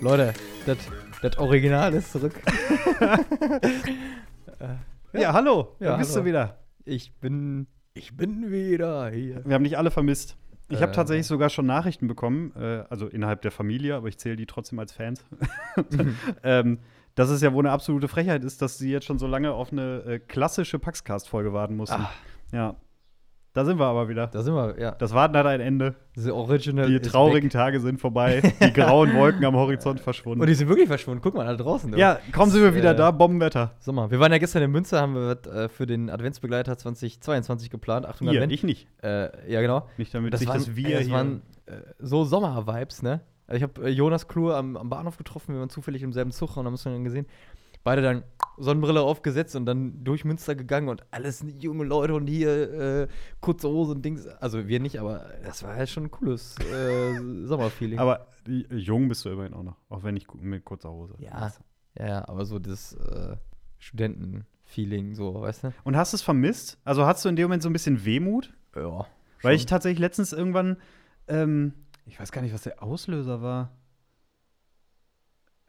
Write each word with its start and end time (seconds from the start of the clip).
Leute, 0.00 0.32
das 1.20 1.36
Original 1.36 1.92
ist 1.92 2.10
zurück. 2.10 2.32
Ja, 3.00 4.78
ja 5.20 5.32
hallo. 5.34 5.76
Ja, 5.78 5.90
da 5.90 5.96
bist 5.98 6.12
hallo. 6.12 6.22
du 6.22 6.28
wieder. 6.28 6.59
Ich 6.84 7.12
bin, 7.14 7.66
ich 7.94 8.16
bin 8.16 8.50
wieder 8.50 9.10
hier. 9.10 9.44
Wir 9.44 9.54
haben 9.54 9.64
dich 9.64 9.78
alle 9.78 9.90
vermisst. 9.90 10.36
Ich 10.68 10.80
habe 10.80 10.92
Äh. 10.92 10.94
tatsächlich 10.94 11.26
sogar 11.26 11.50
schon 11.50 11.66
Nachrichten 11.66 12.06
bekommen, 12.06 12.52
äh, 12.56 12.84
also 12.88 13.06
innerhalb 13.08 13.42
der 13.42 13.50
Familie, 13.50 13.96
aber 13.96 14.08
ich 14.08 14.18
zähle 14.18 14.36
die 14.36 14.46
trotzdem 14.46 14.78
als 14.78 14.92
Fans. 14.92 15.24
ähm, 16.44 16.78
dass 17.16 17.28
es 17.28 17.42
ja 17.42 17.52
wohl 17.52 17.64
eine 17.66 17.72
absolute 17.72 18.06
Frechheit 18.08 18.44
ist, 18.44 18.62
dass 18.62 18.78
sie 18.78 18.90
jetzt 18.90 19.04
schon 19.04 19.18
so 19.18 19.26
lange 19.26 19.52
auf 19.52 19.72
eine 19.72 20.02
äh, 20.04 20.18
klassische 20.20 20.78
Paxcast-Folge 20.78 21.52
warten 21.52 21.76
mussten. 21.76 22.00
Ah. 22.00 22.12
Ja. 22.52 22.76
Da 23.52 23.64
sind 23.64 23.80
wir 23.80 23.86
aber 23.86 24.08
wieder. 24.08 24.28
Da 24.28 24.42
sind 24.42 24.54
wir, 24.54 24.78
ja. 24.80 24.92
Das 24.92 25.12
Warten 25.12 25.36
hat 25.36 25.44
ein 25.46 25.60
Ende. 25.60 25.96
The 26.14 26.30
Original 26.30 26.86
Die 26.88 27.00
traurigen. 27.00 27.50
Tage 27.50 27.80
sind 27.80 28.00
vorbei. 28.00 28.40
Die 28.62 28.72
grauen 28.72 29.12
Wolken 29.16 29.44
am 29.44 29.56
Horizont 29.56 29.98
verschwunden. 30.08 30.40
Und 30.40 30.46
die 30.46 30.54
sind 30.54 30.68
wirklich 30.68 30.86
verschwunden. 30.86 31.20
Guck 31.20 31.34
mal, 31.34 31.44
da 31.46 31.56
draußen. 31.56 31.92
ja, 31.96 32.20
kaum 32.30 32.48
sind 32.50 32.62
wir 32.62 32.74
wieder 32.76 32.92
Äh, 32.92 32.96
da, 32.96 33.10
Bombenwetter. 33.10 33.72
Sag 33.80 33.94
mal, 33.96 34.08
wir 34.10 34.20
waren 34.20 34.30
ja 34.30 34.38
gestern 34.38 34.62
in 34.62 34.70
Münster, 34.70 35.00
haben 35.00 35.14
wir 35.16 35.32
äh, 35.52 35.68
für 35.68 35.86
den 35.86 36.10
Adventsbegleiter 36.10 36.78
2022 36.78 37.70
geplant. 37.70 38.06
Achtung, 38.06 38.28
Ihr, 38.28 38.34
Advent. 38.34 38.52
ich 38.52 38.62
nicht. 38.62 38.86
Äh, 39.02 39.30
ja, 39.52 39.60
genau. 39.60 39.88
Nicht 39.96 40.14
damit 40.14 40.32
Das 40.32 40.40
sich 40.40 40.48
waren, 40.48 40.58
das 40.58 40.76
Wir 40.76 40.86
ey, 40.86 40.92
das 40.94 41.02
hier. 41.06 41.12
waren 41.14 41.42
äh, 41.66 41.72
so 41.98 42.24
Sommer-Vibes, 42.24 43.02
ne? 43.02 43.20
Also 43.48 43.56
ich 43.56 43.62
habe 43.64 43.84
äh, 43.84 43.88
Jonas 43.90 44.28
Klur 44.28 44.56
am, 44.56 44.76
am 44.76 44.88
Bahnhof 44.88 45.16
getroffen, 45.16 45.54
wir 45.54 45.58
waren 45.60 45.70
zufällig 45.70 46.04
im 46.04 46.12
selben 46.12 46.30
Zug 46.30 46.56
und 46.56 46.66
haben 46.66 46.72
uns 46.74 46.84
dann 46.84 47.02
gesehen. 47.02 47.26
Beide 47.82 48.02
dann 48.02 48.24
Sonnenbrille 48.58 49.00
aufgesetzt 49.00 49.56
und 49.56 49.64
dann 49.64 50.04
durch 50.04 50.24
Münster 50.26 50.54
gegangen 50.54 50.88
und 50.90 51.02
alles 51.12 51.42
junge 51.60 51.84
Leute 51.84 52.14
und 52.14 52.26
hier 52.26 52.72
äh, 53.02 53.08
kurze 53.40 53.68
Hose 53.68 53.92
und 53.92 54.04
Dings. 54.04 54.26
Also 54.26 54.68
wir 54.68 54.80
nicht, 54.80 55.00
aber 55.00 55.24
das 55.42 55.62
war 55.62 55.76
ja 55.78 55.86
schon 55.86 56.04
ein 56.04 56.10
cooles 56.10 56.56
äh, 56.70 57.14
Sommerfeeling. 57.46 57.98
aber 57.98 58.26
jung 58.70 59.08
bist 59.08 59.24
du 59.24 59.30
immerhin 59.30 59.54
auch 59.54 59.62
noch. 59.62 59.76
Auch 59.88 60.02
wenn 60.02 60.18
gu- 60.18 60.36
mit 60.38 60.64
kurzer 60.64 60.90
Hose. 60.90 61.14
ja, 61.18 61.50
ja, 61.98 62.28
aber 62.28 62.44
so 62.44 62.58
das 62.58 62.92
äh, 62.94 63.36
Studentenfeeling, 63.78 65.14
so, 65.14 65.40
weißt 65.40 65.64
du? 65.64 65.72
Und 65.84 65.96
hast 65.96 66.12
du 66.12 66.16
es 66.16 66.22
vermisst? 66.22 66.78
Also 66.84 67.06
hast 67.06 67.24
du 67.24 67.28
in 67.28 67.36
dem 67.36 67.44
Moment 67.44 67.62
so 67.62 67.68
ein 67.68 67.72
bisschen 67.72 68.04
Wehmut? 68.04 68.52
Ja. 68.76 69.06
Weil 69.42 69.54
ich 69.56 69.66
tatsächlich 69.66 69.98
letztens 70.00 70.32
irgendwann, 70.32 70.76
ähm, 71.28 71.72
ich 72.06 72.20
weiß 72.20 72.30
gar 72.32 72.42
nicht, 72.42 72.52
was 72.52 72.62
der 72.62 72.82
Auslöser 72.82 73.40
war. 73.42 73.72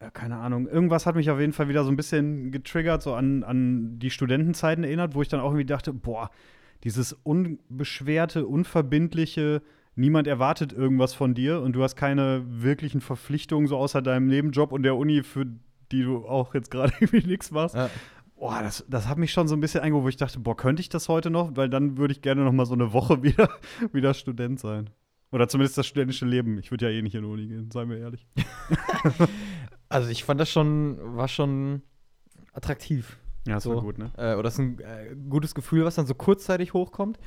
Ja, 0.02 0.10
keine 0.10 0.38
Ahnung. 0.38 0.66
Irgendwas 0.66 1.06
hat 1.06 1.14
mich 1.14 1.30
auf 1.30 1.38
jeden 1.38 1.52
Fall 1.52 1.68
wieder 1.68 1.84
so 1.84 1.90
ein 1.90 1.94
bisschen 1.94 2.50
getriggert, 2.50 3.04
so 3.04 3.14
an, 3.14 3.44
an 3.44 4.00
die 4.00 4.10
Studentenzeiten 4.10 4.82
erinnert, 4.82 5.14
wo 5.14 5.22
ich 5.22 5.28
dann 5.28 5.38
auch 5.38 5.50
irgendwie 5.50 5.64
dachte, 5.64 5.92
boah, 5.92 6.30
dieses 6.82 7.12
unbeschwerte, 7.12 8.44
unverbindliche, 8.44 9.62
niemand 9.94 10.26
erwartet 10.26 10.72
irgendwas 10.72 11.14
von 11.14 11.34
dir 11.34 11.60
und 11.60 11.74
du 11.74 11.84
hast 11.84 11.94
keine 11.94 12.42
wirklichen 12.48 13.00
Verpflichtungen 13.00 13.68
so 13.68 13.76
außer 13.76 14.02
deinem 14.02 14.26
Nebenjob 14.26 14.72
und 14.72 14.82
der 14.82 14.96
Uni, 14.96 15.22
für 15.22 15.46
die 15.92 16.02
du 16.02 16.26
auch 16.26 16.52
jetzt 16.52 16.72
gerade 16.72 16.92
irgendwie 17.00 17.24
nichts 17.24 17.52
machst. 17.52 17.76
Ja. 17.76 17.88
Boah, 18.34 18.60
das, 18.60 18.84
das 18.88 19.06
hat 19.06 19.18
mich 19.18 19.30
schon 19.30 19.46
so 19.46 19.54
ein 19.54 19.60
bisschen 19.60 19.82
eingeholt, 19.82 20.04
wo 20.04 20.08
ich 20.08 20.16
dachte, 20.16 20.40
boah, 20.40 20.56
könnte 20.56 20.80
ich 20.80 20.88
das 20.88 21.08
heute 21.08 21.30
noch? 21.30 21.56
Weil 21.56 21.68
dann 21.68 21.96
würde 21.96 22.10
ich 22.10 22.22
gerne 22.22 22.42
noch 22.42 22.50
mal 22.50 22.66
so 22.66 22.74
eine 22.74 22.92
Woche 22.92 23.22
wieder, 23.22 23.50
wieder 23.92 24.14
Student 24.14 24.58
sein. 24.58 24.90
Oder 25.32 25.48
zumindest 25.48 25.78
das 25.78 25.86
studentische 25.86 26.26
Leben. 26.26 26.58
Ich 26.58 26.70
würde 26.70 26.90
ja 26.90 26.98
eh 26.98 27.00
nicht 27.00 27.14
in 27.14 27.22
die 27.22 27.28
Uni 27.28 27.46
gehen, 27.46 27.70
seien 27.70 27.88
wir 27.88 27.98
ehrlich. 27.98 28.26
Also 29.92 30.08
ich 30.10 30.24
fand 30.24 30.40
das 30.40 30.50
schon, 30.50 30.98
war 31.16 31.28
schon 31.28 31.82
attraktiv. 32.52 33.18
Ja, 33.46 33.54
das 33.54 33.64
So. 33.64 33.74
war 33.76 33.82
gut, 33.82 33.98
ne? 33.98 34.10
Äh, 34.16 34.34
oder 34.34 34.44
das 34.44 34.54
ist 34.54 34.60
ein 34.60 34.78
äh, 34.80 35.14
gutes 35.28 35.54
Gefühl, 35.54 35.84
was 35.84 35.96
dann 35.96 36.06
so 36.06 36.14
kurzzeitig 36.14 36.72
hochkommt. 36.74 37.18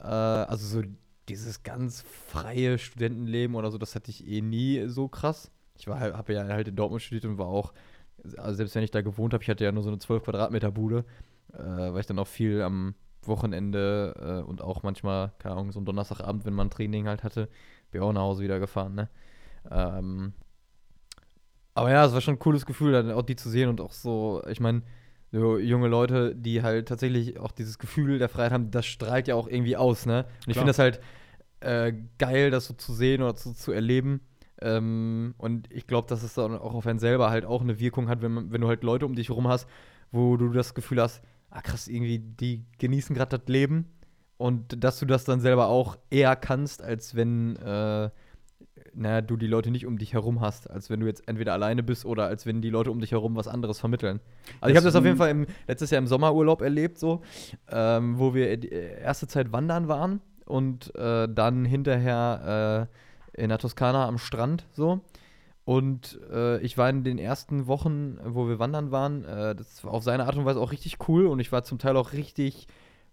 Äh, 0.00 0.04
also 0.04 0.66
so 0.66 0.86
dieses 1.28 1.62
ganz 1.62 2.02
freie 2.02 2.78
Studentenleben 2.78 3.56
oder 3.56 3.70
so, 3.70 3.78
das 3.78 3.94
hatte 3.94 4.10
ich 4.10 4.26
eh 4.26 4.40
nie 4.42 4.86
so 4.88 5.08
krass. 5.08 5.50
Ich 5.78 5.86
war 5.88 5.98
halt, 6.00 6.14
habe 6.14 6.32
ja 6.34 6.44
halt 6.46 6.68
in 6.68 6.76
Dortmund 6.76 7.02
studiert 7.02 7.24
und 7.24 7.38
war 7.38 7.46
auch, 7.46 7.72
also 8.36 8.54
selbst 8.56 8.74
wenn 8.74 8.82
ich 8.84 8.90
da 8.90 9.00
gewohnt 9.02 9.32
habe, 9.32 9.42
ich 9.42 9.50
hatte 9.50 9.64
ja 9.64 9.72
nur 9.72 9.82
so 9.82 9.88
eine 9.90 9.98
12 9.98 10.24
Quadratmeter 10.24 10.70
Bude, 10.70 11.04
äh, 11.52 11.58
weil 11.58 12.00
ich 12.00 12.06
dann 12.06 12.18
auch 12.18 12.26
viel 12.26 12.62
am 12.62 12.94
Wochenende 13.22 14.42
äh, 14.44 14.48
und 14.48 14.60
auch 14.60 14.82
manchmal, 14.82 15.32
keine 15.38 15.54
Ahnung, 15.54 15.72
so 15.72 15.80
ein 15.80 15.84
Donnerstagabend, 15.84 16.44
wenn 16.44 16.54
man 16.54 16.66
ein 16.66 16.70
Training 16.70 17.06
halt 17.08 17.22
hatte, 17.24 17.48
bin 17.90 18.02
auch 18.02 18.12
nach 18.12 18.20
Hause 18.22 18.42
wieder 18.42 18.58
gefahren, 18.58 18.94
ne? 18.94 19.08
Ähm, 19.70 20.34
aber 21.74 21.90
ja, 21.90 22.04
es 22.04 22.12
war 22.12 22.20
schon 22.20 22.34
ein 22.34 22.38
cooles 22.38 22.66
Gefühl, 22.66 22.92
dann 22.92 23.10
auch 23.10 23.22
die 23.22 23.36
zu 23.36 23.50
sehen 23.50 23.68
und 23.68 23.80
auch 23.80 23.92
so, 23.92 24.42
ich 24.48 24.60
meine, 24.60 24.82
so 25.32 25.58
junge 25.58 25.88
Leute, 25.88 26.34
die 26.34 26.62
halt 26.62 26.88
tatsächlich 26.88 27.40
auch 27.40 27.50
dieses 27.50 27.78
Gefühl 27.78 28.18
der 28.18 28.28
Freiheit 28.28 28.52
haben, 28.52 28.70
das 28.70 28.86
strahlt 28.86 29.26
ja 29.26 29.34
auch 29.34 29.48
irgendwie 29.48 29.76
aus, 29.76 30.06
ne? 30.06 30.26
Und 30.46 30.50
ich 30.50 30.54
finde 30.56 30.70
das 30.70 30.78
halt 30.78 31.00
äh, 31.60 31.92
geil, 32.18 32.50
das 32.50 32.66
so 32.66 32.74
zu 32.74 32.92
sehen 32.92 33.22
oder 33.22 33.34
zu, 33.34 33.52
zu 33.52 33.72
erleben. 33.72 34.20
Ähm, 34.60 35.34
und 35.38 35.70
ich 35.72 35.86
glaube, 35.88 36.08
dass 36.08 36.22
es 36.22 36.34
dann 36.34 36.56
auch 36.56 36.74
auf 36.74 36.86
einen 36.86 37.00
selber 37.00 37.30
halt 37.30 37.44
auch 37.44 37.62
eine 37.62 37.80
Wirkung 37.80 38.08
hat, 38.08 38.22
wenn, 38.22 38.32
man, 38.32 38.52
wenn 38.52 38.60
du 38.60 38.68
halt 38.68 38.84
Leute 38.84 39.06
um 39.06 39.16
dich 39.16 39.28
herum 39.28 39.48
hast, 39.48 39.68
wo 40.12 40.36
du 40.36 40.50
das 40.50 40.74
Gefühl 40.74 41.02
hast, 41.02 41.22
ah 41.50 41.60
krass, 41.60 41.88
irgendwie, 41.88 42.20
die 42.20 42.64
genießen 42.78 43.16
gerade 43.16 43.38
das 43.38 43.48
Leben. 43.48 43.90
Und 44.36 44.82
dass 44.82 44.98
du 45.00 45.06
das 45.06 45.24
dann 45.24 45.40
selber 45.40 45.66
auch 45.66 45.96
eher 46.10 46.36
kannst, 46.36 46.82
als 46.82 47.14
wenn 47.14 47.56
äh, 47.56 48.10
naja, 48.94 49.20
du 49.20 49.36
die 49.36 49.46
Leute 49.46 49.70
nicht 49.70 49.86
um 49.86 49.98
dich 49.98 50.12
herum 50.12 50.40
hast, 50.40 50.70
als 50.70 50.90
wenn 50.90 51.00
du 51.00 51.06
jetzt 51.06 51.26
entweder 51.28 51.52
alleine 51.52 51.82
bist 51.82 52.04
oder 52.04 52.26
als 52.26 52.46
wenn 52.46 52.62
die 52.62 52.70
Leute 52.70 52.90
um 52.90 53.00
dich 53.00 53.12
herum 53.12 53.36
was 53.36 53.48
anderes 53.48 53.80
vermitteln. 53.80 54.20
Also 54.60 54.70
ich 54.70 54.76
habe 54.76 54.84
das 54.84 54.96
auf 54.96 55.04
jeden 55.04 55.16
Fall 55.16 55.30
im, 55.30 55.46
letztes 55.66 55.90
Jahr 55.90 55.98
im 55.98 56.06
Sommerurlaub 56.06 56.62
erlebt, 56.62 56.98
so, 56.98 57.22
ähm, 57.70 58.18
wo 58.18 58.34
wir 58.34 58.56
die 58.56 58.68
erste 58.68 59.26
Zeit 59.26 59.52
wandern 59.52 59.88
waren 59.88 60.20
und 60.46 60.94
äh, 60.94 61.28
dann 61.28 61.64
hinterher 61.64 62.88
äh, 63.34 63.42
in 63.42 63.48
der 63.48 63.58
Toskana 63.58 64.06
am 64.06 64.18
Strand 64.18 64.66
so. 64.72 65.00
Und 65.64 66.20
äh, 66.30 66.60
ich 66.60 66.76
war 66.76 66.90
in 66.90 67.04
den 67.04 67.18
ersten 67.18 67.66
Wochen, 67.66 68.18
wo 68.22 68.48
wir 68.48 68.58
wandern 68.58 68.90
waren, 68.90 69.24
äh, 69.24 69.54
das 69.54 69.82
war 69.82 69.92
auf 69.92 70.02
seine 70.02 70.26
Art 70.26 70.36
und 70.36 70.44
Weise 70.44 70.60
auch 70.60 70.72
richtig 70.72 71.08
cool 71.08 71.26
und 71.26 71.40
ich 71.40 71.52
war 71.52 71.64
zum 71.64 71.78
Teil 71.78 71.96
auch 71.96 72.12
richtig 72.12 72.68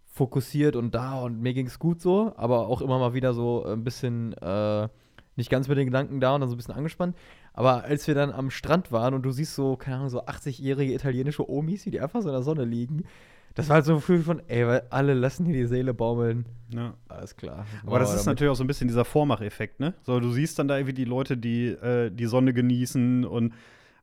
fokussiert 0.05 0.75
und 0.75 0.93
da 0.93 1.21
und 1.21 1.41
mir 1.41 1.53
ging 1.53 1.67
es 1.67 1.79
gut 1.79 2.01
so, 2.01 2.33
aber 2.35 2.67
auch 2.67 2.81
immer 2.81 2.99
mal 2.99 3.13
wieder 3.13 3.33
so 3.33 3.63
ein 3.63 3.85
bisschen 3.85 4.33
äh, 4.33 4.89
nicht 5.41 5.49
ganz 5.49 5.67
mit 5.67 5.77
den 5.77 5.85
Gedanken 5.87 6.19
da 6.19 6.33
und 6.35 6.41
dann 6.41 6.49
so 6.49 6.55
ein 6.55 6.57
bisschen 6.57 6.75
angespannt. 6.75 7.15
Aber 7.53 7.83
als 7.83 8.07
wir 8.07 8.15
dann 8.15 8.31
am 8.31 8.49
Strand 8.49 8.91
waren 8.91 9.13
und 9.13 9.23
du 9.23 9.31
siehst 9.31 9.55
so, 9.55 9.75
keine 9.75 9.97
Ahnung, 9.97 10.09
so 10.09 10.23
80-jährige 10.23 10.93
italienische 10.93 11.49
Omis, 11.49 11.83
die 11.83 11.99
einfach 11.99 12.21
so 12.21 12.29
in 12.29 12.33
der 12.33 12.43
Sonne 12.43 12.63
liegen, 12.63 13.03
das 13.55 13.67
war 13.67 13.75
halt 13.75 13.85
so 13.85 13.93
ein 13.93 13.97
Gefühl 13.97 14.21
von, 14.21 14.41
ey, 14.47 14.65
weil 14.65 14.83
alle 14.89 15.13
lassen 15.13 15.45
hier 15.45 15.55
die 15.55 15.65
Seele 15.65 15.93
baumeln. 15.93 16.45
Ja. 16.73 16.93
Alles 17.09 17.35
klar. 17.35 17.65
Aber 17.85 17.99
das 17.99 18.13
ist 18.13 18.25
natürlich 18.25 18.51
auch 18.51 18.55
so 18.55 18.63
ein 18.63 18.67
bisschen 18.67 18.87
dieser 18.87 19.03
Vormacheffekt, 19.03 19.79
ne? 19.81 19.93
So, 20.03 20.19
du 20.21 20.31
siehst 20.31 20.57
dann 20.57 20.69
da 20.69 20.77
irgendwie 20.77 20.93
die 20.93 21.05
Leute, 21.05 21.35
die 21.35 21.67
äh, 21.67 22.09
die 22.11 22.27
Sonne 22.27 22.53
genießen 22.53 23.25
und 23.25 23.53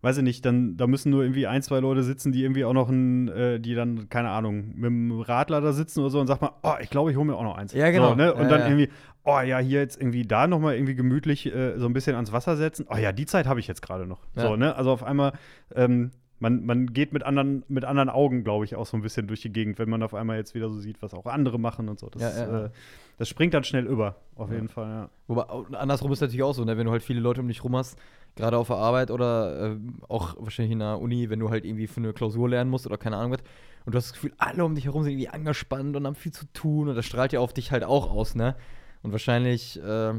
weiß 0.02 0.18
ich 0.18 0.22
nicht, 0.22 0.44
dann 0.44 0.76
da 0.76 0.86
müssen 0.86 1.10
nur 1.10 1.22
irgendwie 1.22 1.46
ein, 1.46 1.62
zwei 1.62 1.80
Leute 1.80 2.02
sitzen, 2.02 2.30
die 2.30 2.42
irgendwie 2.42 2.64
auch 2.64 2.72
noch 2.72 2.88
ein, 2.88 3.28
äh, 3.28 3.58
die 3.58 3.74
dann, 3.74 4.08
keine 4.08 4.30
Ahnung, 4.30 4.74
mit 4.76 4.84
dem 4.84 5.20
Radler 5.20 5.60
da 5.60 5.72
sitzen 5.72 6.00
oder 6.00 6.10
so 6.10 6.20
und 6.20 6.26
sagt 6.26 6.42
mal, 6.42 6.52
oh, 6.62 6.74
ich 6.80 6.90
glaube, 6.90 7.10
ich 7.10 7.16
hole 7.16 7.26
mir 7.26 7.36
auch 7.36 7.42
noch 7.42 7.56
eins. 7.56 7.72
Ja, 7.72 7.90
genau. 7.90 8.10
So, 8.10 8.14
ne? 8.14 8.34
Und 8.34 8.42
Ja, 8.42 8.48
dann 8.48 8.60
ja. 8.60 8.66
irgendwie, 8.68 8.90
oh 9.28 9.40
ja, 9.40 9.58
hier 9.58 9.80
jetzt 9.80 10.00
irgendwie 10.00 10.22
da 10.22 10.46
noch 10.46 10.58
mal 10.58 10.74
irgendwie 10.74 10.94
gemütlich 10.94 11.46
äh, 11.46 11.78
so 11.78 11.86
ein 11.86 11.92
bisschen 11.92 12.16
ans 12.16 12.32
Wasser 12.32 12.56
setzen. 12.56 12.86
Oh 12.88 12.96
ja, 12.96 13.12
die 13.12 13.26
Zeit 13.26 13.46
habe 13.46 13.60
ich 13.60 13.66
jetzt 13.66 13.82
gerade 13.82 14.06
noch. 14.06 14.20
Ja. 14.34 14.42
So, 14.42 14.56
ne? 14.56 14.74
Also 14.74 14.90
auf 14.90 15.02
einmal, 15.02 15.32
ähm, 15.74 16.12
man, 16.38 16.64
man 16.64 16.94
geht 16.94 17.12
mit 17.12 17.24
anderen, 17.24 17.62
mit 17.68 17.84
anderen 17.84 18.08
Augen, 18.08 18.42
glaube 18.42 18.64
ich, 18.64 18.74
auch 18.74 18.86
so 18.86 18.96
ein 18.96 19.02
bisschen 19.02 19.26
durch 19.26 19.42
die 19.42 19.52
Gegend, 19.52 19.78
wenn 19.78 19.90
man 19.90 20.02
auf 20.02 20.14
einmal 20.14 20.38
jetzt 20.38 20.54
wieder 20.54 20.70
so 20.70 20.78
sieht, 20.78 21.02
was 21.02 21.12
auch 21.12 21.26
andere 21.26 21.58
machen 21.58 21.90
und 21.90 21.98
so. 21.98 22.08
Das, 22.08 22.22
Ja, 22.22 22.46
ja. 22.46 22.64
Äh, 22.66 22.70
das 23.18 23.28
springt 23.28 23.52
dann 23.52 23.64
schnell 23.64 23.84
über, 23.86 24.16
auf 24.36 24.50
jeden 24.50 24.68
Fall, 24.68 24.88
ja. 24.88 25.10
Wobei, 25.26 25.42
andersrum 25.76 26.10
ist 26.12 26.20
natürlich 26.20 26.44
auch 26.44 26.54
so, 26.54 26.64
ne? 26.64 26.78
wenn 26.78 26.86
du 26.86 26.92
halt 26.92 27.02
viele 27.02 27.20
Leute 27.20 27.40
um 27.40 27.48
dich 27.48 27.62
rum 27.64 27.76
hast, 27.76 27.98
gerade 28.36 28.56
auf 28.56 28.68
der 28.68 28.76
Arbeit 28.76 29.10
oder 29.10 29.72
äh, 29.72 29.76
auch 30.08 30.36
wahrscheinlich 30.38 30.72
in 30.72 30.78
der 30.78 31.00
Uni, 31.00 31.28
wenn 31.28 31.40
du 31.40 31.50
halt 31.50 31.64
irgendwie 31.64 31.88
für 31.88 31.98
eine 31.98 32.12
Klausur 32.12 32.48
lernen 32.48 32.70
musst 32.70 32.86
oder 32.86 32.96
keine 32.96 33.16
Ahnung 33.16 33.32
was, 33.32 33.42
und 33.84 33.94
du 33.94 33.98
hast 33.98 34.08
das 34.08 34.12
Gefühl, 34.14 34.32
alle 34.38 34.64
um 34.64 34.74
dich 34.74 34.84
herum 34.84 35.02
sind 35.02 35.12
irgendwie 35.12 35.30
angespannt 35.30 35.96
und 35.96 36.06
haben 36.06 36.14
viel 36.14 36.32
zu 36.32 36.46
tun 36.52 36.88
und 36.88 36.94
das 36.94 37.06
strahlt 37.06 37.32
ja 37.32 37.40
auf 37.40 37.52
dich 37.52 37.72
halt 37.72 37.84
auch 37.84 38.10
aus, 38.10 38.34
ne? 38.34 38.54
Und 39.02 39.12
wahrscheinlich, 39.12 39.80
äh, 39.82 40.14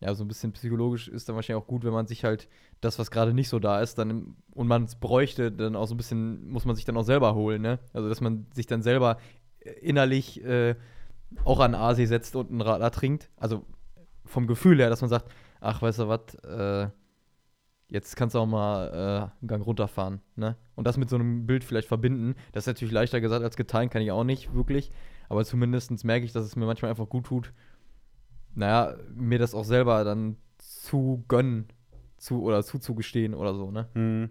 ja, 0.00 0.14
so 0.14 0.24
ein 0.24 0.28
bisschen 0.28 0.52
psychologisch 0.52 1.08
ist 1.08 1.28
dann 1.28 1.36
wahrscheinlich 1.36 1.62
auch 1.62 1.66
gut, 1.66 1.84
wenn 1.84 1.92
man 1.92 2.06
sich 2.06 2.24
halt 2.24 2.48
das, 2.80 2.98
was 2.98 3.10
gerade 3.10 3.34
nicht 3.34 3.48
so 3.48 3.58
da 3.58 3.80
ist, 3.80 3.98
dann 3.98 4.36
und 4.52 4.66
man 4.66 4.84
es 4.84 4.96
bräuchte, 4.96 5.52
dann 5.52 5.76
auch 5.76 5.86
so 5.86 5.94
ein 5.94 5.98
bisschen, 5.98 6.48
muss 6.48 6.64
man 6.64 6.74
sich 6.76 6.84
dann 6.84 6.96
auch 6.96 7.04
selber 7.04 7.34
holen, 7.34 7.60
ne? 7.62 7.78
Also, 7.92 8.08
dass 8.08 8.20
man 8.20 8.46
sich 8.54 8.66
dann 8.66 8.82
selber 8.82 9.18
äh, 9.60 9.70
innerlich 9.80 10.42
äh, 10.44 10.74
auch 11.44 11.60
an 11.60 11.74
Asi 11.74 12.06
setzt 12.06 12.34
und 12.36 12.50
einen 12.50 12.60
Radler 12.62 12.90
trinkt. 12.90 13.30
Also 13.36 13.64
vom 14.24 14.46
Gefühl 14.46 14.78
her, 14.78 14.90
dass 14.90 15.00
man 15.00 15.10
sagt, 15.10 15.30
ach, 15.60 15.82
weißt 15.82 16.00
du 16.00 16.08
was, 16.08 16.34
äh, 16.44 16.88
jetzt 17.88 18.16
kannst 18.16 18.34
du 18.34 18.38
auch 18.38 18.46
mal 18.46 18.88
äh, 18.88 19.40
einen 19.40 19.48
Gang 19.48 19.64
runterfahren, 19.64 20.20
ne? 20.36 20.56
Und 20.76 20.86
das 20.86 20.96
mit 20.96 21.10
so 21.10 21.16
einem 21.16 21.46
Bild 21.46 21.62
vielleicht 21.62 21.88
verbinden. 21.88 22.36
Das 22.52 22.62
ist 22.62 22.68
natürlich 22.68 22.92
leichter 22.92 23.20
gesagt 23.20 23.44
als 23.44 23.56
getan, 23.56 23.90
kann 23.90 24.00
ich 24.00 24.12
auch 24.12 24.24
nicht 24.24 24.54
wirklich. 24.54 24.92
aber 25.28 25.44
zumindest 25.44 26.04
merke 26.04 26.24
ich, 26.24 26.32
dass 26.32 26.44
es 26.44 26.56
mir 26.56 26.66
manchmal 26.66 26.90
einfach 26.90 27.08
gut 27.08 27.26
tut, 27.26 27.52
naja, 28.54 28.96
mir 29.14 29.38
das 29.38 29.54
auch 29.54 29.64
selber 29.64 30.04
dann 30.04 30.36
zu 30.58 31.24
gönnen 31.28 31.66
zu, 32.16 32.42
oder 32.42 32.62
zuzugestehen 32.62 33.34
oder 33.34 33.54
so, 33.54 33.70
ne? 33.70 33.88
Mhm. 33.94 34.30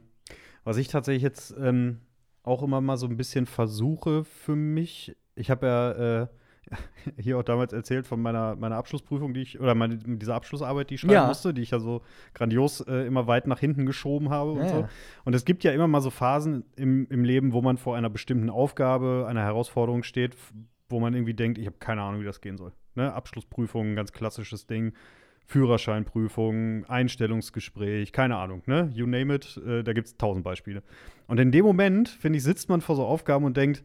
Was 0.64 0.78
ich 0.78 0.88
tatsächlich 0.90 1.24
jetzt 1.24 1.56
ähm, 1.60 2.02
auch 2.44 2.62
immer 2.64 2.82
mal 2.82 2.98
so 2.98 3.08
ein 3.08 3.18
bisschen 3.18 3.46
versuche 3.46 4.24
für 4.24 4.56
mich, 4.56 5.16
ich 5.36 5.50
habe 5.50 5.66
ja 5.66 5.92
äh, 6.24 6.28
hier 7.18 7.40
auch 7.40 7.44
damals 7.44 7.74
erzählt 7.74 8.06
von 8.06 8.22
meiner, 8.22 8.56
meiner 8.56 8.76
Abschlussprüfung, 8.76 9.34
die 9.34 9.42
ich, 9.42 9.60
oder 9.60 9.74
meine, 9.74 9.98
dieser 9.98 10.36
Abschlussarbeit, 10.36 10.90
die 10.92 10.96
ich 10.96 11.02
schreiben 11.02 11.14
Ja. 11.14 11.28
musste, 11.28 11.54
die 11.54 11.62
ich 11.64 11.72
ja 11.72 11.80
so 11.80 12.02
grandios 12.36 12.82
äh, 12.82 13.08
immer 13.08 13.26
weit 13.26 13.48
nach 13.48 13.60
hinten 13.60 13.86
geschoben 13.88 14.30
habe 14.30 14.52
und 14.52 14.60
Ja, 14.60 14.68
so. 14.70 14.80
ja. 14.82 14.90
Und 15.24 15.34
es 15.34 15.46
gibt 15.46 15.64
ja 15.64 15.72
immer 15.72 15.88
mal 15.88 16.02
so 16.02 16.12
Phasen 16.12 16.66
im, 16.76 17.08
im 17.10 17.24
Leben, 17.24 17.54
wo 17.54 17.62
man 17.64 17.78
vor 17.78 17.96
einer 17.96 18.10
bestimmten 18.10 18.52
Aufgabe, 18.52 19.26
einer 19.28 19.42
Herausforderung 19.42 20.04
steht, 20.04 20.36
wo 20.90 21.00
man 21.00 21.14
irgendwie 21.14 21.34
denkt, 21.34 21.58
ich 21.58 21.66
habe 21.66 21.78
keine 21.80 22.02
Ahnung, 22.02 22.22
wie 22.22 22.26
das 22.26 22.42
gehen 22.42 22.58
soll. 22.58 22.74
Ne? 22.96 23.14
Abschlussprüfung, 23.14 23.96
ganz 23.96 24.12
klassisches 24.12 24.68
Ding. 24.68 24.94
Führerscheinprüfung, 25.50 26.86
Einstellungsgespräch, 26.86 28.14
keine 28.14 28.38
Ahnung, 28.38 28.62
ne? 28.68 28.92
You 28.94 29.08
name 29.08 29.34
it, 29.34 29.58
äh, 29.66 29.82
da 29.82 29.94
gibt 29.94 30.06
es 30.06 30.16
tausend 30.16 30.44
Beispiele. 30.44 30.84
Und 31.26 31.40
in 31.40 31.52
dem 31.52 31.66
Moment, 31.66 32.08
finde 32.08 32.38
ich, 32.38 32.44
sitzt 32.44 32.70
man 32.70 32.82
vor 32.82 32.96
so 32.96 33.04
Aufgaben 33.04 33.46
und 33.46 33.58
denkt, 33.58 33.84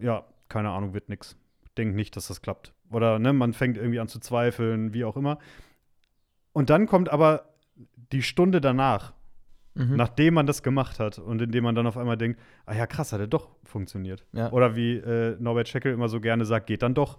ja, 0.00 0.24
keine 0.48 0.70
Ahnung, 0.70 0.92
wird 0.92 1.08
nix. 1.08 1.36
Denkt 1.76 1.94
nicht, 1.94 2.16
dass 2.16 2.26
das 2.26 2.42
klappt. 2.42 2.72
Oder 2.90 3.20
ne, 3.20 3.32
man 3.32 3.52
fängt 3.52 3.76
irgendwie 3.76 4.00
an 4.00 4.08
zu 4.08 4.18
zweifeln, 4.18 4.92
wie 4.92 5.04
auch 5.04 5.16
immer. 5.16 5.38
Und 6.52 6.68
dann 6.70 6.86
kommt 6.86 7.08
aber 7.08 7.54
die 8.12 8.22
Stunde 8.22 8.60
danach, 8.60 9.12
Mhm. 9.76 9.96
nachdem 9.96 10.34
man 10.34 10.46
das 10.46 10.62
gemacht 10.62 11.00
hat 11.00 11.18
und 11.18 11.42
indem 11.42 11.64
man 11.64 11.74
dann 11.74 11.86
auf 11.86 11.96
einmal 11.96 12.16
denkt, 12.16 12.38
ah 12.64 12.74
ja, 12.74 12.86
krass, 12.86 13.12
hat 13.12 13.18
er 13.20 13.26
doch 13.26 13.48
funktioniert. 13.64 14.24
Ja. 14.32 14.52
Oder 14.52 14.76
wie 14.76 14.94
äh, 14.96 15.36
Norbert 15.40 15.68
Scheckel 15.68 15.92
immer 15.92 16.08
so 16.08 16.20
gerne 16.20 16.44
sagt, 16.44 16.68
geht 16.68 16.82
dann 16.82 16.94
doch. 16.94 17.18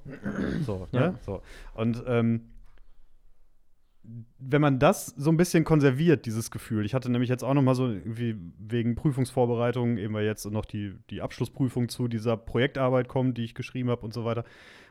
So, 0.62 0.88
Ja. 0.94 1.00
ne? 1.12 1.16
so. 1.25 1.42
Und 1.74 2.02
ähm, 2.07 2.42
wenn 4.40 4.62
man 4.62 4.80
das 4.80 5.07
so 5.07 5.31
ein 5.31 5.38
bisschen 5.38 5.63
konserviert, 5.63 6.25
dieses 6.25 6.52
Gefühl, 6.52 6.86
ich 6.86 6.94
hatte 6.94 7.12
nämlich 7.12 7.30
jetzt 7.30 7.44
auch 7.44 7.54
noch 7.54 7.62
mal 7.62 7.75
so 7.75 7.88
irgendwie 7.88 8.36
wegen 8.60 8.96
Prüfungsvorbereitung, 8.96 9.98
eben 9.98 10.13
weil 10.13 10.25
jetzt 10.25 10.46
noch 10.46 10.66
die, 10.66 10.94
die 11.10 11.22
Abschlussprüfung 11.22 11.90
zu 11.90 12.07
dieser 12.07 12.38
Projektarbeit 12.38 13.07
kommt, 13.07 13.38
die 13.38 13.44
ich 13.44 13.56
geschrieben 13.56 13.90
habe 13.90 14.02
und 14.02 14.13
so 14.13 14.24
weiter, 14.25 14.44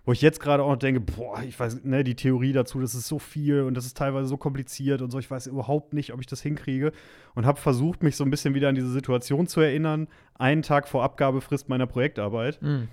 wo 0.04 0.12
ich 0.12 0.20
jetzt 0.20 0.40
gerade 0.40 0.62
auch 0.62 0.70
noch 0.70 0.78
denke, 0.78 1.00
boah, 1.00 1.42
ich 1.42 1.58
weiß, 1.58 1.84
ne, 1.84 2.04
die 2.04 2.16
Theorie 2.16 2.52
dazu, 2.52 2.80
das 2.80 2.94
ist 2.94 3.06
so 3.08 3.18
viel 3.18 3.62
und 3.62 3.74
das 3.74 3.86
ist 3.86 3.96
teilweise 3.96 4.26
so 4.26 4.36
kompliziert 4.36 5.00
und 5.00 5.10
so, 5.10 5.18
ich 5.18 5.30
weiß 5.30 5.46
überhaupt 5.46 5.94
nicht, 5.94 6.12
ob 6.12 6.20
ich 6.20 6.26
das 6.26 6.42
hinkriege 6.42 6.92
und 7.34 7.46
habe 7.46 7.60
versucht, 7.60 8.02
mich 8.02 8.16
so 8.16 8.24
ein 8.24 8.30
bisschen 8.30 8.54
wieder 8.54 8.68
an 8.68 8.74
diese 8.74 8.90
Situation 8.90 9.46
zu 9.46 9.60
erinnern, 9.60 10.08
einen 10.34 10.62
Tag 10.62 10.88
vor 10.88 11.04
Abgabefrist 11.04 11.68
meiner 11.68 11.86
Projektarbeit 11.86 12.60
Mhm. 12.60 12.88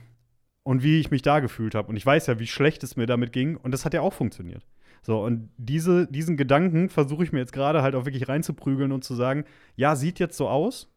und 0.63 0.83
wie 0.83 0.99
ich 0.99 1.11
mich 1.11 1.21
da 1.21 1.39
gefühlt 1.39 1.75
habe. 1.75 1.89
Und 1.89 1.95
ich 1.95 2.05
weiß 2.05 2.27
ja, 2.27 2.39
wie 2.39 2.47
schlecht 2.47 2.83
es 2.83 2.95
mir 2.95 3.07
damit 3.07 3.33
ging. 3.33 3.57
Und 3.57 3.71
das 3.71 3.83
hat 3.83 3.93
ja 3.93 4.01
auch 4.01 4.13
funktioniert. 4.13 4.65
So, 5.01 5.23
und 5.23 5.49
diese, 5.57 6.07
diesen 6.07 6.37
Gedanken 6.37 6.89
versuche 6.89 7.23
ich 7.23 7.31
mir 7.31 7.39
jetzt 7.39 7.53
gerade 7.53 7.81
halt 7.81 7.95
auch 7.95 8.05
wirklich 8.05 8.29
reinzuprügeln 8.29 8.91
und 8.91 9.03
zu 9.03 9.15
sagen, 9.15 9.45
ja, 9.75 9.95
sieht 9.95 10.19
jetzt 10.19 10.37
so 10.37 10.47
aus. 10.47 10.87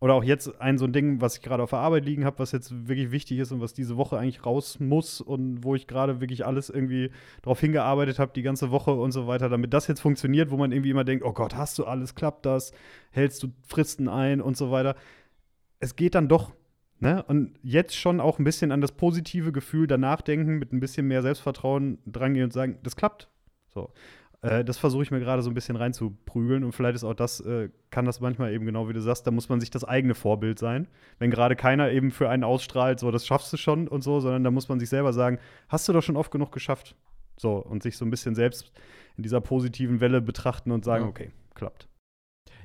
Oder 0.00 0.14
auch 0.14 0.22
jetzt 0.22 0.60
ein 0.60 0.78
so 0.78 0.84
ein 0.84 0.92
Ding, 0.92 1.20
was 1.20 1.36
ich 1.36 1.42
gerade 1.42 1.62
auf 1.62 1.70
der 1.70 1.80
Arbeit 1.80 2.04
liegen 2.04 2.24
habe, 2.24 2.38
was 2.38 2.52
jetzt 2.52 2.86
wirklich 2.86 3.10
wichtig 3.10 3.38
ist 3.40 3.50
und 3.50 3.60
was 3.60 3.74
diese 3.74 3.96
Woche 3.96 4.16
eigentlich 4.16 4.46
raus 4.46 4.78
muss 4.78 5.20
und 5.20 5.64
wo 5.64 5.74
ich 5.74 5.88
gerade 5.88 6.20
wirklich 6.20 6.46
alles 6.46 6.70
irgendwie 6.70 7.10
drauf 7.42 7.58
hingearbeitet 7.58 8.20
habe, 8.20 8.30
die 8.32 8.42
ganze 8.42 8.70
Woche 8.70 8.92
und 8.92 9.10
so 9.10 9.26
weiter, 9.26 9.48
damit 9.48 9.74
das 9.74 9.88
jetzt 9.88 10.00
funktioniert, 10.00 10.52
wo 10.52 10.56
man 10.56 10.70
irgendwie 10.70 10.90
immer 10.90 11.02
denkt, 11.02 11.24
oh 11.24 11.32
Gott, 11.32 11.56
hast 11.56 11.78
du 11.78 11.84
alles, 11.84 12.14
klappt 12.14 12.46
das, 12.46 12.70
hältst 13.10 13.42
du 13.42 13.48
Fristen 13.66 14.08
ein 14.08 14.40
und 14.40 14.56
so 14.56 14.70
weiter. 14.70 14.94
Es 15.80 15.96
geht 15.96 16.14
dann 16.14 16.28
doch 16.28 16.52
Ne? 17.00 17.22
Und 17.22 17.56
jetzt 17.62 17.96
schon 17.96 18.20
auch 18.20 18.40
ein 18.40 18.44
bisschen 18.44 18.72
an 18.72 18.80
das 18.80 18.90
positive 18.92 19.52
Gefühl 19.52 19.86
danach 19.86 20.20
denken, 20.20 20.58
mit 20.58 20.72
ein 20.72 20.80
bisschen 20.80 21.06
mehr 21.06 21.22
Selbstvertrauen 21.22 21.98
drangehen 22.06 22.46
und 22.46 22.52
sagen, 22.52 22.78
das 22.82 22.96
klappt. 22.96 23.28
So. 23.68 23.92
Äh, 24.42 24.64
das 24.64 24.78
versuche 24.78 25.02
ich 25.02 25.10
mir 25.10 25.20
gerade 25.20 25.42
so 25.42 25.50
ein 25.50 25.54
bisschen 25.54 25.76
reinzuprügeln 25.76 26.64
und 26.64 26.72
vielleicht 26.72 26.94
ist 26.94 27.04
auch 27.04 27.14
das, 27.14 27.40
äh, 27.40 27.70
kann 27.90 28.04
das 28.04 28.20
manchmal 28.20 28.52
eben 28.52 28.66
genau 28.66 28.88
wie 28.88 28.92
du 28.92 29.00
sagst, 29.00 29.26
da 29.26 29.30
muss 29.30 29.48
man 29.48 29.60
sich 29.60 29.70
das 29.70 29.84
eigene 29.84 30.14
Vorbild 30.14 30.58
sein. 30.58 30.86
Wenn 31.18 31.30
gerade 31.30 31.56
keiner 31.56 31.90
eben 31.90 32.10
für 32.10 32.28
einen 32.28 32.44
ausstrahlt, 32.44 33.00
so, 33.00 33.10
das 33.10 33.26
schaffst 33.26 33.52
du 33.52 33.56
schon 33.56 33.88
und 33.88 34.02
so, 34.02 34.20
sondern 34.20 34.44
da 34.44 34.50
muss 34.50 34.68
man 34.68 34.78
sich 34.78 34.88
selber 34.88 35.12
sagen, 35.12 35.38
hast 35.68 35.88
du 35.88 35.92
doch 35.92 36.02
schon 36.02 36.16
oft 36.16 36.30
genug 36.30 36.52
geschafft. 36.52 36.94
So, 37.36 37.56
und 37.56 37.82
sich 37.84 37.96
so 37.96 38.04
ein 38.04 38.10
bisschen 38.10 38.34
selbst 38.34 38.72
in 39.16 39.22
dieser 39.22 39.40
positiven 39.40 40.00
Welle 40.00 40.20
betrachten 40.20 40.72
und 40.72 40.84
sagen, 40.84 41.04
Ja. 41.04 41.10
okay, 41.10 41.30
klappt. 41.54 41.88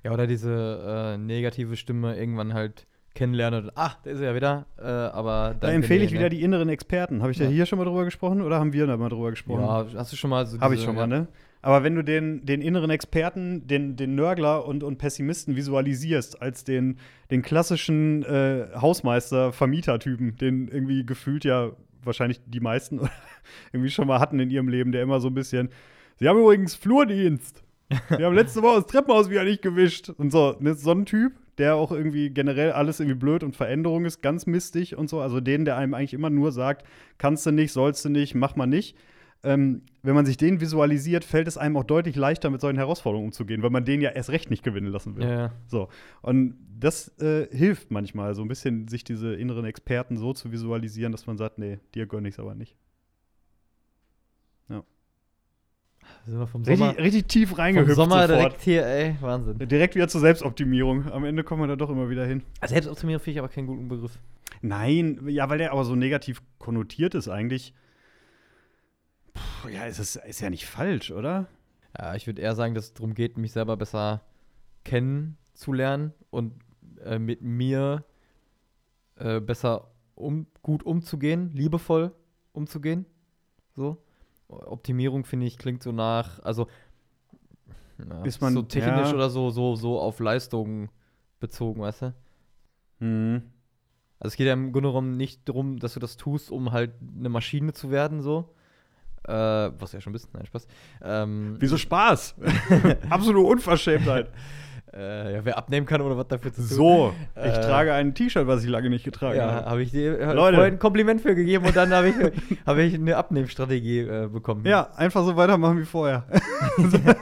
Ja, 0.04 0.12
oder 0.12 0.28
diese 0.28 1.14
äh, 1.14 1.18
negative 1.18 1.78
Stimme 1.78 2.18
irgendwann 2.18 2.54
halt 2.54 2.88
kennenlernen 3.14 3.66
und, 3.66 3.72
ach, 3.76 3.98
da 4.04 4.12
ist 4.12 4.20
er 4.20 4.30
ja 4.30 4.36
wieder, 4.36 4.66
äh, 4.80 4.86
aber. 4.86 5.56
Da 5.60 5.70
empfehle 5.70 6.04
ich 6.04 6.12
nee, 6.12 6.18
wieder 6.18 6.30
ne? 6.30 6.36
die 6.36 6.42
inneren 6.42 6.70
Experten. 6.70 7.22
Habe 7.22 7.32
ich 7.32 7.38
da 7.38 7.46
Ja. 7.46 7.50
hier 7.50 7.66
schon 7.66 7.78
mal 7.80 7.86
drüber 7.86 8.06
gesprochen 8.06 8.42
oder 8.42 8.60
haben 8.60 8.74
wir 8.74 8.88
da 8.88 8.98
mal 8.98 9.10
drüber 9.10 9.30
gesprochen? 9.30 9.62
Ja, 9.62 9.86
hast 9.96 10.12
du 10.12 10.16
schon 10.16 10.30
mal 10.30 10.46
so. 10.46 10.60
Habe 10.60 10.76
ich 10.76 10.84
schon 10.84 10.96
mal, 10.96 11.08
ne? 11.08 11.28
Aber 11.64 11.84
wenn 11.84 11.96
du 11.96 12.04
den, 12.04 12.46
den 12.46 12.62
inneren 12.62 12.90
Experten, 12.90 13.66
den, 13.68 13.96
den 13.96 14.16
Nörgler 14.16 14.66
und, 14.66 14.84
und 14.84 14.98
Pessimisten 14.98 15.56
visualisierst, 15.56 16.42
als 16.42 16.66
den, 16.66 16.98
den 17.32 17.42
klassischen 17.42 18.24
äh, 18.24 18.68
Hausmeister-Vermieter-Typen, 18.76 20.36
den 20.36 20.68
irgendwie 20.68 21.06
gefühlt 21.06 21.46
ja 21.46 21.72
wahrscheinlich 22.04 22.42
die 22.46 22.60
meisten 22.60 23.00
irgendwie 23.72 23.92
schon 23.92 24.08
mal 24.08 24.20
hatten 24.20 24.40
in 24.40 24.50
ihrem 24.50 24.68
Leben, 24.68 24.92
der 24.92 25.04
immer 25.04 25.22
so 25.22 25.30
ein 25.30 25.34
bisschen, 25.34 25.70
sie 26.18 26.28
haben 26.28 26.38
übrigens 26.38 26.76
Flurdienst. 26.76 27.64
Wir 28.10 28.26
haben 28.26 28.36
letzte 28.36 28.62
Woche 28.62 28.82
das 28.82 28.88
Treppenhaus 28.88 29.30
wieder 29.30 29.46
nicht 29.46 29.62
gewischt. 29.62 30.10
Und 30.10 30.32
so, 30.32 30.58
ne, 30.60 30.74
so 30.74 30.92
ein 30.92 31.06
Typ, 31.06 31.34
der 31.58 31.76
auch 31.76 31.92
irgendwie 31.92 32.30
generell 32.30 32.72
alles 32.72 33.00
irgendwie 33.00 33.20
blöd 33.20 33.44
und 33.44 33.56
Veränderung 33.56 34.06
ist, 34.06 34.22
ganz 34.22 34.46
mistig 34.46 34.98
und 34.98 35.10
so. 35.10 35.22
Also 35.22 35.40
den, 35.40 35.66
der 35.66 35.78
einem 35.78 35.94
eigentlich 35.94 36.14
immer 36.14 36.30
nur 36.30 36.52
sagt, 36.52 36.86
kannst 37.18 37.46
du 37.46 37.52
nicht, 37.52 37.72
sollst 37.72 38.04
du 38.06 38.10
nicht, 38.10 38.36
mach 38.36 38.56
mal 38.56 38.68
nicht. 38.68 38.98
Ähm, 39.46 39.82
wenn 40.02 40.16
man 40.16 40.26
sich 40.26 40.38
den 40.38 40.62
visualisiert, 40.62 41.26
fällt 41.26 41.48
es 41.48 41.58
einem 41.58 41.76
auch 41.76 41.84
deutlich 41.84 42.16
leichter, 42.16 42.50
mit 42.50 42.62
solchen 42.62 42.78
Herausforderungen 42.78 43.28
umzugehen, 43.28 43.62
weil 43.62 43.72
man 43.72 43.84
den 43.84 44.00
ja 44.02 44.12
erst 44.12 44.30
recht 44.30 44.50
nicht 44.50 44.64
gewinnen 44.64 44.88
lassen 44.88 45.18
will. 45.18 45.28
Ja. 45.28 45.52
So. 45.68 45.90
Und 46.22 46.56
das 46.80 47.10
äh, 47.20 47.48
hilft 47.56 47.92
manchmal, 47.92 48.36
so 48.36 48.42
ein 48.42 48.48
bisschen 48.48 48.88
sich 48.88 49.04
diese 49.04 49.34
inneren 49.34 49.66
Experten 49.66 50.16
so 50.18 50.34
zu 50.34 50.52
visualisieren, 50.52 51.12
dass 51.12 51.28
man 51.28 51.38
sagt, 51.38 51.58
nee, 51.58 51.80
dir 51.94 52.06
gönne 52.06 52.30
ich 52.30 52.36
es 52.36 52.40
aber 52.40 52.56
nicht. 52.56 52.76
Sind 56.26 56.40
wir 56.40 56.48
vom 56.48 56.64
Sommer, 56.64 56.90
Richtig, 56.90 57.04
richtig 57.06 57.28
tief 57.28 57.50
vom 57.50 57.60
reingehüpft 57.60 57.96
Sommer 57.96 58.28
sofort. 58.28 58.40
direkt 58.40 58.62
hier, 58.62 58.86
ey, 58.86 59.16
Wahnsinn. 59.22 59.58
Direkt 59.60 59.96
wieder 59.96 60.08
zur 60.08 60.22
Selbstoptimierung. 60.22 61.12
Am 61.12 61.26
Ende 61.26 61.44
kommen 61.44 61.62
wir 61.62 61.68
da 61.68 61.76
doch 61.76 61.90
immer 61.90 62.10
wieder 62.10 62.26
hin. 62.26 62.44
Selbstoptimierung 62.66 63.22
finde 63.22 63.32
ich 63.32 63.40
aber 63.40 63.50
keinen 63.50 63.68
guten 63.68 63.88
Begriff. 63.88 64.18
Nein, 64.62 65.20
ja, 65.28 65.50
weil 65.50 65.58
der 65.58 65.72
aber 65.72 65.84
so 65.84 65.96
negativ 65.96 66.42
konnotiert 66.60 67.16
ist 67.16 67.28
eigentlich. 67.28 67.74
Puh, 69.34 69.70
ja, 69.70 69.86
ist, 69.86 70.00
ist 70.00 70.42
ja 70.42 70.50
nicht 70.50 70.66
falsch, 70.66 71.12
oder? 71.12 71.48
Ja, 71.98 72.16
ich 72.16 72.28
würde 72.28 72.42
eher 72.42 72.56
sagen, 72.56 72.74
dass 72.74 72.86
es 72.86 72.94
darum 72.94 73.14
geht, 73.14 73.38
mich 73.38 73.52
selber 73.52 73.78
besser 73.78 74.22
kennenzulernen 74.84 76.14
und 76.30 76.54
äh, 77.04 77.20
mit 77.20 77.42
mir 77.42 78.04
äh, 79.18 79.40
besser 79.40 79.92
um, 80.16 80.48
gut 80.62 80.84
umzugehen, 80.84 81.52
liebevoll 81.54 82.12
umzugehen. 82.52 83.06
So. 83.76 84.03
Optimierung, 84.68 85.26
finde 85.26 85.46
ich, 85.46 85.58
klingt 85.58 85.84
so 85.84 85.92
nach, 85.92 86.40
also 86.44 86.68
ja, 88.00 88.24
Ist 88.24 88.42
man- 88.42 88.54
so 88.54 88.62
technisch 88.64 89.10
ja. 89.10 89.14
oder 89.14 89.30
so, 89.30 89.50
so, 89.50 89.76
so 89.76 90.00
auf 90.00 90.20
Leistung 90.20 90.90
bezogen, 91.40 91.82
weißt 91.82 92.02
du? 92.04 92.14
Hm. 93.00 93.44
Also 94.20 94.34
es 94.34 94.38
geht 94.38 94.48
ja 94.48 94.54
im 94.54 94.72
Grunde 94.72 94.90
genommen 94.90 95.18
nicht 95.18 95.48
darum, 95.50 95.78
dass 95.80 95.94
du 95.94 96.00
das 96.00 96.16
tust, 96.18 96.50
um 96.52 96.72
halt 96.72 96.94
eine 97.18 97.30
Maschine 97.30 97.74
zu 97.74 97.92
werden, 97.92 98.22
so. 98.22 98.54
Äh, 99.26 99.32
was 99.34 99.92
du 99.92 99.98
ja 99.98 100.02
schon 100.02 100.14
bist, 100.14 100.34
nein, 100.34 100.46
Spaß. 100.46 100.68
Ähm, 101.02 101.56
Wieso 101.60 101.78
Spaß? 101.78 102.36
Absolute 103.10 103.40
Unverschämtheit. 103.48 104.32
Äh, 104.96 105.34
ja, 105.34 105.44
wer 105.46 105.58
abnehmen 105.58 105.88
kann, 105.88 106.02
ohne 106.02 106.16
was 106.18 106.28
dafür 106.28 106.54
zu 106.54 106.62
tun. 106.62 106.68
So, 106.70 107.14
ich 107.36 107.42
Äh, 107.42 107.62
trage 107.62 107.94
ein 107.94 108.14
T-Shirt, 108.14 108.46
was 108.46 108.64
ich 108.64 108.70
lange 108.70 108.90
nicht 108.92 109.04
getragen 109.04 109.36
Ja, 109.38 109.52
habe. 109.52 109.66
habe 109.70 109.82
ich 109.82 109.90
dir 109.92 110.20
äh, 110.20 110.34
Leute. 110.34 110.62
ein 110.62 110.78
Kompliment 110.78 111.20
für 111.22 111.34
gegeben 111.34 111.66
und 111.66 111.76
dann 111.76 111.92
habe 111.92 112.10
ich, 112.10 112.16
hab 112.66 112.78
ich 112.78 112.94
eine 112.94 113.18
Abnehmstrategie 113.18 114.02
äh, 114.02 114.28
bekommen. 114.32 114.66
Ja, 114.66 114.92
einfach 114.96 115.24
so 115.26 115.36
weitermachen 115.36 115.80
wie 115.80 115.86
vorher. 115.86 116.26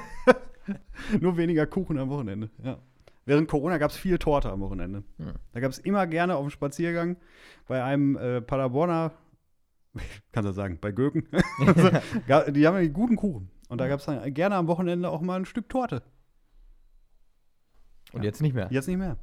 Nur 1.19 1.37
weniger 1.37 1.65
Kuchen 1.65 1.97
am 1.97 2.09
Wochenende. 2.09 2.49
Ja. 2.63 2.77
Während 3.25 3.47
Corona 3.47 3.77
gab 3.77 3.91
es 3.91 3.97
viel 3.97 4.17
Torte 4.17 4.49
am 4.51 4.61
Wochenende. 4.61 5.03
Ja. 5.17 5.33
Da 5.53 5.59
gab 5.59 5.71
es 5.71 5.79
immer 5.79 6.07
gerne 6.07 6.35
auf 6.35 6.45
dem 6.45 6.49
Spaziergang 6.49 7.17
bei 7.67 7.83
einem 7.83 8.17
äh, 8.17 8.41
Paderborner, 8.41 9.11
kannst 10.31 10.49
du 10.49 10.53
sagen, 10.53 10.77
bei 10.81 10.91
Göken. 10.91 11.27
Ga- 12.27 12.49
die 12.49 12.65
haben 12.67 12.77
ja 12.81 12.87
guten 12.89 13.15
Kuchen. 13.15 13.49
Und 13.69 13.79
da 13.79 13.87
gab 13.87 13.99
es 13.99 14.05
dann 14.05 14.33
gerne 14.33 14.55
am 14.55 14.67
Wochenende 14.67 15.09
auch 15.09 15.21
mal 15.21 15.35
ein 15.39 15.45
Stück 15.45 15.69
Torte. 15.69 16.01
Und 18.13 18.23
jetzt 18.23 18.41
nicht 18.41 18.53
mehr. 18.53 18.67
Jetzt 18.71 18.87
nicht 18.87 18.97
mehr. 18.97 19.17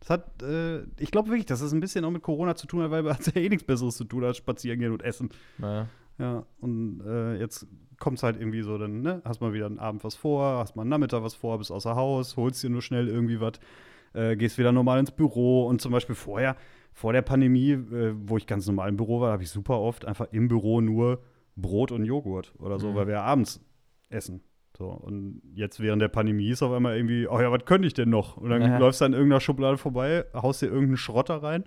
Das 0.00 0.10
hat, 0.10 0.42
äh, 0.42 0.82
ich 0.98 1.10
glaube 1.12 1.28
wirklich, 1.28 1.46
dass 1.46 1.60
das 1.60 1.72
ein 1.72 1.80
bisschen 1.80 2.04
auch 2.04 2.10
mit 2.10 2.22
Corona 2.22 2.56
zu 2.56 2.66
tun 2.66 2.82
hat, 2.82 2.90
weil 2.90 3.02
man 3.04 3.14
hat 3.14 3.26
ja 3.34 3.40
eh 3.40 3.48
nichts 3.48 3.64
Besseres 3.64 3.96
zu 3.96 4.04
tun 4.04 4.24
als 4.24 4.36
spazieren 4.36 4.80
gehen 4.80 4.92
und 4.92 5.02
essen. 5.02 5.30
Naja. 5.58 5.86
Ja, 6.18 6.44
und 6.60 7.00
äh, 7.06 7.36
jetzt 7.38 7.66
kommt 7.98 8.18
es 8.18 8.22
halt 8.22 8.36
irgendwie 8.36 8.62
so, 8.62 8.76
dann 8.78 9.00
ne, 9.00 9.22
hast 9.24 9.40
mal 9.40 9.52
wieder 9.54 9.66
einen 9.66 9.78
Abend 9.78 10.04
was 10.04 10.14
vor, 10.14 10.58
hast 10.58 10.76
mal 10.76 10.82
einen 10.82 10.90
Nachmittag 10.90 11.22
was 11.22 11.34
vor, 11.34 11.56
bist 11.58 11.70
außer 11.72 11.94
Haus, 11.96 12.36
holst 12.36 12.62
dir 12.62 12.68
nur 12.70 12.82
schnell 12.82 13.08
irgendwie 13.08 13.40
was, 13.40 13.54
äh, 14.12 14.36
gehst 14.36 14.58
wieder 14.58 14.72
normal 14.72 14.98
ins 15.00 15.10
Büro 15.10 15.66
und 15.66 15.80
zum 15.80 15.90
Beispiel 15.92 16.14
vorher, 16.14 16.56
vor 16.92 17.12
der 17.14 17.22
Pandemie, 17.22 17.70
äh, 17.72 18.14
wo 18.16 18.36
ich 18.36 18.46
ganz 18.46 18.66
normal 18.66 18.88
im 18.90 18.96
Büro 18.96 19.20
war, 19.20 19.32
habe 19.32 19.42
ich 19.42 19.50
super 19.50 19.80
oft 19.80 20.04
einfach 20.04 20.26
im 20.32 20.48
Büro 20.48 20.80
nur 20.80 21.22
Brot 21.56 21.92
und 21.92 22.04
Joghurt 22.04 22.52
oder 22.58 22.78
so, 22.78 22.90
Mhm. 22.90 22.94
weil 22.96 23.06
wir 23.06 23.22
abends 23.22 23.60
essen. 24.10 24.42
So, 24.76 24.86
und 24.88 25.42
jetzt 25.54 25.80
während 25.80 26.00
der 26.00 26.08
Pandemie 26.08 26.48
ist 26.48 26.62
auf 26.62 26.72
einmal 26.72 26.96
irgendwie, 26.96 27.26
oh 27.28 27.38
ja, 27.40 27.52
was 27.52 27.64
könnte 27.66 27.86
ich 27.86 27.94
denn 27.94 28.08
noch? 28.08 28.36
Und 28.38 28.50
dann 28.50 28.62
Ja. 28.62 28.78
läufst 28.78 29.00
du 29.00 29.04
an 29.04 29.12
irgendeiner 29.12 29.40
Schublade 29.40 29.76
vorbei, 29.76 30.24
haust 30.34 30.62
dir 30.62 30.66
irgendeinen 30.66 30.96
Schrotter 30.96 31.42
rein 31.42 31.64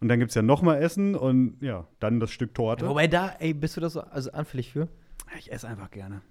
und 0.00 0.08
dann 0.08 0.18
gibt 0.20 0.30
es 0.30 0.34
ja 0.36 0.42
noch 0.42 0.62
mal 0.62 0.76
Essen 0.76 1.16
und 1.16 1.56
ja, 1.60 1.86
dann 1.98 2.20
das 2.20 2.30
Stück 2.30 2.54
Torte. 2.54 2.88
Wobei 2.88 3.08
da, 3.08 3.34
ey, 3.40 3.52
bist 3.52 3.76
du 3.76 3.80
da 3.80 3.88
so 3.90 4.00
also 4.00 4.30
anfällig 4.32 4.70
für? 4.72 4.88
Ich 5.38 5.50
esse 5.50 5.66
einfach 5.66 5.90
gerne. 5.90 6.22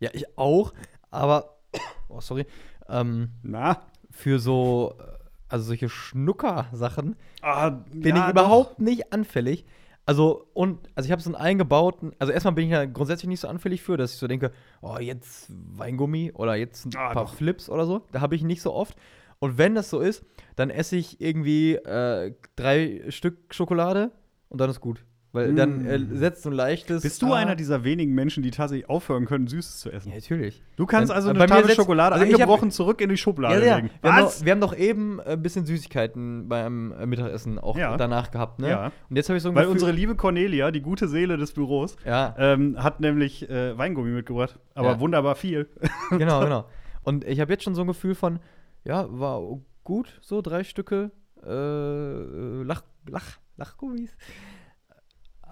Ja, 0.00 0.10
ich 0.12 0.36
auch, 0.36 0.74
aber, 1.10 1.56
oh, 2.08 2.20
sorry, 2.20 2.44
ähm, 2.88 3.28
Na? 3.42 3.82
für 4.10 4.40
so, 4.40 4.96
äh, 4.98 5.02
also 5.48 5.66
solche 5.66 5.88
Schnucker-Sachen 5.88 7.14
Ah, 7.42 7.70
bin 7.70 8.16
ja, 8.16 8.24
ich 8.24 8.30
überhaupt 8.32 8.80
nicht 8.80 9.12
anfällig. 9.12 9.64
Also, 10.08 10.46
und, 10.54 10.88
also 10.94 11.06
ich 11.06 11.12
habe 11.12 11.20
so 11.20 11.28
einen 11.28 11.34
eingebauten, 11.36 12.12
also 12.18 12.32
erstmal 12.32 12.54
bin 12.54 12.64
ich 12.64 12.70
ja 12.70 12.86
grundsätzlich 12.86 13.28
nicht 13.28 13.40
so 13.40 13.48
anfällig 13.48 13.82
für, 13.82 13.98
dass 13.98 14.14
ich 14.14 14.18
so 14.18 14.26
denke, 14.26 14.52
oh, 14.80 14.96
jetzt 14.98 15.50
Weingummi 15.50 16.32
oder 16.32 16.54
jetzt 16.56 16.86
ein 16.86 16.96
Ah, 16.96 17.12
paar 17.12 17.26
doch. 17.26 17.34
Flips 17.34 17.68
oder 17.68 17.84
so. 17.84 18.00
Da 18.10 18.22
habe 18.22 18.34
ich 18.34 18.42
nicht 18.42 18.62
so 18.62 18.72
oft. 18.72 18.96
Und 19.38 19.58
wenn 19.58 19.74
das 19.74 19.90
so 19.90 20.00
ist, 20.00 20.24
dann 20.56 20.70
esse 20.70 20.96
ich 20.96 21.20
irgendwie 21.20 21.74
äh, 21.74 22.34
drei 22.56 23.04
Stück 23.10 23.52
Schokolade 23.52 24.10
und 24.48 24.62
dann 24.62 24.70
ist 24.70 24.80
gut. 24.80 25.04
Weil 25.38 25.54
dann 25.54 25.84
äh, 25.86 25.98
Mm. 25.98 26.16
setzt 26.16 26.42
so 26.42 26.50
ein 26.50 26.54
leichtes. 26.54 27.02
Bist 27.02 27.22
du 27.22 27.32
ah, 27.32 27.36
einer 27.36 27.56
dieser 27.56 27.84
wenigen 27.84 28.14
Menschen, 28.14 28.42
die 28.42 28.50
tatsächlich 28.50 28.88
aufhören 28.88 29.26
können, 29.26 29.46
Süßes 29.46 29.80
zu 29.80 29.90
essen? 29.90 30.08
Ja, 30.10 30.16
natürlich. 30.16 30.62
Du 30.76 30.86
kannst 30.86 31.10
Dann- 31.10 31.16
also 31.16 31.30
eine 31.30 31.46
Tafel 31.46 31.70
Schokolade 31.74 32.14
also 32.14 32.24
ich 32.26 32.32
hab- 32.32 32.40
angebrochen 32.40 32.70
zurück 32.70 33.00
in 33.00 33.08
die 33.08 33.16
Schublade 33.16 33.60
Ja, 33.60 33.66
ja. 33.66 33.76
legen. 33.76 33.90
Wir 34.02 34.12
haben, 34.12 34.24
Was? 34.24 34.38
doch, 34.38 34.44
wir 34.44 34.52
haben 34.52 34.60
doch 34.60 34.76
eben 34.76 35.20
ein 35.20 35.42
bisschen 35.42 35.64
Süßigkeiten 35.66 36.48
beim 36.48 36.92
äh, 36.92 37.06
Mittagessen 37.06 37.58
auch 37.58 37.76
Ja. 37.76 37.96
danach 37.96 38.30
gehabt, 38.30 38.58
ne? 38.60 38.68
Ja. 38.68 38.92
Und 39.08 39.16
jetzt 39.16 39.28
habe 39.28 39.36
ich 39.36 39.42
so 39.42 39.48
ein 39.50 39.54
Weil 39.54 39.62
Gefühl, 39.64 39.72
unsere 39.74 39.92
liebe 39.92 40.14
Cornelia, 40.16 40.70
die 40.70 40.80
gute 40.80 41.08
Seele 41.08 41.36
des 41.36 41.52
Büros, 41.52 41.96
Ja, 42.04 42.34
ähm, 42.38 42.82
hat 42.82 43.00
nämlich 43.00 43.48
äh, 43.48 43.76
Weingummi 43.78 44.10
mitgebracht. 44.10 44.58
Aber 44.74 45.00
wunderbar 45.00 45.34
viel. 45.34 45.68
genau, 46.10 46.40
genau. 46.40 46.64
Und 47.04 47.24
ich 47.24 47.40
habe 47.40 47.52
jetzt 47.52 47.64
schon 47.64 47.74
so 47.74 47.82
ein 47.82 47.86
Gefühl 47.86 48.14
von, 48.14 48.38
ja, 48.84 49.06
war 49.10 49.40
gut, 49.84 50.18
so 50.20 50.42
drei 50.42 50.64
Stücke 50.64 51.10
äh, 51.46 52.62
Lach, 52.62 52.82
Lach, 53.08 53.38
Lachgummis. 53.56 54.10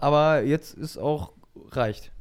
Aber 0.01 0.43
jetzt 0.43 0.75
ist 0.75 0.99
auch 0.99 1.33
reicht. 1.71 2.13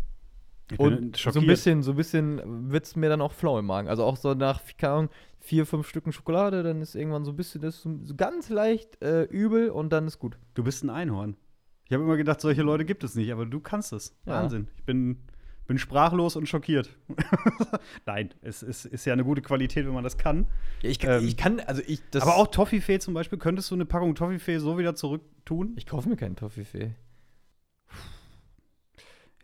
Ich 0.72 0.80
Und 0.80 1.16
so 1.16 1.40
ein 1.40 1.46
bisschen, 1.46 1.84
so 1.84 1.92
ein 1.92 1.98
bisschen 1.98 2.72
wird 2.72 2.86
es 2.86 2.96
mir 2.96 3.10
dann 3.10 3.22
auch 3.22 3.34
flau 3.34 3.60
im 3.60 3.66
Magen. 3.66 3.88
Also 3.88 4.04
auch 4.04 4.18
so 4.18 4.34
nach, 4.34 4.62
keine 4.78 4.94
Ahnung, 4.94 5.10
vier, 5.40 5.66
fünf 5.66 5.88
Stücken 5.88 6.12
Schokolade, 6.12 6.64
dann 6.64 6.82
ist 6.82 6.96
irgendwann 6.96 7.24
so 7.24 7.32
ein 7.32 7.36
bisschen, 7.36 7.62
das 7.62 7.76
ist 7.76 7.84
so 7.84 8.16
ganz 8.16 8.50
leicht 8.50 9.02
äh, 9.04 9.24
übel 9.24 9.70
und 9.70 9.94
dann 9.94 10.08
ist 10.08 10.18
gut. 10.18 10.38
Du 10.56 10.64
bist 10.64 10.84
ein 10.84 10.90
Einhorn. 10.90 11.38
Ich 11.86 11.94
habe 11.94 12.04
immer 12.04 12.18
gedacht, 12.18 12.42
solche 12.42 12.64
Leute 12.64 12.84
gibt 12.84 13.04
es 13.04 13.14
nicht, 13.14 13.32
aber 13.32 13.46
du 13.46 13.60
kannst 13.60 13.94
es. 13.94 14.16
Ja. 14.26 14.42
Wahnsinn. 14.42 14.68
Ich 14.76 14.84
bin, 14.86 15.20
bin 15.68 15.78
sprachlos 15.78 16.36
und 16.36 16.50
schockiert. 16.50 16.90
Nein, 18.08 18.34
es 18.42 18.64
ist, 18.64 18.86
ist 18.86 19.06
ja 19.06 19.14
eine 19.14 19.24
gute 19.24 19.44
Qualität, 19.44 19.86
wenn 19.86 19.94
man 19.94 20.04
das 20.04 20.18
kann. 20.18 20.48
Ja, 20.82 20.90
ich, 20.90 21.04
Ähm, 21.04 21.28
ich 21.28 21.38
kann, 21.38 21.60
also 21.60 21.84
ich, 21.86 22.02
das. 22.10 22.24
aber 22.24 22.38
auch 22.38 22.48
Toffifee 22.48 22.98
zum 22.98 23.14
Beispiel, 23.14 23.38
könntest 23.38 23.70
du 23.70 23.76
eine 23.76 23.86
Packung 23.86 24.16
Toffifee 24.16 24.58
so 24.58 24.80
wieder 24.80 24.96
zurücktun? 24.96 25.74
Ich 25.76 25.86
kaufe 25.86 26.10
mir 26.10 26.18
keinen 26.18 26.36
Toffifee. 26.36 26.96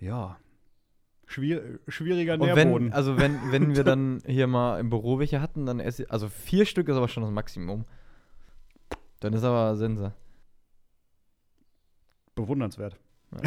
Ja. 0.01 0.37
Schwier 1.27 1.79
schwieriger 1.87 2.33
Und 2.33 2.41
Nährboden. 2.41 2.87
wenn, 2.87 2.93
also 2.93 3.17
wenn, 3.17 3.39
wenn 3.51 3.75
wir 3.75 3.83
dann 3.85 4.21
hier 4.25 4.47
mal 4.47 4.79
im 4.79 4.89
Büro 4.89 5.19
welche 5.19 5.39
hatten, 5.41 5.65
dann 5.65 5.79
esse 5.79 6.03
ich, 6.03 6.11
also 6.11 6.27
vier 6.27 6.65
Stück 6.65 6.89
ist 6.89 6.97
aber 6.97 7.07
schon 7.07 7.23
das 7.23 7.31
Maximum. 7.31 7.85
Dann 9.21 9.31
ist 9.33 9.43
aber 9.43 9.75
Sense. 9.77 10.13
Bewundernswert. 12.35 12.97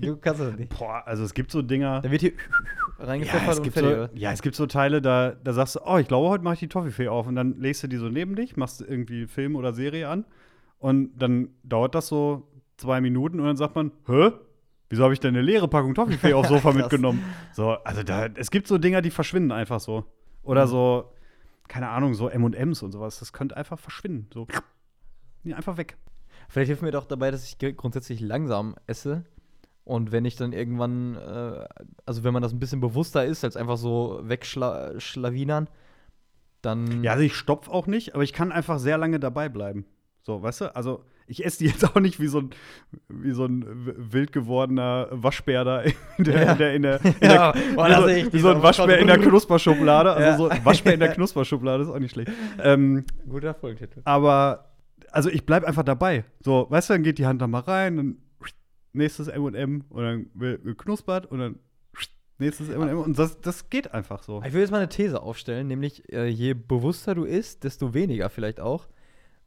du 0.00 0.16
kannst 0.16 0.40
das 0.40 0.56
nicht. 0.58 0.76
Boah, 0.78 1.02
also 1.06 1.24
es 1.24 1.32
gibt 1.32 1.50
so 1.50 1.62
Dinger. 1.62 2.02
Da 2.02 2.10
wird 2.10 2.20
hier 2.20 2.32
Ja, 2.98 3.06
reingepfeffert 3.06 3.48
es 3.48 3.56
und 3.58 3.62
gibt 3.64 3.78
fertig. 3.78 4.10
so, 4.12 4.20
ja, 4.20 4.32
es 4.32 4.42
gibt 4.42 4.56
so 4.56 4.66
Teile, 4.66 5.00
da, 5.00 5.30
da 5.30 5.54
sagst 5.54 5.76
du, 5.76 5.80
oh, 5.86 5.96
ich 5.96 6.06
glaube, 6.06 6.28
heute 6.28 6.44
mache 6.44 6.54
ich 6.54 6.60
die 6.60 6.68
Toffifee 6.68 7.08
auf. 7.08 7.26
Und 7.26 7.34
dann 7.36 7.58
legst 7.58 7.82
du 7.82 7.86
die 7.88 7.96
so 7.96 8.10
neben 8.10 8.34
dich, 8.36 8.58
machst 8.58 8.82
irgendwie 8.82 9.26
Film 9.26 9.56
oder 9.56 9.72
Serie 9.72 10.08
an. 10.08 10.26
Und 10.78 11.16
dann 11.16 11.48
dauert 11.62 11.94
das 11.94 12.08
so 12.08 12.46
zwei 12.76 13.00
Minuten 13.00 13.40
und 13.40 13.46
dann 13.46 13.56
sagt 13.56 13.74
man, 13.74 13.92
hä? 14.06 14.32
Wieso 14.90 15.04
habe 15.04 15.14
ich 15.14 15.20
denn 15.20 15.34
eine 15.34 15.40
leere 15.42 15.68
Packung 15.68 15.94
Toffifee 15.94 16.34
aufs 16.34 16.48
Sofa 16.48 16.72
mitgenommen? 16.74 17.22
So, 17.52 17.70
also 17.70 18.02
da, 18.02 18.26
es 18.26 18.50
gibt 18.50 18.66
so 18.66 18.76
Dinger, 18.76 19.00
die 19.00 19.10
verschwinden 19.10 19.52
einfach 19.52 19.80
so. 19.80 20.04
Oder 20.42 20.66
Mhm. 20.66 20.70
so, 20.70 21.12
keine 21.68 21.88
Ahnung, 21.88 22.12
so 22.14 22.28
M&M's 22.28 22.82
und 22.82 22.92
sowas. 22.92 23.18
Das 23.20 23.32
könnte 23.32 23.56
einfach 23.56 23.78
verschwinden. 23.78 24.28
So, 24.34 24.46
ja, 25.44 25.56
einfach 25.56 25.76
weg. 25.76 25.96
Vielleicht 26.48 26.66
hilft 26.68 26.82
mir 26.82 26.90
doch 26.90 27.06
dabei, 27.06 27.30
dass 27.30 27.44
ich 27.44 27.58
gr- 27.58 27.72
grundsätzlich 27.72 28.20
langsam 28.20 28.74
esse. 28.86 29.24
Und 29.84 30.12
wenn 30.12 30.24
ich 30.24 30.36
dann 30.36 30.52
irgendwann, 30.52 31.14
äh, 31.16 31.66
also 32.04 32.24
wenn 32.24 32.32
man 32.32 32.42
das 32.42 32.52
ein 32.52 32.58
bisschen 32.58 32.80
bewusster 32.80 33.24
ist, 33.24 33.44
als 33.44 33.56
einfach 33.56 33.76
so 33.76 34.20
wegschlawinern, 34.24 35.68
dann. 36.62 37.02
Ja, 37.04 37.12
also 37.12 37.22
ich 37.24 37.34
stopf 37.36 37.68
auch 37.68 37.86
nicht, 37.86 38.14
aber 38.14 38.22
ich 38.22 38.32
kann 38.32 38.52
einfach 38.52 38.78
sehr 38.78 38.98
lange 38.98 39.20
dabei 39.20 39.48
bleiben. 39.48 39.86
So, 40.22 40.42
weißt 40.42 40.60
du? 40.62 40.76
Also, 40.76 41.04
ich 41.30 41.44
esse 41.44 41.58
die 41.58 41.66
jetzt 41.66 41.84
auch 41.84 42.00
nicht 42.00 42.18
wie 42.20 42.26
so 42.26 42.40
ein, 42.40 42.50
wie 43.08 43.30
so 43.32 43.44
ein 43.44 43.64
wild 44.12 44.32
gewordener 44.32 45.08
Waschbär 45.12 45.64
da 45.64 45.80
in 45.82 45.94
der, 46.24 46.42
Ja. 46.44 46.52
in 46.52 46.58
der, 46.58 46.74
in 46.74 46.82
der, 46.82 47.00
in 47.04 47.14
Ja, 47.22 47.52
der 47.52 47.60
boah, 47.74 47.86
wie, 47.86 47.90
da 47.90 48.00
so, 48.00 48.06
sehe 48.08 48.26
ich 48.26 48.32
wie 48.32 48.38
so 48.40 48.48
ein 48.50 48.62
Waschbär 48.62 48.98
in 48.98 49.06
der. 49.06 49.18
Knusperschublade. 49.18 50.12
Also 50.12 50.28
Ja. 50.28 50.36
so 50.36 50.48
ein 50.48 50.64
Waschbär 50.64 50.94
in 50.94 51.00
der 51.00 51.08
Knusperschublade 51.14 51.82
ist 51.84 51.88
auch 51.88 51.98
nicht 51.98 52.12
schlecht. 52.12 52.32
Ähm, 52.62 53.04
Guter 53.28 53.54
Folgetitel. 53.54 54.00
aber, 54.04 54.72
also 55.12 55.30
ich 55.30 55.46
bleib 55.46 55.64
einfach 55.64 55.84
dabei. 55.84 56.24
So, 56.40 56.66
weißt 56.68 56.90
du, 56.90 56.94
dann 56.94 57.02
geht 57.04 57.18
die 57.18 57.26
Hand 57.26 57.40
da 57.40 57.46
mal 57.46 57.60
rein, 57.60 57.96
dann 57.96 58.16
nächstes 58.92 59.28
M&M 59.28 59.84
und 59.88 60.02
dann 60.02 60.26
wird 60.34 60.64
geknuspert 60.64 61.26
und 61.26 61.38
dann 61.38 61.58
nächstes 62.38 62.70
M&M 62.70 62.98
und 62.98 63.18
das, 63.18 63.40
das 63.40 63.70
geht 63.70 63.92
einfach 63.94 64.22
so. 64.24 64.42
Ich 64.44 64.52
will 64.52 64.62
jetzt 64.62 64.70
mal 64.70 64.78
eine 64.78 64.88
These 64.88 65.22
aufstellen, 65.22 65.68
nämlich 65.68 66.12
äh, 66.12 66.26
je 66.26 66.54
bewusster 66.54 67.14
du 67.14 67.24
isst, 67.24 67.62
desto 67.64 67.94
weniger 67.94 68.28
vielleicht 68.30 68.58
auch. 68.60 68.88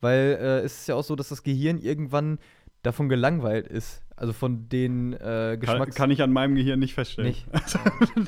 Weil 0.03 0.38
äh, 0.39 0.60
es 0.60 0.81
ist 0.81 0.88
ja 0.88 0.95
auch 0.95 1.03
so, 1.03 1.15
dass 1.15 1.29
das 1.29 1.43
Gehirn 1.43 1.77
irgendwann 1.77 2.38
davon 2.81 3.07
gelangweilt 3.07 3.67
ist. 3.67 4.01
Also 4.17 4.33
von 4.33 4.67
den 4.67 5.13
äh, 5.13 5.17
Kann, 5.17 5.60
Geschmacks. 5.62 5.95
kann 5.95 6.12
ich 6.12 6.22
an 6.22 6.31
meinem 6.33 6.55
Gehirn 6.55 6.79
nicht 6.79 6.93
feststellen. 6.93 7.29
Nicht. 7.29 7.48
Also, 7.51 7.79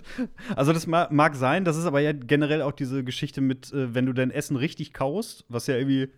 also 0.56 0.74
das 0.74 0.88
ma 0.88 1.10
mag 1.12 1.36
sein, 1.36 1.66
das 1.66 1.76
ist 1.76 1.86
aber 1.86 2.00
ja 2.00 2.14
generell 2.14 2.62
auch 2.62 2.72
diese 2.72 3.04
Geschichte 3.04 3.42
mit, 3.42 3.74
äh, 3.74 3.94
wenn 3.94 4.06
du 4.06 4.14
dein 4.14 4.32
Essen 4.32 4.56
richtig 4.56 4.94
kaust, 4.94 5.44
was 5.50 5.68
ja 5.68 5.76
irgendwie 5.76 6.10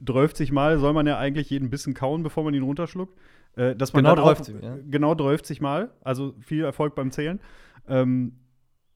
30 0.00 0.50
Mal 0.50 0.80
soll 0.80 0.92
man 0.92 1.06
ja 1.06 1.18
eigentlich 1.18 1.48
jeden 1.50 1.70
Bissen 1.70 1.94
kauen, 1.94 2.24
bevor 2.24 2.42
man 2.42 2.52
ihn 2.52 2.64
runterschluckt. 2.64 3.16
Äh, 3.54 3.76
dass 3.76 3.92
man 3.92 4.02
Genau 4.02 4.16
dann 4.16 4.24
auch, 4.24 4.34
30, 4.34 4.56
ja. 4.60 4.78
Genau 4.90 5.14
30 5.14 5.60
Mal, 5.60 5.90
also 6.02 6.34
viel 6.40 6.64
Erfolg 6.64 6.96
beim 6.96 7.12
Zählen. 7.12 7.38
Ähm, 7.86 8.32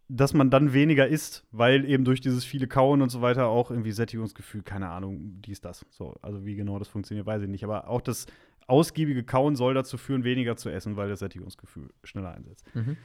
dass 0.09 0.35
man 0.35 0.51
dann 0.51 0.73
weniger 0.73 1.09
isst, 1.09 1.45
weil 1.51 1.85
eben 1.85 2.05
durch 2.05 2.21
dieses 2.21 2.45
viele 2.45 2.69
Kauen 2.69 3.03
und 3.03 3.09
so 3.11 3.23
weiter 3.23 3.47
auch 3.47 3.71
irgendwie 3.71 3.93
Sättigungsgefühl, 3.93 4.63
keine 4.63 4.89
Ahnung, 4.91 5.41
dies, 5.43 5.61
das. 5.61 5.85
So, 5.91 6.15
also 6.23 6.45
wie 6.45 6.55
genau 6.55 6.79
das 6.79 6.89
funktioniert, 6.89 7.27
weiß 7.27 7.43
ich 7.43 7.49
nicht. 7.49 7.65
Aber 7.65 7.89
auch 7.89 8.01
das 8.01 8.27
ausgiebige 8.69 9.25
Kauen 9.25 9.57
soll 9.57 9.75
dazu 9.75 9.97
führen, 9.99 10.25
weniger 10.25 10.57
zu 10.57 10.71
essen, 10.71 10.97
weil 10.97 11.09
das 11.09 11.21
Sättigungsgefühl 11.21 11.91
schneller 12.05 12.33
einsetzt. 12.33 12.65
Mhm. 12.75 12.97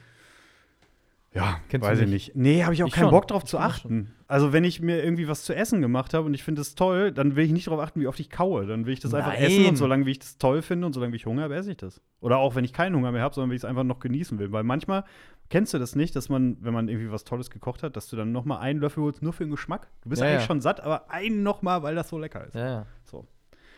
Ja, 1.34 1.60
Kennst 1.70 1.86
weiß 1.86 2.00
ich 2.00 2.08
nicht. 2.08 2.36
Nee, 2.36 2.62
habe 2.62 2.74
ich 2.74 2.82
auch 2.82 2.88
Ich 2.88 2.92
keinen 2.92 3.04
schon. 3.04 3.10
Bock 3.10 3.26
drauf 3.26 3.44
Ich 3.44 3.48
zu 3.48 3.58
achten. 3.58 4.12
Also, 4.26 4.52
wenn 4.52 4.64
ich 4.64 4.82
mir 4.82 5.02
irgendwie 5.02 5.28
was 5.28 5.44
zu 5.44 5.54
essen 5.54 5.80
gemacht 5.80 6.12
habe 6.12 6.26
und 6.26 6.34
ich 6.34 6.42
finde 6.42 6.60
es 6.60 6.74
toll, 6.74 7.10
dann 7.10 7.36
will 7.36 7.44
ich 7.46 7.52
nicht 7.52 7.68
darauf 7.68 7.80
achten, 7.80 8.00
wie 8.00 8.06
oft 8.06 8.20
ich 8.20 8.28
kaue. 8.28 8.66
Dann 8.66 8.84
will 8.84 8.92
ich 8.92 9.00
das 9.00 9.14
einfach 9.14 9.32
Nein. 9.32 9.42
essen 9.42 9.66
und 9.66 9.76
solange 9.76 10.04
wie 10.04 10.10
ich 10.10 10.18
das 10.18 10.36
toll 10.36 10.60
finde 10.60 10.86
und 10.86 10.92
solange 10.92 11.12
wie 11.12 11.16
ich 11.16 11.26
Hunger 11.26 11.44
habe, 11.44 11.54
esse 11.54 11.70
ich 11.70 11.78
das. 11.78 12.02
Oder 12.20 12.36
auch, 12.36 12.54
wenn 12.54 12.64
ich 12.64 12.74
keinen 12.74 12.94
Hunger 12.96 13.12
mehr 13.12 13.22
habe, 13.22 13.34
sondern 13.34 13.48
wenn 13.48 13.56
ich 13.56 13.62
es 13.62 13.64
einfach 13.64 13.84
noch 13.84 13.98
genießen 13.98 14.38
will. 14.38 14.52
Weil 14.52 14.62
manchmal 14.62 15.04
kennst 15.52 15.74
du 15.74 15.78
das 15.78 15.94
nicht, 15.94 16.16
dass 16.16 16.30
man, 16.30 16.56
wenn 16.60 16.72
man 16.72 16.88
irgendwie 16.88 17.12
was 17.12 17.24
Tolles 17.24 17.50
gekocht 17.50 17.82
hat, 17.82 17.94
dass 17.94 18.08
du 18.08 18.16
dann 18.16 18.32
noch 18.32 18.46
mal 18.46 18.58
einen 18.58 18.80
Löffel 18.80 19.02
holst, 19.02 19.20
nur 19.20 19.34
für 19.34 19.44
den 19.44 19.50
Geschmack. 19.50 19.86
Du 20.00 20.08
bist 20.08 20.22
Ja, 20.22 20.28
eigentlich 20.28 20.40
ja. 20.40 20.46
schon 20.46 20.62
satt, 20.62 20.80
aber 20.80 21.10
einen 21.10 21.42
noch 21.42 21.60
mal, 21.60 21.82
weil 21.82 21.94
das 21.94 22.08
so 22.08 22.18
lecker 22.18 22.46
ist. 22.46 22.54
Ja. 22.54 22.86
So. 23.04 23.26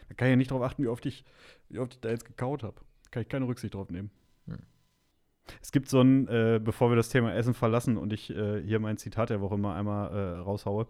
Da 0.08 0.14
kann 0.14 0.28
ich 0.28 0.32
ja 0.32 0.36
nicht 0.36 0.52
darauf 0.52 0.62
achten, 0.62 0.84
wie 0.84 0.86
oft 0.86 1.04
ich, 1.04 1.24
wie 1.68 1.80
oft 1.80 1.94
ich 1.94 2.00
da 2.00 2.10
jetzt 2.10 2.26
gekaut 2.26 2.62
habe. 2.62 2.76
Kann 3.10 3.22
ich 3.22 3.28
keine 3.28 3.48
Rücksicht 3.48 3.74
drauf 3.74 3.90
nehmen. 3.90 4.12
Hm. 4.46 4.60
Es 5.60 5.72
gibt 5.72 5.88
so 5.88 6.00
ein, 6.00 6.28
äh, 6.28 6.60
bevor 6.62 6.90
wir 6.90 6.96
das 6.96 7.08
Thema 7.08 7.34
Essen 7.34 7.54
verlassen 7.54 7.96
und 7.96 8.12
ich 8.12 8.30
äh, 8.30 8.62
hier 8.62 8.78
mein 8.78 8.96
Zitat 8.96 9.30
der 9.30 9.40
Woche 9.40 9.58
mal 9.58 9.76
einmal 9.76 10.12
äh, 10.14 10.38
raushaue. 10.38 10.86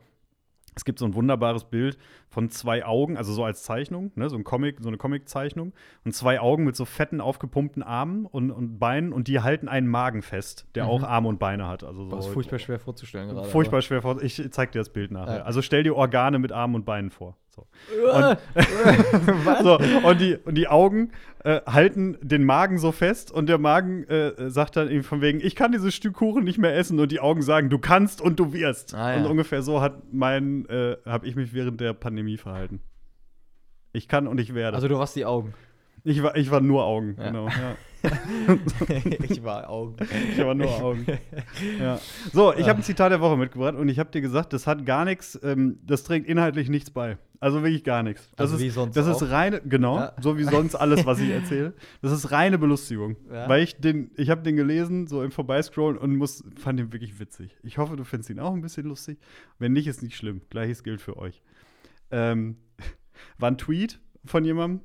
Es 0.76 0.84
gibt 0.84 0.98
so 0.98 1.04
ein 1.04 1.14
wunderbares 1.14 1.64
Bild 1.64 1.96
von 2.28 2.50
zwei 2.50 2.84
Augen, 2.84 3.16
also 3.16 3.32
so 3.32 3.44
als 3.44 3.62
Zeichnung, 3.62 4.10
ne, 4.16 4.28
so 4.28 4.36
ein 4.36 4.44
Comic, 4.44 4.78
so 4.80 4.88
eine 4.88 4.96
Comic-Zeichnung 4.96 5.72
und 6.04 6.12
zwei 6.12 6.40
Augen 6.40 6.64
mit 6.64 6.74
so 6.76 6.84
fetten 6.84 7.20
aufgepumpten 7.20 7.82
Armen 7.82 8.26
und, 8.26 8.50
und 8.50 8.78
Beinen 8.78 9.12
und 9.12 9.28
die 9.28 9.40
halten 9.40 9.68
einen 9.68 9.86
Magen 9.88 10.22
fest, 10.22 10.66
der 10.74 10.84
Mhm. 10.84 10.90
auch 10.90 11.02
Arme 11.04 11.28
und 11.28 11.38
Beine 11.38 11.68
hat. 11.68 11.84
Also 11.84 12.04
so 12.04 12.10
Boah, 12.10 12.18
ist 12.18 12.26
furchtbar 12.28 12.58
schwer 12.58 12.78
vorzustellen 12.78 13.28
gerade. 13.28 13.48
Furchtbar 13.48 13.82
schwer 13.82 14.02
vor. 14.02 14.22
Ich 14.22 14.42
zeig 14.50 14.72
dir 14.72 14.78
das 14.80 14.90
Bild 14.90 15.10
nachher. 15.10 15.38
Ja. 15.38 15.42
Also 15.44 15.62
stell 15.62 15.82
dir 15.82 15.94
Organe 15.96 16.38
mit 16.38 16.52
Armen 16.52 16.74
und 16.74 16.84
Beinen 16.84 17.10
vor. 17.10 17.36
So. 17.54 17.66
Was? 19.44 19.62
So, 19.62 19.78
und, 19.78 20.20
die, 20.20 20.36
und 20.44 20.56
die 20.56 20.68
Augen 20.68 21.12
äh, 21.44 21.60
halten 21.66 22.18
den 22.20 22.44
Magen 22.44 22.78
so 22.78 22.92
fest 22.92 23.30
und 23.30 23.48
der 23.48 23.58
Magen 23.58 24.04
äh, 24.08 24.50
sagt 24.50 24.76
dann 24.76 24.90
eben 24.90 25.04
von 25.04 25.20
wegen, 25.20 25.40
ich 25.40 25.54
kann 25.54 25.72
dieses 25.72 25.94
Stück 25.94 26.14
Kuchen 26.14 26.44
nicht 26.44 26.58
mehr 26.58 26.76
essen 26.76 26.98
und 26.98 27.12
die 27.12 27.20
Augen 27.20 27.42
sagen, 27.42 27.70
du 27.70 27.78
kannst 27.78 28.20
und 28.20 28.38
du 28.40 28.52
wirst. 28.52 28.94
Ah, 28.94 29.12
ja. 29.12 29.18
Und 29.18 29.26
ungefähr 29.26 29.62
so 29.62 29.80
hat 29.80 30.12
mein, 30.12 30.66
äh, 30.66 30.96
habe 31.06 31.26
ich 31.26 31.36
mich 31.36 31.54
während 31.54 31.80
der 31.80 31.92
Pandemie 31.92 32.36
verhalten. 32.36 32.80
Ich 33.92 34.08
kann 34.08 34.26
und 34.26 34.38
ich 34.40 34.54
werde. 34.54 34.74
Also 34.74 34.88
du 34.88 34.98
warst 34.98 35.14
die 35.14 35.24
Augen. 35.24 35.54
Ich, 36.04 36.22
war, 36.22 36.36
ich 36.36 36.50
war 36.50 36.60
nur 36.60 36.84
Augen, 36.84 37.16
Ja. 37.18 37.26
genau. 37.26 37.48
Ja. 37.48 37.76
ich 39.30 39.42
war 39.42 39.70
Augen. 39.70 39.96
Ich 40.32 40.38
war 40.44 40.54
nur 40.54 40.68
Augen. 40.82 41.06
Ja. 41.80 41.98
So, 42.32 42.52
ich 42.54 42.68
habe 42.68 42.80
ein 42.80 42.82
Zitat 42.82 43.10
der 43.12 43.20
Woche 43.22 43.36
mitgebracht 43.38 43.74
und 43.76 43.88
ich 43.88 43.98
habe 43.98 44.10
dir 44.10 44.20
gesagt, 44.20 44.52
das 44.52 44.66
hat 44.66 44.84
gar 44.84 45.06
nichts, 45.06 45.38
ähm, 45.42 45.78
das 45.86 46.04
trägt 46.04 46.26
inhaltlich 46.28 46.68
nichts 46.68 46.90
bei. 46.90 47.16
Also 47.40 47.62
wirklich 47.62 47.82
gar 47.84 48.02
nichts. 48.02 48.28
Das 48.36 48.50
Also 48.52 48.56
ist, 48.56 48.62
wie 48.62 48.70
sonst 48.70 48.96
das 48.96 49.06
auch? 49.08 49.20
ist 49.22 49.30
reine, 49.30 49.60
genau, 49.62 49.96
Ja. 49.98 50.12
so 50.20 50.36
wie 50.36 50.44
sonst 50.44 50.74
alles, 50.74 51.04
was 51.06 51.18
ich 51.20 51.30
erzähle. 51.30 51.72
Das 52.02 52.12
ist 52.12 52.30
reine 52.30 52.58
Belustigung. 52.58 53.16
Ja. 53.32 53.48
Weil 53.48 53.62
ich 53.62 53.76
den, 53.76 54.10
ich 54.16 54.28
habe 54.30 54.42
den 54.42 54.56
gelesen, 54.56 55.06
so 55.06 55.22
im 55.22 55.30
Vorbeiscrollen 55.30 55.96
und 55.98 56.14
muss, 56.16 56.44
fand 56.56 56.78
den 56.78 56.92
wirklich 56.92 57.18
witzig. 57.20 57.56
Ich 57.62 57.78
hoffe, 57.78 57.96
du 57.96 58.04
findest 58.04 58.28
ihn 58.30 58.38
auch 58.40 58.52
ein 58.54 58.60
bisschen 58.62 58.84
lustig. 58.86 59.18
Wenn 59.58 59.72
nicht, 59.72 59.86
ist 59.86 60.02
nicht 60.02 60.16
schlimm. 60.16 60.42
Gleiches 60.50 60.82
gilt 60.84 61.00
für 61.00 61.16
euch. 61.16 61.42
Ähm, 62.10 62.56
war 63.38 63.50
ein 63.50 63.56
Tweet 63.58 63.98
von 64.26 64.44
jemandem, 64.44 64.80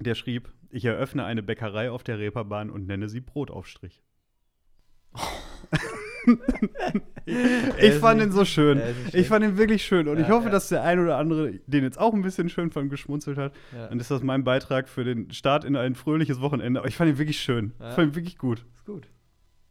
der 0.00 0.14
schrieb, 0.14 0.52
ich 0.70 0.84
eröffne 0.84 1.24
eine 1.24 1.42
Bäckerei 1.42 1.90
auf 1.90 2.02
der 2.02 2.18
Reeperbahn 2.18 2.70
und 2.70 2.86
nenne 2.86 3.08
sie 3.08 3.20
Brotaufstrich. 3.20 4.02
ich 7.26 7.78
ist 7.78 7.98
fand 8.00 8.22
ihn 8.22 8.32
so 8.32 8.44
schön. 8.44 8.80
Ich 9.12 9.28
fand 9.28 9.44
ihn 9.44 9.56
wirklich 9.56 9.84
schön. 9.84 10.08
Und 10.08 10.18
ich 10.18 10.28
Ja, 10.28 10.34
hoffe, 10.34 10.46
ja. 10.46 10.50
dass 10.50 10.68
der 10.68 10.82
ein 10.82 10.98
oder 10.98 11.16
andere 11.16 11.52
den 11.66 11.84
jetzt 11.84 11.98
auch 11.98 12.14
ein 12.14 12.22
bisschen 12.22 12.48
schön 12.48 12.70
von 12.70 12.88
geschmunzelt 12.88 13.38
hat. 13.38 13.54
Ja. 13.72 13.88
Dann 13.88 13.98
ist 13.98 14.10
das 14.10 14.22
mein 14.22 14.44
Beitrag 14.44 14.88
für 14.88 15.04
den 15.04 15.30
Start 15.30 15.64
in 15.64 15.76
ein 15.76 15.94
fröhliches 15.94 16.40
Wochenende. 16.40 16.80
Aber 16.80 16.88
ich 16.88 16.96
fand 16.96 17.10
ihn 17.10 17.18
wirklich 17.18 17.40
schön. 17.40 17.72
Ich 17.88 17.94
fand 17.94 18.12
ihn 18.12 18.14
wirklich 18.14 18.38
gut. 18.38 18.64
Ist 18.74 18.84
gut. 18.84 19.08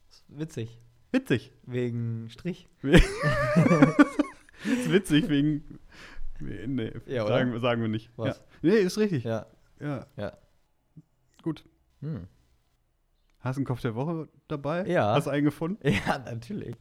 Ist 0.09 0.25
witzig. 0.27 0.81
Witzig. 1.11 1.51
Wegen 1.63 2.27
Strich. 2.29 2.67
ist 2.81 4.91
witzig 4.91 5.29
wegen. 5.29 5.79
Nee, 6.39 6.91
sagen, 7.07 7.59
sagen 7.59 7.81
wir 7.81 7.87
nicht. 7.87 8.11
Was? 8.15 8.43
Nee, 8.61 8.77
ist 8.77 8.97
richtig. 8.97 9.23
Ja. 9.23 9.47
Ja. 9.79 10.05
Ja. 10.17 10.33
Gut. 11.43 11.63
Hm. 12.01 12.27
Hast 13.39 13.55
du 13.55 13.59
einen 13.59 13.65
Kopf 13.65 13.81
der 13.81 13.95
Woche 13.95 14.27
dabei? 14.47 14.85
Ja. 14.87 15.13
Hast 15.13 15.27
du 15.27 15.31
einen 15.31 15.45
gefunden? 15.45 15.77
Ja, 15.87 16.17
natürlich. 16.17 16.75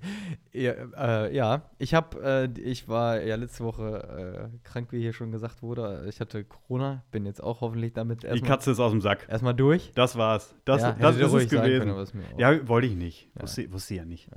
Ja, 0.53 0.73
äh, 0.97 1.35
ja. 1.35 1.71
ich 1.79 1.95
habe, 1.95 2.51
äh, 2.57 2.61
ich 2.61 2.89
war 2.89 3.23
ja 3.23 3.37
letzte 3.37 3.63
Woche 3.63 4.51
äh, 4.53 4.59
krank, 4.67 4.91
wie 4.91 5.01
hier 5.01 5.13
schon 5.13 5.31
gesagt 5.31 5.63
wurde. 5.63 6.07
Ich 6.09 6.19
hatte 6.19 6.45
Corona, 6.45 7.05
bin 7.11 7.27
jetzt 7.27 7.43
auch 7.43 7.61
hoffentlich 7.61 7.93
damit 7.93 8.23
Die 8.23 8.29
erstmal 8.29 8.51
Katze 8.51 8.71
ist 8.73 8.81
aus 8.81 8.91
dem 8.91 9.01
Sack. 9.01 9.27
erstmal 9.29 9.55
durch. 9.55 9.93
Das 9.95 10.17
war's. 10.17 10.55
Das, 10.65 10.83
ja, 10.83 10.93
das 10.93 11.17
ist 11.17 11.33
es 11.33 11.49
gewesen. 11.51 11.95
können, 11.95 12.39
ja, 12.39 12.67
wollte 12.67 12.87
ich 12.87 12.97
nicht. 12.97 13.31
Ja. 13.37 13.43
Wusste, 13.43 13.73
wusste 13.73 13.95
ja 13.95 14.05
nicht. 14.05 14.29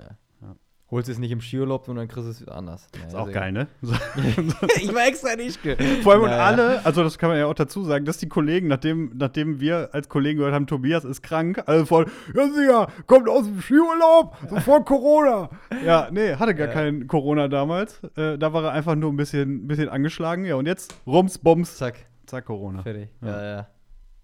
Holst 0.91 1.07
es 1.07 1.19
nicht 1.19 1.29
im 1.31 1.39
Skiurlaub 1.39 1.87
und 1.87 1.97
dann 1.97 2.07
kriegst 2.07 2.25
du 2.25 2.31
es 2.31 2.47
anders. 2.47 2.87
Ja, 2.99 3.07
Ist 3.07 3.15
auch 3.15 3.31
geil, 3.31 3.51
ne? 3.51 3.67
Ich 4.81 4.91
war 4.93 5.05
extra 5.07 5.35
nicht. 5.35 5.59
Vor 6.01 6.13
allem 6.13 6.23
und 6.23 6.29
Naja. 6.31 6.43
alle, 6.45 6.85
also 6.85 7.03
das 7.03 7.19
kann 7.19 7.29
man 7.29 7.37
ja 7.37 7.45
auch 7.45 7.53
dazu 7.53 7.83
sagen, 7.83 8.05
dass 8.05 8.17
die 8.17 8.27
Kollegen, 8.27 8.67
nachdem, 8.67 9.11
nachdem 9.15 9.59
wir 9.59 9.89
als 9.93 10.09
Kollegen 10.09 10.39
gehört 10.39 10.55
haben, 10.55 10.65
Tobias 10.65 11.05
ist 11.05 11.21
krank, 11.21 11.61
alle 11.67 11.85
voll, 11.85 12.07
ja 12.35 12.47
sicher, 12.49 12.87
kommt 13.05 13.29
aus 13.29 13.45
dem 13.45 13.61
Skiurlaub, 13.61 14.35
sofort 14.49 14.87
Corona. 14.87 15.49
Ja, 15.85 16.07
nee, 16.11 16.33
hatte 16.35 16.55
gar 16.55 16.67
Ja. 16.67 16.73
kein 16.73 17.05
Corona 17.07 17.47
damals. 17.47 18.01
Äh, 18.15 18.39
da 18.39 18.51
war 18.53 18.63
er 18.63 18.71
einfach 18.71 18.95
nur 18.95 19.11
ein 19.13 19.17
bisschen, 19.17 19.67
bisschen 19.67 19.89
angeschlagen. 19.89 20.43
Ja, 20.45 20.55
und 20.55 20.65
jetzt 20.65 20.95
rums, 21.05 21.37
bums, 21.37 21.77
Zack, 21.77 21.97
zack, 22.25 22.45
Corona. 22.45 22.81
fertig. 22.81 23.09
Ja. 23.21 23.27
Ja, 23.27 23.43
ja. 23.57 23.67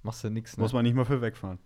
Machst 0.02 0.24
du 0.24 0.30
nix, 0.32 0.58
ne? 0.58 0.62
Muss 0.64 0.74
man 0.74 0.84
nicht 0.84 0.96
mal 0.96 1.06
für 1.06 1.22
wegfahren. 1.22 1.60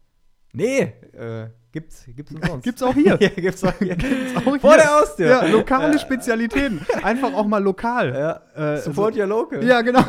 Nee, 0.51 0.81
äh, 1.13 1.49
gibt's, 1.71 2.05
gibt's 2.07 2.31
umsonst. 2.33 2.63
Gibt's 2.63 2.81
auch 2.81 2.93
hier. 2.93 3.17
ja, 3.21 3.29
gibt's 3.29 3.63
auch 3.63 3.73
hier. 3.79 3.95
Auch 4.35 4.41
Vor 4.43 4.73
hier. 4.73 4.77
der 4.77 4.99
Haustür. 4.99 5.27
Ja, 5.27 5.45
lokale 5.47 5.93
Ja. 5.93 5.99
Spezialitäten. 5.99 6.81
Einfach 7.03 7.33
auch 7.33 7.45
mal 7.45 7.61
lokal. 7.63 8.13
Ja. 8.55 8.73
Äh, 8.75 8.77
Support 8.81 9.13
so- 9.13 9.19
your 9.21 9.27
local. 9.27 9.63
Ja, 9.63 9.81
genau. 9.81 10.03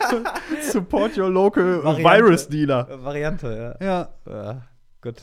Support 0.62 1.16
your 1.18 1.30
local 1.30 1.82
Variante. 1.82 2.04
Virus 2.24 2.48
Dealer. 2.48 2.88
Äh, 2.90 3.02
Variante, 3.04 3.76
ja. 3.80 3.86
Ja. 3.86 4.08
Ja, 4.32 4.62
gut. 5.00 5.16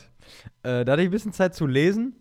Äh, 0.62 0.84
da 0.84 0.92
hatte 0.92 1.02
ich 1.02 1.08
ein 1.08 1.12
bisschen 1.12 1.32
Zeit 1.32 1.54
zu 1.54 1.66
lesen, 1.66 2.16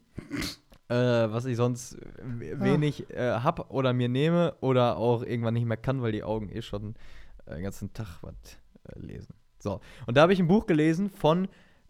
äh, 0.88 0.96
was 0.96 1.46
ich 1.46 1.58
sonst 1.58 1.98
wenig 2.24 3.10
äh, 3.14 3.32
hab 3.44 3.70
oder 3.72 3.94
mir 3.94 4.10
nehme 4.10 4.56
oder 4.62 4.98
auch 4.98 5.24
irgendwann 5.24 5.54
nicht 5.54 5.66
mehr 5.66 5.78
kann, 5.78 6.02
weil 6.02 6.12
die 6.14 6.24
Augen 6.24 6.50
eh 6.50 6.62
schon 6.62 6.96
äh, 7.46 7.56
den 7.56 7.64
ganzen 7.64 7.94
Tag 7.94 8.08
was 8.22 8.34
äh, 8.88 9.00
lesen. 9.00 9.34
So, 9.62 9.82
und 10.08 10.16
da 10.16 10.22
habe 10.22 10.32
ich 10.34 10.40
ein 10.40 10.48
Buch 10.48 10.66
gelesen 10.66 11.10
von 11.10 11.50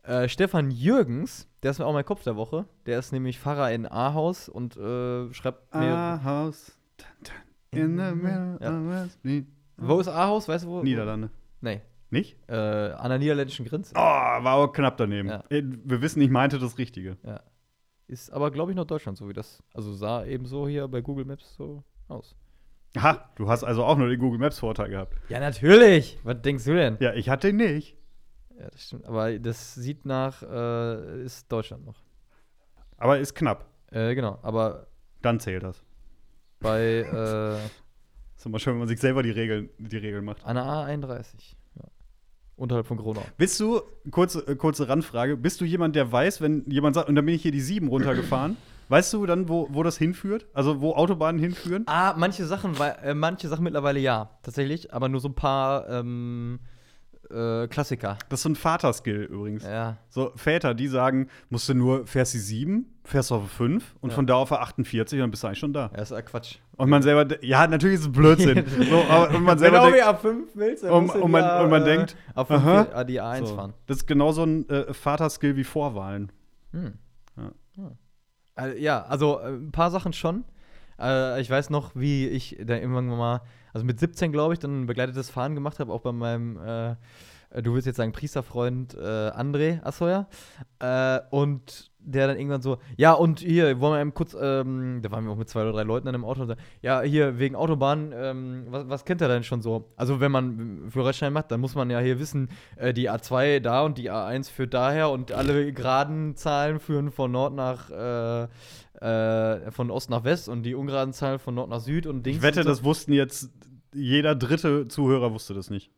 äh, 0.10 0.28
Stefan 0.30 0.72
Jürgens, 0.72 1.48
der 1.64 1.72
ist 1.72 1.80
mir 1.80 1.86
auch 1.86 1.94
mein 1.94 2.06
Kopf 2.06 2.24
der 2.24 2.36
Woche. 2.36 2.66
Der 2.86 3.00
ist 3.00 3.12
nämlich 3.12 3.40
Pfarrer 3.40 3.72
in 3.72 3.86
Ahaus 3.86 4.50
und 4.50 4.76
äh, 4.78 5.32
schreibt 5.34 5.74
mir. 5.76 5.96
Ahaus. 5.96 6.78
In 7.72 7.98
the 7.98 8.16
middle 8.16 8.58
Ja. 8.62 9.04
of 9.06 9.18
the. 9.24 9.46
Wo 9.78 10.00
ist 10.00 10.08
Ahaus? 10.08 10.48
Weißt 10.48 10.66
du 10.66 10.70
wo? 10.70 10.84
Niederlande. 10.84 11.30
Nee. 11.62 11.82
Nicht? 12.10 12.38
Äh, 12.48 12.56
an 12.56 13.10
der 13.10 13.20
niederländischen 13.20 13.66
Grenze. 13.66 13.94
Oh, 13.96 14.00
war 14.00 14.56
auch 14.56 14.74
knapp 14.74 14.98
daneben. 14.98 15.30
Ja. 15.30 15.44
Äh, 15.50 15.62
Wir 15.64 16.02
wissen, 16.02 16.22
ich 16.22 16.30
meinte 16.32 16.58
das 16.58 16.78
Richtige. 16.80 17.18
Ja. 17.24 17.42
Ist 18.08 18.34
aber, 18.34 18.50
glaube 18.50 18.72
ich, 18.72 18.76
noch 18.76 18.86
Deutschland, 18.86 19.18
so 19.20 19.30
wie 19.30 19.34
das. 19.34 19.62
Also 19.76 19.94
sah 19.94 20.26
eben 20.26 20.48
so 20.48 20.68
hier 20.68 20.88
bei 20.88 21.02
Google 21.02 21.26
Maps 21.26 21.54
so 21.56 21.84
aus. 22.08 22.36
Ha, 22.98 23.30
du 23.36 23.48
hast 23.48 23.64
also 23.64 23.84
auch 23.84 23.96
nur 23.98 24.08
den 24.10 24.20
Google 24.20 24.40
Maps 24.40 24.58
Vorteil 24.58 24.90
gehabt. 24.90 25.14
Ja, 25.30 25.40
natürlich. 25.40 26.18
Was 26.24 26.42
denkst 26.42 26.64
du 26.66 26.74
denn? 26.74 26.98
Ja, 27.00 27.14
ich 27.14 27.30
hatte 27.30 27.50
ihn 27.50 27.58
nicht. 27.58 27.96
Ja, 28.60 28.70
das 28.70 28.84
stimmt. 28.84 29.06
Aber 29.06 29.38
das 29.40 29.76
sieht 29.76 30.06
nach, 30.06 30.44
äh, 30.44 31.24
ist 31.24 31.52
Deutschland 31.52 31.86
noch. 31.86 31.96
Aber 32.98 33.18
ist 33.20 33.34
knapp. 33.34 33.66
Äh, 33.92 34.14
genau. 34.16 34.38
Aber 34.42 34.88
Dann 35.22 35.40
zählt 35.40 35.64
das. 35.64 35.82
bei 36.60 36.82
äh, 37.62 37.66
Ist 38.36 38.46
immer 38.46 38.60
schön, 38.60 38.74
wenn 38.74 38.80
man 38.80 38.88
sich 38.90 39.00
selber 39.00 39.24
die 39.24 39.32
Regeln, 39.32 39.70
die 39.78 39.98
Regeln 39.98 40.26
macht. 40.26 40.46
einer 40.46 40.64
A31. 40.66 41.24
Ja. 41.76 41.84
Unterhalb 42.58 42.86
von 42.88 42.98
Gronau. 42.98 43.24
Bist 43.38 43.58
du, 43.62 43.82
kurze, 44.12 44.46
äh, 44.48 44.56
kurze 44.56 44.90
Randfrage, 44.90 45.38
bist 45.38 45.62
du 45.62 45.66
jemand, 45.66 45.96
der 45.96 46.12
weiß, 46.12 46.42
wenn 46.42 46.70
jemand 46.70 46.96
sagt, 46.96 47.08
und 47.08 47.16
dann 47.16 47.26
bin 47.26 47.36
ich 47.36 47.42
hier 47.42 47.54
die 47.54 47.62
7 47.62 47.88
runtergefahren, 47.88 48.58
weißt 48.90 49.14
du 49.14 49.26
dann, 49.26 49.48
wo, 49.48 49.68
wo 49.72 49.84
das 49.84 49.98
hinführt? 49.98 50.48
Also 50.54 50.82
wo 50.82 50.94
Autobahnen 50.96 51.40
hinführen? 51.40 51.84
Ah, 51.88 52.14
manche 52.18 52.46
Sachen, 52.46 52.76
äh, 52.82 53.14
manche 53.14 53.48
Sachen 53.48 53.64
mittlerweile 53.64 54.00
ja, 54.02 54.38
tatsächlich. 54.44 54.94
Aber 54.94 55.08
nur 55.08 55.22
so 55.22 55.30
ein 55.30 55.36
paar 55.36 55.88
ähm, 55.90 56.60
äh, 57.32 57.68
Klassiker. 57.68 58.18
Das 58.30 58.40
ist 58.40 58.44
so 58.44 58.50
ein 58.50 58.56
Vaterskill 58.56 59.24
übrigens. 59.24 59.64
Ja. 59.64 59.98
So 60.10 60.32
Väter, 60.36 60.74
die 60.74 60.88
sagen, 60.88 61.28
musst 61.50 61.68
du 61.70 61.74
nur, 61.74 62.06
fährst 62.08 62.34
die 62.34 62.40
7, 62.40 62.86
fährst 63.04 63.32
du 63.32 63.36
auf 63.36 63.52
5 63.52 63.96
und 64.02 64.10
Ja. 64.10 64.16
von 64.16 64.28
da 64.28 64.36
auf 64.36 64.52
48 64.52 65.18
und 65.18 65.22
dann 65.24 65.32
bist 65.32 65.44
du 65.44 65.48
eigentlich 65.48 65.60
schon 65.60 65.74
da. 65.74 65.92
Ja, 65.96 66.02
ist 66.02 66.12
ja 66.12 66.22
Quatsch. 66.22 66.58
Und 66.78 66.90
man 66.90 67.02
selber, 67.02 67.44
ja, 67.44 67.68
natürlich 67.68 67.96
ist 68.00 68.06
es 68.08 68.12
Blödsinn. 68.12 68.66
so, 68.90 69.04
aber, 69.10 69.30
und 69.36 69.44
man 69.44 69.60
Wenn 69.60 69.72
selber 69.72 69.80
du 69.86 69.92
denkt, 69.92 70.06
A5 70.08 70.36
willst, 70.56 70.84
dann 70.84 70.92
Und- 70.92 71.14
du 71.14 71.24
und 71.24 71.32
man- 71.32 71.44
die 71.44 71.48
A, 71.50 71.62
und 71.64 71.70
man 71.70 71.82
äh, 71.82 71.86
denkt, 71.86 72.16
A5 72.36 72.52
aha. 72.56 72.88
ah, 72.94 73.04
die 73.04 73.22
A1 73.22 73.46
so, 73.46 73.56
fahren. 73.56 73.74
das 73.88 73.98
ist 73.98 74.08
genauso 74.08 74.44
ein 74.44 74.68
äh, 74.70 74.94
Vaterskill 74.94 75.56
wie 75.56 75.64
Vorwahlen. 75.64 76.32
Hm. 76.72 76.94
Ja. 77.38 78.66
Äh, 78.66 78.82
ja, 78.82 79.04
also 79.06 79.40
äh, 79.40 79.48
ein 79.54 79.72
paar 79.72 79.92
Sachen 79.92 80.14
schon. 80.14 80.44
Äh, 81.00 81.40
ich 81.42 81.50
weiß 81.50 81.70
noch, 81.70 81.92
wie 81.96 82.28
ich 82.28 82.58
da 82.64 82.76
irgendwann 82.76 83.08
mal, 83.08 83.42
also 83.74 83.86
mit 83.86 84.00
17, 84.00 84.32
glaube 84.32 84.54
ich, 84.54 84.60
dann 84.60 84.86
begleitetes 84.86 85.30
Fahren 85.30 85.56
gemacht 85.56 85.80
habe, 85.80 85.92
auch 85.92 86.02
bei 86.02 86.12
meinem, 86.12 86.58
äh, 86.58 86.92
äh, 87.52 87.62
du 87.62 87.74
willst 87.74 87.88
jetzt 87.88 87.98
sagen, 87.98 88.12
Priesterfreund 88.12 88.96
äh, 88.96 89.30
André 89.32 89.84
Assoyer. 89.84 90.28
Äh, 90.80 91.20
und 91.30 91.90
der 92.02 92.28
dann 92.28 92.38
irgendwann 92.38 92.62
so, 92.62 92.78
ja, 92.98 93.14
und 93.14 93.40
hier, 93.40 93.80
wollen 93.80 93.94
wir 93.94 94.02
eben 94.02 94.14
kurz, 94.14 94.36
ähm, 94.40 95.02
da 95.04 95.12
waren 95.12 95.26
wir 95.26 95.32
auch 95.32 95.38
mit 95.38 95.50
zwei 95.50 95.62
oder 95.62 95.74
drei 95.74 95.84
Leuten 95.84 96.08
in 96.08 96.16
einem 96.16 96.26
Auto, 96.26 96.42
und 96.42 96.48
so, 96.48 96.56
ja, 96.82 97.02
hier, 97.02 97.40
wegen 97.40 97.56
Autobahn, 97.56 98.14
ähm, 98.16 98.68
was, 98.70 98.90
was 98.90 99.06
kennt 99.06 99.22
er 99.22 99.28
denn 99.28 99.44
schon 99.44 99.62
so? 99.62 99.92
Also, 99.96 100.20
wenn 100.20 100.32
man 100.32 100.90
Führerschein 100.90 101.34
macht, 101.34 101.52
dann 101.52 101.60
muss 101.60 101.76
man 101.76 101.90
ja 101.90 102.00
hier 102.00 102.20
wissen, 102.20 102.50
äh, 102.78 102.94
die 102.94 103.10
A2 103.10 103.60
da 103.60 103.82
und 103.82 103.98
die 103.98 104.10
A1 104.12 104.50
führt 104.50 104.74
daher 104.74 105.10
und 105.10 105.32
alle 105.32 105.74
geraden 105.74 106.36
Zahlen 106.36 106.80
führen 106.80 107.12
von 107.12 107.32
Nord 107.32 107.54
nach, 107.54 107.90
äh, 107.90 108.48
äh, 109.02 109.72
von 109.72 109.92
Ost 109.92 110.10
nach 110.10 110.24
West 110.24 110.50
und 110.50 110.64
die 110.64 110.76
ungeraden 110.76 111.14
Zahlen 111.14 111.40
von 111.40 111.56
Nord 111.56 111.70
nach 111.70 111.80
Süd 111.80 112.06
und 112.08 112.26
Dings. 112.26 112.38
Ich 112.38 112.44
wette, 112.44 112.64
so. 112.64 112.70
das 112.70 112.84
wussten 112.84 113.14
jetzt, 113.14 113.50
jeder 113.94 114.36
dritte 114.36 114.88
Zuhörer 114.88 115.34
wusste 115.34 115.54
das 115.54 115.70
nicht. 115.70 115.92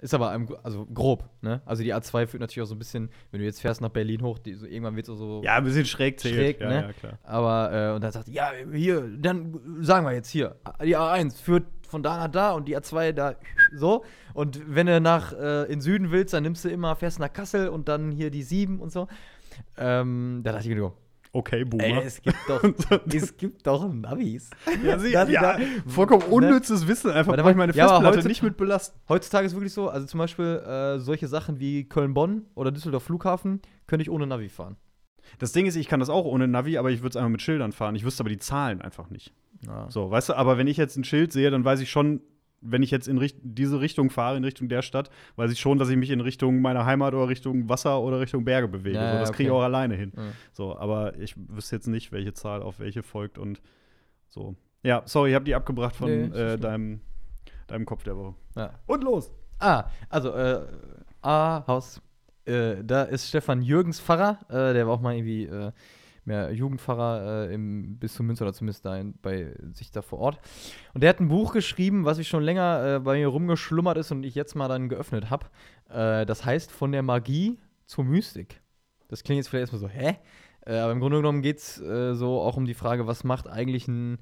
Ist 0.00 0.14
aber 0.14 0.34
im, 0.34 0.48
also 0.62 0.86
grob, 0.86 1.28
ne? 1.40 1.62
Also 1.64 1.82
die 1.82 1.94
A2 1.94 2.26
führt 2.26 2.40
natürlich 2.40 2.62
auch 2.62 2.68
so 2.68 2.74
ein 2.74 2.78
bisschen, 2.78 3.10
wenn 3.30 3.40
du 3.40 3.46
jetzt 3.46 3.60
fährst 3.60 3.80
nach 3.80 3.90
Berlin 3.90 4.22
hoch, 4.22 4.38
die, 4.38 4.54
so, 4.54 4.66
irgendwann 4.66 4.96
wird 4.96 5.06
so, 5.06 5.14
so 5.14 5.40
Ja, 5.44 5.54
ein 5.56 5.64
bisschen 5.64 5.84
schräg 5.84 6.18
zählt. 6.18 6.34
Schräg, 6.34 6.60
ja, 6.60 6.68
ne? 6.68 6.74
ja, 6.74 6.92
klar. 6.92 7.18
Aber, 7.22 7.72
äh, 7.72 7.94
und 7.94 8.02
dann 8.02 8.10
sagt, 8.10 8.28
ja, 8.28 8.50
hier, 8.72 9.08
dann 9.18 9.60
sagen 9.80 10.04
wir 10.04 10.12
jetzt 10.12 10.30
hier, 10.30 10.56
die 10.82 10.96
A1 10.96 11.36
führt 11.36 11.66
von 11.88 12.02
da 12.02 12.18
nach 12.18 12.28
da 12.28 12.52
und 12.52 12.66
die 12.66 12.76
A2 12.76 13.12
da 13.12 13.36
so. 13.74 14.04
Und 14.34 14.60
wenn 14.66 14.86
du 14.86 15.00
nach 15.00 15.32
äh, 15.32 15.72
in 15.72 15.80
Süden 15.80 16.10
willst, 16.10 16.34
dann 16.34 16.42
nimmst 16.42 16.64
du 16.64 16.68
immer, 16.68 16.96
fährst 16.96 17.20
nach 17.20 17.32
Kassel 17.32 17.68
und 17.68 17.88
dann 17.88 18.10
hier 18.10 18.30
die 18.30 18.42
7 18.42 18.80
und 18.80 18.90
so. 18.90 19.06
Ähm, 19.76 20.40
da 20.44 20.52
dachte 20.52 20.68
ich 20.68 20.74
mir, 20.74 20.92
Okay, 21.32 21.64
Boomer. 21.64 21.84
ey, 21.84 22.02
es 22.04 22.22
gibt 22.22 22.36
doch, 22.48 22.62
es 23.12 23.36
gibt 23.36 23.66
doch 23.66 23.92
Navis. 23.92 24.50
ja, 24.82 24.98
sie, 24.98 25.12
ja, 25.12 25.24
da- 25.26 25.58
vollkommen 25.86 26.22
ne? 26.22 26.34
unnützes 26.34 26.86
Wissen. 26.88 27.10
Einfach 27.10 27.36
brauche 27.36 27.50
ich 27.50 27.56
meine 27.56 27.74
ja, 27.74 27.88
Festplatte 27.88 28.18
heute- 28.18 28.28
nicht 28.28 28.42
mit 28.42 28.56
belasten. 28.56 28.98
Heutzutage 29.08 29.46
ist 29.46 29.54
wirklich 29.54 29.72
so, 29.72 29.88
also 29.88 30.06
zum 30.06 30.18
Beispiel 30.18 30.44
äh, 30.66 30.98
solche 30.98 31.28
Sachen 31.28 31.58
wie 31.60 31.84
Köln-Bonn 31.88 32.46
oder 32.54 32.70
Düsseldorf 32.72 33.02
Flughafen, 33.04 33.60
könnte 33.86 34.02
ich 34.02 34.10
ohne 34.10 34.26
Navi 34.26 34.48
fahren. 34.48 34.76
Das 35.38 35.52
Ding 35.52 35.66
ist, 35.66 35.76
ich 35.76 35.88
kann 35.88 36.00
das 36.00 36.08
auch 36.08 36.24
ohne 36.24 36.48
Navi, 36.48 36.78
aber 36.78 36.90
ich 36.90 37.00
würde 37.00 37.10
es 37.10 37.16
einfach 37.16 37.28
mit 37.30 37.42
Schildern 37.42 37.72
fahren. 37.72 37.94
Ich 37.94 38.04
wüsste 38.04 38.22
aber 38.22 38.30
die 38.30 38.38
Zahlen 38.38 38.80
einfach 38.80 39.10
nicht. 39.10 39.34
Ja. 39.66 39.86
So, 39.90 40.10
weißt 40.10 40.30
du, 40.30 40.34
aber 40.34 40.56
wenn 40.56 40.66
ich 40.66 40.78
jetzt 40.78 40.96
ein 40.96 41.04
Schild 41.04 41.32
sehe, 41.32 41.50
dann 41.50 41.64
weiß 41.64 41.80
ich 41.80 41.90
schon, 41.90 42.22
wenn 42.60 42.82
ich 42.82 42.90
jetzt 42.90 43.08
in 43.08 43.18
Richt 43.18 43.36
diese 43.42 43.80
Richtung 43.80 44.10
fahre, 44.10 44.36
in 44.36 44.44
Richtung 44.44 44.68
der 44.68 44.82
Stadt, 44.82 45.10
weiß 45.36 45.52
ich 45.52 45.60
schon, 45.60 45.78
dass 45.78 45.88
ich 45.88 45.96
mich 45.96 46.10
in 46.10 46.20
Richtung 46.20 46.60
meiner 46.60 46.84
Heimat 46.84 47.14
oder 47.14 47.28
Richtung 47.28 47.68
Wasser 47.68 48.00
oder 48.00 48.20
Richtung 48.20 48.44
Berge 48.44 48.68
bewege. 48.68 48.96
Ja, 48.96 49.12
so, 49.12 49.18
das 49.18 49.28
ja, 49.28 49.34
kriege 49.34 49.48
ich 49.48 49.52
okay. 49.52 49.60
auch 49.60 49.64
alleine 49.64 49.94
hin. 49.94 50.12
Ja. 50.16 50.22
So, 50.52 50.76
aber 50.76 51.16
ich 51.18 51.34
wüsste 51.36 51.76
jetzt 51.76 51.86
nicht, 51.86 52.12
welche 52.12 52.32
Zahl 52.34 52.62
auf 52.62 52.80
welche 52.80 53.02
folgt 53.02 53.38
und 53.38 53.60
so. 54.28 54.56
Ja, 54.82 55.02
sorry, 55.06 55.30
ich 55.30 55.34
habe 55.34 55.44
die 55.44 55.54
abgebracht 55.54 55.96
von 55.96 56.08
Nee, 56.08 56.36
äh, 56.36 56.58
deinem, 56.58 57.00
deinem 57.66 57.86
Kopf 57.86 58.04
der 58.04 58.16
Woche. 58.16 58.34
Ja. 58.56 58.78
Und 58.86 59.04
los! 59.04 59.32
Ah, 59.58 59.84
also, 60.08 60.32
äh, 60.32 60.66
A-Haus. 61.22 62.00
Äh, 62.44 62.82
da 62.82 63.02
ist 63.02 63.28
Stefan 63.28 63.60
Jürgens 63.60 64.00
Pfarrer, 64.00 64.38
äh, 64.48 64.72
der 64.72 64.86
war 64.86 64.94
auch 64.94 65.00
mal 65.00 65.14
irgendwie 65.14 65.44
äh, 65.44 65.70
mehr 66.28 66.52
Jugendpfarrer 66.52 67.48
äh, 67.48 67.54
im 67.54 67.98
Bistum 67.98 68.26
Münster 68.26 68.44
oder 68.44 68.54
zumindest 68.54 68.84
da 68.84 68.96
in, 68.96 69.14
bei 69.20 69.54
sich 69.72 69.90
da 69.90 70.02
vor 70.02 70.20
Ort. 70.20 70.38
Und 70.94 71.02
der 71.02 71.10
hat 71.10 71.20
ein 71.20 71.28
Buch 71.28 71.52
geschrieben, 71.52 72.04
was 72.04 72.18
ich 72.18 72.28
schon 72.28 72.44
länger 72.44 72.96
äh, 72.96 73.00
bei 73.00 73.16
mir 73.18 73.26
rumgeschlummert 73.28 73.98
ist 73.98 74.12
und 74.12 74.22
ich 74.22 74.34
jetzt 74.34 74.54
mal 74.54 74.68
dann 74.68 74.88
geöffnet 74.88 75.30
habe. 75.30 75.46
Äh, 75.88 76.26
das 76.26 76.44
heißt 76.44 76.70
Von 76.70 76.92
der 76.92 77.02
Magie 77.02 77.58
zur 77.86 78.04
Mystik. 78.04 78.60
Das 79.08 79.24
klingt 79.24 79.38
jetzt 79.38 79.48
vielleicht 79.48 79.72
erstmal 79.72 79.80
so, 79.80 79.88
hä? 79.88 80.18
Äh, 80.66 80.76
aber 80.78 80.92
im 80.92 81.00
Grunde 81.00 81.16
genommen 81.16 81.42
geht 81.42 81.58
es 81.58 81.80
äh, 81.80 82.14
so 82.14 82.40
auch 82.40 82.56
um 82.56 82.66
die 82.66 82.74
Frage, 82.74 83.06
was 83.06 83.24
macht 83.24 83.48
eigentlich 83.48 83.88
ein 83.88 84.18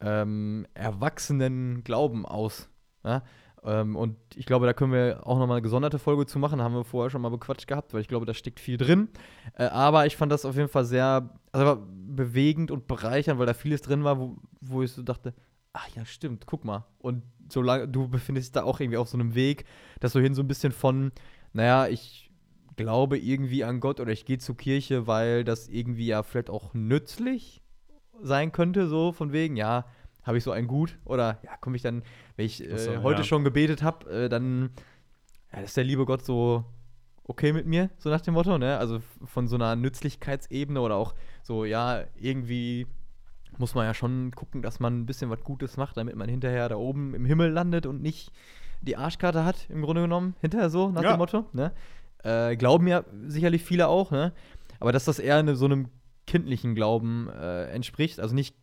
ähm, 0.00 0.66
erwachsenen 0.74 1.82
Glauben 1.82 2.26
aus? 2.26 2.68
Ja? 3.04 3.22
Ähm, 3.64 3.96
und 3.96 4.16
ich 4.34 4.46
glaube, 4.46 4.66
da 4.66 4.72
können 4.72 4.92
wir 4.92 5.26
auch 5.26 5.38
nochmal 5.38 5.56
eine 5.56 5.62
gesonderte 5.62 5.98
Folge 5.98 6.26
zu 6.26 6.38
machen. 6.38 6.60
Haben 6.60 6.74
wir 6.74 6.84
vorher 6.84 7.10
schon 7.10 7.22
mal 7.22 7.28
bequatscht 7.28 7.66
gehabt, 7.66 7.94
weil 7.94 8.00
ich 8.00 8.08
glaube, 8.08 8.26
da 8.26 8.34
steckt 8.34 8.60
viel 8.60 8.76
drin. 8.76 9.08
Äh, 9.56 9.64
aber 9.64 10.06
ich 10.06 10.16
fand 10.16 10.32
das 10.32 10.44
auf 10.44 10.56
jeden 10.56 10.68
Fall 10.68 10.84
sehr 10.84 11.30
also 11.52 11.82
bewegend 11.90 12.70
und 12.70 12.86
bereichernd, 12.86 13.38
weil 13.38 13.46
da 13.46 13.54
vieles 13.54 13.82
drin 13.82 14.04
war, 14.04 14.18
wo, 14.18 14.36
wo 14.60 14.82
ich 14.82 14.92
so 14.92 15.02
dachte, 15.02 15.34
ach 15.72 15.88
ja, 15.94 16.04
stimmt, 16.04 16.46
guck 16.46 16.64
mal. 16.64 16.86
Und 16.98 17.22
solange 17.48 17.88
du 17.88 18.08
befindest 18.08 18.48
dich 18.48 18.52
da 18.52 18.64
auch 18.64 18.80
irgendwie 18.80 18.98
auf 18.98 19.08
so 19.08 19.18
einem 19.18 19.34
Weg, 19.34 19.64
dass 20.00 20.12
so 20.12 20.20
hin 20.20 20.34
so 20.34 20.42
ein 20.42 20.48
bisschen 20.48 20.72
von, 20.72 21.12
naja, 21.52 21.88
ich 21.88 22.30
glaube 22.76 23.18
irgendwie 23.18 23.64
an 23.64 23.80
Gott 23.80 24.00
oder 24.00 24.12
ich 24.12 24.24
gehe 24.24 24.38
zur 24.38 24.56
Kirche, 24.56 25.06
weil 25.06 25.44
das 25.44 25.68
irgendwie 25.68 26.06
ja 26.06 26.22
vielleicht 26.22 26.50
auch 26.50 26.74
nützlich 26.74 27.62
sein 28.22 28.52
könnte, 28.52 28.88
so 28.88 29.12
von 29.12 29.32
wegen, 29.32 29.56
ja, 29.56 29.84
habe 30.24 30.38
ich 30.38 30.44
so 30.44 30.50
ein 30.52 30.66
Gut 30.66 30.98
oder 31.04 31.38
ja, 31.42 31.56
komme 31.60 31.76
ich 31.76 31.82
dann, 31.82 32.02
wenn 32.36 32.46
ich 32.46 32.62
äh, 32.62 32.78
so, 32.78 33.02
heute 33.02 33.20
ja. 33.20 33.24
schon 33.24 33.44
gebetet 33.44 33.82
habe, 33.82 34.10
äh, 34.10 34.28
dann 34.28 34.70
ja, 35.52 35.60
ist 35.60 35.76
der 35.76 35.84
liebe 35.84 36.06
Gott 36.06 36.24
so 36.24 36.64
okay 37.24 37.52
mit 37.52 37.66
mir, 37.66 37.90
so 37.98 38.10
nach 38.10 38.20
dem 38.20 38.34
Motto, 38.34 38.58
ne? 38.58 38.78
Also 38.78 39.00
von 39.24 39.46
so 39.46 39.56
einer 39.56 39.76
Nützlichkeitsebene 39.76 40.80
oder 40.80 40.96
auch 40.96 41.14
so, 41.42 41.64
ja, 41.64 42.02
irgendwie 42.16 42.86
muss 43.58 43.74
man 43.74 43.86
ja 43.86 43.94
schon 43.94 44.32
gucken, 44.32 44.62
dass 44.62 44.80
man 44.80 45.00
ein 45.00 45.06
bisschen 45.06 45.30
was 45.30 45.40
Gutes 45.40 45.76
macht, 45.76 45.96
damit 45.96 46.16
man 46.16 46.28
hinterher 46.28 46.68
da 46.68 46.76
oben 46.76 47.14
im 47.14 47.24
Himmel 47.24 47.50
landet 47.50 47.86
und 47.86 48.02
nicht 48.02 48.32
die 48.80 48.96
Arschkarte 48.96 49.44
hat, 49.44 49.68
im 49.68 49.82
Grunde 49.82 50.02
genommen, 50.02 50.34
hinterher 50.40 50.70
so, 50.70 50.90
nach 50.90 51.02
Ja. 51.02 51.12
dem 51.12 51.18
Motto, 51.18 51.46
ne? 51.52 51.72
Äh, 52.24 52.56
glauben 52.56 52.86
ja 52.86 53.04
sicherlich 53.26 53.62
viele 53.62 53.88
auch, 53.88 54.10
ne? 54.10 54.32
Aber 54.80 54.92
dass 54.92 55.04
das 55.04 55.18
eher 55.18 55.36
eine, 55.36 55.54
so 55.54 55.66
einem 55.66 55.88
kindlichen 56.26 56.74
Glauben 56.74 57.28
äh, 57.28 57.66
entspricht, 57.66 58.20
also 58.20 58.34
nicht 58.34 58.56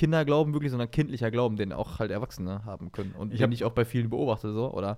Kinderglauben 0.00 0.54
wirklich, 0.54 0.70
sondern 0.70 0.90
kindlicher 0.90 1.30
Glauben, 1.30 1.56
den 1.56 1.72
auch 1.74 1.98
halt 1.98 2.10
Erwachsene 2.10 2.64
haben 2.64 2.90
können. 2.90 3.12
Und 3.18 3.34
Ich 3.34 3.40
den 3.40 3.52
ich 3.52 3.64
auch 3.64 3.72
bei 3.72 3.84
vielen 3.84 4.08
beobachte, 4.08 4.50
so, 4.52 4.72
oder? 4.72 4.96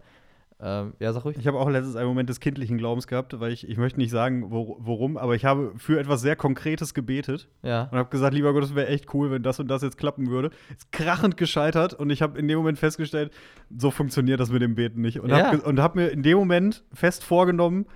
Äh, 0.61 0.85
ja, 1.01 1.13
sag 1.13 1.25
ruhig. 1.25 1.37
Ich 1.41 1.47
habe 1.49 1.59
auch 1.59 1.69
letztens 1.69 1.97
einen 1.97 2.07
Moment 2.07 2.29
des 2.29 2.39
kindlichen 2.39 2.79
Glaubens 2.79 3.09
gehabt, 3.09 3.41
weil 3.41 3.51
ich, 3.51 3.69
ich 3.69 3.79
möchte 3.79 3.99
nicht 3.99 4.11
sagen, 4.13 4.53
wo, 4.53 4.77
worum, 4.79 5.17
aber 5.17 5.35
ich 5.35 5.45
habe 5.45 5.73
für 5.77 5.99
etwas 5.99 6.21
sehr 6.21 6.37
Konkretes 6.37 6.95
gebetet 6.95 7.49
Ja. 7.65 7.89
und 7.91 7.99
habe 7.99 8.11
gesagt, 8.11 8.33
lieber 8.33 8.53
Gott, 8.53 8.63
es 8.63 8.75
wäre 8.77 8.87
echt 8.87 9.13
cool, 9.13 9.33
wenn 9.33 9.43
das 9.43 9.59
und 9.59 9.67
das 9.67 9.83
jetzt 9.83 9.99
klappen 9.99 10.31
würde. 10.31 10.51
Ist 10.71 10.93
krachend 10.93 11.37
gescheitert 11.37 11.95
und 11.95 12.11
ich 12.11 12.23
habe 12.23 12.39
in 12.39 12.47
dem 12.47 12.59
Moment 12.59 12.79
festgestellt, 12.79 13.33
so 13.77 13.91
funktioniert 13.91 14.39
das 14.39 14.53
mit 14.53 14.63
dem 14.63 14.77
Beten 14.77 15.01
nicht. 15.01 15.19
Und 15.19 15.31
Ja. 15.31 15.51
habe 15.51 15.83
hab 15.83 15.97
mir 15.97 16.11
in 16.11 16.23
dem 16.23 16.39
Moment 16.39 16.85
fest 16.93 17.25
vorgenommen, 17.25 17.87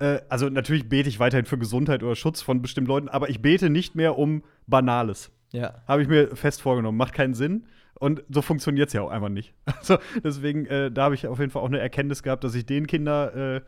äh, 0.00 0.18
also 0.28 0.48
natürlich 0.48 0.88
bete 0.88 1.08
ich 1.08 1.20
weiterhin 1.20 1.46
für 1.46 1.58
Gesundheit 1.58 2.02
oder 2.02 2.16
Schutz 2.16 2.42
von 2.42 2.60
bestimmten 2.62 2.88
Leuten, 2.88 3.08
aber 3.08 3.30
ich 3.30 3.42
bete 3.42 3.70
nicht 3.70 3.94
mehr 3.94 4.18
um 4.18 4.42
Banales. 4.66 5.30
Ja. 5.52 5.82
Habe 5.86 6.02
ich 6.02 6.08
mir 6.08 6.36
fest 6.36 6.62
vorgenommen. 6.62 6.98
Macht 6.98 7.14
keinen 7.14 7.34
Sinn. 7.34 7.66
Und 7.94 8.22
so 8.28 8.42
funktioniert 8.42 8.88
es 8.88 8.92
ja 8.92 9.02
auch 9.02 9.10
einfach 9.10 9.28
nicht. 9.28 9.54
Also 9.78 9.98
deswegen, 10.22 10.66
äh, 10.66 10.90
da 10.90 11.04
habe 11.04 11.14
ich 11.14 11.26
auf 11.26 11.38
jeden 11.38 11.50
Fall 11.50 11.62
auch 11.62 11.68
eine 11.68 11.80
Erkenntnis 11.80 12.22
gehabt, 12.22 12.44
dass 12.44 12.54
ich 12.54 12.66
den 12.66 12.86
Kinder, 12.86 13.56
äh, 13.56 13.60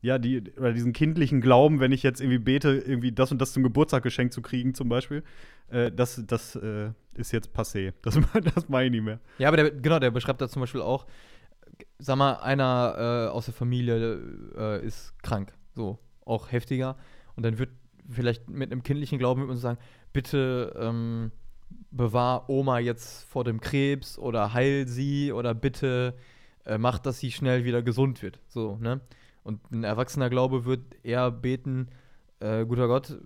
ja, 0.00 0.18
die, 0.18 0.42
oder 0.58 0.72
diesen 0.72 0.92
kindlichen 0.92 1.40
Glauben, 1.40 1.80
wenn 1.80 1.92
ich 1.92 2.02
jetzt 2.02 2.20
irgendwie 2.20 2.38
bete, 2.38 2.70
irgendwie 2.70 3.12
das 3.12 3.32
und 3.32 3.40
das 3.40 3.52
zum 3.52 3.62
Geburtstag 3.62 4.02
geschenkt 4.02 4.34
zu 4.34 4.42
kriegen, 4.42 4.74
zum 4.74 4.88
Beispiel, 4.88 5.22
äh, 5.70 5.90
das, 5.90 6.22
das 6.26 6.56
äh, 6.56 6.90
ist 7.14 7.32
jetzt 7.32 7.54
passé. 7.54 7.92
Das, 8.02 8.18
das 8.54 8.68
meine 8.68 8.86
ich 8.86 8.92
nicht 8.92 9.04
mehr. 9.04 9.20
Ja, 9.38 9.48
aber 9.48 9.56
der, 9.56 9.70
genau, 9.70 9.98
der 9.98 10.10
beschreibt 10.10 10.40
da 10.40 10.48
zum 10.48 10.60
Beispiel 10.60 10.82
auch, 10.82 11.06
sag 11.98 12.16
mal, 12.16 12.34
einer 12.34 13.28
äh, 13.28 13.30
aus 13.30 13.46
der 13.46 13.54
Familie 13.54 14.20
äh, 14.56 14.86
ist 14.86 15.14
krank, 15.22 15.52
so, 15.74 15.98
auch 16.24 16.52
heftiger. 16.52 16.96
Und 17.36 17.44
dann 17.44 17.58
wird 17.58 17.70
vielleicht 18.08 18.48
mit 18.48 18.72
einem 18.72 18.82
kindlichen 18.82 19.18
Glauben 19.18 19.40
wird 19.40 19.48
man 19.48 19.56
sagen, 19.56 19.78
bitte 20.12 20.74
ähm, 20.78 21.32
bewahr 21.90 22.48
Oma 22.48 22.78
jetzt 22.78 23.24
vor 23.24 23.44
dem 23.44 23.60
Krebs 23.60 24.18
oder 24.18 24.52
heil 24.52 24.86
sie 24.86 25.32
oder 25.32 25.54
bitte 25.54 26.14
äh, 26.64 26.78
mach, 26.78 26.98
dass 26.98 27.18
sie 27.18 27.30
schnell 27.30 27.64
wieder 27.64 27.82
gesund 27.82 28.22
wird. 28.22 28.40
So, 28.48 28.76
ne? 28.76 29.00
Und 29.42 29.70
ein 29.70 29.84
erwachsener 29.84 30.30
Glaube 30.30 30.64
wird 30.64 30.82
eher 31.02 31.30
beten, 31.30 31.88
äh, 32.40 32.64
guter 32.64 32.88
Gott, 32.88 33.18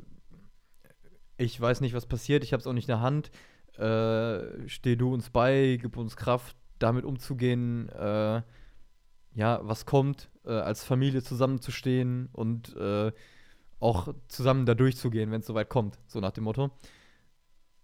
ich 1.37 1.61
weiß 1.61 1.81
nicht, 1.81 1.95
was 1.95 2.07
passiert, 2.07 2.43
ich 2.43 2.53
habe 2.53 2.61
es 2.61 2.67
auch 2.67 2.73
nicht 2.73 2.89
in 2.89 2.95
der 2.95 3.01
Hand. 3.01 3.31
Äh, 3.79 4.69
steh 4.69 4.97
du 4.97 5.15
uns 5.15 5.31
bei, 5.31 5.79
gib 5.81 5.97
uns 5.97 6.17
Kraft, 6.17 6.57
damit 6.81 7.05
umzugehen, 7.05 7.89
äh, 7.91 8.43
ja, 9.35 9.61
was 9.63 9.87
kommt, 9.87 10.31
äh, 10.45 10.51
als 10.51 10.83
Familie 10.83 11.23
zusammenzustehen 11.23 12.29
und 12.33 12.75
äh, 12.77 13.13
auch 13.81 14.09
zusammen 14.29 14.67
da 14.67 14.75
durchzugehen, 14.75 15.31
wenn 15.31 15.41
es 15.41 15.47
soweit 15.47 15.69
kommt, 15.69 15.99
so 16.07 16.21
nach 16.21 16.33
dem 16.33 16.45
Motto. 16.45 16.71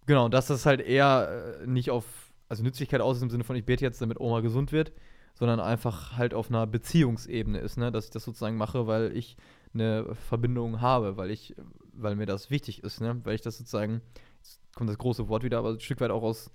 Genau, 0.05 0.29
dass 0.29 0.47
das 0.47 0.65
halt 0.65 0.81
eher 0.81 1.59
äh, 1.61 1.67
nicht 1.67 1.89
auf, 1.89 2.05
also 2.47 2.63
Nützlichkeit 2.63 3.01
aus 3.01 3.17
ist 3.17 3.23
im 3.23 3.29
Sinne 3.29 3.43
von, 3.43 3.55
ich 3.55 3.65
bete 3.65 3.83
jetzt, 3.83 4.01
damit 4.01 4.19
Oma 4.19 4.41
gesund 4.41 4.71
wird, 4.71 4.91
sondern 5.33 5.59
einfach 5.59 6.15
halt 6.17 6.33
auf 6.33 6.49
einer 6.49 6.67
Beziehungsebene 6.67 7.59
ist, 7.59 7.77
ne, 7.77 7.91
dass 7.91 8.05
ich 8.05 8.11
das 8.11 8.23
sozusagen 8.23 8.57
mache, 8.57 8.87
weil 8.87 9.15
ich 9.15 9.37
eine 9.73 10.15
Verbindung 10.15 10.81
habe, 10.81 11.17
weil 11.17 11.31
ich, 11.31 11.55
weil 11.93 12.15
mir 12.15 12.25
das 12.25 12.49
wichtig 12.49 12.83
ist, 12.83 13.01
ne, 13.01 13.19
weil 13.23 13.35
ich 13.35 13.41
das 13.41 13.57
sozusagen, 13.57 14.01
jetzt 14.37 14.59
kommt 14.75 14.89
das 14.89 14.97
große 14.97 15.27
Wort 15.27 15.43
wieder, 15.43 15.57
aber 15.57 15.71
ein 15.71 15.79
Stück 15.79 15.99
weit 16.01 16.11
auch 16.11 16.23
aus 16.23 16.51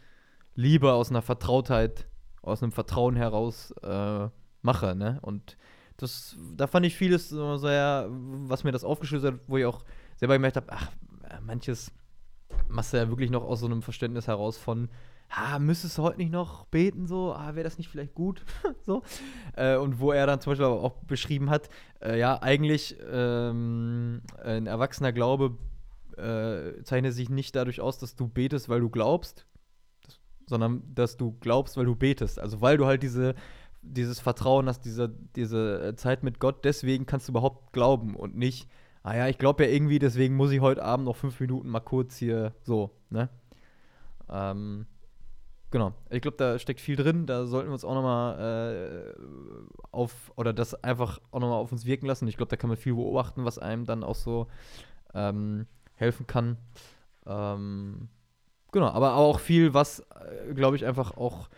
Liebe, 0.54 0.92
aus 0.92 1.10
einer 1.10 1.22
Vertrautheit, 1.22 2.06
aus 2.42 2.62
einem 2.62 2.72
Vertrauen 2.72 3.16
heraus 3.16 3.72
äh, 3.82 4.28
mache, 4.62 4.94
ne, 4.94 5.18
und 5.22 5.56
das, 6.02 6.36
da 6.56 6.66
fand 6.66 6.86
ich 6.86 6.96
vieles 6.96 7.28
sehr, 7.28 8.08
was 8.10 8.64
mir 8.64 8.72
das 8.72 8.84
aufgeschlüsselt 8.84 9.34
hat, 9.34 9.40
wo 9.46 9.56
ich 9.56 9.64
auch 9.64 9.84
selber 10.16 10.34
gemerkt 10.34 10.56
habe, 10.56 10.66
ach, 10.70 10.90
manches 11.42 11.92
machst 12.68 12.92
du 12.92 12.98
ja 12.98 13.08
wirklich 13.08 13.30
noch 13.30 13.44
aus 13.44 13.60
so 13.60 13.66
einem 13.66 13.82
Verständnis 13.82 14.26
heraus 14.26 14.56
von, 14.56 14.88
ah, 15.30 15.58
müsstest 15.58 15.98
du 15.98 16.02
heute 16.02 16.18
nicht 16.18 16.32
noch 16.32 16.66
beten, 16.66 17.06
so, 17.06 17.32
ah, 17.32 17.54
wäre 17.54 17.64
das 17.64 17.78
nicht 17.78 17.88
vielleicht 17.88 18.14
gut, 18.14 18.44
so. 18.82 19.02
Äh, 19.56 19.76
und 19.76 20.00
wo 20.00 20.12
er 20.12 20.26
dann 20.26 20.40
zum 20.40 20.52
Beispiel 20.52 20.66
auch 20.66 20.96
beschrieben 21.04 21.50
hat, 21.50 21.70
äh, 22.00 22.18
ja, 22.18 22.40
eigentlich 22.42 22.96
ähm, 23.10 24.22
ein 24.42 24.66
erwachsener 24.66 25.12
Glaube 25.12 25.56
äh, 26.16 26.82
zeichnet 26.82 27.14
sich 27.14 27.30
nicht 27.30 27.54
dadurch 27.56 27.80
aus, 27.80 27.98
dass 27.98 28.16
du 28.16 28.28
betest, 28.28 28.68
weil 28.68 28.80
du 28.80 28.90
glaubst, 28.90 29.46
sondern 30.46 30.82
dass 30.94 31.16
du 31.16 31.36
glaubst, 31.40 31.76
weil 31.76 31.86
du 31.86 31.94
betest. 31.94 32.38
Also 32.38 32.60
weil 32.60 32.76
du 32.76 32.86
halt 32.86 33.02
diese 33.02 33.34
dieses 33.82 34.20
Vertrauen 34.20 34.68
hast, 34.68 34.84
diese, 34.84 35.08
diese 35.36 35.88
äh, 35.88 35.96
Zeit 35.96 36.22
mit 36.22 36.38
Gott, 36.38 36.64
deswegen 36.64 37.06
kannst 37.06 37.28
du 37.28 37.32
überhaupt 37.32 37.72
glauben 37.72 38.14
und 38.14 38.36
nicht, 38.36 38.68
ah 39.02 39.14
ja, 39.16 39.28
ich 39.28 39.38
glaube 39.38 39.64
ja 39.64 39.70
irgendwie, 39.70 39.98
deswegen 39.98 40.36
muss 40.36 40.50
ich 40.50 40.60
heute 40.60 40.84
Abend 40.84 41.06
noch 41.06 41.16
fünf 41.16 41.40
Minuten 41.40 41.68
mal 41.68 41.80
kurz 41.80 42.16
hier 42.16 42.52
so, 42.62 42.90
ne? 43.08 43.28
Ähm, 44.28 44.86
genau. 45.70 45.92
Ich 46.10 46.22
glaube, 46.22 46.36
da 46.36 46.58
steckt 46.58 46.80
viel 46.80 46.96
drin. 46.96 47.26
Da 47.26 47.46
sollten 47.46 47.68
wir 47.68 47.72
uns 47.72 47.84
auch 47.84 47.94
nochmal 47.94 48.38
äh, 48.38 49.22
auf, 49.90 50.32
oder 50.36 50.52
das 50.52 50.74
einfach 50.84 51.20
auch 51.30 51.40
nochmal 51.40 51.58
auf 51.58 51.72
uns 51.72 51.84
wirken 51.84 52.06
lassen. 52.06 52.28
Ich 52.28 52.36
glaube, 52.36 52.50
da 52.50 52.56
kann 52.56 52.68
man 52.68 52.76
viel 52.76 52.94
beobachten, 52.94 53.44
was 53.44 53.58
einem 53.58 53.86
dann 53.86 54.04
auch 54.04 54.14
so 54.14 54.46
ähm, 55.14 55.66
helfen 55.94 56.26
kann. 56.26 56.56
Ähm, 57.26 58.08
genau, 58.72 58.88
aber 58.88 59.16
auch 59.16 59.40
viel, 59.40 59.74
was, 59.74 60.00
äh, 60.00 60.54
glaube 60.54 60.76
ich, 60.76 60.86
einfach 60.86 61.16
auch 61.16 61.48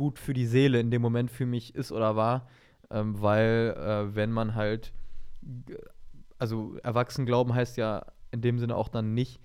gut 0.00 0.18
für 0.18 0.32
die 0.32 0.46
Seele 0.46 0.80
in 0.80 0.90
dem 0.90 1.02
Moment 1.02 1.30
für 1.30 1.44
mich 1.44 1.74
ist 1.74 1.92
oder 1.92 2.16
war, 2.16 2.48
ähm, 2.90 3.20
weil 3.20 3.76
äh, 3.76 4.16
wenn 4.16 4.32
man 4.32 4.54
halt, 4.54 4.94
also 6.38 6.78
erwachsen 6.82 7.26
glauben 7.26 7.54
heißt 7.54 7.76
ja 7.76 8.06
in 8.30 8.40
dem 8.40 8.58
Sinne 8.58 8.76
auch 8.76 8.88
dann 8.88 9.12
nicht, 9.12 9.42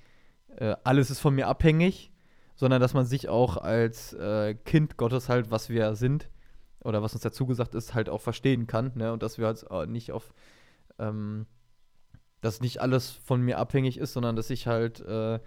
äh, 0.55 0.77
alles 0.85 1.11
ist 1.11 1.19
von 1.19 1.35
mir 1.35 1.49
abhängig, 1.49 2.13
sondern 2.55 2.79
dass 2.79 2.93
man 2.93 3.05
sich 3.05 3.27
auch 3.27 3.57
als 3.57 4.13
äh, 4.13 4.55
Kind 4.55 4.95
Gottes 4.95 5.27
halt, 5.27 5.51
was 5.51 5.67
wir 5.67 5.95
sind 5.95 6.29
oder 6.79 7.03
was 7.03 7.11
uns 7.11 7.23
dazu 7.23 7.45
gesagt 7.45 7.75
ist, 7.75 7.93
halt 7.93 8.07
auch 8.07 8.21
verstehen 8.21 8.65
kann, 8.65 8.93
ne? 8.95 9.11
Und 9.11 9.23
dass 9.23 9.37
wir 9.37 9.47
halt 9.47 9.65
äh, 9.69 9.87
nicht 9.87 10.13
auf, 10.13 10.33
ähm, 10.99 11.47
dass 12.39 12.61
nicht 12.61 12.79
alles 12.79 13.09
von 13.11 13.41
mir 13.41 13.57
abhängig 13.57 13.97
ist, 13.97 14.13
sondern 14.13 14.37
dass 14.37 14.49
ich 14.49 14.67
halt 14.67 15.01
äh, 15.01 15.41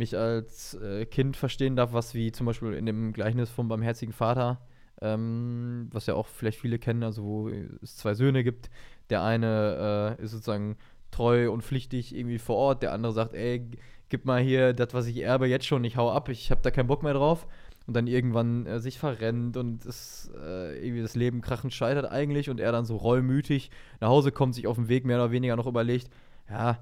mich 0.00 0.16
als 0.16 0.74
äh, 0.74 1.06
Kind 1.06 1.36
verstehen 1.36 1.76
darf, 1.76 1.92
was 1.92 2.14
wie 2.14 2.32
zum 2.32 2.46
Beispiel 2.46 2.72
in 2.72 2.86
dem 2.86 3.12
Gleichnis 3.12 3.50
vom 3.50 3.68
barmherzigen 3.68 4.12
Vater 4.12 4.60
ähm, 5.00 5.88
was 5.92 6.06
ja 6.06 6.14
auch 6.14 6.26
vielleicht 6.26 6.58
viele 6.58 6.78
kennen, 6.78 7.02
also 7.02 7.22
wo 7.24 7.48
es 7.82 7.96
zwei 7.96 8.14
Söhne 8.14 8.44
gibt. 8.44 8.70
Der 9.08 9.22
eine 9.22 10.16
äh, 10.18 10.22
ist 10.22 10.32
sozusagen 10.32 10.76
treu 11.10 11.50
und 11.50 11.62
pflichtig 11.62 12.14
irgendwie 12.14 12.38
vor 12.38 12.56
Ort, 12.56 12.82
der 12.82 12.92
andere 12.92 13.12
sagt, 13.12 13.34
ey, 13.34 13.66
gib 14.08 14.24
mal 14.24 14.40
hier 14.40 14.72
das, 14.72 14.94
was 14.94 15.06
ich 15.06 15.22
erbe, 15.22 15.46
jetzt 15.46 15.66
schon, 15.66 15.84
ich 15.84 15.96
hau 15.96 16.10
ab, 16.10 16.28
ich 16.28 16.50
habe 16.50 16.60
da 16.62 16.70
keinen 16.70 16.86
Bock 16.86 17.02
mehr 17.02 17.14
drauf. 17.14 17.46
Und 17.86 17.94
dann 17.94 18.06
irgendwann 18.06 18.66
äh, 18.66 18.78
sich 18.78 18.98
verrennt 18.98 19.56
und 19.56 19.84
es, 19.84 20.30
äh, 20.36 20.78
irgendwie 20.78 21.02
das 21.02 21.16
Leben 21.16 21.40
krachend 21.40 21.72
scheitert 21.72 22.08
eigentlich 22.08 22.48
und 22.48 22.60
er 22.60 22.70
dann 22.70 22.84
so 22.84 22.96
reumütig 22.96 23.70
nach 24.00 24.08
Hause 24.08 24.30
kommt, 24.30 24.54
sich 24.54 24.68
auf 24.68 24.76
dem 24.76 24.88
Weg 24.88 25.04
mehr 25.04 25.16
oder 25.16 25.32
weniger 25.32 25.56
noch 25.56 25.66
überlegt, 25.66 26.08
ja, 26.48 26.78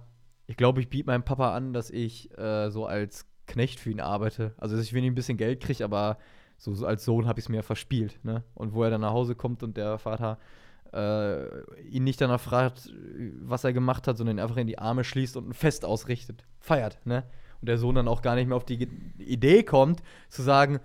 ich 0.49 0.57
glaube, 0.57 0.81
ich 0.81 0.89
biete 0.89 1.07
meinem 1.07 1.23
Papa 1.23 1.55
an, 1.55 1.73
dass 1.73 1.91
ich 1.91 2.37
äh, 2.37 2.71
so 2.71 2.87
als 2.87 3.27
Knecht 3.47 3.79
für 3.79 3.91
ihn 3.91 4.01
arbeite. 4.01 4.55
Also, 4.57 4.77
dass 4.77 4.85
ich 4.85 4.95
wenig 4.95 5.11
ein 5.11 5.15
bisschen 5.15 5.37
Geld 5.37 5.61
kriege, 5.61 5.85
aber 5.85 6.19
so, 6.57 6.75
so, 6.75 6.87
als 6.87 7.05
Sohn 7.05 7.27
habe 7.27 7.39
ich 7.39 7.45
es 7.45 7.49
mir 7.51 7.63
verspielt. 7.63 8.19
Ne? 8.25 8.43
Und 8.55 8.73
wo 8.73 8.83
er 8.83 8.91
dann 8.91 9.03
nach 9.03 9.13
Hause 9.13 9.35
kommt 9.35 9.63
und 9.63 9.77
der 9.77 9.99
Vater 9.99 10.39
äh, 10.93 11.81
ihn 11.83 12.05
nicht 12.05 12.21
danach 12.21 12.41
fragt, 12.41 12.91
was 13.43 13.65
er 13.65 13.75
gemacht 13.75 14.09
hat, 14.09 14.17
sondern 14.17 14.39
ihn 14.39 14.41
einfach 14.41 14.57
in 14.57 14.67
die 14.67 14.79
Arme 14.79 15.05
schließt 15.05 15.37
und 15.37 15.51
ein 15.51 15.53
Fest 15.53 15.85
ausrichtet, 15.85 16.45
feiert. 16.61 16.99
Ne? 17.05 17.25
Und 17.61 17.69
der 17.69 17.77
Sohn 17.77 17.95
dann 17.95 18.09
auch 18.09 18.23
gar 18.23 18.35
nicht 18.35 18.49
mehr 18.49 18.57
auf 18.57 18.65
die 18.65 18.89
Idee 19.19 19.63
kommt, 19.65 20.03
zu 20.31 20.43
sagen, 20.43 20.81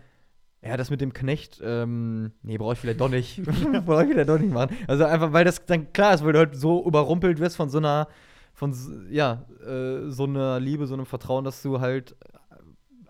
ja, 0.62 0.76
das 0.78 0.89
mit 0.89 0.99
dem 0.99 1.13
Knecht, 1.13 1.62
ähm, 1.63 2.32
nee, 2.41 2.58
brauche 2.58 2.73
ich 2.73 2.80
vielleicht 2.80 3.02
doch 3.02 3.10
nicht. 3.10 3.41
brauche 3.86 4.04
ich 4.04 4.12
vielleicht 4.12 4.30
doch 4.30 4.39
nicht 4.39 4.54
machen. 4.54 4.76
Also 4.88 5.06
einfach, 5.06 5.32
weil 5.32 5.45
das 5.45 5.65
dann 5.65 5.91
klar 5.93 6.13
ist, 6.13 6.23
weil 6.23 6.34
du 6.34 6.39
halt 6.39 6.56
so 6.56 6.86
überrumpelt 6.86 7.39
wirst 7.39 7.56
von 7.56 7.69
so 7.69 7.78
einer, 7.78 8.08
von, 8.53 8.73
ja, 9.09 9.45
äh, 9.65 10.09
so 10.09 10.25
einer 10.25 10.59
Liebe, 10.59 10.87
so 10.87 10.93
einem 10.93 11.05
Vertrauen, 11.05 11.43
dass 11.43 11.61
du 11.61 11.81
halt 11.81 12.15
äh, 12.21 12.55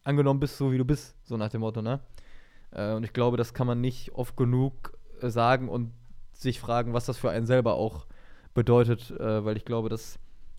angenommen 0.03 0.39
bist, 0.39 0.57
so 0.57 0.71
wie 0.71 0.77
du 0.77 0.85
bist, 0.85 1.15
so 1.23 1.37
nach 1.37 1.49
dem 1.49 1.61
Motto, 1.61 1.81
ne? 1.81 1.99
Äh, 2.71 2.93
und 2.93 3.03
ich 3.03 3.13
glaube, 3.13 3.37
das 3.37 3.53
kann 3.53 3.67
man 3.67 3.81
nicht 3.81 4.13
oft 4.13 4.37
genug 4.37 4.97
äh, 5.21 5.29
sagen 5.29 5.69
und 5.69 5.91
sich 6.31 6.59
fragen, 6.59 6.93
was 6.93 7.05
das 7.05 7.17
für 7.17 7.29
einen 7.29 7.45
selber 7.45 7.75
auch 7.75 8.07
bedeutet, 8.53 9.11
äh, 9.11 9.43
weil 9.45 9.57
ich 9.57 9.65
glaube, 9.65 9.89
das 9.89 10.17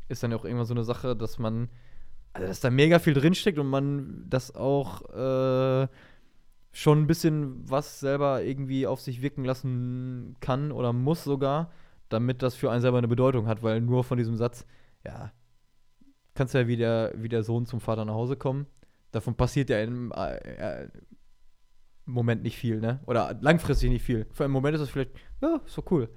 ist 0.08 0.22
dann 0.22 0.32
auch 0.34 0.44
irgendwann 0.44 0.66
so 0.66 0.74
eine 0.74 0.84
Sache, 0.84 1.16
dass 1.16 1.38
man, 1.38 1.68
also 2.34 2.46
dass 2.46 2.60
da 2.60 2.70
mega 2.70 2.98
viel 2.98 3.14
drinsteckt 3.14 3.58
und 3.58 3.68
man 3.68 4.26
das 4.28 4.54
auch 4.54 5.02
schon 6.72 7.02
ein 7.02 7.06
bisschen 7.06 7.70
was 7.70 8.00
selber 8.00 8.42
irgendwie 8.42 8.86
auf 8.86 9.00
sich 9.00 9.22
wirken 9.22 9.44
lassen 9.44 10.36
kann 10.40 10.72
oder 10.72 10.92
muss 10.92 11.22
sogar, 11.22 11.70
damit 12.08 12.42
das 12.42 12.54
für 12.54 12.70
einen 12.70 12.82
selber 12.82 12.98
eine 12.98 13.08
Bedeutung 13.08 13.46
hat, 13.46 13.62
weil 13.62 13.80
nur 13.80 14.04
von 14.04 14.18
diesem 14.18 14.36
Satz, 14.36 14.66
ja, 15.04 15.32
kannst 16.34 16.54
ja 16.54 16.66
wie 16.66 16.76
der, 16.76 17.12
wie 17.16 17.28
der 17.28 17.42
Sohn 17.42 17.66
zum 17.66 17.80
Vater 17.80 18.04
nach 18.04 18.14
Hause 18.14 18.36
kommen. 18.36 18.66
Davon 19.12 19.36
passiert 19.36 19.70
ja 19.70 19.80
im 19.80 20.12
äh, 20.12 20.88
Moment 22.04 22.42
nicht 22.42 22.56
viel, 22.56 22.80
ne? 22.80 23.00
Oder 23.06 23.36
langfristig 23.40 23.90
nicht 23.90 24.02
viel. 24.02 24.26
Für 24.32 24.44
einen 24.44 24.52
Moment 24.52 24.74
ist 24.74 24.82
es 24.82 24.90
vielleicht, 24.90 25.12
ja, 25.40 25.60
ist 25.64 25.78
doch 25.78 25.90
cool. 25.90 26.08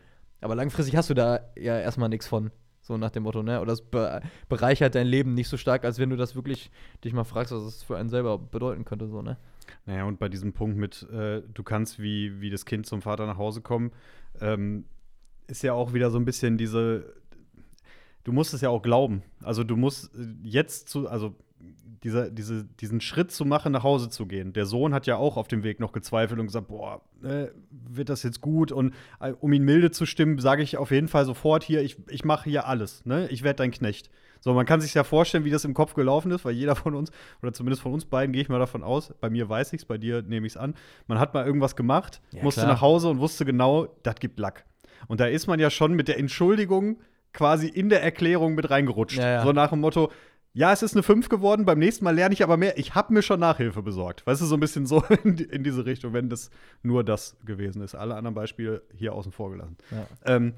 Aber 0.42 0.56
langfristig 0.56 0.96
hast 0.96 1.10
du 1.10 1.14
da 1.14 1.40
ja 1.56 1.80
erstmal 1.80 2.10
nichts 2.10 2.28
von. 2.28 2.52
So 2.82 2.98
nach 2.98 3.12
dem 3.12 3.24
Motto, 3.24 3.44
ne? 3.44 3.62
Oder 3.62 3.74
es 3.74 3.82
be 3.82 4.22
bereichert 4.50 4.96
dein 4.96 5.08
Leben 5.08 5.34
nicht 5.34 5.50
so 5.50 5.58
stark, 5.58 5.84
als 5.84 6.00
wenn 6.00 6.10
du 6.10 6.16
das 6.16 6.36
wirklich 6.36 6.72
dich 7.04 7.14
mal 7.14 7.26
fragst, 7.26 7.52
was 7.52 7.64
es 7.64 7.84
für 7.84 7.98
einen 7.98 8.10
selber 8.10 8.38
bedeuten 8.38 8.86
könnte, 8.86 9.08
so, 9.08 9.22
ne? 9.22 9.38
Naja, 9.86 10.06
und 10.06 10.20
bei 10.20 10.30
diesem 10.30 10.54
Punkt 10.54 10.78
mit, 10.78 11.04
äh, 11.12 11.42
du 11.54 11.64
kannst 11.64 12.00
wie, 12.00 12.40
wie 12.40 12.50
das 12.50 12.66
Kind 12.66 12.86
zum 12.86 13.02
Vater 13.02 13.26
nach 13.26 13.38
Hause 13.38 13.62
kommen, 13.62 13.92
ähm, 14.40 14.86
ist 15.48 15.64
ja 15.64 15.74
auch 15.74 15.94
wieder 15.94 16.12
so 16.12 16.18
ein 16.18 16.26
bisschen 16.26 16.58
diese, 16.58 17.14
du 18.24 18.32
musst 18.32 18.54
es 18.54 18.62
ja 18.62 18.70
auch 18.70 18.82
glauben. 18.82 19.24
Also 19.42 19.64
du 19.64 19.76
musst 19.76 20.14
äh, 20.16 20.28
jetzt 20.44 20.90
zu, 20.90 21.08
also 21.08 21.36
dieser, 22.04 22.30
diese, 22.30 22.66
diesen 22.80 23.02
Schritt 23.02 23.32
zu 23.32 23.46
machen, 23.46 23.72
nach 23.72 23.84
Hause 23.84 24.10
zu 24.10 24.28
gehen. 24.28 24.54
Der 24.54 24.66
Sohn 24.66 24.94
hat 24.94 25.08
ja 25.08 25.18
auch 25.18 25.38
auf 25.38 25.48
dem 25.48 25.64
Weg 25.64 25.80
noch 25.80 25.92
gezweifelt 25.92 26.40
und 26.40 26.48
gesagt, 26.48 26.68
boah, 26.68 27.02
äh, 27.24 27.48
wird 27.70 28.10
das 28.10 28.24
jetzt 28.24 28.42
gut? 28.42 28.72
Und 28.72 28.94
äh, 29.20 29.32
um 29.32 29.52
ihn 29.54 29.64
milde 29.64 29.92
zu 29.92 30.06
stimmen, 30.06 30.40
sage 30.40 30.62
ich 30.62 30.78
auf 30.78 30.92
jeden 30.92 31.08
Fall 31.08 31.26
sofort 31.26 31.64
hier, 31.64 31.82
ich, 31.82 31.98
ich 32.10 32.24
mache 32.24 32.50
hier 32.50 32.68
alles, 32.68 33.06
ne? 33.06 33.28
Ich 33.30 33.44
werde 33.44 33.58
dein 33.58 33.72
Knecht. 33.72 34.10
So, 34.40 34.54
man 34.54 34.66
kann 34.66 34.82
sich 34.82 34.94
ja 34.94 35.04
vorstellen, 35.04 35.46
wie 35.46 35.50
das 35.50 35.66
im 35.66 35.74
Kopf 35.74 35.94
gelaufen 35.94 36.32
ist, 36.32 36.46
weil 36.46 36.54
jeder 36.54 36.76
von 36.76 36.94
uns, 36.94 37.12
oder 37.42 37.54
zumindest 37.54 37.82
von 37.82 37.94
uns 37.94 38.06
beiden, 38.06 38.34
gehe 38.34 38.42
ich 38.42 38.50
mal 38.50 38.60
davon 38.60 38.84
aus, 38.84 39.14
bei 39.20 39.30
mir 39.30 39.50
weiß 39.50 39.74
ich 39.74 39.82
es, 39.82 39.86
bei 39.86 39.98
dir 39.98 40.22
nehme 40.22 40.46
ich 40.46 40.54
es 40.54 40.58
an, 40.58 40.76
man 41.08 41.20
hat 41.20 41.34
mal 41.34 41.46
irgendwas 41.46 41.76
gemacht, 41.76 42.22
ja, 42.32 42.44
musste 42.44 42.62
klar. 42.62 42.74
nach 42.74 42.82
Hause 42.82 43.10
und 43.10 43.20
wusste 43.20 43.46
genau, 43.46 43.88
das 44.04 44.16
gibt 44.16 44.40
Lack. 44.40 44.66
Und 45.08 45.20
da 45.20 45.26
ist 45.28 45.48
man 45.48 45.60
ja 45.60 45.70
schon 45.70 45.94
mit 45.94 46.08
der 46.08 46.20
Entschuldigung 46.20 47.00
quasi 47.34 47.68
in 47.68 47.90
der 47.90 48.04
Erklärung 48.04 48.56
mit 48.56 48.70
reingerutscht. 48.70 49.18
Ja, 49.18 49.30
ja. 49.30 49.44
So 49.44 49.52
nach 49.52 49.70
dem 49.70 49.82
Motto, 49.82 50.12
ja, 50.54 50.74
es 50.74 50.82
ist 50.82 50.96
eine 50.96 51.04
5 51.04 51.30
geworden, 51.30 51.66
beim 51.66 51.78
nächsten 51.78 52.04
Mal 52.04 52.16
lerne 52.16 52.34
ich 52.34 52.42
aber 52.42 52.58
mehr. 52.58 52.80
Ich 52.80 52.96
habe 52.96 53.14
mir 53.14 53.22
schon 53.22 53.40
Nachhilfe 53.40 53.84
besorgt. 53.84 54.26
Weißt 54.26 54.42
du, 54.42 54.46
so 54.46 54.56
ein 54.56 54.60
bisschen 54.60 54.88
so 54.88 55.04
in, 55.24 55.38
in, 55.38 55.64
diese 55.64 55.86
Richtung, 55.86 56.14
wenn 56.14 56.30
das 56.30 56.50
nur 56.82 57.04
das 57.04 57.38
gewesen 57.46 57.84
ist. 57.84 57.94
Alle 57.94 58.16
anderen 58.16 58.34
Beispiele 58.34 58.82
hier 58.96 59.14
außen 59.14 59.32
vor 59.32 59.52
gelassen. 59.52 59.78
Ja. 59.92 60.08
Ähm, 60.26 60.54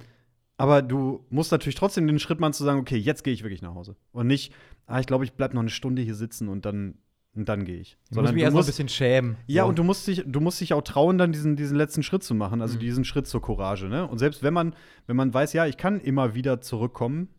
aber 0.55 0.81
du 0.81 1.25
musst 1.29 1.51
natürlich 1.51 1.75
trotzdem 1.75 2.07
den 2.07 2.19
Schritt 2.19 2.39
machen 2.39 2.53
zu 2.53 2.63
sagen, 2.63 2.79
okay, 2.79 2.97
jetzt 2.97 3.23
gehe 3.23 3.33
ich 3.33 3.43
wirklich 3.43 3.61
nach 3.61 3.75
Hause. 3.75 3.95
Und 4.11 4.27
nicht, 4.27 4.53
ah, 4.87 4.99
ich 4.99 5.05
glaube, 5.05 5.25
ich 5.25 5.33
bleibe 5.33 5.53
noch 5.55 5.61
eine 5.61 5.69
Stunde 5.69 6.01
hier 6.01 6.15
sitzen 6.15 6.47
und 6.47 6.65
dann, 6.65 6.97
und 7.35 7.47
dann 7.47 7.65
gehe 7.65 7.77
ich. 7.77 7.97
Du 8.09 8.15
Sondern 8.15 8.23
musst 8.25 8.35
mich 8.35 8.43
erst 8.43 8.53
mal 8.55 8.61
ein 8.61 8.65
bisschen 8.65 8.89
schämen. 8.89 9.37
Ja, 9.47 9.63
so. 9.63 9.69
und 9.69 9.79
du 9.79 9.83
musst, 9.83 10.07
dich, 10.07 10.23
du 10.25 10.39
musst 10.39 10.59
dich 10.61 10.73
auch 10.73 10.81
trauen, 10.81 11.17
dann 11.17 11.31
diesen, 11.31 11.55
diesen 11.55 11.77
letzten 11.77 12.03
Schritt 12.03 12.23
zu 12.23 12.35
machen, 12.35 12.61
also 12.61 12.75
mhm. 12.75 12.79
diesen 12.79 13.05
Schritt 13.05 13.27
zur 13.27 13.41
Courage. 13.41 13.87
Ne? 13.87 14.07
Und 14.07 14.17
selbst 14.17 14.43
wenn 14.43 14.53
man, 14.53 14.75
wenn 15.07 15.15
man 15.15 15.33
weiß, 15.33 15.53
ja, 15.53 15.65
ich 15.65 15.77
kann 15.77 15.99
immer 15.99 16.35
wieder 16.35 16.61
zurückkommen, 16.61 17.29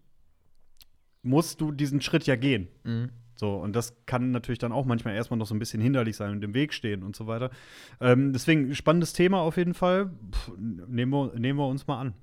musst 1.23 1.61
du 1.61 1.73
diesen 1.73 2.01
Schritt 2.01 2.27
ja 2.27 2.37
gehen. 2.37 2.69
Mhm. 2.85 3.11
So, 3.35 3.55
und 3.55 3.75
das 3.75 4.05
kann 4.05 4.33
natürlich 4.33 4.59
dann 4.59 4.71
auch 4.71 4.85
manchmal 4.85 5.15
erstmal 5.15 5.39
noch 5.39 5.47
so 5.47 5.55
ein 5.55 5.59
bisschen 5.59 5.81
hinderlich 5.81 6.15
sein 6.15 6.33
und 6.33 6.45
im 6.45 6.53
Weg 6.53 6.75
stehen 6.75 7.03
und 7.03 7.17
so 7.17 7.27
weiter. 7.27 7.51
Ähm, 7.99 8.35
deswegen 8.35 8.75
spannendes 8.75 9.15
Thema 9.15 9.41
auf 9.41 9.57
jeden 9.57 9.73
Fall. 9.73 10.11
Puh, 10.31 10.53
nehmen, 10.59 11.11
wir, 11.11 11.33
nehmen 11.39 11.59
wir 11.59 11.67
uns 11.67 11.87
mal 11.87 11.99
an. 11.99 12.15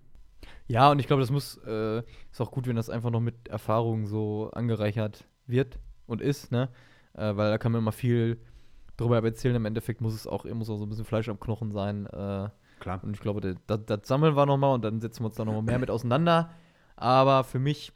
Ja, 0.67 0.91
und 0.91 0.99
ich 0.99 1.08
glaube, 1.08 1.21
das 1.21 1.32
muss, 1.32 1.58
äh, 1.65 2.03
ist 2.32 2.39
auch 2.39 2.51
gut, 2.51 2.67
wenn 2.67 2.75
das 2.75 2.91
einfach 2.91 3.10
noch 3.10 3.19
mit 3.19 3.47
Erfahrung 3.47 4.06
so 4.06 4.51
angereichert 4.51 5.25
wird 5.47 5.80
und 6.06 6.21
ist, 6.21 6.51
ne? 6.51 6.69
Äh, 7.17 7.36
weil 7.36 7.51
da 7.51 7.58
kann 7.58 7.71
man 7.71 7.82
immer 7.82 7.91
viel 7.91 8.39
drüber 8.95 9.21
erzählen. 9.23 9.56
Im 9.56 9.65
Endeffekt 9.65 10.01
muss 10.01 10.13
es 10.13 10.27
auch, 10.27 10.45
muss 10.45 10.69
auch 10.69 10.77
so 10.77 10.86
ein 10.86 10.89
bisschen 10.89 11.06
Fleisch 11.06 11.30
am 11.30 11.39
Knochen 11.39 11.71
sein. 11.71 12.06
Äh, 12.08 12.49
Klar. 12.80 13.03
Und 13.03 13.15
ich 13.15 13.19
glaube, 13.19 13.41
das, 13.41 13.80
das 13.86 13.99
sammeln 14.08 14.36
wir 14.36 14.45
nochmal 14.45 14.75
und 14.75 14.84
dann 14.84 15.01
setzen 15.01 15.23
wir 15.23 15.27
uns 15.27 15.36
da 15.36 15.45
nochmal 15.45 15.63
mehr 15.63 15.80
mit 15.80 15.89
auseinander. 15.89 16.51
Aber 16.95 17.43
für 17.43 17.60
mich 17.60 17.91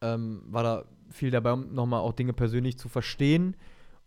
ähm, 0.00 0.42
war 0.46 0.62
da 0.62 0.84
viel 1.10 1.30
dabei, 1.30 1.52
um 1.52 1.72
nochmal 1.72 2.00
auch 2.00 2.12
Dinge 2.12 2.32
persönlich 2.32 2.78
zu 2.78 2.88
verstehen 2.88 3.56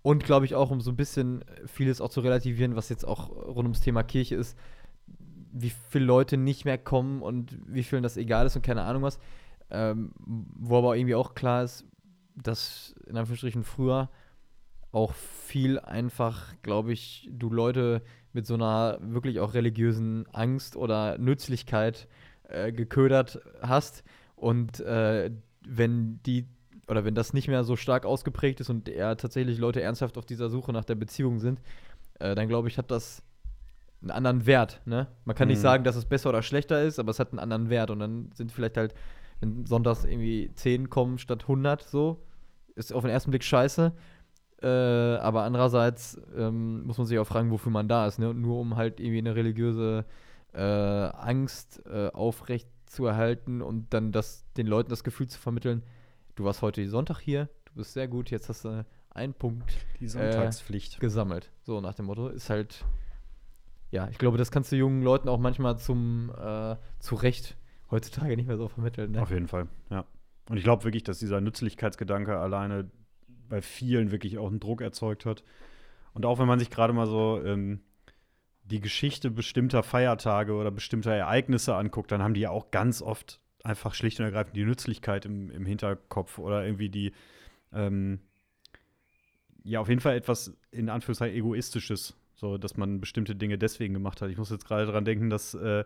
und 0.02 0.24
glaube 0.26 0.46
ich 0.46 0.56
auch, 0.56 0.70
um 0.70 0.82
so 0.82 0.92
ein 0.92 0.98
bisschen 0.98 1.46
vieles 1.66 2.02
auch 2.02 2.10
zu 2.10 2.20
relativieren, 2.20 2.76
was 2.76 2.90
jetzt 2.90 3.06
auch 3.06 3.30
rund 3.30 3.60
ums 3.60 3.80
Thema 3.82 4.04
Kirche 4.04 4.36
ist 4.36 4.58
wie 5.52 5.72
viele 5.90 6.06
Leute 6.06 6.38
nicht 6.38 6.66
mehr 6.66 6.78
kommen 6.78 7.22
und 7.22 7.58
wie 7.66 7.84
vielen 7.84 8.04
das 8.04 8.18
egal 8.18 8.46
ist 8.46 8.56
und 8.56 8.62
keine 8.62 8.84
Ahnung 8.84 9.04
was. 9.04 9.20
Ähm, 9.72 10.12
wo 10.18 10.78
aber 10.78 10.96
irgendwie 10.98 11.16
auch 11.16 11.36
klar 11.36 11.64
ist, 11.64 11.86
dass 12.42 12.96
in 13.08 13.18
Anführungsstrichen 13.18 13.64
früher 13.64 14.10
auch 14.92 15.14
viel 15.14 15.80
einfach, 15.80 16.54
glaube 16.62 16.94
ich, 16.94 17.30
du 17.32 17.50
Leute 17.52 18.02
mit 18.34 18.46
so 18.46 18.56
einer 18.56 18.98
wirklich 19.02 19.40
auch 19.40 19.54
religiösen 19.54 20.26
Angst 20.34 20.76
oder 20.76 21.18
Nützlichkeit 21.18 22.08
äh, 22.48 22.72
geködert 22.72 23.40
hast. 23.62 24.04
Und 24.36 24.80
äh, 24.80 25.32
wenn 25.66 26.22
die 26.24 26.48
oder 26.88 27.06
wenn 27.06 27.14
das 27.14 27.34
nicht 27.34 27.48
mehr 27.48 27.64
so 27.64 27.76
stark 27.76 28.06
ausgeprägt 28.06 28.60
ist 28.62 28.70
und 28.70 28.90
eher 28.90 29.16
tatsächlich 29.16 29.60
Leute 29.60 29.82
ernsthaft 29.82 30.18
auf 30.18 30.26
dieser 30.26 30.50
Suche 30.50 30.74
nach 30.74 30.86
der 30.86 30.96
Beziehung 30.96 31.38
sind, 31.40 31.62
äh, 32.20 32.34
dann 32.34 32.48
glaube 32.48 32.68
ich, 32.68 32.80
hat 32.80 32.90
das 32.90 33.22
einen 34.02 34.12
anderen 34.12 34.46
Wert. 34.46 34.82
Ne? 34.86 35.08
Man 35.26 35.36
kann 35.36 35.48
mhm. 35.48 35.54
nicht 35.54 35.62
sagen, 35.62 35.84
dass 35.84 35.96
es 35.96 36.06
besser 36.06 36.30
oder 36.30 36.42
schlechter 36.42 36.82
ist, 36.82 37.00
aber 37.00 37.12
es 37.12 37.20
hat 37.20 37.30
einen 37.30 37.40
anderen 37.40 37.70
Wert. 37.70 37.92
Und 37.92 38.00
dann 38.00 38.32
sind 38.34 38.52
vielleicht 38.52 38.78
halt, 38.78 38.96
wenn 39.40 39.66
sonntags 39.66 40.04
irgendwie 40.04 40.52
10 40.56 40.90
kommen 40.90 41.20
statt 41.20 41.44
100, 41.44 41.84
so, 41.84 42.26
ist 42.80 42.94
auf 42.94 43.04
den 43.04 43.12
ersten 43.12 43.32
Blick 43.32 43.44
scheiße. 43.44 43.94
Äh, 44.62 44.68
aber 44.68 45.44
andererseits 45.44 46.20
ähm, 46.36 46.84
muss 46.86 46.98
man 46.98 47.08
sich 47.08 47.18
auch 47.20 47.28
fragen, 47.28 47.52
wofür 47.52 47.72
man 47.72 47.88
da 47.88 48.08
ist. 48.08 48.20
Ne? 48.20 48.30
Und 48.30 48.42
nur 48.42 48.60
um 48.60 48.76
halt 48.76 49.00
irgendwie 49.00 49.20
eine 49.20 49.36
religiöse 49.36 50.06
äh, 50.54 50.60
Angst 50.62 51.86
äh, 51.86 52.08
aufrecht 52.08 52.68
zu 52.86 53.06
erhalten 53.06 53.62
und 53.62 53.94
dann 53.94 54.12
das, 54.12 54.46
den 54.58 54.68
Leuten 54.68 54.90
das 54.90 55.04
Gefühl 55.04 55.28
zu 55.28 55.40
vermitteln, 55.40 55.84
du 56.36 56.44
warst 56.44 56.62
heute 56.62 56.88
Sonntag 56.90 57.20
hier, 57.20 57.50
du 57.66 57.74
bist 57.76 57.94
sehr 57.94 58.08
gut, 58.08 58.32
jetzt 58.32 58.50
hast 58.50 58.66
du 58.66 58.86
einen 59.12 59.34
Punkt 59.34 59.74
Die 60.00 60.08
Sonntagspflicht. 60.08 60.98
Äh, 60.98 61.00
gesammelt. 61.00 61.52
So 61.62 61.80
nach 61.82 61.94
dem 61.94 62.06
Motto. 62.06 62.30
Ist 62.30 62.50
halt 62.50 62.84
ja, 63.92 64.08
ich 64.10 64.18
glaube, 64.18 64.38
das 64.38 64.52
kannst 64.52 64.72
du 64.72 64.76
jungen 64.76 65.02
Leuten 65.02 65.30
auch 65.30 65.40
manchmal 65.40 65.78
zum 65.80 66.32
äh, 66.38 66.76
zu 67.00 67.16
Recht 67.16 67.58
heutzutage 67.90 68.36
nicht 68.36 68.48
mehr 68.48 68.58
so 68.58 68.68
vermitteln. 68.68 69.12
Ne? 69.12 69.22
Auf 69.22 69.32
jeden 69.32 69.48
Fall, 69.48 69.68
ja. 69.90 70.06
Und 70.50 70.58
ich 70.58 70.64
glaube 70.64 70.84
wirklich, 70.84 71.04
dass 71.04 71.20
dieser 71.20 71.42
Nützlichkeitsgedanke 71.42 72.38
alleine 72.38 72.90
bei 73.48 73.62
vielen 73.62 74.12
wirklich 74.12 74.40
auch 74.40 74.48
einen 74.48 74.60
Druck 74.60 74.82
erzeugt 74.82 75.26
hat. 75.26 75.44
Und 76.14 76.26
auch 76.26 76.40
wenn 76.40 76.48
man 76.48 76.58
sich 76.58 76.72
gerade 76.72 76.92
mal 76.92 77.06
so 77.06 77.40
ähm, 77.46 77.82
die 78.64 78.82
Geschichte 78.82 79.30
bestimmter 79.30 79.84
Feiertage 79.84 80.54
oder 80.54 80.72
bestimmter 80.72 81.14
Ereignisse 81.14 81.76
anguckt, 81.76 82.12
dann 82.12 82.24
haben 82.24 82.34
die 82.34 82.42
ja 82.42 82.50
auch 82.50 82.72
ganz 82.72 83.04
oft 83.04 83.40
einfach 83.64 83.94
schlicht 83.94 84.20
und 84.20 84.26
ergreifend 84.26 84.56
die 84.56 84.66
Nützlichkeit 84.66 85.26
im, 85.26 85.52
im 85.52 85.68
Hinterkopf 85.68 86.40
oder 86.40 86.66
irgendwie 86.66 86.90
die, 86.90 87.12
ähm, 87.72 88.20
ja, 89.64 89.80
auf 89.80 89.90
jeden 89.90 90.02
Fall 90.02 90.16
etwas 90.16 90.58
in 90.72 90.90
Anführungszeichen 90.90 91.38
Egoistisches 91.38 92.18
So, 92.36 92.58
dass 92.58 92.76
man 92.76 93.00
bestimmte 93.00 93.36
Dinge 93.36 93.60
deswegen 93.60 93.94
gemacht 93.94 94.20
hat. 94.20 94.32
Ich 94.32 94.38
muss 94.38 94.50
jetzt 94.50 94.66
gerade 94.66 94.88
daran 94.88 95.06
denken, 95.06 95.30
dass 95.30 95.54
äh, 95.54 95.84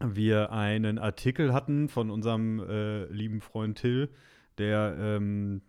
wir 0.00 0.52
einen 0.52 0.98
Artikel 0.98 1.52
hatten 1.52 1.88
von 1.88 2.10
unserem 2.10 2.60
äh, 2.60 3.04
lieben 3.06 3.40
Freund 3.40 3.78
Till, 3.78 4.10
der 4.58 4.96
ähm, 4.98 5.62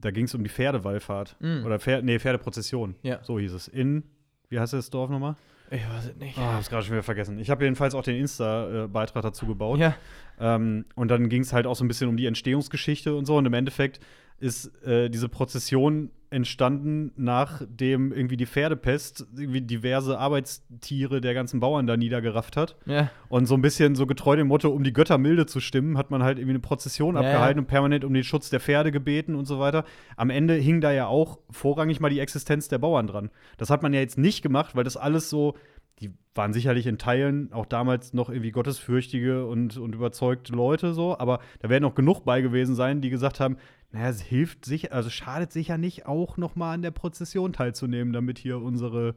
da 0.00 0.10
ging 0.10 0.24
es 0.24 0.34
um 0.34 0.42
die 0.42 0.50
Pferdewallfahrt. 0.50 1.36
Mm. 1.40 1.64
Oder 1.64 1.78
Pferd, 1.78 2.04
nee, 2.04 2.18
Pferdeprozession. 2.18 2.96
Ja. 3.02 3.22
So 3.22 3.38
hieß 3.38 3.52
es. 3.52 3.68
In, 3.68 4.04
wie 4.48 4.58
heißt 4.58 4.72
das 4.72 4.90
Dorf 4.90 5.10
nochmal? 5.10 5.36
Ich 5.70 5.88
weiß 5.88 6.06
es 6.06 6.16
nicht. 6.16 6.38
Ah, 6.38 6.54
hab's 6.54 6.68
gerade 6.68 6.84
schon 6.84 6.92
wieder 6.92 7.02
vergessen. 7.02 7.38
Ich 7.38 7.50
habe 7.50 7.64
jedenfalls 7.64 7.94
auch 7.94 8.02
den 8.02 8.16
Insta-Beitrag 8.16 9.22
dazu 9.22 9.46
gebaut. 9.46 9.78
Ja. 9.78 9.96
Ähm, 10.38 10.84
und 10.94 11.08
dann 11.08 11.28
ging 11.28 11.42
es 11.42 11.52
halt 11.52 11.66
auch 11.66 11.74
so 11.74 11.84
ein 11.84 11.88
bisschen 11.88 12.08
um 12.08 12.16
die 12.16 12.26
Entstehungsgeschichte 12.26 13.14
und 13.14 13.24
so. 13.24 13.36
Und 13.36 13.46
im 13.46 13.54
Endeffekt 13.54 14.00
ist 14.38 14.66
äh, 14.84 15.08
diese 15.10 15.28
Prozession 15.28 16.10
entstanden, 16.34 17.12
nachdem 17.16 18.12
irgendwie 18.12 18.36
die 18.36 18.46
Pferdepest 18.46 19.24
irgendwie 19.36 19.60
diverse 19.60 20.18
Arbeitstiere 20.18 21.20
der 21.20 21.32
ganzen 21.32 21.60
Bauern 21.60 21.86
da 21.86 21.96
niedergerafft 21.96 22.56
hat. 22.56 22.74
Ja. 22.86 23.08
Und 23.28 23.46
so 23.46 23.54
ein 23.54 23.62
bisschen 23.62 23.94
so 23.94 24.04
getreu 24.04 24.34
dem 24.34 24.48
Motto, 24.48 24.68
um 24.70 24.82
die 24.82 24.92
Götter 24.92 25.16
milde 25.16 25.46
zu 25.46 25.60
stimmen, 25.60 25.96
hat 25.96 26.10
man 26.10 26.24
halt 26.24 26.38
irgendwie 26.38 26.54
eine 26.54 26.58
Prozession 26.58 27.14
Ja, 27.14 27.20
abgehalten 27.20 27.58
ja. 27.58 27.62
und 27.62 27.68
permanent 27.68 28.04
um 28.04 28.12
den 28.12 28.24
Schutz 28.24 28.50
der 28.50 28.58
Pferde 28.58 28.90
gebeten 28.90 29.36
und 29.36 29.44
so 29.44 29.60
weiter. 29.60 29.84
Am 30.16 30.28
Ende 30.28 30.54
hing 30.54 30.80
da 30.80 30.90
ja 30.90 31.06
auch 31.06 31.38
vorrangig 31.50 32.00
mal 32.00 32.10
die 32.10 32.18
Existenz 32.18 32.66
der 32.66 32.78
Bauern 32.78 33.06
dran. 33.06 33.30
Das 33.56 33.70
hat 33.70 33.84
man 33.84 33.92
ja 33.92 34.00
jetzt 34.00 34.18
nicht 34.18 34.42
gemacht, 34.42 34.74
weil 34.74 34.82
das 34.82 34.96
alles 34.96 35.30
so, 35.30 35.54
die 36.00 36.12
waren 36.34 36.52
sicherlich 36.52 36.86
in 36.86 36.98
Teilen 36.98 37.52
auch 37.52 37.66
damals 37.66 38.12
noch 38.12 38.28
irgendwie 38.28 38.50
gottesfürchtige 38.50 39.46
und, 39.46 39.76
und 39.76 39.94
überzeugte 39.94 40.52
Leute 40.52 40.92
so, 40.92 41.18
aber 41.18 41.40
da 41.60 41.68
werden 41.68 41.84
auch 41.84 41.94
genug 41.94 42.24
bei 42.24 42.40
gewesen 42.40 42.74
sein, 42.74 43.00
die 43.00 43.10
gesagt 43.10 43.40
haben, 43.40 43.56
naja, 43.92 44.08
es 44.08 44.20
hilft 44.20 44.64
sicher, 44.64 44.92
also 44.92 45.10
schadet 45.10 45.52
sicher 45.52 45.78
nicht, 45.78 46.06
auch 46.06 46.36
noch 46.36 46.56
mal 46.56 46.74
an 46.74 46.82
der 46.82 46.90
Prozession 46.90 47.52
teilzunehmen, 47.52 48.12
damit 48.12 48.38
hier 48.38 48.60
unsere 48.60 49.14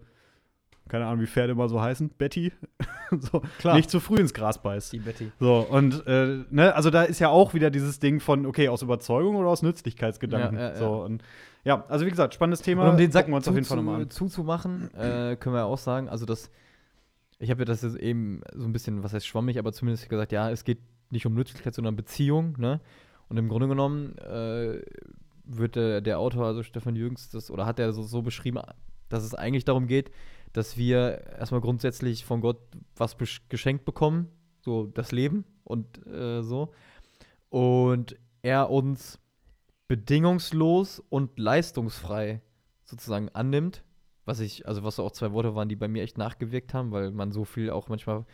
keine 0.88 1.06
Ahnung, 1.06 1.22
wie 1.22 1.28
Pferde 1.28 1.52
immer 1.52 1.70
so 1.70 1.82
heißen, 1.82 2.10
Betty, 2.18 2.52
so, 3.20 3.42
Klar. 3.60 3.76
nicht 3.76 3.90
zu 3.90 4.00
früh 4.00 4.18
ins 4.18 4.34
Gras 4.34 4.62
beißt. 4.62 4.94
Die 4.94 5.00
Betty. 5.00 5.32
So, 5.40 5.60
und 5.70 6.06
äh, 6.08 6.44
ne, 6.50 6.74
also 6.76 6.90
da 6.90 7.04
ist 7.04 7.20
ja 7.20 7.30
auch 7.30 7.54
wieder 7.54 7.70
dieses 7.70 8.00
Ding 8.00 8.20
von, 8.20 8.46
okay, 8.46 8.70
aus 8.70 8.82
Überzeugung 8.82 9.36
oder 9.36 9.50
aus 9.50 9.62
Nützlichkeitsgedanken. 9.62 10.58
Ja, 10.58 10.63
ja, 10.63 10.70
ja. 10.70 10.76
So, 10.76 11.04
und 11.04 11.24
ja, 11.63 11.84
also 11.90 12.06
wie 12.06 12.10
gesagt, 12.10 12.34
spannendes 12.34 12.62
Thema. 12.62 12.84
Und 12.84 12.92
um 12.92 12.98
den 12.98 13.12
Sack 13.12 13.28
wir 13.28 13.36
uns 13.36 13.48
auf 13.48 13.56
jeden 13.56 13.66
Fall 13.66 13.78
nochmal 13.78 14.02
an. 14.04 14.10
zuzumachen, 14.10 14.90
äh, 14.96 15.36
können 15.36 15.56
wir 15.56 15.66
auch 15.66 15.78
sagen, 15.78 16.08
also 16.10 16.26
das, 16.26 16.50
ich 17.39 17.50
habe 17.50 17.62
ja 17.62 17.65
das 17.65 17.82
jetzt 17.82 17.97
eben 17.97 18.41
so 18.54 18.65
ein 18.65 18.73
bisschen, 18.73 19.04
was 19.04 19.13
heißt 19.13 19.28
schwammig, 19.28 19.60
aber 19.60 19.71
zumindest 19.73 20.10
gesagt, 20.10 20.32
ja, 20.32 20.50
es 20.50 20.63
geht 20.63 20.80
nicht 21.10 21.26
um 21.26 21.34
Nützlichkeit, 21.34 21.76
sondern 21.76 21.95
Beziehung, 21.95 22.56
ne? 22.58 22.82
Und 23.30 23.38
im 23.38 23.50
Grunde 23.50 23.67
genommen 23.67 24.17
äh, 24.19 24.82
wird 25.43 25.76
der, 25.76 26.02
der 26.02 26.19
Autor, 26.19 26.45
also 26.45 26.63
Stefan 26.63 26.95
Jürgens, 26.95 27.30
das, 27.30 27.52
oder 27.52 27.65
hat 27.65 27.80
er 27.80 27.91
so, 27.93 28.04
so 28.04 28.21
beschrieben, 28.21 28.60
dass 29.10 29.23
es 29.23 29.34
eigentlich 29.34 29.65
darum 29.65 29.88
geht, 29.88 30.12
dass 30.54 30.78
wir 30.78 31.26
erstmal 31.38 31.62
grundsätzlich 31.62 32.26
von 32.26 32.41
Gott 32.41 32.60
was 32.95 33.17
geschenkt 33.50 33.86
bekommen, 33.86 34.28
so 34.62 34.88
das 34.88 35.12
Leben 35.12 35.45
und 35.63 36.06
äh, 36.08 36.41
so. 36.41 36.73
Und 37.50 38.17
er 38.41 38.69
uns 38.69 39.19
bedingungslos 39.88 41.02
und 41.10 41.38
leistungsfrei 41.38 42.41
sozusagen 42.84 43.30
annimmt. 43.30 43.84
Was 44.28 44.42
ich, 44.42 44.68
also 44.68 44.84
was 44.84 45.00
auch 45.00 45.12
zwei 45.12 45.32
Worte 45.32 45.56
waren, 45.56 45.70
die 45.70 45.78
bei 45.78 45.88
mir 45.88 46.04
echt 46.04 46.18
nachgewirkt 46.18 46.74
haben, 46.74 46.92
weil 46.92 47.12
man 47.12 47.32
so 47.32 47.46
viel 47.46 47.70
auch 47.70 47.88
manchmal 47.88 48.26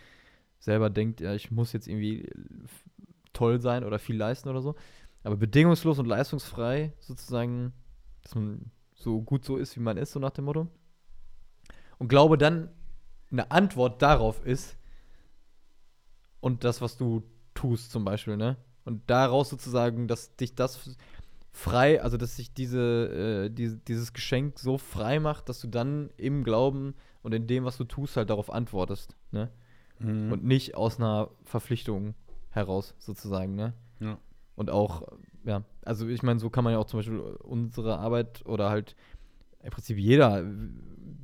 selber 0.60 0.90
denkt, 0.90 1.22
ja, 1.22 1.36
ich 1.36 1.52
muss 1.52 1.72
jetzt 1.72 1.88
irgendwie 1.88 2.24
f- 2.64 2.84
toll 3.32 3.62
sein 3.62 3.84
oder 3.84 4.00
viel 4.00 4.18
leisten 4.18 4.50
oder 4.50 4.62
so. 4.62 4.76
Aber 5.24 5.38
bedingungslos 5.38 6.00
und 6.00 6.08
leistungsfrei 6.08 6.94
sozusagen, 7.00 7.74
dass 8.24 8.34
man 8.34 8.72
so 8.96 9.22
gut 9.22 9.46
so 9.46 9.58
ist, 9.58 9.76
wie 9.76 9.82
man 9.82 9.98
ist, 9.98 10.14
so 10.14 10.20
nach 10.20 10.32
dem 10.32 10.46
Motto. 10.46 10.68
Und 12.00 12.08
glaube 12.08 12.40
dann, 12.40 12.70
eine 13.32 13.52
Antwort 13.52 14.02
darauf 14.02 14.44
ist, 14.46 14.78
und 16.40 16.64
das, 16.64 16.82
was 16.82 16.98
du 16.98 17.24
tust, 17.54 17.92
zum 17.92 18.04
Beispiel, 18.04 18.36
ne? 18.36 18.58
Und 18.84 19.10
daraus 19.10 19.50
sozusagen, 19.50 20.08
dass 20.08 20.36
dich 20.36 20.56
das 20.56 20.98
frei, 21.54 22.02
also 22.02 22.18
dass 22.18 22.36
sich 22.36 22.54
diese, 22.54 23.46
äh, 23.46 23.50
diese, 23.50 23.78
dieses 23.78 24.12
Geschenk 24.12 24.60
so 24.60 24.78
frei 24.78 25.20
macht, 25.20 25.48
dass 25.48 25.62
du 25.62 25.68
dann 25.68 26.10
im 26.18 26.44
Glauben 26.44 26.96
und 27.22 27.34
in 27.34 27.48
dem, 27.48 27.64
was 27.64 27.78
du 27.78 27.86
tust, 27.86 28.18
halt 28.18 28.30
darauf 28.30 28.52
antwortest, 28.52 29.16
ne? 29.32 29.50
Mhm. 30.00 30.32
Und 30.32 30.44
nicht 30.44 30.76
aus 30.76 30.98
einer 30.98 31.30
Verpflichtung 31.44 32.16
heraus, 32.50 32.96
sozusagen, 32.98 33.56
ne? 33.56 33.74
Ja. 34.00 34.18
Und 34.56 34.72
auch, 34.72 35.08
ja, 35.46 35.64
also 35.86 36.08
ich 36.08 36.24
meine, 36.24 36.40
so 36.40 36.50
kann 36.50 36.64
man 36.64 36.74
ja 36.74 36.80
auch 36.80 36.88
zum 36.88 37.00
Beispiel 37.00 37.20
unsere 37.20 38.00
Arbeit 38.00 38.46
oder 38.46 38.70
halt 38.70 38.96
im 39.62 39.72
Prinzip 39.72 39.98
jeder, 39.98 40.44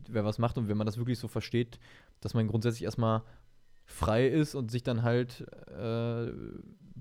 wer 0.08 0.26
was 0.26 0.38
macht 0.38 0.58
und 0.58 0.70
wenn 0.70 0.78
man 0.78 0.86
das 0.86 0.98
wirklich 0.98 1.20
so 1.20 1.28
versteht, 1.28 1.80
dass 2.22 2.36
man 2.36 2.48
grundsätzlich 2.48 2.84
erstmal 2.84 3.24
frei 3.86 4.28
ist 4.28 4.54
und 4.54 4.70
sich 4.70 4.84
dann 4.84 5.02
halt 5.02 5.46
äh, 5.68 6.32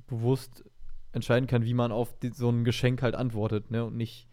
bewusst 0.07 0.65
entscheiden 1.13 1.47
kann, 1.47 1.65
wie 1.65 1.75
man 1.75 1.93
auf 1.93 2.19
die, 2.19 2.31
so 2.31 2.49
ein 2.51 2.65
Geschenk 2.65 3.03
halt 3.03 3.15
antwortet, 3.15 3.71
ne? 3.71 3.85
Und 3.85 3.97
nicht, 3.97 4.29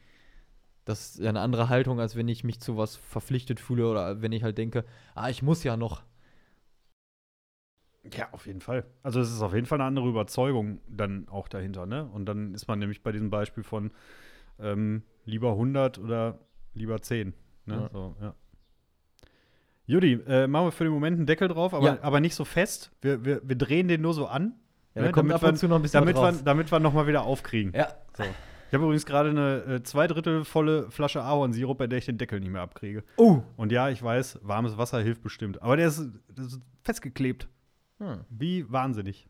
das 0.83 1.11
ist 1.11 1.19
ja 1.19 1.29
eine 1.29 1.39
andere 1.41 1.69
Haltung, 1.69 1.99
als 1.99 2.15
wenn 2.15 2.27
ich 2.27 2.43
mich 2.43 2.59
zu 2.59 2.77
was 2.77 2.95
verpflichtet 2.95 3.59
fühle 3.59 3.89
oder 3.89 4.21
wenn 4.21 4.31
ich 4.31 4.43
halt 4.43 4.57
denke, 4.57 4.85
ah, 5.15 5.29
ich 5.29 5.41
muss 5.41 5.63
ja 5.63 5.77
noch. 5.77 6.03
Ja, 8.13 8.29
auf 8.33 8.45
jeden 8.45 8.61
Fall. 8.61 8.85
Also 9.01 9.19
es 9.19 9.31
ist 9.31 9.41
auf 9.41 9.53
jeden 9.53 9.65
Fall 9.65 9.79
eine 9.79 9.87
andere 9.87 10.07
Überzeugung 10.07 10.79
dann 10.87 11.27
auch 11.27 11.47
dahinter, 11.47 11.85
ne? 11.85 12.05
Und 12.05 12.25
dann 12.27 12.53
ist 12.53 12.67
man 12.67 12.77
nämlich 12.79 13.01
bei 13.01 13.11
diesem 13.11 13.29
Beispiel 13.31 13.63
von 13.63 13.91
ähm, 14.59 15.03
lieber 15.25 15.51
100 15.51 15.97
oder 15.97 16.39
lieber 16.73 17.01
10, 17.01 17.33
ne? 17.65 17.73
Ja. 17.75 17.89
So, 17.91 18.15
ja. 18.21 18.35
Judy, 19.87 20.13
äh, 20.27 20.47
machen 20.47 20.67
wir 20.67 20.71
für 20.71 20.83
den 20.83 20.93
Moment 20.93 21.17
einen 21.17 21.25
Deckel 21.25 21.47
drauf, 21.47 21.73
aber, 21.73 21.85
Ja. 21.85 21.97
aber 22.01 22.19
nicht 22.19 22.35
so 22.35 22.43
fest. 22.45 22.91
Wir, 23.01 23.23
wir, 23.25 23.41
wir 23.47 23.55
drehen 23.55 23.87
den 23.87 24.01
nur 24.01 24.13
so 24.13 24.27
an, 24.27 24.53
Ja, 24.95 25.01
Ne, 25.03 25.11
damit 25.11 25.33
ab 25.33 25.43
und 25.43 25.49
wir- 25.49 25.55
zu 25.55 25.67
noch 25.67 25.75
ein 25.75 25.81
bisschen 25.81 25.99
damit 26.01 26.15
wir, 26.15 26.31
damit 26.43 26.71
wir 26.71 26.79
noch 26.79 26.93
mal 26.93 27.05
wieder 27.07 27.23
aufkriegen. 27.23 27.73
Ja, 27.75 27.89
So. 28.17 28.23
Ich 28.23 28.73
habe 28.73 28.83
übrigens 28.85 29.05
gerade 29.05 29.29
eine 29.29 29.75
äh, 29.75 29.83
zwei 29.83 30.07
Drittel 30.07 30.43
volle 30.43 30.89
Flasche 30.89 31.21
Ahornsirup, 31.21 31.77
bei 31.77 31.87
der 31.87 31.99
ich 31.99 32.05
den 32.05 32.17
Deckel 32.17 32.39
nicht 32.39 32.49
mehr 32.51 32.61
abkriege. 32.61 33.03
Oh. 33.17 33.41
Und 33.57 33.71
ja, 33.71 33.89
ich 33.89 34.01
weiß, 34.01 34.39
warmes 34.41 34.77
Wasser 34.77 35.01
hilft 35.01 35.21
bestimmt. 35.21 35.61
Aber 35.61 35.77
der 35.77 35.87
ist, 35.87 36.09
der 36.29 36.45
ist 36.45 36.59
festgeklebt. 36.83 37.47
Hm. 37.99 38.21
Wie 38.29 38.69
wahnsinnig. 38.71 39.29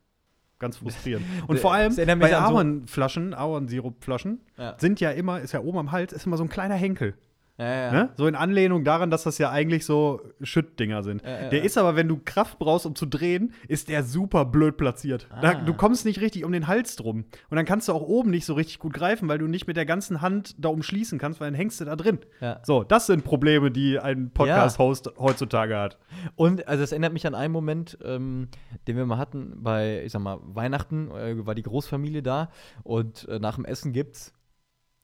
Ganz 0.57 0.77
frustrierend. 0.77 1.25
Und 1.47 1.59
vor 1.59 1.73
allem 1.73 1.93
bei 2.19 2.35
Ahornflaschen, 2.35 3.33
Ahornsirupflaschen, 3.33 4.39
Ja. 4.57 4.75
sind 4.79 4.99
ja 5.01 5.11
immer, 5.11 5.41
ist 5.41 5.51
ja 5.51 5.59
oben 5.59 5.79
am 5.79 5.91
Hals, 5.91 6.13
ist 6.13 6.25
immer 6.25 6.37
so 6.37 6.43
ein 6.43 6.49
kleiner 6.49 6.75
Henkel. 6.75 7.13
Ja, 7.57 7.65
ja. 7.85 7.91
Ne? 7.91 8.09
So 8.17 8.27
in 8.27 8.35
Anlehnung 8.35 8.83
daran, 8.83 9.09
dass 9.09 9.23
das 9.23 9.37
ja 9.37 9.49
eigentlich 9.49 9.85
so 9.85 10.21
Schüttdinger 10.41 11.03
sind. 11.03 11.21
Ja, 11.23 11.49
der 11.49 11.63
ist 11.63 11.77
aber, 11.77 11.95
wenn 11.95 12.07
du 12.09 12.19
Kraft 12.23 12.59
brauchst, 12.59 12.85
um 12.85 12.95
zu 12.95 13.05
drehen, 13.05 13.53
ist 13.69 13.87
der 13.87 14.03
super 14.03 14.43
blöd 14.43 14.75
platziert. 14.75 15.27
Da, 15.41 15.51
Ah. 15.51 15.53
du 15.55 15.73
kommst 15.73 16.03
nicht 16.05 16.19
richtig 16.19 16.43
um 16.43 16.51
den 16.51 16.67
Hals 16.67 16.97
drum. 16.97 17.23
Und 17.49 17.55
dann 17.55 17.65
kannst 17.65 17.87
du 17.87 17.93
auch 17.93 18.01
oben 18.01 18.29
nicht 18.29 18.45
so 18.45 18.53
richtig 18.55 18.79
gut 18.79 18.93
greifen, 18.93 19.29
weil 19.29 19.37
du 19.37 19.47
nicht 19.47 19.67
mit 19.67 19.77
der 19.77 19.85
ganzen 19.85 20.21
Hand 20.21 20.55
da 20.57 20.67
umschließen 20.69 21.17
kannst, 21.17 21.39
weil 21.39 21.47
dann 21.49 21.55
hängst 21.55 21.79
du 21.79 21.85
da 21.85 21.95
drin. 21.95 22.19
So, 22.63 22.83
das 22.83 23.07
sind 23.07 23.23
Probleme, 23.23 23.71
die 23.71 23.99
ein 23.99 24.31
Podcast-Host 24.31 25.13
heutzutage 25.17 25.77
hat. 25.77 25.97
Und 26.35 26.67
also 26.67 26.83
es 26.83 26.91
erinnert 26.91 27.13
mich 27.13 27.25
an 27.25 27.35
einen 27.35 27.53
Moment, 27.53 27.97
ähm, 28.03 28.49
den 28.87 28.97
wir 28.97 29.05
mal 29.05 29.17
hatten 29.17 29.53
bei, 29.63 30.03
ich 30.03 30.11
sag 30.11 30.21
mal, 30.21 30.39
Weihnachten, 30.43 31.09
äh, 31.11 31.45
war 31.45 31.55
die 31.55 31.63
Großfamilie 31.63 32.21
da 32.21 32.49
und 32.83 33.27
äh, 33.29 33.39
nach 33.39 33.55
dem 33.55 33.63
Essen 33.65 33.93
gibt's 33.93 34.33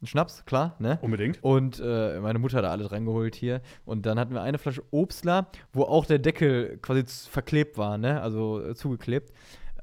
einen 0.02 0.08
Schnaps, 0.08 0.46
klar, 0.46 0.76
ne? 0.80 0.98
Unbedingt. 1.02 1.44
Und 1.44 1.80
äh, 1.80 2.20
meine 2.20 2.40
Mutter 2.40 2.58
hat 2.58 2.66
da 2.66 2.72
alles 2.72 2.92
reingeholt 2.92 3.36
hier. 3.36 3.62
Und 3.86 4.06
dann 4.06 4.20
hatten 4.20 4.34
wir 4.34 4.42
eine 4.42 4.58
Flasche 4.58 4.84
Obstler, 4.92 5.48
wo 5.74 5.84
auch 5.84 6.06
der 6.06 6.20
Deckel 6.20 6.80
quasi 6.82 7.04
verklebt 7.30 7.78
war, 7.78 7.98
ne? 7.98 8.22
Also 8.22 8.64
äh, 8.64 8.76
zugeklebt. 8.76 9.32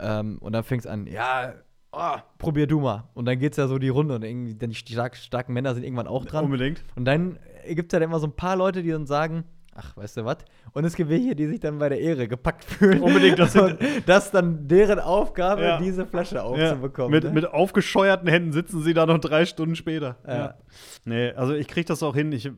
Ähm, 0.01 0.39
und 0.41 0.53
dann 0.53 0.65
fängt 0.65 0.81
es 0.81 0.87
an, 0.87 1.07
ja, 1.07 1.55
oh, 1.93 2.17
probier 2.39 2.67
du 2.67 2.81
mal. 2.81 3.09
Und 3.15 3.27
dann 3.27 3.39
geht's 3.39 3.57
ja 3.57 3.69
so 3.69 3.79
die 3.79 3.89
Runde 3.89 4.17
und 4.17 4.25
irgendwie 4.25 4.55
dann 4.55 4.71
die 4.71 4.77
stark, 4.77 5.17
starken 5.17 5.53
Männer 5.53 5.75
sind 5.75 5.85
irgendwann 5.85 6.09
auch 6.09 6.25
dran. 6.25 6.45
Unbedingt. 6.45 6.83
Und 6.97 7.05
dann 7.05 7.39
gibt 7.69 7.93
es 7.93 7.97
ja 7.97 8.01
dann 8.01 8.11
immer 8.11 8.19
so 8.19 8.27
ein 8.27 8.35
paar 8.35 8.57
Leute, 8.57 8.83
die 8.83 8.91
dann 8.91 9.07
sagen, 9.07 9.45
ach, 9.81 9.97
weißt 9.97 10.17
du 10.17 10.25
was? 10.25 10.39
Und 10.73 10.85
es 10.85 10.97
gibt 10.97 11.09
welche, 11.09 11.37
die 11.37 11.47
sich 11.47 11.61
dann 11.61 11.79
bei 11.79 11.89
der 11.89 12.01
Ehre 12.01 12.27
gepackt 12.27 12.65
fühlen. 12.65 13.01
Unbedingt, 13.01 13.39
das 13.39 13.55
Und 13.55 13.79
das 14.07 14.27
ist 14.27 14.35
dann 14.35 14.67
deren 14.67 14.99
Aufgabe, 14.99 15.63
Ja. 15.63 15.79
diese 15.79 16.05
Flasche 16.05 16.37
Ja, 16.37 16.43
aufzubekommen. 16.43 17.13
mit, 17.13 17.25
ne? 17.25 17.31
mit 17.31 17.47
aufgescheuerten 17.47 18.29
Händen 18.29 18.53
sitzen 18.53 18.83
sie 18.83 18.93
da 18.95 19.07
noch 19.07 19.19
drei 19.19 19.45
Stunden 19.47 19.77
später. 19.77 20.17
Ja. 20.27 20.55
Nee, 21.05 21.31
also 21.33 21.55
ich 21.55 21.69
kriege 21.69 21.87
das 21.87 22.03
auch 22.03 22.15
hin. 22.15 22.33
Ich 22.33 22.51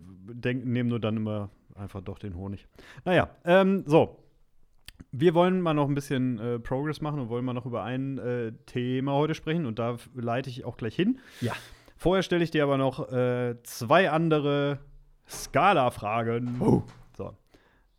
nehme 0.43 0.89
nur 0.89 0.99
dann 1.01 1.18
immer 1.18 1.51
einfach 1.75 2.01
doch 2.01 2.18
den 2.18 2.35
Honig. 2.37 2.66
Naja, 3.05 3.29
ähm, 3.45 3.85
so. 3.87 4.16
Wir 5.12 5.35
wollen 5.35 5.61
mal 5.61 5.75
noch 5.75 5.89
ein 5.89 5.95
bisschen 5.95 6.39
äh, 6.39 6.59
Progress 6.59 7.01
machen 7.01 7.21
und 7.21 7.29
wollen 7.31 7.45
mal 7.45 7.53
noch 7.55 7.66
über 7.66 7.83
ein 7.83 8.18
äh, 8.18 8.53
Thema 8.66 9.12
heute 9.14 9.35
sprechen 9.35 9.66
und 9.66 9.79
da 9.79 9.97
leite 10.14 10.49
ich 10.51 10.64
auch 10.64 10.77
gleich 10.77 10.95
hin. 10.95 11.18
Ja. 11.41 11.53
Vorher 11.97 12.23
stelle 12.23 12.45
ich 12.45 12.51
dir 12.51 12.62
aber 12.62 12.77
noch 12.79 13.11
äh, 13.12 13.57
zwei 13.62 14.11
andere 14.11 14.79
Skala-Fragen. 15.29 16.57
Oh. 16.61 16.83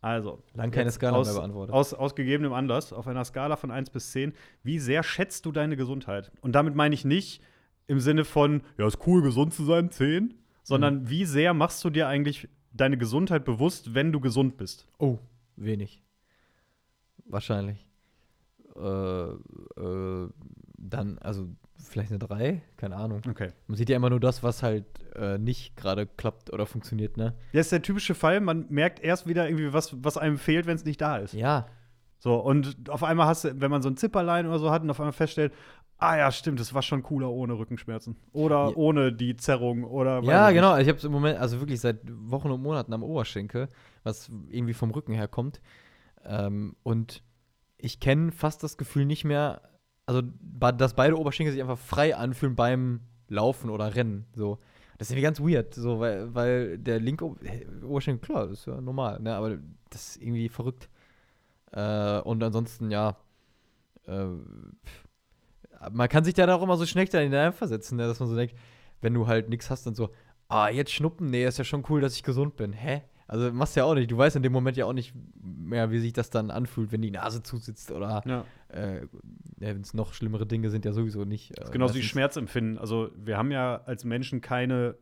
So. 0.02 0.08
Also. 0.08 0.42
Lang 0.54 0.70
keine 0.72 0.90
Skala 0.90 1.16
aus, 1.16 1.28
mehr 1.28 1.36
beantwortet. 1.36 1.74
Aus, 1.74 1.94
aus 1.94 2.14
gegebenem 2.14 2.52
Anlass, 2.52 2.92
auf 2.92 3.06
einer 3.06 3.24
Skala 3.24 3.56
von 3.56 3.70
1 3.70 3.90
bis 3.90 4.10
10, 4.12 4.32
wie 4.64 4.78
sehr 4.78 5.02
schätzt 5.02 5.46
du 5.46 5.52
deine 5.52 5.76
Gesundheit? 5.76 6.32
Und 6.40 6.52
damit 6.52 6.74
meine 6.74 6.94
ich 6.94 7.04
nicht 7.04 7.40
im 7.86 8.00
Sinne 8.00 8.24
von, 8.24 8.62
ja, 8.78 8.86
ist 8.86 8.98
cool, 9.06 9.22
gesund 9.22 9.54
zu 9.54 9.64
sein, 9.64 9.90
10, 9.90 10.24
Mhm. 10.24 10.34
sondern 10.64 11.08
wie 11.08 11.24
sehr 11.24 11.54
machst 11.54 11.84
du 11.84 11.90
dir 11.90 12.08
eigentlich 12.08 12.48
deine 12.72 12.96
Gesundheit 12.98 13.44
bewusst, 13.44 13.94
wenn 13.94 14.12
du 14.12 14.20
gesund 14.20 14.56
bist? 14.56 14.86
Oh, 14.98 15.18
wenig. 15.56 16.02
Wahrscheinlich. 17.26 17.86
Äh, 18.76 18.80
äh, 18.80 20.28
dann, 20.78 21.18
also 21.18 21.48
vielleicht 21.88 22.10
eine 22.10 22.18
3, 22.18 22.62
keine 22.76 22.96
Ahnung. 22.96 23.20
Okay. 23.28 23.48
Man 23.66 23.76
sieht 23.76 23.88
ja 23.88 23.96
immer 23.96 24.10
nur 24.10 24.20
das, 24.20 24.42
was 24.42 24.62
halt 24.62 24.84
äh, 25.14 25.38
nicht 25.38 25.76
gerade 25.76 26.06
klappt 26.06 26.52
oder 26.52 26.66
funktioniert, 26.66 27.16
ne? 27.16 27.34
Das 27.52 27.66
ist 27.66 27.72
der 27.72 27.82
typische 27.82 28.14
Fall, 28.14 28.40
man 28.40 28.66
merkt 28.70 29.00
erst 29.00 29.26
wieder 29.26 29.46
irgendwie, 29.48 29.72
was, 29.72 30.02
was 30.04 30.16
einem 30.16 30.38
fehlt, 30.38 30.66
wenn 30.66 30.76
es 30.76 30.84
nicht 30.84 31.00
da 31.00 31.16
ist. 31.18 31.34
Ja. 31.34 31.66
So, 32.18 32.36
und 32.36 32.88
auf 32.88 33.02
einmal 33.02 33.26
hast 33.26 33.44
du, 33.44 33.60
wenn 33.60 33.70
man 33.70 33.82
so 33.82 33.88
ein 33.88 33.96
Zipperlein 33.96 34.46
oder 34.46 34.58
so 34.58 34.70
hat 34.70 34.82
und 34.82 34.90
auf 34.90 35.00
einmal 35.00 35.12
feststellt, 35.12 35.52
ah 35.98 36.16
ja, 36.16 36.30
stimmt, 36.32 36.60
es 36.60 36.72
war 36.74 36.82
schon 36.82 37.02
cooler 37.02 37.30
ohne 37.30 37.54
Rückenschmerzen. 37.54 38.16
Oder 38.32 38.68
Ja. 38.70 38.76
ohne 38.76 39.12
die 39.12 39.36
Zerrung 39.36 39.84
oder 39.84 40.20
Ja, 40.22 40.50
genau. 40.50 40.76
Ich 40.78 40.88
habe 40.88 40.98
es 40.98 41.04
im 41.04 41.12
Moment, 41.12 41.38
also 41.38 41.60
wirklich 41.60 41.80
seit 41.80 41.98
Wochen 42.08 42.50
und 42.50 42.62
Monaten 42.62 42.92
am 42.92 43.02
Oberschenkel, 43.02 43.68
was 44.02 44.30
irgendwie 44.48 44.74
vom 44.74 44.90
Rücken 44.90 45.12
her 45.12 45.28
kommt. 45.28 45.60
Ähm, 46.24 46.76
und 46.84 47.22
ich 47.76 47.98
kenne 48.00 48.30
fast 48.32 48.62
das 48.62 48.76
Gefühl 48.76 49.04
nicht 49.04 49.24
mehr, 49.24 49.62
also 50.06 50.22
dass 50.22 50.94
beide 50.94 51.18
Oberschenkel 51.18 51.52
sich 51.52 51.62
einfach 51.62 51.78
frei 51.78 52.16
anfühlen 52.16 52.54
beim 52.54 53.00
Laufen 53.28 53.70
oder 53.70 53.94
Rennen. 53.94 54.26
So. 54.34 54.58
Das 54.98 55.08
ist 55.08 55.12
irgendwie 55.12 55.22
ganz 55.22 55.40
weird, 55.40 55.74
so, 55.74 56.00
weil, 56.00 56.34
weil 56.34 56.78
der 56.78 57.00
linke 57.00 57.24
Oberschenkel, 57.84 58.26
klar, 58.26 58.46
das 58.46 58.60
ist 58.60 58.66
ja 58.66 58.80
normal, 58.80 59.20
ne? 59.20 59.34
Aber 59.34 59.58
das 59.90 60.10
ist 60.10 60.22
irgendwie 60.22 60.48
verrückt. 60.48 60.88
Äh, 61.72 62.20
und 62.20 62.42
ansonsten, 62.42 62.90
ja, 62.90 63.16
äh, 64.06 64.26
man 65.90 66.08
kann 66.08 66.24
sich 66.24 66.34
da 66.34 66.52
auch 66.54 66.62
immer 66.62 66.76
so 66.76 66.86
schlecht 66.86 67.12
hineinversetzen, 67.12 67.96
ne? 67.96 68.06
dass 68.06 68.20
man 68.20 68.28
so 68.28 68.36
denkt, 68.36 68.54
wenn 69.00 69.14
du 69.14 69.26
halt 69.26 69.48
nichts 69.48 69.70
hast, 69.70 69.86
dann 69.86 69.94
so, 69.94 70.10
ah, 70.48 70.68
jetzt 70.68 70.92
schnuppen, 70.92 71.30
nee, 71.30 71.44
ist 71.44 71.58
ja 71.58 71.64
schon 71.64 71.84
cool, 71.88 72.00
dass 72.00 72.14
ich 72.14 72.22
gesund 72.22 72.56
bin. 72.56 72.72
Hä? 72.72 73.02
Also 73.32 73.50
machst 73.50 73.74
du 73.74 73.80
ja 73.80 73.86
auch 73.86 73.94
nicht. 73.94 74.10
Du 74.10 74.18
weißt 74.18 74.36
in 74.36 74.42
dem 74.42 74.52
Moment 74.52 74.76
ja 74.76 74.84
auch 74.84 74.92
nicht 74.92 75.14
mehr, 75.42 75.90
wie 75.90 75.98
sich 76.00 76.12
das 76.12 76.28
dann 76.28 76.50
anfühlt, 76.50 76.92
wenn 76.92 77.00
die 77.00 77.10
Nase 77.10 77.42
zusitzt 77.42 77.90
oder 77.90 78.22
Ja. 78.26 78.44
äh, 78.68 79.06
wenn 79.56 79.80
es 79.80 79.94
noch 79.94 80.12
schlimmere 80.12 80.44
Dinge 80.46 80.68
sind, 80.68 80.84
ja 80.84 80.92
sowieso 80.92 81.24
nicht. 81.24 81.50
Das 81.52 81.58
Äh, 81.58 81.64
ist 81.64 81.72
genauso 81.72 81.94
wie 81.94 82.02
Schmerzempfinden. 82.02 82.76
Also, 82.78 83.10
wir 83.16 83.38
haben 83.38 83.50
ja 83.50 83.80
als 83.86 84.04
Menschen 84.04 84.42
keine, 84.42 84.96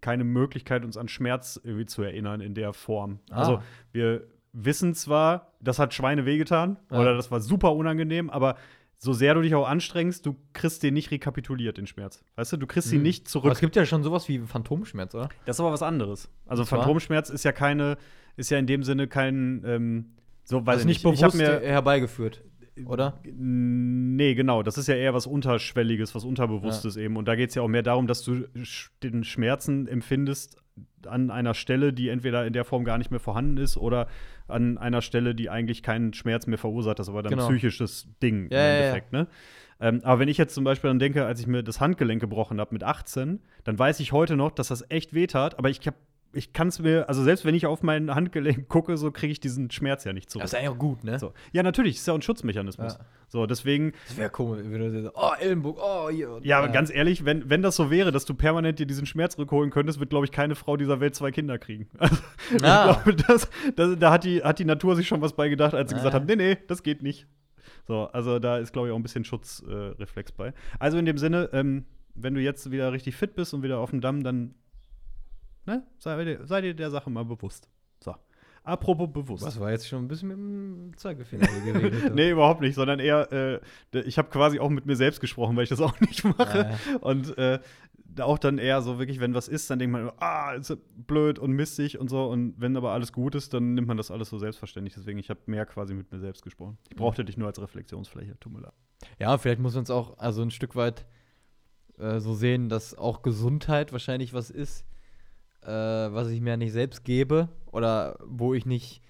keine 0.00 0.22
Möglichkeit, 0.22 0.84
uns 0.84 0.96
an 0.96 1.08
Schmerz 1.08 1.60
irgendwie 1.64 1.86
zu 1.86 2.02
erinnern 2.02 2.40
in 2.40 2.54
der 2.54 2.72
Form. 2.74 3.18
Ah. 3.30 3.38
Also, 3.40 3.62
wir 3.90 4.22
wissen 4.52 4.94
zwar, 4.94 5.52
das 5.60 5.80
hat 5.80 5.92
Schweine 5.94 6.26
wehgetan 6.26 6.76
Ja. 6.92 7.00
oder 7.00 7.14
das 7.16 7.32
war 7.32 7.40
super 7.40 7.72
unangenehm, 7.74 8.30
aber 8.30 8.56
so 8.98 9.12
sehr 9.12 9.34
du 9.34 9.42
dich 9.42 9.54
auch 9.54 9.68
anstrengst, 9.68 10.24
du 10.26 10.36
kriegst 10.52 10.82
den 10.82 10.94
nicht 10.94 11.10
rekapituliert, 11.10 11.76
den 11.78 11.86
Schmerz. 11.86 12.24
Weißt 12.36 12.52
du, 12.52 12.56
du 12.56 12.66
kriegst 12.66 12.90
ihn 12.92 12.98
Mhm. 12.98 13.02
nicht 13.04 13.22
Aber 13.24 13.30
zurück. 13.30 13.52
es 13.52 13.60
gibt 13.60 13.76
ja 13.76 13.84
schon 13.84 14.02
sowas 14.02 14.28
wie 14.28 14.38
Phantomschmerz, 14.40 15.14
oder? 15.14 15.28
Das 15.44 15.56
ist 15.56 15.60
aber 15.60 15.72
was 15.72 15.82
anderes. 15.82 16.30
Also? 16.46 16.64
Phantomschmerz 16.64 17.28
ist 17.30 17.44
ja 17.44 17.52
keine, 17.52 17.96
ist 18.36 18.50
ja 18.50 18.58
in 18.58 18.66
dem 18.66 18.82
Sinne 18.82 19.06
kein, 19.08 19.62
ähm, 19.66 20.14
so 20.44 20.64
weiß 20.64 20.74
Also 20.74 20.80
ich 20.82 20.86
nicht 20.86 21.04
nicht. 21.04 21.14
Ich 21.14 21.20
bewusst 21.20 21.36
mir, 21.36 21.60
herbeigeführt, 21.60 22.42
oder? 22.86 23.20
Nee, 23.24 24.34
genau. 24.34 24.62
Das 24.62 24.78
ist 24.78 24.88
ja 24.88 24.94
eher 24.94 25.14
was 25.14 25.26
Unterschwelliges, 25.26 26.14
was 26.14 26.24
Unterbewusstes 26.24 26.96
eben. 26.96 27.16
Und 27.16 27.26
da 27.26 27.34
geht 27.36 27.50
es 27.50 27.54
ja 27.54 27.62
auch 27.62 27.68
mehr 27.68 27.82
darum, 27.82 28.06
dass 28.06 28.22
du 28.22 28.46
den 29.02 29.24
Schmerzen 29.24 29.86
empfindest 29.86 30.56
an 31.06 31.30
einer 31.30 31.54
Stelle, 31.54 31.92
die 31.92 32.08
entweder 32.08 32.46
in 32.46 32.52
der 32.52 32.64
Form 32.64 32.84
gar 32.84 32.98
nicht 32.98 33.10
mehr 33.10 33.20
vorhanden 33.20 33.58
ist 33.58 33.76
oder 33.76 34.08
an 34.48 34.78
einer 34.78 35.02
Stelle, 35.02 35.34
die 35.34 35.50
eigentlich 35.50 35.82
keinen 35.82 36.12
Schmerz 36.14 36.46
mehr 36.46 36.58
verursacht. 36.58 36.98
Das 36.98 37.06
ist 37.08 37.10
aber 37.12 37.22
dann 37.22 37.30
Genau. 37.32 37.46
ein 37.46 37.50
psychisches 37.52 38.08
Ding 38.22 38.44
Ja, 38.44 38.46
im 38.46 38.52
ja, 38.52 38.58
ja. 38.58 38.78
Endeffekt. 38.78 39.12
Ne? 39.12 39.26
Ähm, 39.80 40.00
aber 40.04 40.20
wenn 40.20 40.28
ich 40.28 40.38
jetzt 40.38 40.54
zum 40.54 40.64
Beispiel 40.64 40.88
dann 40.88 40.98
denke, 40.98 41.26
als 41.26 41.40
ich 41.40 41.46
mir 41.46 41.62
das 41.62 41.80
Handgelenk 41.80 42.20
gebrochen 42.20 42.60
habe 42.60 42.72
mit 42.72 42.82
18, 42.84 43.40
dann 43.64 43.78
weiß 43.78 44.00
ich 44.00 44.12
heute 44.12 44.36
noch, 44.36 44.52
dass 44.52 44.68
das 44.68 44.88
echt 44.90 45.14
wehtat, 45.14 45.58
aber 45.58 45.68
ich 45.68 45.80
hab, 45.86 45.94
ich 46.34 46.52
kann 46.52 46.68
es 46.68 46.78
mir, 46.78 47.08
also 47.08 47.22
selbst 47.22 47.44
wenn 47.44 47.54
ich 47.54 47.66
auf 47.66 47.82
mein 47.82 48.14
Handgelenk 48.14 48.68
gucke, 48.68 48.96
so 48.96 49.10
kriege 49.10 49.32
ich 49.32 49.40
diesen 49.40 49.70
Schmerz 49.70 50.04
ja 50.04 50.12
nicht 50.12 50.30
zurück. 50.30 50.42
Das 50.42 50.52
ist 50.52 50.58
eigentlich 50.58 50.70
auch 50.70 50.78
gut, 50.78 51.04
ne? 51.04 51.18
So. 51.18 51.32
Ja, 51.52 51.62
natürlich, 51.62 51.96
ist 51.96 52.06
ja 52.06 52.12
auch 52.14 52.18
ein 52.18 52.22
Schutzmechanismus. 52.22 52.94
Ja. 52.94 53.04
So, 53.28 53.46
deswegen, 53.46 53.92
Das 54.08 54.16
wäre 54.16 54.30
komisch, 54.30 54.60
wenn 54.64 54.80
du 54.80 55.02
so, 55.02 55.10
oh, 55.14 55.32
Ellenbogen, 55.40 55.80
oh, 55.84 56.08
hier. 56.10 56.38
ja, 56.42 56.58
aber 56.58 56.68
ganz 56.68 56.90
ehrlich, 56.94 57.24
wenn, 57.24 57.48
wenn 57.50 57.62
das 57.62 57.76
so 57.76 57.90
wäre, 57.90 58.12
dass 58.12 58.24
du 58.24 58.34
permanent 58.34 58.78
dir 58.78 58.86
diesen 58.86 59.06
Schmerz 59.06 59.36
rückholen 59.38 59.70
könntest, 59.70 59.98
wird, 60.00 60.10
glaube 60.10 60.26
ich, 60.26 60.32
keine 60.32 60.54
Frau 60.54 60.76
dieser 60.76 61.00
Welt 61.00 61.14
zwei 61.14 61.30
Kinder 61.30 61.58
kriegen. 61.58 61.88
Also, 61.98 62.16
Ah. 62.62 62.90
Ich 62.90 63.02
glaube, 63.04 63.22
das, 63.26 63.48
das, 63.76 63.98
da 63.98 64.10
hat 64.12 64.24
die, 64.24 64.42
hat 64.42 64.58
die 64.58 64.64
Natur 64.64 64.94
sich 64.96 65.08
schon 65.08 65.20
was 65.20 65.32
bei 65.34 65.48
gedacht, 65.48 65.74
als 65.74 65.90
sie 65.90 65.94
Ah. 65.96 65.98
gesagt 65.98 66.14
hat, 66.14 66.26
nee, 66.26 66.36
nee, 66.36 66.58
das 66.68 66.82
geht 66.82 67.02
nicht. 67.02 67.26
So, 67.88 68.04
also 68.12 68.38
da 68.38 68.58
ist, 68.58 68.72
glaube 68.72 68.88
ich, 68.88 68.92
auch 68.92 68.96
ein 68.98 69.02
bisschen 69.02 69.24
Schutzreflex 69.24 70.30
äh, 70.30 70.34
bei. 70.36 70.52
Also 70.78 70.98
in 70.98 71.04
dem 71.06 71.18
Sinne, 71.18 71.50
ähm, 71.52 71.84
wenn 72.14 72.34
du 72.34 72.40
jetzt 72.40 72.70
wieder 72.70 72.92
richtig 72.92 73.16
fit 73.16 73.34
bist 73.34 73.52
und 73.54 73.62
wieder 73.62 73.78
auf 73.78 73.90
dem 73.90 74.00
Damm, 74.00 74.22
dann 74.22 74.54
ne, 75.66 75.82
sei, 75.98 76.24
dir- 76.24 76.46
sei 76.46 76.60
dir 76.60 76.74
der 76.74 76.90
Sache 76.90 77.10
mal 77.10 77.24
bewusst. 77.24 77.68
So. 78.02 78.14
Apropos 78.62 79.12
bewusst. 79.12 79.44
Was 79.44 79.60
war 79.60 79.70
jetzt 79.72 79.86
schon 79.86 80.04
ein 80.04 80.08
bisschen 80.08 80.28
mit 80.28 80.38
dem 80.38 80.96
Zeigefinger 80.96 81.46
geredet? 81.46 82.14
Nee, 82.14 82.30
überhaupt 82.30 82.62
nicht, 82.62 82.74
sondern 82.74 82.98
eher, 82.98 83.30
äh, 83.92 83.98
ich 84.00 84.16
habe 84.16 84.30
quasi 84.30 84.58
auch 84.58 84.70
mit 84.70 84.86
mir 84.86 84.96
selbst 84.96 85.20
gesprochen, 85.20 85.54
weil 85.56 85.64
ich 85.64 85.68
das 85.68 85.80
auch 85.82 86.00
nicht 86.00 86.24
mache. 86.24 86.70
Ja. 86.90 86.96
Und 87.00 87.36
äh, 87.36 87.58
auch 88.20 88.38
dann 88.38 88.56
eher 88.58 88.80
so 88.80 88.98
wirklich, 88.98 89.20
wenn 89.20 89.34
was 89.34 89.48
ist, 89.48 89.68
dann 89.68 89.78
denkt 89.80 89.92
man, 89.92 90.02
immer, 90.02 90.14
ah, 90.22 90.52
ist 90.54 90.74
blöd 91.06 91.38
und 91.38 91.52
mistig 91.52 91.98
und 91.98 92.08
so. 92.08 92.24
Und 92.24 92.54
wenn 92.58 92.74
aber 92.76 92.92
alles 92.92 93.12
gut 93.12 93.34
ist, 93.34 93.52
dann 93.52 93.74
nimmt 93.74 93.88
man 93.88 93.98
das 93.98 94.10
alles 94.10 94.30
so 94.30 94.38
selbstverständlich. 94.38 94.94
Deswegen, 94.94 95.18
ich 95.18 95.28
habe 95.28 95.40
mehr 95.46 95.66
quasi 95.66 95.92
mit 95.92 96.10
mir 96.10 96.20
selbst 96.20 96.42
gesprochen. 96.42 96.78
Ich 96.88 96.96
brauchte 96.96 97.22
dich 97.24 97.36
nur 97.36 97.48
als 97.48 97.60
Reflexionsfläche, 97.60 98.38
tut 98.40 98.52
mir 98.52 98.60
leid. 98.60 98.72
Ja, 99.18 99.36
vielleicht 99.36 99.60
muss 99.60 99.74
man 99.74 99.82
es 99.82 99.90
auch 99.90 100.16
also 100.16 100.40
ein 100.40 100.50
Stück 100.50 100.74
weit 100.74 101.04
äh, 101.98 102.18
so 102.20 102.32
sehen, 102.34 102.70
dass 102.70 102.96
auch 102.96 103.20
Gesundheit 103.20 103.92
wahrscheinlich 103.92 104.32
was 104.32 104.48
ist, 104.48 104.86
äh, 105.64 105.68
was 105.68 106.28
ich 106.28 106.40
mir 106.40 106.56
nicht 106.56 106.72
selbst 106.72 107.04
gebe 107.04 107.48
oder 107.72 108.18
wo 108.24 108.54
ich 108.54 108.66
nicht, 108.66 109.02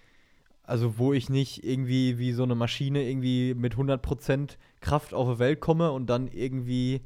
also 0.63 0.99
wo 0.99 1.13
ich 1.13 1.29
nicht 1.29 1.65
irgendwie 1.65 2.19
wie 2.19 2.33
so 2.33 2.43
eine 2.43 2.55
Maschine 2.55 3.09
irgendwie 3.09 3.55
mit 3.55 3.75
100% 3.75 4.57
Kraft 4.81 5.15
auf 5.15 5.35
die 5.35 5.39
Welt 5.39 5.61
komme 5.61 5.93
und 5.93 6.07
dann 6.07 6.29
irgendwie 6.29 7.03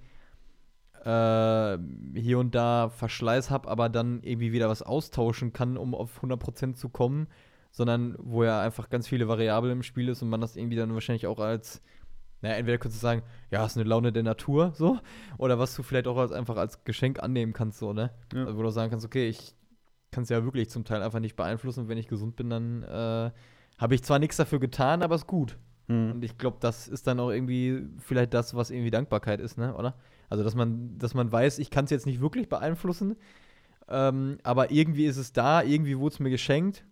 äh, 1.05 1.78
hier 2.14 2.38
und 2.38 2.55
da 2.55 2.90
Verschleiß 2.90 3.51
habe, 3.51 3.68
aber 3.68 3.88
dann 3.88 4.22
irgendwie 4.22 4.53
wieder 4.53 4.68
was 4.68 4.82
austauschen 4.82 5.53
kann, 5.53 5.76
um 5.76 5.94
auf 5.94 6.22
100% 6.22 6.74
zu 6.74 6.88
kommen, 6.88 7.28
sondern 7.70 8.16
wo 8.18 8.44
ja 8.44 8.61
einfach 8.61 8.88
ganz 8.90 9.09
viele 9.09 9.28
Variablen 9.28 9.72
im 9.72 9.82
Spiel 9.82 10.09
ist 10.09 10.22
und 10.22 10.28
man 10.28 10.40
das 10.40 10.57
irgendwie 10.57 10.76
dann 10.76 10.94
wahrscheinlich 10.94 11.26
auch 11.26 11.38
als 11.38 11.82
naja, 12.41 12.57
entweder 12.57 12.78
könntest 12.78 13.03
du 13.03 13.07
sagen, 13.07 13.22
ja, 13.51 13.64
ist 13.64 13.76
eine 13.76 13.89
Laune 13.89 14.12
der 14.12 14.22
Natur, 14.22 14.72
so, 14.74 14.99
oder 15.39 15.59
was 15.59 15.74
du 15.74 15.82
vielleicht 15.82 16.07
auch 16.07 16.16
als, 16.16 16.32
einfach 16.32 16.57
als 16.57 16.84
Geschenk 16.84 17.22
annehmen 17.22 17.53
kannst, 17.53 17.78
so, 17.78 17.93
ne? 17.93 18.11
Ja. 18.32 18.45
Also, 18.45 18.59
wo 18.59 18.62
du 18.62 18.70
sagen 18.70 18.91
kannst, 18.91 19.05
okay, 19.05 19.28
ich 19.28 19.55
kann 20.11 20.22
es 20.22 20.28
ja 20.28 20.45
wirklich 20.45 20.70
zum 20.70 20.84
Teil 20.84 21.03
einfach 21.03 21.20
nicht 21.20 21.36
beeinflussen 21.36 21.80
und 21.80 21.89
wenn 21.89 21.99
ich 21.99 22.09
gesund 22.09 22.36
bin, 22.36 22.51
dann 22.51 22.82
äh, 22.82 23.30
habe 23.78 23.95
ich 23.95 24.03
zwar 24.03 24.18
nichts 24.18 24.36
dafür 24.36 24.59
getan, 24.61 25.03
aber 25.03 25.14
ist 25.14 25.26
gut. 25.26 25.59
Und 26.12 26.22
ich 26.22 26.36
glaube, 26.36 26.59
das 26.61 26.86
ist 26.86 27.07
dann 27.07 27.18
auch 27.18 27.30
irgendwie 27.30 27.86
vielleicht 27.99 28.34
das, 28.34 28.55
was 28.55 28.70
irgendwie 28.70 28.91
Dankbarkeit 28.91 29.41
ist, 29.41 29.57
ne, 29.57 29.74
oder? 29.74 29.95
Also, 30.28 30.45
dass 30.45 30.55
man, 30.55 30.99
dass 30.99 31.14
man 31.14 31.32
weiß, 31.32 31.59
ich 31.59 31.70
kann 31.70 31.86
es 31.86 31.91
jetzt 31.91 32.07
nicht 32.07 32.20
wirklich 32.20 32.49
beeinflussen, 32.49 33.16
ähm, 33.89 34.39
aber 34.43 34.70
irgendwie 34.70 35.07
ist 35.07 35.16
es 35.16 35.32
da, 35.32 35.62
irgendwie 35.62 35.99
wurde 35.99 36.14
es 36.14 36.20
mir 36.20 36.30
geschenkt. 36.30 36.84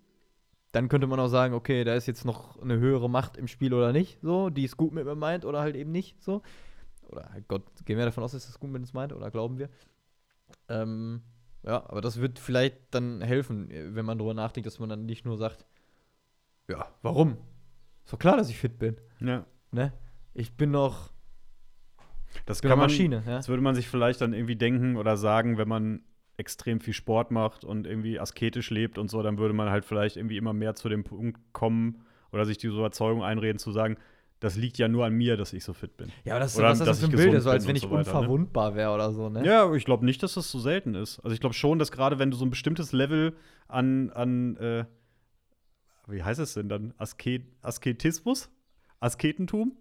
Dann 0.72 0.88
könnte 0.88 1.06
man 1.06 1.18
auch 1.20 1.28
sagen, 1.28 1.54
okay, 1.54 1.84
da 1.84 1.94
ist 1.94 2.06
jetzt 2.06 2.24
noch 2.24 2.60
eine 2.60 2.78
höhere 2.78 3.08
Macht 3.08 3.36
im 3.36 3.48
Spiel 3.48 3.72
oder 3.72 3.92
nicht, 3.92 4.18
so, 4.20 4.50
die 4.50 4.64
es 4.64 4.76
gut 4.76 4.92
mit 4.92 5.04
mir 5.06 5.14
meint 5.14 5.44
oder 5.44 5.60
halt 5.60 5.76
eben 5.76 5.90
nicht, 5.92 6.22
so. 6.22 6.42
Oder 7.08 7.30
halt 7.32 7.48
Gott, 7.48 7.62
gehen 7.84 7.96
wir 7.98 8.04
davon 8.04 8.24
aus, 8.24 8.32
dass 8.32 8.48
es 8.48 8.58
gut 8.58 8.70
mit 8.70 8.80
uns 8.80 8.92
meint 8.92 9.12
oder 9.12 9.30
glauben 9.30 9.58
wir. 9.58 9.70
Ähm, 10.68 11.22
ja, 11.62 11.84
aber 11.88 12.00
das 12.00 12.20
wird 12.20 12.38
vielleicht 12.38 12.76
dann 12.90 13.20
helfen, 13.22 13.68
wenn 13.70 14.04
man 14.04 14.18
darüber 14.18 14.34
nachdenkt, 14.34 14.66
dass 14.66 14.78
man 14.78 14.88
dann 14.88 15.06
nicht 15.06 15.24
nur 15.24 15.36
sagt, 15.38 15.64
ja, 16.68 16.86
warum? 17.02 17.38
Ist 18.04 18.12
doch 18.12 18.18
klar, 18.18 18.36
dass 18.36 18.50
ich 18.50 18.58
fit 18.58 18.78
bin, 18.78 18.96
Ja. 19.20 19.46
ne? 19.70 19.92
Ich 20.34 20.56
bin 20.56 20.72
doch 20.72 21.10
Das 22.44 22.60
kann 22.60 22.70
man, 22.70 22.80
Maschine, 22.80 23.22
ja. 23.26 23.36
Das 23.36 23.48
würde 23.48 23.62
man 23.62 23.74
sich 23.74 23.88
vielleicht 23.88 24.20
dann 24.20 24.32
irgendwie 24.34 24.56
denken 24.56 24.96
oder 24.96 25.16
sagen, 25.16 25.58
wenn 25.58 25.68
man 25.68 26.02
extrem 26.36 26.80
viel 26.80 26.94
Sport 26.94 27.30
macht 27.30 27.64
und 27.64 27.86
irgendwie 27.86 28.20
asketisch 28.20 28.70
lebt 28.70 28.98
und 28.98 29.10
so, 29.10 29.22
dann 29.22 29.38
würde 29.38 29.54
man 29.54 29.70
halt 29.70 29.84
vielleicht 29.84 30.16
irgendwie 30.16 30.36
immer 30.36 30.52
mehr 30.52 30.74
zu 30.74 30.88
dem 30.88 31.04
Punkt 31.04 31.40
kommen 31.52 32.02
oder 32.32 32.44
sich 32.44 32.58
diese 32.58 32.74
Überzeugung 32.74 33.22
einreden 33.22 33.58
zu 33.58 33.72
sagen, 33.72 33.96
das 34.40 34.56
liegt 34.56 34.76
ja 34.76 34.86
nur 34.86 35.06
an 35.06 35.14
mir, 35.14 35.36
dass 35.38 35.54
ich 35.54 35.64
so 35.64 35.72
fit 35.72 35.96
bin. 35.96 36.12
Ja, 36.24 36.34
aber 36.34 36.40
das, 36.40 36.58
Oder 36.58 36.68
was 36.68 36.78
das 36.78 36.88
dass 36.88 37.00
für 37.00 37.06
ein 37.06 37.12
Bild 37.12 37.32
ist, 37.32 37.44
so 37.44 37.50
als 37.50 37.66
wenn 37.66 37.74
ich 37.74 37.82
so 37.82 37.90
weiter, 37.90 38.12
ne? 38.12 38.18
unverwundbar 38.18 38.74
wäre 38.74 38.92
oder 38.92 39.12
so, 39.12 39.30
ne? 39.30 39.44
Ja, 39.46 39.72
ich 39.72 39.86
glaube 39.86 40.04
nicht, 40.04 40.22
dass 40.22 40.34
das 40.34 40.50
so 40.50 40.58
selten 40.58 40.94
ist. 40.94 41.20
Also 41.20 41.32
ich 41.32 41.40
glaube 41.40 41.54
schon, 41.54 41.78
dass 41.78 41.90
gerade 41.90 42.18
wenn 42.18 42.30
du 42.30 42.36
so 42.36 42.44
ein 42.44 42.50
bestimmtes 42.50 42.92
Level 42.92 43.34
an, 43.66 44.10
an 44.10 44.56
äh, 44.58 44.84
wie 46.08 46.22
heißt 46.22 46.38
es 46.38 46.54
denn 46.54 46.68
dann? 46.68 46.92
Asket 46.98 47.44
Asketismus? 47.62 48.50
Asketentum? 49.00 49.76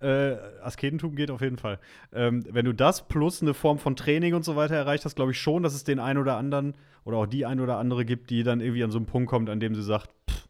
Äh, 0.00 0.36
Asketentum 0.62 1.14
geht 1.16 1.30
auf 1.30 1.40
jeden 1.40 1.56
Fall. 1.58 1.78
Ähm, 2.12 2.44
wenn 2.50 2.64
du 2.64 2.72
das 2.72 3.06
plus 3.08 3.42
eine 3.42 3.54
Form 3.54 3.78
von 3.78 3.96
Training 3.96 4.34
und 4.34 4.44
so 4.44 4.56
weiter 4.56 4.74
erreicht 4.76 5.04
hast, 5.04 5.16
glaube 5.16 5.30
ich 5.32 5.40
schon, 5.40 5.62
dass 5.62 5.74
es 5.74 5.84
den 5.84 5.98
einen 5.98 6.18
oder 6.18 6.36
anderen 6.36 6.74
oder 7.04 7.16
auch 7.18 7.26
die 7.26 7.46
ein 7.46 7.60
oder 7.60 7.78
andere 7.78 8.04
gibt, 8.04 8.30
die 8.30 8.42
dann 8.42 8.60
irgendwie 8.60 8.84
an 8.84 8.90
so 8.90 8.98
einen 8.98 9.06
Punkt 9.06 9.28
kommt, 9.30 9.48
an 9.48 9.60
dem 9.60 9.74
sie 9.74 9.82
sagt, 9.82 10.10
pff, 10.30 10.48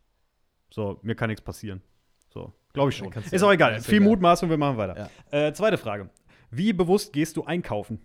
so, 0.70 0.98
mir 1.02 1.14
kann 1.14 1.28
nichts 1.28 1.42
passieren. 1.44 1.80
So, 2.32 2.52
glaube 2.72 2.90
ich 2.90 2.98
Ja, 2.98 3.04
schon. 3.04 3.12
kannst 3.12 3.32
Ist 3.32 3.42
auch 3.42 3.52
egal. 3.52 3.76
ist 3.76 3.86
Viel 3.86 3.96
egal. 3.96 4.08
Mutmaßung, 4.08 4.50
wir 4.50 4.56
machen 4.58 4.76
weiter. 4.76 5.10
Ja. 5.32 5.46
Äh, 5.48 5.52
zweite 5.52 5.78
Frage. 5.78 6.10
Wie 6.50 6.72
bewusst 6.72 7.12
gehst 7.12 7.36
du 7.36 7.44
einkaufen? 7.44 8.00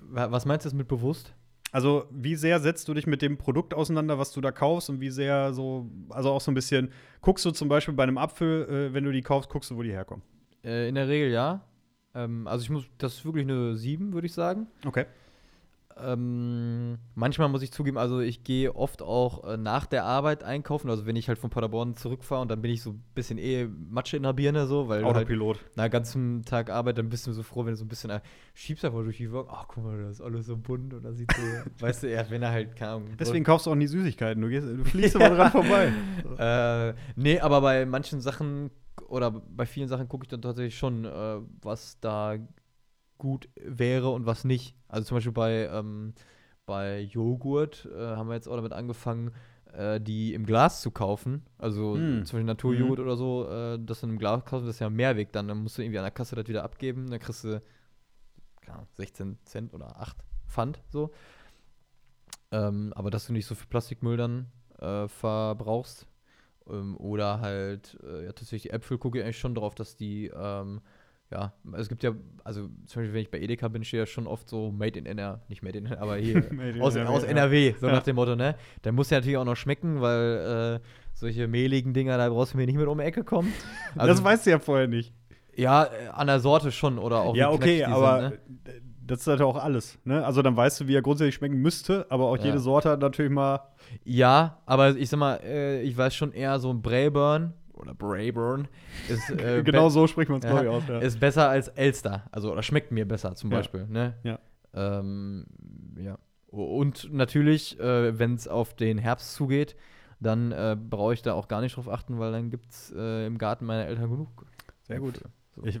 Wa- 0.00 0.30
Was 0.30 0.44
meinst 0.46 0.70
du 0.70 0.76
mit 0.76 0.88
bewusst? 0.88 1.34
Also, 1.72 2.06
wie 2.10 2.34
sehr 2.34 2.60
setzt 2.60 2.88
du 2.88 2.94
dich 2.94 3.06
mit 3.06 3.22
dem 3.22 3.38
Produkt 3.38 3.74
auseinander, 3.74 4.18
was 4.18 4.32
du 4.32 4.40
da 4.40 4.52
kaufst 4.52 4.90
und 4.90 5.00
wie 5.00 5.10
sehr 5.10 5.52
so, 5.52 5.90
also 6.08 6.30
auch 6.30 6.40
so 6.40 6.50
ein 6.50 6.54
bisschen, 6.54 6.92
guckst 7.20 7.44
du 7.44 7.50
zum 7.50 7.68
Beispiel 7.68 7.94
bei 7.94 8.02
einem 8.02 8.18
Apfel, 8.18 8.68
äh, 8.68 8.94
wenn 8.94 9.04
du 9.04 9.12
die 9.12 9.22
kaufst, 9.22 9.50
guckst 9.50 9.70
du, 9.70 9.76
wo 9.76 9.82
die 9.82 9.92
herkommen? 9.92 10.22
Äh, 10.64 10.88
in 10.88 10.94
der 10.94 11.08
Regel 11.08 11.30
ja. 11.30 11.64
Ähm, 12.14 12.46
also 12.46 12.62
ich 12.64 12.70
muss, 12.70 12.84
das 12.98 13.14
ist 13.14 13.24
wirklich 13.24 13.44
eine 13.44 13.76
7, 13.76 14.12
würde 14.12 14.26
ich 14.26 14.32
sagen. 14.32 14.66
Okay. 14.84 15.06
Ähm, 15.98 16.98
manchmal 17.14 17.48
muss 17.48 17.62
ich 17.62 17.72
zugeben, 17.72 17.98
also 17.98 18.20
ich 18.20 18.44
gehe 18.44 18.74
oft 18.74 19.02
auch 19.02 19.44
äh, 19.44 19.56
nach 19.56 19.86
der 19.86 20.04
Arbeit 20.04 20.44
einkaufen. 20.44 20.88
Also 20.88 21.06
wenn 21.06 21.16
ich 21.16 21.28
halt 21.28 21.38
von 21.38 21.50
Paderborn 21.50 21.96
zurückfahre 21.96 22.42
und 22.42 22.50
dann 22.50 22.62
bin 22.62 22.70
ich 22.70 22.82
so 22.82 22.90
ein 22.90 23.02
bisschen 23.14 23.38
eh 23.38 23.66
Matsche 23.66 24.16
in 24.16 24.22
der 24.22 24.32
Birne 24.32 24.66
so, 24.66 24.88
weil 24.88 25.04
halt 25.04 25.16
Autopilot. 25.16 25.58
nach 25.76 25.90
ganzen 25.90 26.44
Tag 26.44 26.70
Arbeit, 26.70 26.98
dann 26.98 27.08
bist 27.08 27.26
du 27.26 27.32
so 27.32 27.42
froh, 27.42 27.64
wenn 27.64 27.72
du 27.72 27.76
so 27.76 27.84
ein 27.84 27.88
bisschen 27.88 28.10
äh, 28.10 28.20
schiebst 28.54 28.84
einfach 28.84 29.02
durch 29.02 29.18
die 29.18 29.30
Woche. 29.30 29.48
Ach, 29.50 29.66
guck 29.68 29.84
mal, 29.84 30.00
das 30.02 30.12
ist 30.12 30.20
alles 30.20 30.46
so 30.46 30.56
bunt 30.56 30.94
und 30.94 31.04
das 31.04 31.16
sieht 31.16 31.30
so, 31.32 31.42
weißt 31.84 32.04
du, 32.04 32.12
ja, 32.12 32.24
wenn 32.30 32.42
er 32.42 32.52
halt, 32.52 32.80
Ahnung. 32.80 33.08
Deswegen 33.18 33.44
kaufst 33.44 33.66
du 33.66 33.70
auch 33.70 33.76
nie 33.76 33.86
Süßigkeiten. 33.86 34.40
Du, 34.42 34.48
gehst, 34.48 34.66
du 34.66 34.84
fliegst 34.84 35.14
immer 35.16 35.30
dran 35.30 35.50
vorbei. 35.50 35.92
äh, 36.38 36.94
nee, 37.16 37.40
aber 37.40 37.60
bei 37.60 37.84
manchen 37.84 38.20
Sachen 38.20 38.70
oder 39.08 39.30
bei 39.30 39.66
vielen 39.66 39.88
Sachen 39.88 40.08
gucke 40.08 40.24
ich 40.24 40.28
dann 40.28 40.42
tatsächlich 40.42 40.78
schon, 40.78 41.04
äh, 41.04 41.38
was 41.62 41.98
da 42.00 42.36
gut 43.20 43.48
wäre 43.54 44.10
und 44.10 44.26
was 44.26 44.44
nicht. 44.44 44.74
Also 44.88 45.06
zum 45.06 45.16
Beispiel 45.18 45.32
bei, 45.32 45.68
ähm, 45.72 46.14
bei 46.66 47.00
Joghurt 47.00 47.88
äh, 47.94 48.16
haben 48.16 48.28
wir 48.28 48.34
jetzt 48.34 48.48
auch 48.48 48.56
damit 48.56 48.72
angefangen, 48.72 49.30
äh, 49.72 50.00
die 50.00 50.34
im 50.34 50.44
Glas 50.44 50.80
zu 50.82 50.90
kaufen. 50.90 51.46
Also 51.58 51.94
Mm. 51.94 52.24
zum 52.24 52.38
Beispiel 52.38 52.44
Naturjoghurt 52.44 52.98
oder 52.98 53.16
so, 53.16 53.48
äh, 53.48 53.78
das 53.80 54.02
in 54.02 54.08
einem 54.08 54.18
Glas 54.18 54.44
kaufen, 54.44 54.66
das 54.66 54.76
ist 54.76 54.80
ja 54.80 54.90
Mehrweg 54.90 55.30
dann. 55.32 55.46
Dann 55.46 55.62
musst 55.62 55.78
du 55.78 55.82
irgendwie 55.82 55.98
an 55.98 56.04
der 56.04 56.10
Kasse 56.10 56.34
das 56.34 56.48
wieder 56.48 56.64
abgeben. 56.64 57.08
Dann 57.08 57.20
kriegst 57.20 57.44
du 57.44 57.62
keine 58.60 58.78
Ahnung, 58.78 58.88
16 58.94 59.38
Cent 59.44 59.74
oder 59.74 60.00
8 60.00 60.16
Pfand 60.46 60.80
so. 60.90 61.10
Ähm, 62.52 62.92
aber 62.96 63.10
dass 63.10 63.26
du 63.26 63.32
nicht 63.32 63.46
so 63.46 63.54
viel 63.54 63.68
Plastikmüll 63.68 64.16
dann 64.16 64.46
äh, 64.78 65.06
verbrauchst. 65.08 66.06
Ähm, 66.68 66.96
oder 66.96 67.40
halt, 67.40 67.98
äh, 68.02 68.24
ja, 68.24 68.32
tatsächlich 68.32 68.62
die 68.62 68.70
Äpfel 68.70 68.98
gucke 68.98 69.18
ich 69.18 69.24
eigentlich 69.24 69.38
schon 69.38 69.54
drauf, 69.54 69.74
dass 69.74 69.96
die, 69.96 70.30
ähm, 70.34 70.80
ja, 71.30 71.52
es 71.76 71.88
gibt 71.88 72.02
ja, 72.02 72.12
also 72.44 72.62
zum 72.86 73.02
Beispiel, 73.02 73.12
wenn 73.14 73.22
ich 73.22 73.30
bei 73.30 73.38
Edeka 73.40 73.68
bin, 73.68 73.84
steht 73.84 73.98
ja 74.00 74.06
schon 74.06 74.26
oft 74.26 74.48
so 74.48 74.72
Made 74.72 74.98
in 74.98 75.06
NRW, 75.06 75.38
nicht 75.48 75.62
Made 75.62 75.78
in 75.78 75.86
NRW, 75.86 76.00
aber 76.02 76.16
hier 76.16 76.36
aus, 76.80 76.96
NRW, 76.96 77.08
aus. 77.08 77.22
NRW, 77.22 77.74
so 77.80 77.86
Ja. 77.86 77.92
nach 77.92 78.02
dem 78.02 78.16
Motto, 78.16 78.34
ne? 78.36 78.56
Der 78.84 78.92
muss 78.92 79.10
ja 79.10 79.18
natürlich 79.18 79.36
auch 79.38 79.44
noch 79.44 79.56
schmecken, 79.56 80.00
weil 80.00 80.80
äh, 80.82 80.86
solche 81.14 81.46
mehligen 81.48 81.92
Dinger, 81.94 82.16
da 82.18 82.28
brauchst 82.28 82.54
du 82.54 82.56
mir 82.58 82.66
nicht 82.66 82.76
mit 82.78 82.86
um 82.88 82.98
die 82.98 83.04
Ecke 83.04 83.22
kommen. 83.24 83.52
das 83.94 84.22
weißt 84.24 84.46
du 84.46 84.50
ja 84.50 84.58
vorher 84.58 84.88
nicht. 84.88 85.12
ja, 85.54 85.84
äh, 85.84 86.08
an 86.12 86.26
der 86.26 86.40
Sorte 86.40 86.72
schon 86.72 86.98
oder 86.98 87.20
auch 87.20 87.36
ja, 87.36 87.50
okay, 87.50 87.84
aber 87.84 88.30
sind, 88.30 88.30
ne? 88.66 88.72
das 89.06 89.20
ist 89.20 89.26
halt 89.26 89.40
auch 89.42 89.56
alles. 89.56 89.98
Ne? 90.04 90.24
Also 90.24 90.40
dann 90.42 90.56
weißt 90.56 90.80
du, 90.80 90.86
wie 90.88 90.94
er 90.94 91.02
grundsätzlich 91.02 91.34
schmecken 91.36 91.56
müsste, 91.58 92.06
aber 92.10 92.24
auch 92.26 92.38
Ja. 92.38 92.44
jede 92.46 92.58
Sorte 92.60 92.90
hat 92.90 93.00
natürlich 93.00 93.30
mal. 93.32 93.60
Ja, 94.04 94.58
aber 94.66 94.96
ich 94.96 95.08
sag 95.08 95.18
mal, 95.18 95.40
äh, 95.44 95.82
ich 95.82 95.96
weiß 95.96 96.14
schon 96.14 96.32
eher 96.32 96.58
so 96.60 96.70
ein 96.72 96.80
Brayburn 96.82 97.52
oder 97.80 97.94
Brayburn 97.94 98.68
ist, 99.08 99.30
äh, 99.40 99.62
genau 99.62 99.88
so 99.88 100.06
spricht 100.06 100.30
man 100.30 100.40
es, 100.40 100.46
glaube 100.46 100.64
ich, 100.64 100.68
aus. 100.70 100.82
Ja. 100.88 100.98
ist 100.98 101.18
besser 101.20 101.48
als 101.48 101.68
Elster. 101.68 102.24
Also, 102.32 102.52
oder 102.52 102.62
schmeckt 102.62 102.92
mir 102.92 103.06
besser 103.06 103.34
zum 103.34 103.50
Ja. 103.50 103.58
Beispiel. 103.58 103.86
Ne? 103.88 104.14
Ja. 104.22 104.38
Ähm, 104.74 105.46
ja. 105.98 106.18
Und 106.48 107.12
natürlich, 107.12 107.78
äh, 107.78 108.18
wenn 108.18 108.34
es 108.34 108.48
auf 108.48 108.74
den 108.74 108.98
Herbst 108.98 109.34
zugeht, 109.34 109.76
dann 110.18 110.52
äh, 110.52 110.76
brauche 110.78 111.14
ich 111.14 111.22
da 111.22 111.32
auch 111.34 111.48
gar 111.48 111.60
nicht 111.60 111.76
drauf 111.76 111.88
achten, 111.88 112.18
weil 112.18 112.32
dann 112.32 112.50
gibt 112.50 112.70
es 112.70 112.92
äh, 112.96 113.26
im 113.26 113.38
Garten 113.38 113.64
meiner 113.64 113.86
Eltern 113.86 114.10
genug. 114.10 114.28
Sehr 114.82 114.98
gut. 114.98 115.20
So. 115.54 115.62
Ich, 115.64 115.80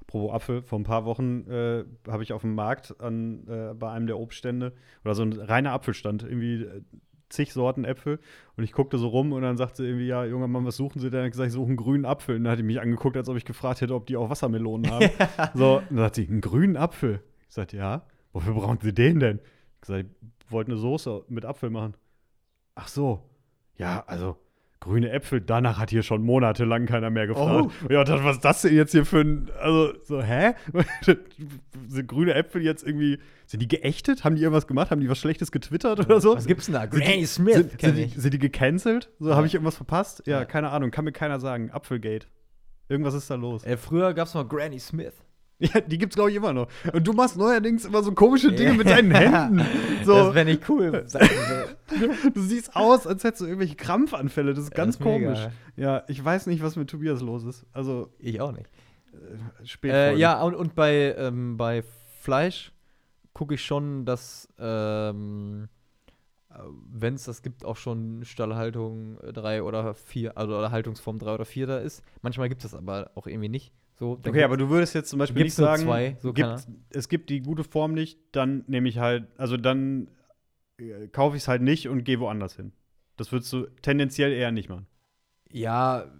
apropos 0.00 0.32
Apfel, 0.34 0.62
vor 0.62 0.78
ein 0.78 0.84
paar 0.84 1.04
Wochen 1.04 1.48
äh, 1.50 1.84
habe 2.08 2.22
ich 2.22 2.32
auf 2.32 2.42
dem 2.42 2.54
Markt 2.54 3.00
an, 3.00 3.46
äh, 3.48 3.74
bei 3.74 3.90
einem 3.90 4.06
der 4.06 4.18
Obststände 4.18 4.72
oder 5.04 5.14
so 5.14 5.22
ein 5.22 5.32
reiner 5.32 5.72
Apfelstand, 5.72 6.22
irgendwie 6.22 6.62
äh, 6.62 6.82
zig 7.28 7.52
Sorten 7.52 7.84
Äpfel 7.84 8.18
und 8.56 8.64
ich 8.64 8.72
guckte 8.72 8.98
so 8.98 9.08
rum 9.08 9.32
und 9.32 9.42
dann 9.42 9.56
sagte 9.56 9.78
sie 9.78 9.88
irgendwie, 9.88 10.06
ja, 10.06 10.24
junger 10.24 10.48
Mann, 10.48 10.64
was 10.64 10.76
suchen 10.76 11.00
Sie 11.00 11.10
denn? 11.10 11.24
Ich 11.24 11.32
gesagt, 11.32 11.48
ich 11.48 11.52
suche 11.52 11.68
einen 11.68 11.76
grünen 11.76 12.04
Apfel. 12.04 12.36
Und 12.36 12.44
dann 12.44 12.52
hat 12.52 12.58
die 12.58 12.62
mich 12.62 12.80
angeguckt, 12.80 13.16
als 13.16 13.28
ob 13.28 13.36
ich 13.36 13.44
gefragt 13.44 13.80
hätte, 13.80 13.94
ob 13.94 14.06
die 14.06 14.16
auch 14.16 14.30
Wassermelonen 14.30 14.90
haben. 14.90 15.10
so, 15.54 15.78
und 15.78 15.90
dann 15.90 15.98
sagt 15.98 16.16
sie, 16.16 16.28
einen 16.28 16.40
grünen 16.40 16.76
Apfel. 16.76 17.22
Ich 17.48 17.54
sagte, 17.54 17.76
ja, 17.76 18.06
wofür 18.32 18.54
brauchen 18.54 18.78
Sie 18.80 18.94
den 18.94 19.20
denn? 19.20 19.40
Ich 19.74 19.80
gesagt, 19.82 20.06
ich 20.44 20.52
wollte 20.52 20.72
eine 20.72 20.80
Soße 20.80 21.24
mit 21.28 21.44
Apfel 21.44 21.70
machen. 21.70 21.94
Ach 22.74 22.88
so, 22.88 23.22
ja, 23.76 24.04
also 24.06 24.36
grüne 24.86 25.10
Äpfel, 25.10 25.40
danach 25.40 25.78
hat 25.78 25.90
hier 25.90 26.02
schon 26.02 26.22
monatelang 26.22 26.86
keiner 26.86 27.10
mehr 27.10 27.26
gefragt. 27.26 27.70
Ja, 27.90 28.04
das, 28.04 28.22
was 28.22 28.36
ist 28.36 28.44
das 28.44 28.62
denn 28.62 28.74
jetzt 28.74 28.92
hier 28.92 29.04
für 29.04 29.20
ein, 29.20 29.50
also 29.60 29.92
so, 30.04 30.22
hä? 30.22 30.54
sind 31.88 32.08
grüne 32.08 32.34
Äpfel 32.34 32.62
jetzt 32.62 32.86
irgendwie, 32.86 33.18
sind 33.46 33.60
die 33.60 33.68
geächtet? 33.68 34.24
Haben 34.24 34.36
die 34.36 34.42
irgendwas 34.42 34.66
gemacht? 34.66 34.90
Haben 34.90 35.00
die 35.00 35.08
was 35.10 35.18
Schlechtes 35.18 35.50
getwittert 35.52 36.00
oder 36.00 36.20
so? 36.20 36.36
Was 36.36 36.46
gibt's 36.46 36.66
denn 36.66 36.74
da? 36.74 36.86
Granny 36.86 37.26
Smith, 37.26 37.54
Sind, 37.56 37.78
kenn 37.78 37.94
sind, 37.94 38.04
ich. 38.04 38.14
die, 38.14 38.20
sind 38.20 38.34
die 38.34 38.38
gecancelt? 38.38 39.10
So, 39.18 39.34
habe 39.34 39.46
ich 39.46 39.54
irgendwas 39.54 39.76
verpasst? 39.76 40.22
Ja, 40.26 40.38
Ja. 40.40 40.44
keine 40.44 40.70
Ahnung, 40.70 40.90
kann 40.90 41.04
mir 41.04 41.12
keiner 41.12 41.40
sagen. 41.40 41.70
Apfelgate. 41.70 42.26
Irgendwas 42.88 43.14
ist 43.14 43.28
da 43.30 43.34
los. 43.34 43.64
Äh, 43.64 43.76
früher 43.76 44.14
gab 44.14 44.28
es 44.28 44.34
mal 44.34 44.44
Granny 44.44 44.78
Smith. 44.78 45.14
Ja, 45.58 45.80
die 45.80 45.96
gibt's, 45.96 46.16
glaube 46.16 46.30
ich, 46.30 46.36
immer 46.36 46.52
noch. 46.52 46.68
Und 46.92 47.06
du 47.06 47.12
machst 47.14 47.36
neuerdings 47.38 47.86
immer 47.86 48.02
so 48.02 48.12
komische 48.12 48.52
Dinge 48.52 48.74
mit 48.74 48.88
deinen 48.88 49.10
Händen. 49.14 49.62
So, 50.04 50.14
Das 50.14 50.34
wäre 50.34 50.44
nicht 50.44 50.68
cool. 50.68 51.04
sagen 51.06 51.28
du 52.34 52.42
siehst 52.42 52.76
aus, 52.76 53.06
als 53.06 53.24
hättest 53.24 53.40
du 53.40 53.46
irgendwelche 53.46 53.76
Krampfanfälle. 53.76 54.52
Das 54.52 54.64
ist 54.64 54.74
ganz 54.74 54.98
das 54.98 55.06
ist 55.06 55.12
mega. 55.12 55.32
komisch. 55.32 55.48
Ja, 55.76 56.02
ich 56.08 56.22
weiß 56.22 56.46
nicht, 56.46 56.62
was 56.62 56.76
mit 56.76 56.90
Tobias 56.90 57.22
los 57.22 57.44
ist. 57.44 57.64
Also, 57.72 58.10
ich 58.18 58.40
auch 58.40 58.52
nicht. 58.52 58.68
spät. 59.64 59.92
Äh, 59.92 60.14
ja, 60.16 60.42
und, 60.42 60.54
und 60.54 60.74
bei, 60.74 61.14
ähm, 61.16 61.56
bei 61.56 61.82
Fleisch 62.20 62.72
gucke 63.32 63.54
ich 63.54 63.64
schon, 63.64 64.04
dass, 64.04 64.48
ähm, 64.58 65.68
wenn 66.90 67.14
es 67.14 67.24
das 67.24 67.42
gibt, 67.42 67.64
auch 67.64 67.76
schon 67.76 68.24
Stallhaltung 68.24 69.18
3 69.32 69.62
oder 69.62 69.94
4, 69.94 70.36
also 70.36 70.56
oder 70.56 70.70
Haltungsform 70.70 71.18
3 71.18 71.34
oder 71.34 71.44
4 71.44 71.66
da 71.66 71.78
ist. 71.78 72.02
Manchmal 72.22 72.48
gibt 72.48 72.64
es 72.64 72.70
das 72.70 72.78
aber 72.78 73.10
auch 73.14 73.26
irgendwie 73.26 73.48
nicht. 73.48 73.72
So, 73.98 74.20
Okay, 74.22 74.44
aber 74.44 74.58
du 74.58 74.68
würdest 74.68 74.94
jetzt 74.94 75.08
zum 75.08 75.18
Beispiel 75.18 75.44
nicht 75.44 75.54
sagen, 75.54 75.84
zwei, 75.84 76.16
so 76.20 76.34
gibt, 76.34 76.68
es 76.90 77.08
gibt 77.08 77.30
die 77.30 77.40
gute 77.40 77.64
Form 77.64 77.94
nicht, 77.94 78.18
dann 78.32 78.62
nehme 78.66 78.88
ich 78.90 78.98
halt, 78.98 79.26
also 79.38 79.56
dann 79.56 80.08
äh, 80.78 81.08
kaufe 81.08 81.36
ich 81.36 81.44
es 81.44 81.48
halt 81.48 81.62
nicht 81.62 81.88
und 81.88 82.04
gehe 82.04 82.20
woanders 82.20 82.56
hin. 82.56 82.72
Das 83.16 83.32
würdest 83.32 83.50
du 83.54 83.66
tendenziell 83.80 84.32
eher 84.32 84.52
nicht 84.52 84.68
machen. 84.68 84.86
Ja, 85.50 86.12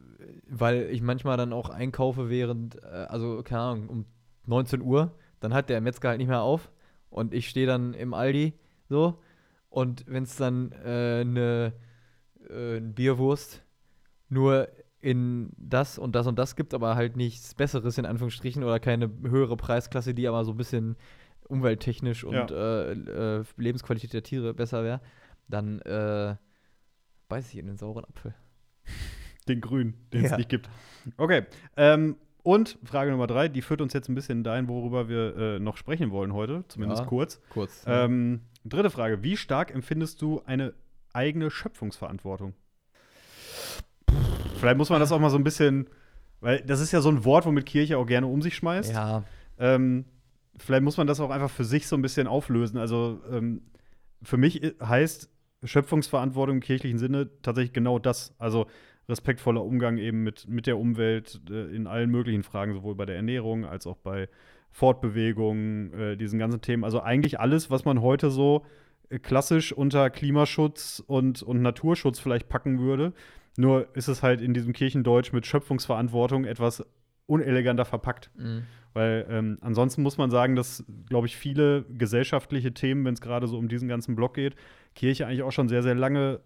weil 0.49 0.89
ich 0.91 1.03
manchmal 1.03 1.37
dann 1.37 1.53
auch 1.53 1.69
einkaufe 1.69 2.31
während, 2.31 2.83
äh, 2.83 2.87
also 2.87 3.43
keine 3.43 3.61
Ahnung, 3.61 3.89
um 3.89 4.07
19 4.47 4.81
Uhr, 4.81 5.15
dann 5.41 5.53
hat 5.53 5.69
der 5.69 5.83
Metzger 5.83 6.09
halt 6.09 6.19
nicht 6.19 6.29
mehr 6.29 6.41
auf 6.41 6.71
und 7.11 7.35
ich 7.35 7.49
stehe 7.49 7.67
dann 7.67 7.93
im 7.93 8.15
Aldi 8.15 8.55
so 8.89 9.21
und 9.69 10.05
wenn 10.07 10.23
es 10.23 10.37
dann 10.37 10.73
äh, 10.73 11.21
eine 11.21 11.75
äh, 12.49 12.77
eine 12.77 12.89
Bierwurst 12.89 13.63
nur 14.29 14.69
in 15.01 15.51
das 15.59 15.99
und 15.99 16.15
das 16.17 16.27
und 16.27 16.39
das 16.39 16.57
gibt, 16.57 16.75
aber 16.75 16.97
halt 16.97 17.17
nichts 17.17 17.55
Besseres 17.55 17.99
in 17.99 18.07
Anführungsstrichen 18.07 18.65
oder 18.65 18.81
keine 18.81 19.11
höhere 19.23 19.57
Preisklasse, 19.57 20.15
die 20.15 20.27
aber 20.27 20.45
so 20.45 20.53
ein 20.53 20.57
bisschen 20.57 20.97
umwelttechnisch 21.49 22.25
und 22.25 22.35
Ja. 22.35 22.47
äh, 22.51 22.93
äh, 23.41 23.45
Lebensqualität 23.57 24.13
der 24.13 24.23
Tiere 24.23 24.53
besser 24.55 24.83
wäre, 24.83 25.01
dann 25.49 25.81
äh, 25.83 26.35
beiß 27.29 27.51
ich 27.53 27.59
in 27.59 27.67
den 27.67 27.77
sauren 27.77 28.05
Apfel. 28.05 28.35
Den 29.49 29.61
grünen, 29.61 29.95
den 30.13 30.25
es 30.25 30.33
Ja. 30.33 30.39
nicht 30.39 30.49
gibt. 30.49 30.69
Okay. 31.19 31.45
Ähm, 31.77 32.17
und 32.43 32.79
Frage 32.83 33.13
Nummer 33.13 33.29
drei, 33.29 33.47
die 33.49 33.63
führt 33.63 33.81
uns 33.81 33.93
jetzt 33.93 34.09
ein 34.09 34.15
bisschen 34.17 34.43
dahin, 34.43 34.67
worüber 34.67 35.09
wir 35.09 35.37
äh, 35.37 35.59
noch 35.61 35.77
sprechen 35.77 36.11
wollen 36.11 36.33
heute, 36.33 36.65
zumindest 36.67 37.03
Ja. 37.03 37.07
kurz. 37.09 37.41
Kurz. 37.51 37.85
Ähm, 37.87 38.41
dritte 38.65 38.91
Frage, 38.91 39.23
wie 39.23 39.37
stark 39.37 39.73
empfindest 39.73 40.21
du 40.21 40.43
eine 40.47 40.73
eigene 41.13 41.51
Schöpfungsverantwortung? 41.51 42.55
Vielleicht 44.57 44.79
muss 44.79 44.91
man 44.91 45.01
das 45.01 45.13
auch 45.13 45.21
mal 45.21 45.31
so 45.31 45.37
ein 45.37 45.45
bisschen, 45.45 45.89
weil 46.41 46.61
das 46.63 46.81
ist 46.81 46.93
ja 46.93 47.01
so 47.01 47.09
ein 47.09 47.25
Wort, 47.25 47.47
womit 47.47 47.67
Kirche 47.67 47.99
auch 47.99 48.07
gerne 48.07 48.27
um 48.27 48.43
sich 48.43 48.57
schmeißt. 48.57 48.93
ja, 48.93 49.25
Ähm, 49.59 50.05
vielleicht 50.59 50.83
muss 50.83 50.97
man 50.97 51.07
das 51.07 51.21
auch 51.21 51.31
einfach 51.31 51.51
für 51.51 51.65
sich 51.65 51.87
so 51.87 51.97
ein 51.97 52.03
bisschen 52.03 52.27
auflösen. 52.27 52.79
Also 52.79 53.21
ähm, 53.31 53.63
für 54.23 54.37
mich 54.37 54.61
heißt 54.83 55.31
Schöpfungsverantwortung 55.65 56.57
im 56.57 56.63
kirchlichen 56.63 56.99
Sinne 56.99 57.29
tatsächlich 57.43 57.73
genau 57.73 57.99
das. 57.99 58.35
Also 58.39 58.67
respektvoller 59.09 59.63
Umgang 59.63 59.99
eben 59.99 60.23
mit, 60.23 60.49
mit 60.49 60.67
der 60.67 60.79
Umwelt 60.79 61.41
äh, 61.51 61.75
in 61.75 61.87
allen 61.87 62.11
möglichen 62.11 62.43
Fragen, 62.43 62.75
sowohl 62.75 62.95
bei 62.95 63.07
der 63.07 63.17
Ernährung 63.17 63.65
als 63.65 63.87
auch 63.87 63.97
bei 63.97 64.29
Fortbewegung, 64.71 65.93
äh, 65.93 66.17
diesen 66.17 66.39
ganzen 66.39 66.61
Themen. 66.61 66.85
Also 66.85 67.01
eigentlich 67.01 67.41
alles, 67.41 67.71
was 67.71 67.85
man 67.85 68.03
heute 68.03 68.31
so 68.31 68.65
äh, 69.09 69.19
klassisch 69.19 69.73
unter 69.73 70.11
Klimaschutz 70.11 71.03
und, 71.07 71.43
und 71.43 71.63
Naturschutz 71.63 72.19
vielleicht 72.19 72.49
packen 72.49 72.79
würde. 72.79 73.13
Nur 73.59 73.95
ist 73.95 74.09
es 74.09 74.23
halt 74.23 74.41
in 74.41 74.55
diesem 74.55 74.73
Kirchendeutsch 74.73 75.33
mit 75.33 75.47
Schöpfungsverantwortung 75.47 76.45
etwas 76.45 76.85
uneleganter 77.27 77.85
verpackt. 77.85 78.31
mhm. 78.37 78.65
Weil 78.97 79.27
ähm, 79.29 79.59
ansonsten 79.61 80.01
muss 80.01 80.17
man 80.17 80.31
sagen, 80.31 80.57
dass, 80.57 80.83
glaube 81.11 81.27
ich, 81.27 81.37
viele 81.37 81.85
gesellschaftliche 81.85 82.73
Themen, 82.73 83.05
wenn 83.05 83.13
es 83.13 83.21
gerade 83.21 83.47
so 83.47 83.59
um 83.59 83.69
diesen 83.69 83.89
ganzen 83.89 84.17
Block 84.17 84.33
geht, 84.33 84.57
Kirche 84.95 85.27
eigentlich 85.27 85.43
auch 85.43 85.53
schon 85.53 85.69
sehr, 85.69 85.83
sehr 85.83 85.95
lange 85.95 86.41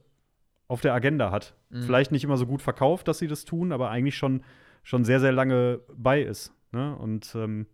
auf 0.67 0.81
der 0.81 0.93
Agenda 0.93 1.31
hat. 1.31 1.55
Mhm. 1.69 1.83
Vielleicht 1.83 2.11
nicht 2.11 2.25
immer 2.25 2.37
so 2.37 2.47
gut 2.47 2.61
verkauft, 2.61 3.07
dass 3.07 3.19
sie 3.19 3.29
das 3.29 3.45
tun, 3.45 3.71
aber 3.71 3.91
eigentlich 3.91 4.17
schon, 4.17 4.43
schon 4.83 5.05
sehr, 5.05 5.21
sehr 5.21 5.31
lange 5.31 5.79
bei 5.97 6.23
ist. 6.23 6.53
Ne? 6.73 6.97
Und 6.97 7.33
ähm, 7.37 7.67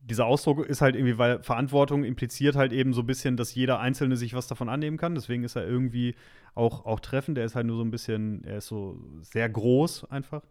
dieser 0.00 0.26
Ausdruck 0.26 0.66
ist 0.66 0.80
halt 0.80 0.96
irgendwie, 0.96 1.18
weil 1.18 1.40
Verantwortung 1.42 2.02
impliziert 2.02 2.56
halt 2.56 2.72
eben 2.72 2.92
so 2.92 3.02
ein 3.02 3.06
bisschen, 3.06 3.36
dass 3.36 3.54
jeder 3.54 3.78
Einzelne 3.78 4.16
sich 4.16 4.34
was 4.34 4.48
davon 4.48 4.68
annehmen 4.68 4.96
kann. 4.96 5.14
Deswegen 5.14 5.44
ist 5.44 5.54
er 5.54 5.68
irgendwie 5.68 6.16
auch, 6.54 6.84
auch 6.86 7.00
treffend. 7.00 7.36
Der 7.36 7.44
ist 7.44 7.54
halt 7.54 7.66
nur 7.66 7.76
so 7.76 7.84
ein 7.84 7.90
bisschen, 7.90 8.44
er 8.44 8.58
ist 8.58 8.66
so 8.66 8.98
sehr 9.22 9.48
groß 9.48 10.10
einfach. 10.10 10.42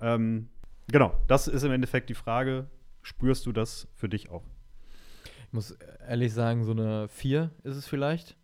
Ähm, 0.00 0.48
genau, 0.88 1.14
das 1.28 1.48
ist 1.48 1.62
im 1.62 1.72
Endeffekt 1.72 2.08
die 2.08 2.14
Frage. 2.14 2.66
Spürst 3.02 3.46
du 3.46 3.52
das 3.52 3.88
für 3.94 4.08
dich 4.08 4.30
auch? 4.30 4.44
Ich 5.46 5.52
muss 5.52 5.76
ehrlich 6.08 6.32
sagen, 6.32 6.64
so 6.64 6.72
eine 6.72 7.08
4 7.08 7.50
ist 7.64 7.76
es 7.76 7.86
vielleicht. 7.86 8.36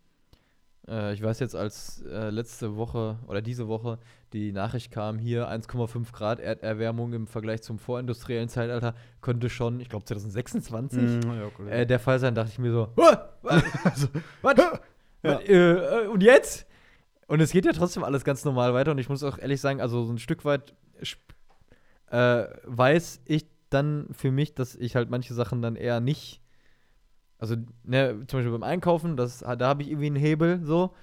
Äh, 0.89 1.13
ich 1.13 1.21
weiß 1.21 1.39
jetzt, 1.39 1.55
als 1.55 2.03
äh, 2.03 2.29
letzte 2.29 2.75
Woche 2.75 3.19
oder 3.27 3.41
diese 3.41 3.67
Woche 3.67 3.99
die 4.33 4.51
Nachricht 4.51 4.91
kam, 4.91 5.17
hier 5.17 5.49
1,5 5.49 6.11
Grad 6.11 6.39
Erderwärmung 6.39 7.13
im 7.13 7.27
Vergleich 7.27 7.61
zum 7.61 7.79
vorindustriellen 7.79 8.49
Zeitalter, 8.49 8.95
könnte 9.21 9.49
schon, 9.49 9.79
ich 9.79 9.89
glaube 9.89 10.05
2026, 10.05 11.25
mm, 11.25 11.67
ja, 11.67 11.71
äh, 11.71 11.85
der 11.85 11.99
Fall 11.99 12.19
sein, 12.19 12.35
dachte 12.35 12.51
ich 12.51 12.59
mir 12.59 12.71
so, 12.71 12.89
was? 12.95 13.17
also, 13.83 14.07
was? 14.41 14.55
Ja. 15.23 15.39
Äh, 15.41 16.07
und 16.07 16.21
jetzt? 16.21 16.67
Und 17.29 17.39
es 17.39 17.51
geht 17.51 17.65
ja 17.65 17.71
trotzdem 17.71 18.03
alles 18.03 18.23
ganz 18.23 18.43
normal 18.43 18.73
weiter 18.73 18.91
und 18.91 18.97
ich 18.97 19.07
muss 19.07 19.23
auch 19.23 19.37
ehrlich 19.37 19.61
sagen, 19.61 19.79
also 19.79 20.03
so 20.03 20.11
ein 20.11 20.17
Stück 20.17 20.43
weit 20.45 20.73
äh, 22.11 22.45
weiß 22.65 23.21
ich 23.25 23.45
dann 23.69 24.07
für 24.11 24.31
mich, 24.31 24.55
dass 24.55 24.75
ich 24.75 24.95
halt 24.95 25.09
manche 25.09 25.33
Sachen 25.33 25.61
dann 25.61 25.75
eher 25.75 25.99
nicht 25.99 26.41
also, 27.39 27.55
ne, 27.85 28.25
zum 28.27 28.39
Beispiel 28.39 28.51
beim 28.51 28.63
Einkaufen, 28.63 29.15
das, 29.15 29.39
da 29.39 29.67
habe 29.67 29.81
ich 29.81 29.89
irgendwie 29.89 30.07
einen 30.07 30.17
Hebel 30.17 30.59
so. 30.63 30.93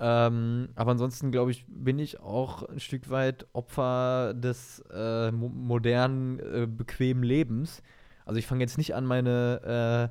Ähm, 0.00 0.68
aber 0.74 0.92
ansonsten, 0.92 1.30
glaube 1.30 1.52
ich, 1.52 1.64
bin 1.68 1.98
ich 1.98 2.20
auch 2.20 2.64
ein 2.64 2.80
Stück 2.80 3.10
weit 3.10 3.46
Opfer 3.52 4.34
des 4.34 4.84
äh, 4.92 5.30
mo 5.30 5.48
modernen, 5.48 6.40
äh, 6.40 6.66
bequemen 6.66 7.22
Lebens. 7.22 7.82
Also 8.24 8.38
ich 8.38 8.46
fange 8.46 8.60
jetzt 8.60 8.76
nicht 8.76 8.94
an, 8.94 9.06
meine 9.06 10.10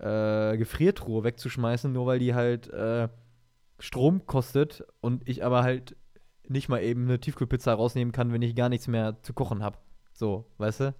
äh, 0.00 0.52
äh, 0.52 0.56
Gefriertruhe 0.56 1.24
wegzuschmeißen, 1.24 1.92
nur 1.92 2.06
weil 2.06 2.18
die 2.18 2.34
halt 2.34 2.68
äh, 2.70 3.08
Strom 3.78 4.26
kostet 4.26 4.84
und 5.00 5.28
ich 5.28 5.44
aber 5.44 5.62
halt 5.62 5.96
nicht 6.48 6.68
mal 6.68 6.82
eben 6.82 7.04
eine 7.04 7.20
Tiefkühlpizza 7.20 7.74
rausnehmen 7.74 8.12
kann, 8.12 8.32
wenn 8.32 8.42
ich 8.42 8.54
gar 8.54 8.68
nichts 8.68 8.88
mehr 8.88 9.22
zu 9.22 9.32
kochen 9.32 9.62
habe. 9.62 9.78
So, 10.12 10.46
weißt 10.58 10.80
du? 10.80 10.94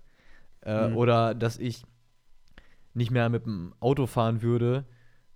Äh, 0.62 0.88
mhm. 0.88 0.96
Oder 0.96 1.34
dass 1.34 1.58
ich 1.58 1.84
nicht 2.94 3.10
mehr 3.10 3.28
mit 3.28 3.46
dem 3.46 3.74
Auto 3.80 4.06
fahren 4.06 4.42
würde, 4.42 4.84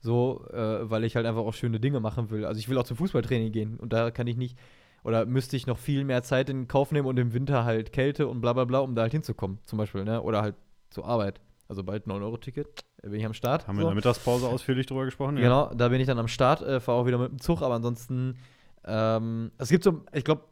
so, 0.01 0.47
äh, 0.51 0.91
weil 0.91 1.05
ich 1.05 1.17
halt 1.17 1.27
einfach 1.27 1.43
auch 1.43 1.55
schöne 1.55 1.79
Dinge 1.79 2.01
machen 2.01 2.31
will. 2.31 2.45
Also 2.45 2.59
ich 2.59 2.69
will 2.69 2.79
auch 2.79 2.85
zum 2.85 2.97
Fußballtraining 2.97 3.53
gehen 3.53 3.77
und 3.79 3.93
da 3.93 4.11
kann 4.11 4.27
ich 4.27 4.37
nicht, 4.37 4.59
oder 5.05 5.27
müsste 5.27 5.57
ich 5.57 5.67
noch 5.67 5.79
viel 5.79 6.05
mehr 6.05 6.23
Zeit 6.23 6.49
in 6.49 6.69
Kauf 6.69 6.91
nehmen 6.91 7.07
und 7.07 7.19
im 7.19 7.33
Winter 7.33 7.65
halt 7.65 7.93
Kälte 7.93 8.27
und 8.27 8.41
bla 8.41 8.55
bla 8.55 8.65
bla, 8.65 8.79
um 8.81 8.95
da 8.95 9.03
halt 9.03 9.13
hinzukommen, 9.13 9.59
zum 9.65 9.79
Beispiel, 9.79 10.05
ne? 10.05 10.23
Oder 10.23 10.43
halt 10.43 10.57
zur 10.91 11.07
Arbeit. 11.07 11.41
Also 11.69 11.85
bald 11.85 12.07
9-Euro-Ticket, 12.07 12.83
bin 13.03 13.15
ich 13.15 13.27
am 13.27 13.35
Start. 13.35 13.67
Haben 13.67 13.77
so. 13.77 13.83
wir 13.83 13.85
in 13.85 13.89
der 13.89 13.95
Mittagspause 13.97 14.49
ausführlich 14.49 14.87
drüber 14.87 15.05
gesprochen? 15.05 15.37
Ja. 15.37 15.43
Genau, 15.43 15.75
da 15.75 15.89
bin 15.89 16.01
ich 16.01 16.07
dann 16.07 16.19
am 16.19 16.29
Start, 16.29 16.63
äh, 16.63 16.81
fahre 16.81 16.99
auch 16.99 17.07
wieder 17.07 17.19
mit 17.19 17.31
dem 17.31 17.41
Zug, 17.41 17.63
aber 17.63 17.75
ansonsten, 17.75 18.37
ähm, 18.85 19.53
es 19.59 19.69
gibt 19.69 19.85
so, 19.85 20.05
ich 20.13 20.25
glaube, 20.25 20.45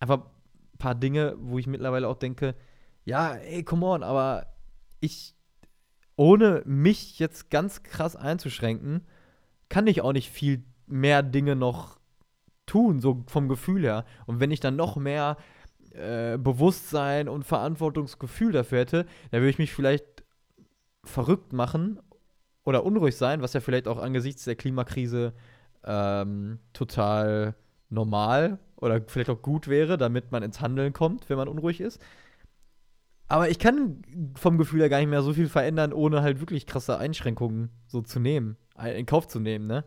einfach 0.00 0.18
ein 0.18 0.78
paar 0.78 0.94
Dinge, 0.94 1.36
wo 1.38 1.58
ich 1.58 1.66
mittlerweile 1.66 2.08
auch 2.08 2.16
denke, 2.16 2.54
ja, 3.04 3.34
ey, 3.34 3.62
come 3.62 3.86
on, 3.86 4.02
aber 4.02 4.46
ich 5.00 5.34
ohne 6.16 6.62
mich 6.64 7.18
jetzt 7.18 7.50
ganz 7.50 7.82
krass 7.82 8.16
einzuschränken, 8.16 9.06
kann 9.68 9.86
ich 9.86 10.00
auch 10.00 10.12
nicht 10.12 10.30
viel 10.30 10.64
mehr 10.86 11.22
Dinge 11.22 11.56
noch 11.56 11.98
tun, 12.64 13.00
so 13.00 13.24
vom 13.26 13.48
Gefühl 13.48 13.82
her. 13.82 14.04
Und 14.26 14.40
wenn 14.40 14.50
ich 14.50 14.60
dann 14.60 14.76
noch 14.76 14.96
mehr 14.96 15.36
äh, 15.92 16.38
Bewusstsein 16.38 17.28
und 17.28 17.44
Verantwortungsgefühl 17.44 18.52
dafür 18.52 18.80
hätte, 18.80 19.06
dann 19.30 19.40
würde 19.40 19.50
ich 19.50 19.58
mich 19.58 19.72
vielleicht 19.72 20.15
verrückt 21.08 21.52
machen 21.52 22.00
oder 22.64 22.84
unruhig 22.84 23.16
sein, 23.16 23.42
was 23.42 23.52
ja 23.52 23.60
vielleicht 23.60 23.88
auch 23.88 23.98
angesichts 23.98 24.44
der 24.44 24.56
Klimakrise 24.56 25.32
ähm, 25.84 26.58
total 26.72 27.54
normal 27.88 28.58
oder 28.76 29.00
vielleicht 29.06 29.30
auch 29.30 29.40
gut 29.42 29.68
wäre, 29.68 29.96
damit 29.96 30.32
man 30.32 30.42
ins 30.42 30.60
Handeln 30.60 30.92
kommt, 30.92 31.28
wenn 31.30 31.36
man 31.36 31.48
unruhig 31.48 31.80
ist. 31.80 32.00
Aber 33.28 33.48
ich 33.48 33.58
kann 33.58 34.02
vom 34.36 34.58
Gefühl 34.58 34.80
her 34.80 34.88
gar 34.88 34.98
nicht 34.98 35.08
mehr 35.08 35.22
so 35.22 35.32
viel 35.32 35.48
verändern, 35.48 35.92
ohne 35.92 36.22
halt 36.22 36.40
wirklich 36.40 36.66
krasse 36.66 36.98
Einschränkungen 36.98 37.70
so 37.86 38.02
zu 38.02 38.20
nehmen, 38.20 38.56
in 38.94 39.06
Kauf 39.06 39.26
zu 39.26 39.40
nehmen, 39.40 39.66
ne? 39.66 39.84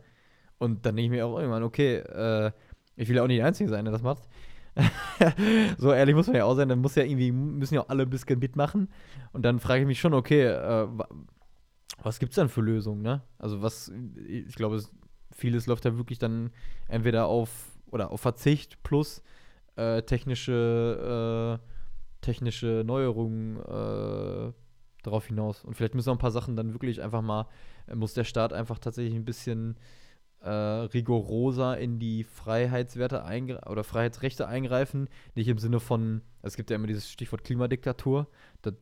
Und 0.58 0.86
dann 0.86 0.96
denke 0.98 1.06
ich 1.06 1.12
mir 1.12 1.26
auch 1.26 1.38
irgendwann, 1.38 1.64
okay, 1.64 1.98
äh, 1.98 2.52
ich 2.98 3.08
will 3.08 3.16
ja 3.16 3.24
auch 3.24 3.28
nicht 3.28 3.40
der 3.40 3.46
Einzige 3.46 3.70
sein, 3.70 3.86
der 3.86 3.94
das 3.94 4.02
macht. 4.02 4.28
so 5.78 5.92
ehrlich 5.92 6.16
muss 6.16 6.28
man 6.28 6.36
ja 6.36 6.46
auch 6.46 6.56
sein, 6.56 6.70
dann 6.70 6.80
muss 6.80 6.96
ja 6.96 7.04
irgendwie, 7.04 7.32
müssen 7.32 7.76
ja 7.76 7.82
auch 7.82 7.90
alle 7.90 8.04
ein 8.04 8.10
bisschen 8.10 8.40
mitmachen. 8.40 8.90
Und 9.32 9.44
dann 9.44 9.60
frage 9.60 9.82
ich 9.82 9.88
mich 9.88 10.00
schon, 10.00 10.14
okay, 10.14 10.46
äh, 10.46 10.88
was 12.02 12.20
gibt's 12.20 12.36
dann 12.36 12.50
für 12.50 12.62
Lösungen, 12.62 13.02
ne? 13.02 13.24
Also 13.38 13.62
was, 13.62 13.92
ich 14.28 14.56
glaube, 14.56 14.82
vieles 15.32 15.68
läuft 15.68 15.86
ja 15.86 15.98
wirklich 15.98 16.20
dann 16.20 16.52
entweder 16.88 17.26
auf 17.26 17.50
oder 17.88 18.12
auf 18.12 18.22
Verzicht 18.22 18.82
plus 18.84 19.22
äh, 19.76 20.02
technische 20.04 21.60
äh, 21.60 21.66
technische 22.22 22.84
Neuerungen 22.86 23.58
äh, 23.58 24.54
darauf 25.04 25.28
hinaus. 25.28 25.64
Und 25.64 25.76
vielleicht 25.76 25.96
müssen 25.96 26.10
auch 26.10 26.16
ein 26.16 26.20
paar 26.20 26.32
Sachen 26.32 26.56
dann 26.56 26.74
wirklich 26.74 27.02
einfach 27.02 27.22
mal, 27.22 27.48
äh, 27.88 27.96
muss 27.96 28.14
der 28.14 28.24
Staat 28.24 28.54
einfach 28.54 28.80
tatsächlich 28.80 29.16
ein 29.16 29.26
bisschen 29.26 29.78
äh, 30.42 30.50
rigoroser 30.50 31.78
in 31.78 32.00
die 32.00 32.24
Freiheitswerte 32.24 33.24
oder 33.68 33.84
Freiheitsrechte 33.84 34.48
eingreifen. 34.48 35.10
Nicht 35.36 35.48
im 35.48 35.58
Sinne 35.58 35.80
von, 35.80 36.22
es 36.42 36.56
gibt 36.56 36.70
ja 36.70 36.76
immer 36.76 36.88
dieses 36.88 37.10
Stichwort 37.10 37.44
Klimadiktatur. 37.44 38.28
Das 38.62 38.74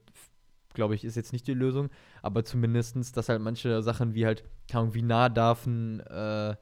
glaube 0.74 0.96
ich, 0.96 1.04
ist 1.04 1.16
jetzt 1.16 1.34
nicht 1.34 1.48
die 1.48 1.54
Lösung, 1.54 1.90
aber 2.22 2.46
zumindest, 2.46 3.18
dass 3.18 3.30
halt 3.30 3.42
manche 3.42 3.82
Sachen 3.82 4.14
wie 4.14 4.26
halt, 4.26 4.44
wie 4.92 5.02
nah 5.02 5.30
darf 5.30 5.66
ein 5.66 6.02
äh, 6.02 6.56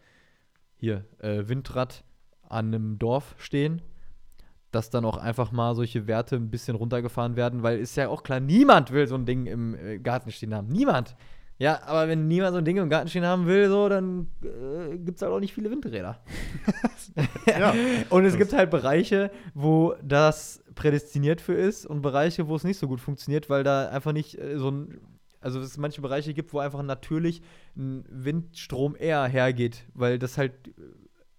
hier, 0.77 1.05
äh, 1.19 1.47
Windrad 1.47 2.03
an 2.47 2.67
einem 2.67 2.97
Dorf 2.97 3.35
stehen 3.37 3.81
dass 4.75 4.89
dann 4.89 5.05
auch 5.05 5.17
einfach 5.17 5.53
mal 5.53 5.73
solche 5.73 6.05
Werte 6.05 6.35
ein 6.35 6.51
bisschen 6.51 6.75
runtergefahren 6.75 7.37
werden, 7.37 7.63
weil 7.63 7.79
ist 7.79 7.95
ja 7.95 8.09
auch 8.09 8.23
klar, 8.23 8.41
niemand 8.41 8.91
will 8.91 9.07
so 9.07 9.15
ein 9.15 9.25
Ding 9.25 9.45
im 9.45 9.73
äh, 9.73 9.99
Garten 9.99 10.31
stehen 10.31 10.53
haben. 10.53 10.67
Niemand. 10.67 11.15
Ja, 11.57 11.81
aber 11.83 12.09
wenn 12.09 12.27
niemand 12.27 12.53
so 12.53 12.57
ein 12.57 12.65
Ding 12.65 12.77
im 12.77 12.89
Garten 12.89 13.07
stehen 13.07 13.25
haben 13.25 13.45
will, 13.45 13.69
so, 13.69 13.87
dann 13.87 14.27
äh, 14.43 14.97
gibt 14.97 15.17
es 15.17 15.21
halt 15.21 15.31
auch 15.31 15.39
nicht 15.39 15.53
viele 15.53 15.71
Windräder. 15.71 16.21
ja, 17.47 17.73
und 18.09 18.25
es 18.25 18.37
gibt 18.37 18.51
halt 18.51 18.69
Bereiche, 18.69 19.31
wo 19.53 19.95
das 20.03 20.61
prädestiniert 20.75 21.39
für 21.39 21.53
ist 21.53 21.85
und 21.85 22.01
Bereiche, 22.01 22.49
wo 22.49 22.55
es 22.57 22.65
nicht 22.65 22.77
so 22.77 22.87
gut 22.87 22.99
funktioniert, 22.99 23.49
weil 23.49 23.63
da 23.63 23.87
einfach 23.87 24.11
nicht 24.11 24.37
äh, 24.37 24.57
so 24.57 24.69
ein 24.69 24.99
also 25.45 25.59
es 25.59 25.77
manche 25.77 26.01
Bereiche 26.01 26.33
gibt, 26.33 26.53
wo 26.53 26.59
einfach 26.59 26.81
natürlich 26.81 27.43
ein 27.77 28.03
Windstrom 28.09 28.95
eher 28.97 29.25
hergeht, 29.25 29.85
weil 29.93 30.17
das 30.17 30.39
halt 30.39 30.53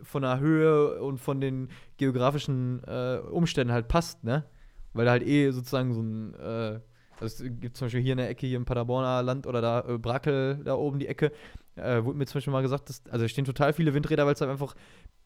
von 0.00 0.22
der 0.22 0.38
Höhe 0.38 1.02
und 1.02 1.18
von 1.18 1.40
den 1.40 1.68
geografischen 1.96 2.84
äh, 2.84 3.18
Umständen 3.18 3.72
halt 3.72 3.88
passt, 3.88 4.22
ne? 4.22 4.44
Weil 4.92 5.06
da 5.06 5.10
halt 5.10 5.26
eh 5.26 5.50
sozusagen 5.50 5.92
so 5.92 6.02
ein, 6.02 6.34
äh, 6.34 6.80
also 7.20 7.44
es 7.44 7.50
gibt 7.60 7.76
zum 7.76 7.86
Beispiel 7.86 8.02
hier 8.02 8.12
in 8.12 8.18
der 8.18 8.28
Ecke, 8.28 8.46
hier 8.46 8.56
im 8.56 8.64
Paderborner 8.64 9.22
Land 9.22 9.46
oder 9.46 9.60
da 9.60 9.80
äh, 9.80 9.98
Brackel, 9.98 10.60
da 10.64 10.74
oben 10.74 10.98
die 10.98 11.08
Ecke, 11.08 11.32
äh, 11.76 12.02
wurde 12.04 12.18
mir 12.18 12.26
zum 12.26 12.38
Beispiel 12.38 12.52
mal 12.52 12.62
gesagt, 12.62 12.88
dass, 12.88 13.02
also 13.10 13.26
stehen 13.28 13.44
total 13.44 13.72
viele 13.72 13.94
Windräder, 13.94 14.26
weil 14.26 14.34
es 14.34 14.40
halt 14.40 14.50
einfach 14.50 14.74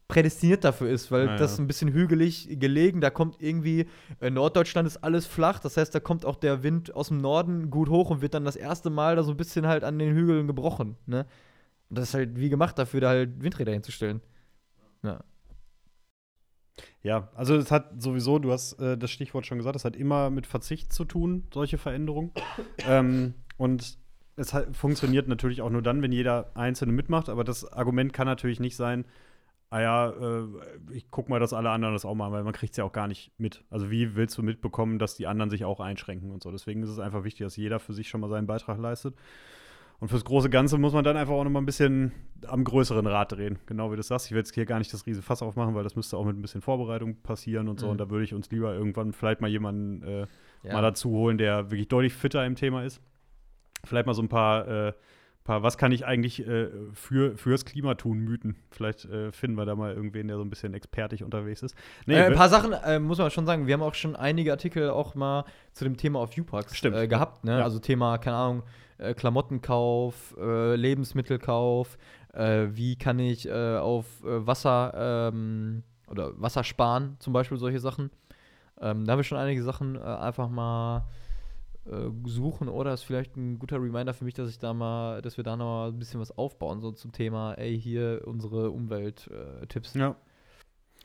prädestiniert 0.08 0.64
dafür 0.64 0.90
ist, 0.90 1.10
weil 1.12 1.26
ja, 1.26 1.36
das 1.36 1.58
ein 1.58 1.66
bisschen 1.66 1.92
hügelig 1.92 2.48
gelegen, 2.58 3.00
da 3.00 3.10
kommt 3.10 3.36
irgendwie, 3.40 3.86
in 4.20 4.34
Norddeutschland 4.34 4.86
ist 4.86 4.98
alles 4.98 5.26
flach, 5.26 5.60
das 5.60 5.76
heißt, 5.76 5.94
da 5.94 6.00
kommt 6.00 6.24
auch 6.26 6.36
der 6.36 6.62
Wind 6.62 6.94
aus 6.94 7.08
dem 7.08 7.18
Norden 7.18 7.70
gut 7.70 7.88
hoch 7.88 8.10
und 8.10 8.20
wird 8.20 8.34
dann 8.34 8.44
das 8.44 8.56
erste 8.56 8.90
Mal 8.90 9.16
da 9.16 9.22
so 9.22 9.30
ein 9.30 9.36
bisschen 9.36 9.66
halt 9.66 9.84
an 9.84 9.98
den 9.98 10.14
Hügeln 10.14 10.46
gebrochen, 10.46 10.96
ne? 11.06 11.26
Und 11.88 11.98
das 11.98 12.08
ist 12.08 12.14
halt 12.14 12.38
wie 12.38 12.50
gemacht 12.50 12.78
dafür, 12.78 13.00
da 13.00 13.08
halt 13.08 13.42
Windräder 13.42 13.72
hinzustellen. 13.72 14.20
Ja. 15.02 15.20
Ja, 17.02 17.28
also 17.34 17.56
es 17.56 17.70
hat 17.70 18.02
sowieso, 18.02 18.38
du 18.38 18.52
hast 18.52 18.74
äh, 18.74 18.96
das 18.96 19.10
Stichwort 19.10 19.46
schon 19.46 19.58
gesagt, 19.58 19.76
es 19.76 19.84
hat 19.84 19.96
immer 19.96 20.30
mit 20.30 20.46
Verzicht 20.46 20.92
zu 20.92 21.04
tun, 21.04 21.46
solche 21.52 21.78
Veränderungen. 21.78 22.32
ähm, 22.86 23.34
und 23.56 23.98
es 24.36 24.54
hat, 24.54 24.76
funktioniert 24.76 25.28
natürlich 25.28 25.62
auch 25.62 25.70
nur 25.70 25.82
dann, 25.82 26.02
wenn 26.02 26.12
jeder 26.12 26.50
Einzelne 26.54 26.92
mitmacht, 26.92 27.28
aber 27.28 27.44
das 27.44 27.70
Argument 27.70 28.12
kann 28.12 28.26
natürlich 28.26 28.60
nicht 28.60 28.76
sein, 28.76 29.04
ah 29.70 29.80
ja, 29.80 30.10
äh, 30.10 30.46
ich 30.92 31.10
guck 31.10 31.28
mal, 31.28 31.40
dass 31.40 31.52
alle 31.52 31.70
anderen 31.70 31.94
das 31.94 32.04
auch 32.04 32.14
machen, 32.14 32.32
weil 32.32 32.44
man 32.44 32.52
kriegt 32.52 32.72
es 32.72 32.76
ja 32.76 32.84
auch 32.84 32.92
gar 32.92 33.08
nicht 33.08 33.32
mit. 33.38 33.64
Also 33.70 33.90
wie 33.90 34.16
willst 34.16 34.36
du 34.36 34.42
mitbekommen, 34.42 34.98
dass 34.98 35.14
die 35.14 35.26
anderen 35.26 35.50
sich 35.50 35.64
auch 35.64 35.80
einschränken 35.80 36.30
und 36.30 36.42
so. 36.42 36.50
Deswegen 36.50 36.82
ist 36.82 36.90
es 36.90 36.98
einfach 36.98 37.24
wichtig, 37.24 37.46
dass 37.46 37.56
jeder 37.56 37.78
für 37.78 37.94
sich 37.94 38.08
schon 38.08 38.20
mal 38.20 38.28
seinen 38.28 38.46
Beitrag 38.46 38.78
leistet. 38.78 39.14
Und 40.00 40.08
fürs 40.08 40.24
große 40.24 40.48
Ganze 40.48 40.78
muss 40.78 40.94
man 40.94 41.04
dann 41.04 41.18
einfach 41.18 41.34
auch 41.34 41.44
noch 41.44 41.50
mal 41.50 41.60
ein 41.60 41.66
bisschen 41.66 42.12
am 42.46 42.64
größeren 42.64 43.06
Rad 43.06 43.32
drehen. 43.32 43.58
Genau 43.66 43.92
wie 43.92 43.96
du 43.96 44.02
sagst. 44.02 44.26
Ich 44.26 44.32
will 44.32 44.38
jetzt 44.38 44.54
hier 44.54 44.64
gar 44.64 44.78
nicht 44.78 44.92
das 44.94 45.06
riese 45.06 45.20
Fass 45.20 45.42
aufmachen, 45.42 45.74
weil 45.74 45.84
das 45.84 45.94
müsste 45.94 46.16
auch 46.16 46.24
mit 46.24 46.36
ein 46.36 46.42
bisschen 46.42 46.62
Vorbereitung 46.62 47.16
passieren 47.16 47.68
und 47.68 47.78
so. 47.78 47.86
Mhm. 47.86 47.92
Und 47.92 47.98
da 47.98 48.10
würde 48.10 48.24
ich 48.24 48.32
uns 48.32 48.50
lieber 48.50 48.74
irgendwann 48.74 49.12
vielleicht 49.12 49.42
mal 49.42 49.48
jemanden 49.48 50.02
äh, 50.02 50.26
ja. 50.62 50.72
mal 50.72 50.80
dazu 50.80 51.10
holen, 51.10 51.36
der 51.36 51.70
wirklich 51.70 51.88
deutlich 51.88 52.14
fitter 52.14 52.44
im 52.46 52.56
Thema 52.56 52.82
ist. 52.82 53.02
Vielleicht 53.84 54.06
mal 54.06 54.14
so 54.14 54.22
ein 54.22 54.28
paar, 54.28 54.66
äh, 54.68 54.92
paar, 55.44 55.62
was 55.62 55.76
kann 55.76 55.92
ich 55.92 56.06
eigentlich 56.06 56.46
äh, 56.46 56.68
für, 56.94 57.36
fürs 57.36 57.66
Klima 57.66 57.94
tun, 57.94 58.20
Mythen. 58.20 58.56
Vielleicht 58.70 59.04
äh, 59.04 59.32
finden 59.32 59.56
wir 59.56 59.66
da 59.66 59.74
mal 59.74 59.92
irgendwen, 59.92 60.28
der 60.28 60.38
so 60.38 60.42
ein 60.42 60.50
bisschen 60.50 60.72
expertig 60.72 61.24
unterwegs 61.24 61.62
ist. 61.62 61.76
Nee, 62.06 62.14
äh, 62.14 62.24
ein 62.24 62.34
paar 62.34 62.48
Sachen 62.48 62.72
äh, 62.72 62.98
muss 62.98 63.18
man 63.18 63.30
schon 63.30 63.44
sagen. 63.44 63.66
Wir 63.66 63.74
haben 63.74 63.82
auch 63.82 63.94
schon 63.94 64.16
einige 64.16 64.50
Artikel 64.50 64.88
auch 64.88 65.14
mal 65.14 65.44
zu 65.72 65.84
dem 65.84 65.98
Thema 65.98 66.20
auf 66.20 66.36
Upax 66.38 66.82
äh, 66.84 67.06
gehabt. 67.06 67.44
Ne? 67.44 67.58
Ja. 67.58 67.64
Also 67.64 67.78
Thema, 67.80 68.16
keine 68.16 68.36
Ahnung, 68.36 68.62
äh, 69.00 69.14
Klamottenkauf, 69.14 70.36
Lebensmittelkauf. 70.38 71.98
wie 72.32 72.96
kann 72.96 73.18
ich 73.18 73.50
auf 73.50 74.06
Wasser 74.22 75.30
ähm, 75.32 75.82
oder 76.08 76.40
Wasser 76.40 76.62
sparen, 76.62 77.16
zum 77.18 77.32
Beispiel 77.32 77.58
solche 77.58 77.80
Sachen. 77.80 78.10
Ähm, 78.80 79.04
da 79.04 79.12
haben 79.12 79.18
wir 79.18 79.24
schon 79.24 79.38
einige 79.38 79.62
Sachen 79.62 80.00
einfach 80.00 80.48
mal 80.48 81.08
äh, 81.86 82.10
suchen 82.26 82.68
oder 82.68 82.92
ist 82.92 83.02
vielleicht 83.02 83.36
ein 83.36 83.58
guter 83.58 83.82
Reminder 83.82 84.12
für 84.12 84.24
mich, 84.24 84.34
dass 84.34 84.50
ich 84.50 84.58
da 84.58 84.74
mal, 84.74 85.22
dass 85.22 85.38
wir 85.38 85.44
da 85.44 85.56
noch 85.56 85.86
ein 85.86 85.98
bisschen 85.98 86.20
was 86.20 86.36
aufbauen, 86.36 86.80
so 86.80 86.92
zum 86.92 87.10
Thema, 87.10 87.54
ey, 87.54 87.80
hier 87.80 88.22
unsere 88.26 88.70
Umwelttipps. 88.70 89.94
ja. 89.94 90.14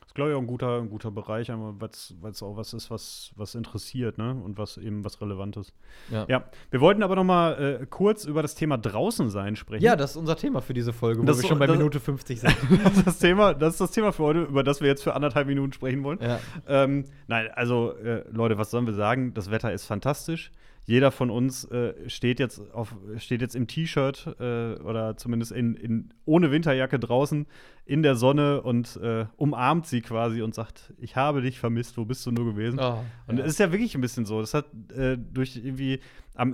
Das 0.05 0.11
ist, 0.11 0.15
glaube 0.15 0.29
ich, 0.29 0.35
auch 0.35 0.41
ein 0.41 0.47
guter, 0.47 0.81
ein 0.81 0.89
guter 0.89 1.09
Bereich, 1.09 1.49
weil 1.49 2.31
es 2.31 2.43
auch 2.43 2.55
was 2.57 2.73
ist, 2.73 2.91
was, 2.91 3.31
was 3.35 3.55
interessiert, 3.55 4.19
ne? 4.19 4.39
Und 4.45 4.55
was 4.59 4.77
eben 4.77 5.03
was 5.03 5.19
Relevantes. 5.19 5.73
Ja. 6.11 6.25
ja. 6.29 6.43
Wir 6.69 6.79
wollten 6.79 7.01
aber 7.01 7.15
noch 7.15 7.23
mal 7.23 7.79
äh, 7.81 7.85
kurz 7.87 8.23
über 8.23 8.43
das 8.43 8.53
Thema 8.53 8.77
draußen 8.77 9.31
sein 9.31 9.55
sprechen. 9.55 9.83
Ja, 9.83 9.95
das 9.95 10.11
ist 10.11 10.17
unser 10.17 10.35
Thema 10.35 10.61
für 10.61 10.75
diese 10.75 10.93
Folge, 10.93 11.23
wo 11.23 11.25
das 11.25 11.41
wir 11.41 11.49
schon 11.49 11.57
bei 11.57 11.65
das, 11.65 11.75
Minute 11.75 11.99
50 11.99 12.39
sind. 12.39 12.55
das, 12.83 12.97
ist 12.97 13.07
das, 13.07 13.19
Thema, 13.19 13.55
das 13.55 13.73
ist 13.73 13.81
das 13.81 13.91
Thema 13.91 14.11
für 14.11 14.23
heute, 14.23 14.43
über 14.43 14.63
das 14.63 14.79
wir 14.79 14.87
jetzt 14.87 15.01
für 15.01 15.15
anderthalb 15.15 15.47
Minuten 15.47 15.73
sprechen 15.73 16.03
wollen. 16.03 16.19
Ja. 16.21 16.39
Ähm, 16.67 17.05
nein, 17.25 17.49
also 17.55 17.93
äh, 17.93 18.23
Leute, 18.29 18.59
was 18.59 18.69
sollen 18.69 18.85
wir 18.85 18.93
sagen? 18.93 19.33
Das 19.33 19.49
Wetter 19.49 19.73
ist 19.73 19.87
fantastisch 19.87 20.51
jeder 20.85 21.11
von 21.11 21.31
uns 21.31 21.65
äh, 21.65 21.93
steht, 22.07 22.39
jetzt 22.39 22.61
auf, 22.71 22.95
steht 23.17 23.41
jetzt 23.41 23.55
im 23.55 23.65
T-Shirt 23.67 24.35
äh, 24.39 24.75
oder 24.75 25.17
zumindest 25.17 25.51
in, 25.51 25.75
in, 25.75 26.13
ohne 26.25 26.51
Winterjacke 26.51 26.99
draußen 26.99 27.47
in 27.85 28.03
der 28.03 28.15
Sonne 28.15 28.61
und 28.61 28.95
äh, 28.97 29.25
umarmt 29.35 29.87
sie 29.87 30.01
quasi 30.01 30.43
und 30.43 30.53
sagt, 30.53 30.93
ich 30.99 31.15
habe 31.15 31.41
dich 31.41 31.59
vermisst, 31.59 31.97
wo 31.97 32.05
bist 32.05 32.23
du 32.25 32.31
nur 32.31 32.45
gewesen? 32.45 32.79
Oh, 32.79 32.99
und 33.25 33.39
es 33.39 33.47
ist 33.47 33.59
ja 33.59 33.71
wirklich 33.71 33.95
ein 33.95 34.01
bisschen 34.01 34.25
so. 34.25 34.39
Das 34.41 34.53
hat 34.53 34.65
äh, 34.95 35.17
durch 35.17 35.55
irgendwie, 35.55 36.01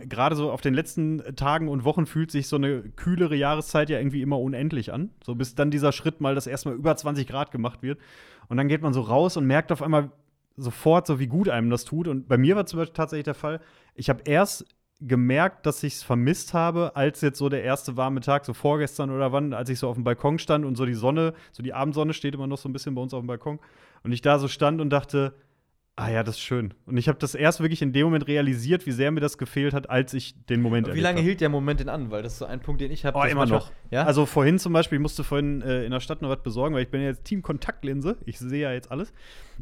gerade 0.08 0.36
so 0.38 0.52
auf 0.52 0.62
den 0.62 0.74
letzten 0.74 1.36
Tagen 1.36 1.68
und 1.68 1.84
Wochen 1.84 2.06
fühlt 2.06 2.32
sich 2.32 2.48
so 2.48 2.56
eine 2.56 2.84
kühlere 2.84 3.36
Jahreszeit 3.36 3.90
ja 3.90 4.00
irgendwie 4.00 4.22
immer 4.22 4.40
unendlich 4.40 4.94
an. 4.94 5.10
So 5.26 5.36
bis 5.36 5.56
dann 5.56 5.72
dieser 5.72 5.92
Schritt 5.92 6.22
mal, 6.22 6.36
dass 6.36 6.48
erstmal 6.48 6.76
über 6.76 6.96
20 6.96 7.28
Grad 7.28 7.52
gemacht 7.52 7.84
wird. 7.84 8.00
Und 8.48 8.56
dann 8.58 8.70
geht 8.70 8.82
man 8.82 8.94
so 8.94 9.02
raus 9.02 9.36
und 9.36 9.46
merkt 9.46 9.72
auf 9.74 9.82
einmal, 9.82 10.12
sofort 10.58 11.08
so, 11.08 11.20
wie 11.20 11.28
gut 11.28 11.50
einem 11.50 11.70
das 11.70 11.86
tut. 11.86 12.08
Und 12.08 12.28
bei 12.28 12.38
mir 12.38 12.56
war 12.56 12.66
zum 12.66 12.80
Beispiel 12.80 12.94
tatsächlich 12.94 13.26
der 13.26 13.34
Fall, 13.34 13.60
ich 13.96 14.10
habe 14.10 14.22
erst 14.26 14.66
gemerkt, 15.00 15.66
dass 15.66 15.82
ich 15.84 15.96
es 15.96 16.04
vermisst 16.04 16.54
habe, 16.54 16.96
als 16.96 17.22
jetzt 17.22 17.40
so 17.40 17.50
der 17.50 17.64
erste 17.64 17.98
warme 17.98 18.22
Tag, 18.22 18.46
so 18.46 18.54
vorgestern 18.54 19.10
oder 19.10 19.32
wann, 19.32 19.54
als 19.54 19.70
ich 19.70 19.80
so 19.80 19.90
auf 19.90 19.96
dem 19.96 20.04
Balkon 20.04 20.38
stand 20.38 20.64
und 20.64 20.76
so 20.76 20.86
die 20.86 20.94
Sonne, 20.94 21.34
so 21.52 21.64
die 21.64 21.74
Abendsonne 21.74 22.14
steht 22.14 22.36
immer 22.36 22.48
noch 22.48 22.60
so 22.60 22.70
ein 22.70 22.74
bisschen 22.74 22.94
bei 22.94 23.02
uns 23.02 23.14
auf 23.14 23.22
dem 23.22 23.28
Balkon. 23.28 23.60
Und 24.04 24.12
ich 24.12 24.22
da 24.22 24.38
so 24.38 24.48
stand 24.48 24.80
und 24.80 24.92
dachte, 24.92 25.34
Ah 25.98 26.10
ja, 26.10 26.24
das 26.24 26.36
ist 26.36 26.42
schön. 26.42 26.74
Und 26.86 26.98
ich 26.98 27.10
habe 27.10 27.20
das 27.20 27.36
erst 27.36 27.60
wirklich 27.60 27.82
in 27.82 27.92
dem 27.92 28.06
Moment 28.06 28.28
realisiert, 28.28 28.86
wie 28.86 28.92
sehr 28.92 29.12
mir 29.12 29.20
das 29.20 29.38
gefehlt 29.38 29.74
hat, 29.74 29.90
als 29.90 30.14
ich 30.14 30.34
den 30.46 30.62
Moment 30.62 30.92
Wie 30.94 31.00
lange 31.02 31.20
hab. 31.20 31.26
hielt 31.26 31.42
der 31.42 31.50
Moment 31.50 31.82
denn 31.82 31.90
an? 31.90 32.12
Weil 32.12 32.24
das 32.24 32.34
ist 32.34 32.40
so 32.40 32.46
ein 32.46 32.62
Punkt, 32.62 32.82
den 32.82 32.92
ich 32.92 33.06
habe. 33.06 33.18
Oh, 33.20 33.24
immer 33.24 33.46
noch. 33.46 33.72
Ja? 33.92 34.04
Also 34.04 34.26
vorhin 34.26 34.58
zum 34.58 34.72
Beispiel, 34.72 34.96
ich 34.96 35.02
musste 35.02 35.24
vorhin 35.24 35.62
äh, 35.62 35.84
in 35.84 35.92
der 35.92 36.00
Stadt 36.00 36.22
noch 36.22 36.30
was 36.30 36.42
besorgen, 36.42 36.74
weil 36.74 36.84
ich 36.84 36.90
bin 36.90 37.02
ja 37.02 37.08
jetzt 37.10 37.26
Team 37.26 37.42
Kontaktlinse. 37.42 38.18
Ich 38.26 38.40
sehe 38.40 38.62
ja 38.62 38.72
jetzt 38.72 38.90
alles. 38.90 39.14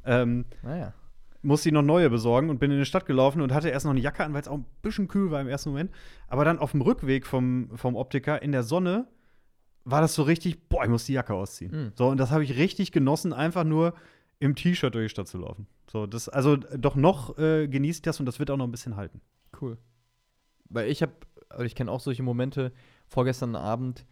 Ähm, 0.06 0.46
naja. 0.62 0.94
Musste 1.42 1.70
ich 1.70 1.74
noch 1.74 1.82
neue 1.84 2.10
besorgen 2.10 2.50
und 2.50 2.60
bin 2.60 2.70
in 2.72 2.80
die 2.80 2.86
Stadt 2.86 3.06
gelaufen 3.06 3.42
und 3.42 3.54
hatte 3.54 3.70
erst 3.70 3.86
noch 3.86 3.92
eine 3.92 4.02
Jacke 4.02 4.26
an, 4.26 4.34
weil 4.34 4.42
es 4.42 4.48
auch 4.48 4.58
ein 4.58 4.66
bisschen 4.82 5.08
kühl 5.08 5.32
war 5.32 5.40
im 5.40 5.48
ersten 5.48 5.70
Moment. 5.70 5.92
Aber 6.28 6.44
dann 6.44 6.60
auf 6.60 6.72
dem 6.72 6.82
Rückweg 6.82 7.26
vom, 7.26 7.70
vom 7.76 7.96
Optiker 7.96 8.42
in 8.42 8.52
der 8.52 8.64
Sonne 8.64 9.08
war 9.86 10.02
das 10.02 10.16
so 10.16 10.24
richtig, 10.24 10.68
boah, 10.68 10.84
ich 10.84 10.90
muss 10.90 11.06
die 11.06 11.14
Jacke 11.14 11.34
ausziehen. 11.34 11.72
Mhm. 11.72 11.92
So, 11.96 12.08
und 12.08 12.18
das 12.18 12.32
habe 12.32 12.44
ich 12.44 12.58
richtig 12.58 12.92
genossen, 12.92 13.32
einfach 13.32 13.64
nur 13.64 13.94
im 14.40 14.56
T-Shirt 14.56 14.94
durch 14.94 15.06
die 15.06 15.10
Stadt 15.10 15.28
zu 15.28 15.38
laufen. 15.38 15.68
So, 15.92 16.08
das, 16.08 16.30
also 16.30 16.56
doch 16.56 16.96
noch 16.96 17.38
äh, 17.38 17.68
genießt 17.68 18.06
das 18.06 18.20
und 18.20 18.26
das 18.26 18.40
wird 18.40 18.52
auch 18.52 18.58
noch 18.58 18.68
ein 18.68 18.72
bisschen 18.72 18.96
halten. 18.96 19.22
Cool. 19.60 19.78
Weil 20.70 20.90
ich 20.90 21.02
habe, 21.02 21.14
also 21.50 21.64
ich 21.64 21.76
kenne 21.76 21.92
auch 21.92 22.00
solche 22.00 22.24
Momente, 22.24 22.72
vorgestern 23.08 23.56
Abend 23.56 24.06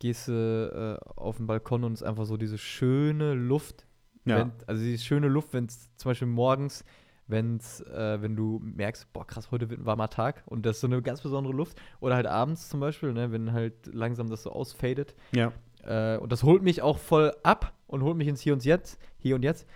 gehst 0.00 0.28
du 0.28 1.00
äh, 1.02 1.10
auf 1.16 1.38
den 1.38 1.46
Balkon 1.46 1.84
und 1.84 1.94
es 1.94 2.02
ist 2.02 2.06
einfach 2.06 2.26
so 2.26 2.36
diese 2.36 2.58
schöne 2.58 3.34
Luft 3.34 3.87
ja. 4.28 4.38
Wenn, 4.38 4.52
also 4.66 4.82
die 4.82 4.98
schöne 4.98 5.28
Luft, 5.28 5.52
wenn 5.52 5.66
es 5.66 5.94
zum 5.96 6.10
Beispiel 6.10 6.28
morgens, 6.28 6.84
wenn's, 7.26 7.80
äh, 7.80 8.20
wenn 8.20 8.36
du 8.36 8.60
merkst, 8.62 9.12
boah, 9.12 9.26
krass, 9.26 9.50
heute 9.50 9.70
wird 9.70 9.80
ein 9.80 9.86
warmer 9.86 10.08
Tag 10.10 10.42
und 10.46 10.64
das 10.64 10.76
ist 10.76 10.80
so 10.80 10.86
eine 10.86 11.02
ganz 11.02 11.20
besondere 11.20 11.52
Luft. 11.52 11.80
Oder 12.00 12.16
halt 12.16 12.26
abends 12.26 12.68
zum 12.68 12.80
Beispiel, 12.80 13.12
ne, 13.12 13.30
wenn 13.30 13.52
halt 13.52 13.86
langsam 13.92 14.28
das 14.28 14.42
so 14.42 14.50
ausfadet. 14.50 15.14
Ja. 15.32 15.52
Äh, 15.84 16.18
und 16.18 16.32
das 16.32 16.42
holt 16.42 16.62
mich 16.62 16.82
auch 16.82 16.98
voll 16.98 17.34
ab 17.42 17.74
und 17.86 18.02
holt 18.02 18.16
mich 18.16 18.28
ins 18.28 18.40
Hier 18.40 18.52
und 18.52 18.64
Jetzt, 18.64 18.98
hier 19.18 19.34
und 19.34 19.42
jetzt. 19.42 19.66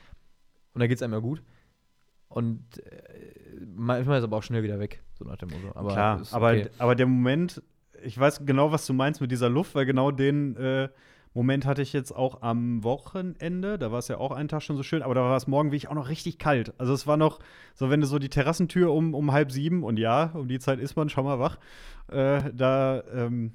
Und 0.75 0.81
da 0.81 0.87
geht 0.87 0.97
es 0.97 1.03
einem 1.03 1.13
ja 1.13 1.19
gut. 1.19 1.43
Und 2.29 2.65
äh, 2.87 3.03
manchmal 3.77 4.19
ist 4.19 4.25
aber 4.25 4.39
auch 4.39 4.43
schnell 4.43 4.63
wieder 4.63 4.79
weg, 4.79 5.03
so 5.19 5.25
nach 5.25 5.37
dem 5.37 5.51
Motto. 5.51 5.77
Aber 5.77 5.93
Klar, 5.93 6.21
okay. 6.21 6.29
aber, 6.33 6.57
aber 6.79 6.95
der 6.95 7.07
Moment, 7.07 7.63
ich 8.03 8.19
weiß 8.19 8.47
genau, 8.47 8.73
was 8.73 8.87
du 8.87 8.95
meinst 8.95 9.21
mit 9.21 9.31
dieser 9.31 9.51
Luft, 9.51 9.75
weil 9.75 9.85
genau 9.85 10.11
den 10.11 10.57
äh, 10.57 10.89
Moment 11.35 11.65
hatte 11.65 11.83
ich 11.83 11.93
jetzt 11.93 12.13
auch 12.15 12.43
am 12.43 12.85
Wochenende. 12.85 13.79
Da 13.79 13.91
war 13.91 13.99
es 13.99 14.09
ja 14.09 14.19
auch 14.19 14.33
einen 14.33 14.49
Tag 14.49 14.63
schon 14.63 14.77
so 14.77 14.83
schön, 14.83 15.03
aber 15.03 15.15
da 15.15 15.23
war 15.23 15.37
es 15.37 15.47
morgen 15.47 15.71
wirklich 15.71 15.89
auch 15.89 15.95
noch 15.95 16.09
richtig 16.09 16.39
kalt. 16.39 16.75
Also 16.79 16.93
es 16.93 17.07
war 17.07 17.17
noch 17.17 17.39
so, 17.75 17.89
wenn 17.89 18.01
du 18.01 18.07
so 18.07 18.19
die 18.19 18.29
Terrassentür 18.29 18.93
um, 18.93 19.15
um 19.15 19.33
halb 19.33 19.51
sieben 19.51 19.83
und 19.83 19.99
ja, 19.99 20.31
um 20.35 20.49
die 20.49 20.59
Zeit 20.59 20.79
ist 20.79 20.97
man 20.97 21.09
schon 21.09 21.25
mal 21.25 21.39
wach, 21.39 21.59
äh, 22.09 22.43
da, 22.53 23.03
ähm, 23.15 23.53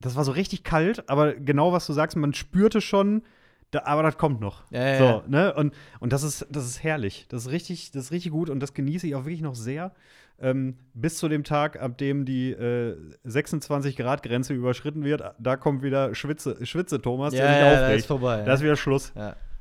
das 0.00 0.16
war 0.16 0.24
so 0.24 0.32
richtig 0.32 0.64
kalt, 0.64 1.08
aber 1.08 1.34
genau 1.34 1.72
was 1.72 1.86
du 1.86 1.94
sagst, 1.94 2.16
man 2.16 2.34
spürte 2.34 2.82
schon, 2.82 3.22
da, 3.70 3.82
aber 3.84 4.02
das 4.02 4.18
kommt 4.18 4.40
noch. 4.40 4.64
Ja, 4.70 4.86
ja, 4.86 4.98
so, 4.98 5.22
ne? 5.26 5.54
Und, 5.54 5.74
und 6.00 6.12
das 6.12 6.22
ist, 6.22 6.46
das 6.50 6.64
ist 6.66 6.82
herrlich. 6.82 7.26
Das 7.28 7.46
ist 7.46 7.52
richtig, 7.52 7.90
das 7.90 8.04
ist 8.04 8.12
richtig 8.12 8.32
gut 8.32 8.50
und 8.50 8.60
das 8.60 8.74
genieße 8.74 9.06
ich 9.06 9.14
auch 9.14 9.24
wirklich 9.24 9.42
noch 9.42 9.54
sehr. 9.54 9.92
Ähm, 10.40 10.76
bis 10.94 11.18
zu 11.18 11.28
dem 11.28 11.44
Tag, 11.44 11.80
ab 11.80 11.96
dem 11.98 12.24
die 12.24 12.50
äh, 12.50 12.96
26-Grad-Grenze 13.24 14.52
überschritten 14.52 15.04
wird, 15.04 15.22
da 15.38 15.56
kommt 15.56 15.82
wieder 15.82 16.14
Schwitze, 16.14 16.64
Schwitze 16.66 17.00
Thomas, 17.00 17.34
ja, 17.34 17.40
der 17.40 17.48
sich 17.48 17.58
ja, 17.60 17.66
aufregt. 17.66 17.88
Da 17.88 17.94
ist 17.94 18.06
vorbei. 18.06 18.42
Da 18.44 18.54
ist 18.54 18.62
wieder 18.62 18.76
Schluss. 18.76 19.12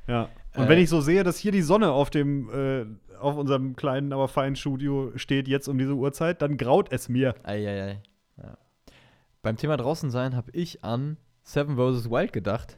Ja. 0.07 0.29
Und 0.55 0.65
äh. 0.65 0.69
wenn 0.69 0.79
ich 0.79 0.89
so 0.89 1.01
sehe, 1.01 1.23
dass 1.23 1.37
hier 1.37 1.51
die 1.51 1.61
Sonne 1.61 1.91
auf 1.91 2.09
dem 2.09 2.49
äh, 2.49 2.85
auf 3.19 3.37
unserem 3.37 3.75
kleinen, 3.75 4.11
aber 4.13 4.27
feinen 4.27 4.55
Studio 4.55 5.11
steht 5.15 5.47
jetzt 5.47 5.67
um 5.67 5.77
diese 5.77 5.93
Uhrzeit, 5.93 6.41
dann 6.41 6.57
graut 6.57 6.91
es 6.91 7.07
mir. 7.07 7.35
Eieiei. 7.43 8.01
Ja. 8.37 8.57
Beim 9.41 9.55
Thema 9.57 9.77
draußen 9.77 10.11
sein 10.11 10.35
habe 10.35 10.51
ich 10.51 10.83
an 10.83 11.17
Seven 11.43 11.75
vs. 11.75 12.09
Wild 12.09 12.33
gedacht. 12.33 12.77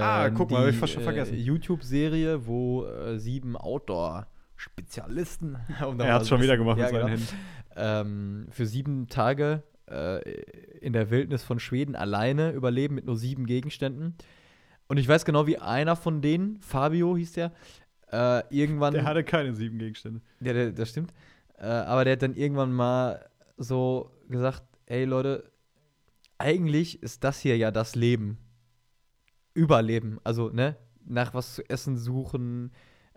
Ah, 0.00 0.30
guck 0.30 0.50
mal, 0.50 0.60
habe 0.60 0.70
ich 0.70 0.76
fast 0.76 0.92
schon 0.92 1.02
vergessen. 1.02 1.36
YouTube-Serie, 1.36 2.46
wo 2.46 2.86
äh, 2.86 3.18
sieben 3.18 3.56
Outdoor- 3.56 4.26
Spezialisten. 4.62 5.58
Um 5.84 5.98
er 6.00 6.14
hat 6.14 6.22
es 6.22 6.28
schon 6.28 6.40
wieder 6.40 6.56
gemacht 6.56 6.78
ja, 6.78 6.84
mit 6.84 6.94
seinen 6.94 7.16
genau. 7.16 7.26
Ähm, 7.74 8.46
für 8.50 8.66
sieben 8.66 9.08
Tage 9.08 9.64
äh, 9.90 10.20
in 10.80 10.92
der 10.92 11.10
Wildnis 11.10 11.42
von 11.42 11.58
Schweden 11.58 11.96
alleine 11.96 12.52
überleben 12.52 12.94
mit 12.94 13.04
nur 13.04 13.16
sieben 13.16 13.46
Gegenständen. 13.46 14.14
Und 14.86 14.98
ich 14.98 15.08
weiß 15.08 15.24
genau, 15.24 15.46
wie 15.46 15.58
einer 15.58 15.96
von 15.96 16.20
denen, 16.22 16.60
Fabio 16.60 17.16
hieß 17.16 17.32
der, 17.32 17.52
äh, 18.12 18.42
irgendwann. 18.50 18.94
Der 18.94 19.04
hatte 19.04 19.24
keine 19.24 19.54
sieben 19.54 19.78
Gegenstände. 19.78 20.20
Ja, 20.40 20.52
der, 20.52 20.70
das 20.70 20.90
stimmt. 20.90 21.12
Äh, 21.58 21.66
aber 21.66 22.04
der 22.04 22.12
hat 22.12 22.22
dann 22.22 22.34
irgendwann 22.34 22.72
mal 22.72 23.28
so 23.56 24.12
gesagt: 24.28 24.62
Ey 24.86 25.04
Leute, 25.06 25.50
eigentlich 26.38 27.02
ist 27.02 27.24
das 27.24 27.40
hier 27.40 27.56
ja 27.56 27.70
das 27.70 27.96
Leben. 27.96 28.38
Überleben. 29.54 30.18
Also, 30.24 30.48
ne? 30.50 30.76
Nach 31.04 31.34
was 31.34 31.56
zu 31.56 31.68
essen 31.68 31.96
suchen, 31.96 32.70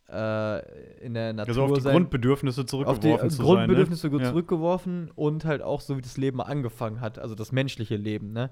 äh, 0.09 1.03
in 1.03 1.13
der 1.13 1.33
Natur. 1.33 1.49
Also 1.49 1.63
auf 1.63 1.73
die 1.73 1.81
sein, 1.81 1.93
Grundbedürfnisse 1.93 2.65
zurückgeworfen 2.65 3.27
auf 3.27 3.35
die 3.35 3.41
Grundbedürfnisse 3.41 4.09
sein, 4.09 4.19
ne? 4.19 4.29
zurückgeworfen 4.29 5.07
ja. 5.07 5.13
und 5.15 5.45
halt 5.45 5.61
auch 5.61 5.81
so, 5.81 5.97
wie 5.97 6.01
das 6.01 6.17
Leben 6.17 6.41
angefangen 6.41 7.01
hat, 7.01 7.19
also 7.19 7.35
das 7.35 7.51
menschliche 7.51 7.95
Leben, 7.95 8.31
ne? 8.31 8.49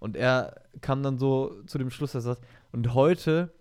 Und 0.00 0.16
er 0.16 0.62
kam 0.80 1.02
dann 1.02 1.18
so 1.18 1.62
zu 1.66 1.76
dem 1.76 1.90
Schluss, 1.90 2.12
dass 2.12 2.24
er 2.24 2.34
sagt, 2.34 2.46
und 2.70 2.94
heute 2.94 3.52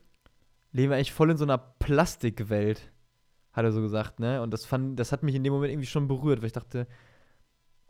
leben 0.72 0.92
wir 0.92 0.96
eigentlich 0.96 1.14
voll 1.14 1.32
in 1.32 1.38
so 1.38 1.46
einer 1.46 1.58
Plastikwelt, 1.58 2.92
hat 3.54 3.66
er 3.66 3.72
so 3.72 3.82
gesagt, 3.82 4.20
ne? 4.20 4.42
Und 4.42 4.52
das 4.52 4.66
fand, 4.66 5.00
das 5.00 5.12
hat 5.12 5.24
mich 5.24 5.36
in 5.36 5.44
dem 5.44 5.54
Moment 5.54 5.72
irgendwie 5.72 5.88
schon 5.88 6.08
berührt, 6.08 6.40
weil 6.40 6.48
ich 6.48 6.54
dachte, 6.54 6.88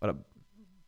oder 0.01 0.25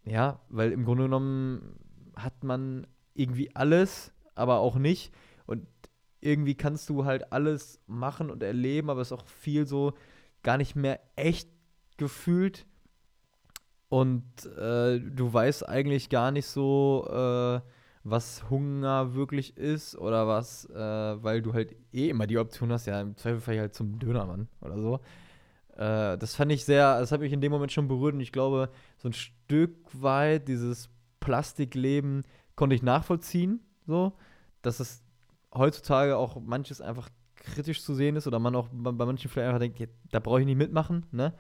ja, 0.06 0.40
weil 0.50 0.72
im 0.72 0.86
Grunde 0.86 1.04
genommen 1.04 1.76
hat 2.16 2.44
man 2.44 2.88
irgendwie 3.14 3.54
alles, 3.56 4.14
aber 4.40 4.60
auch 4.60 4.78
nicht. 4.78 5.14
Und 5.46 5.68
irgendwie 6.22 6.56
kannst 6.56 6.90
du 6.90 7.06
halt 7.06 7.32
alles 7.32 7.80
machen 7.88 8.30
und 8.30 8.44
erleben, 8.44 8.90
aber 8.90 9.02
es 9.02 9.12
ist 9.12 9.20
auch 9.20 9.28
viel 9.28 9.66
so 9.66 9.94
gar 10.44 10.58
nicht 10.58 10.76
mehr 10.76 11.00
echt 11.16 11.50
gefühlt. 11.98 12.66
Und 13.90 14.24
äh, 14.58 15.00
du 15.00 15.34
weißt 15.34 15.68
eigentlich 15.68 16.10
gar 16.10 16.32
nicht 16.32 16.46
so, 16.46 17.08
äh, 17.10 17.62
was 18.04 18.50
Hunger 18.50 19.14
wirklich 19.16 19.58
ist 19.58 19.98
oder 19.98 20.28
was, 20.28 20.66
äh, 20.70 20.76
weil 21.24 21.42
du 21.42 21.54
halt 21.54 21.76
eh 21.92 22.10
immer 22.10 22.28
die 22.28 22.38
Option 22.38 22.72
hast, 22.72 22.86
ja, 22.86 23.02
im 23.02 23.18
Zweifelsfall 23.18 23.60
halt 23.60 23.74
zum 23.74 24.00
Dönermann 24.00 24.48
oder 24.62 24.78
so. 24.78 25.00
Äh, 25.76 26.18
das 26.18 26.36
fand 26.36 26.52
ich 26.52 26.66
sehr, 26.66 27.00
das 27.00 27.12
hat 27.12 27.22
mich 27.22 27.34
in 27.34 27.42
dem 27.42 27.52
Moment 27.52 27.72
schon 27.72 27.88
berührt 27.88 28.14
und 28.14 28.22
ich 28.22 28.32
glaube, 28.32 28.70
so 28.98 29.10
ein 29.10 29.14
Stück 29.14 29.76
weit 29.94 30.48
dieses 30.48 30.90
Plastikleben 31.20 32.24
konnte 32.56 32.76
ich 32.76 32.84
nachvollziehen, 32.84 33.60
so, 33.86 34.14
dass 34.62 34.80
es 34.80 35.04
heutzutage 35.54 36.18
auch 36.18 36.40
manches 36.40 36.82
einfach 36.82 37.10
kritisch 37.36 37.84
zu 37.84 37.94
sehen 37.94 38.16
ist 38.16 38.28
oder 38.28 38.40
man 38.40 38.56
auch 38.56 38.68
bei, 38.72 38.92
bei 38.92 39.06
manchen 39.06 39.30
vielleicht 39.30 39.48
einfach 39.48 39.60
denkt, 39.60 39.80
ja, 39.80 39.88
da 40.12 40.20
brauche 40.20 40.42
ich 40.42 40.46
nicht 40.46 40.58
mitmachen, 40.58 41.06
ne? 41.12 41.34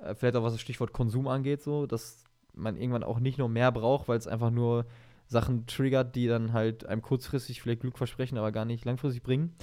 Äh, 0.00 0.14
vielleicht 0.14 0.36
auch 0.36 0.42
was 0.42 0.52
das 0.52 0.60
Stichwort 0.60 0.92
Konsum 0.92 1.28
angeht, 1.28 1.62
so, 1.62 1.86
dass 1.86 2.24
man 2.54 2.76
irgendwann 2.76 3.04
auch 3.04 3.18
nicht 3.18 3.38
nur 3.38 3.48
mehr 3.48 3.72
braucht, 3.72 4.08
weil 4.08 4.18
es 4.18 4.26
einfach 4.26 4.50
nur 4.50 4.86
Sachen 5.26 5.66
triggert, 5.66 6.14
die 6.14 6.26
dann 6.26 6.52
halt 6.52 6.84
einem 6.86 7.02
kurzfristig 7.02 7.62
vielleicht 7.62 7.80
Glück 7.80 7.96
versprechen, 7.96 8.36
aber 8.36 8.52
gar 8.52 8.66
nicht 8.66 8.84
langfristig 8.84 9.22
bringen. 9.22 9.54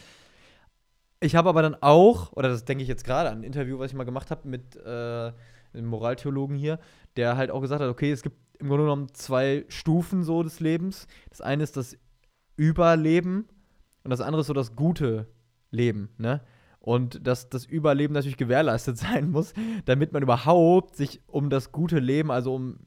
Ich 1.22 1.36
habe 1.36 1.50
aber 1.50 1.62
dann 1.62 1.76
auch, 1.76 2.32
oder 2.34 2.50
das 2.50 2.66
denke 2.66 2.82
ich 2.82 2.88
jetzt 2.88 3.04
gerade 3.04 3.30
an 3.30 3.40
ein 3.40 3.44
Interview, 3.44 3.78
was 3.78 3.92
ich 3.92 3.98
mal 3.98 4.06
gemacht 4.06 4.32
habe 4.32 4.48
mit 4.48 4.76
äh, 4.78 5.32
einem 5.74 5.86
Moraltheologen 5.86 6.56
hier, 6.56 6.80
der 7.18 7.38
halt 7.38 7.52
auch 7.52 7.62
gesagt 7.62 7.82
hat, 7.82 7.90
okay, 7.90 8.12
es 8.12 8.24
gibt 8.24 8.38
im 8.60 8.68
Grunde 8.68 8.86
genommen 8.86 9.14
zwei 9.14 9.66
Stufen 9.68 10.24
so 10.24 10.44
des 10.44 10.60
Lebens. 10.60 11.08
Das 11.30 11.42
eine 11.42 11.64
ist 11.64 11.78
das 11.78 11.98
Überleben 12.60 13.48
und 14.04 14.12
das 14.12 14.20
andere 14.20 14.42
ist 14.42 14.48
so 14.48 14.54
das 14.54 14.76
gute 14.76 15.28
Leben, 15.72 16.10
ne? 16.18 16.42
Und 16.82 17.26
dass 17.26 17.50
das 17.50 17.66
Überleben 17.66 18.14
natürlich 18.14 18.38
gewährleistet 18.38 18.98
sein 19.06 19.32
muss, 19.32 19.54
damit 19.86 20.12
man 20.12 20.24
überhaupt 20.24 20.98
sich 20.98 21.22
um 21.28 21.50
das 21.50 21.72
gute 21.72 22.00
Leben, 22.00 22.32
also 22.32 22.54
um 22.54 22.80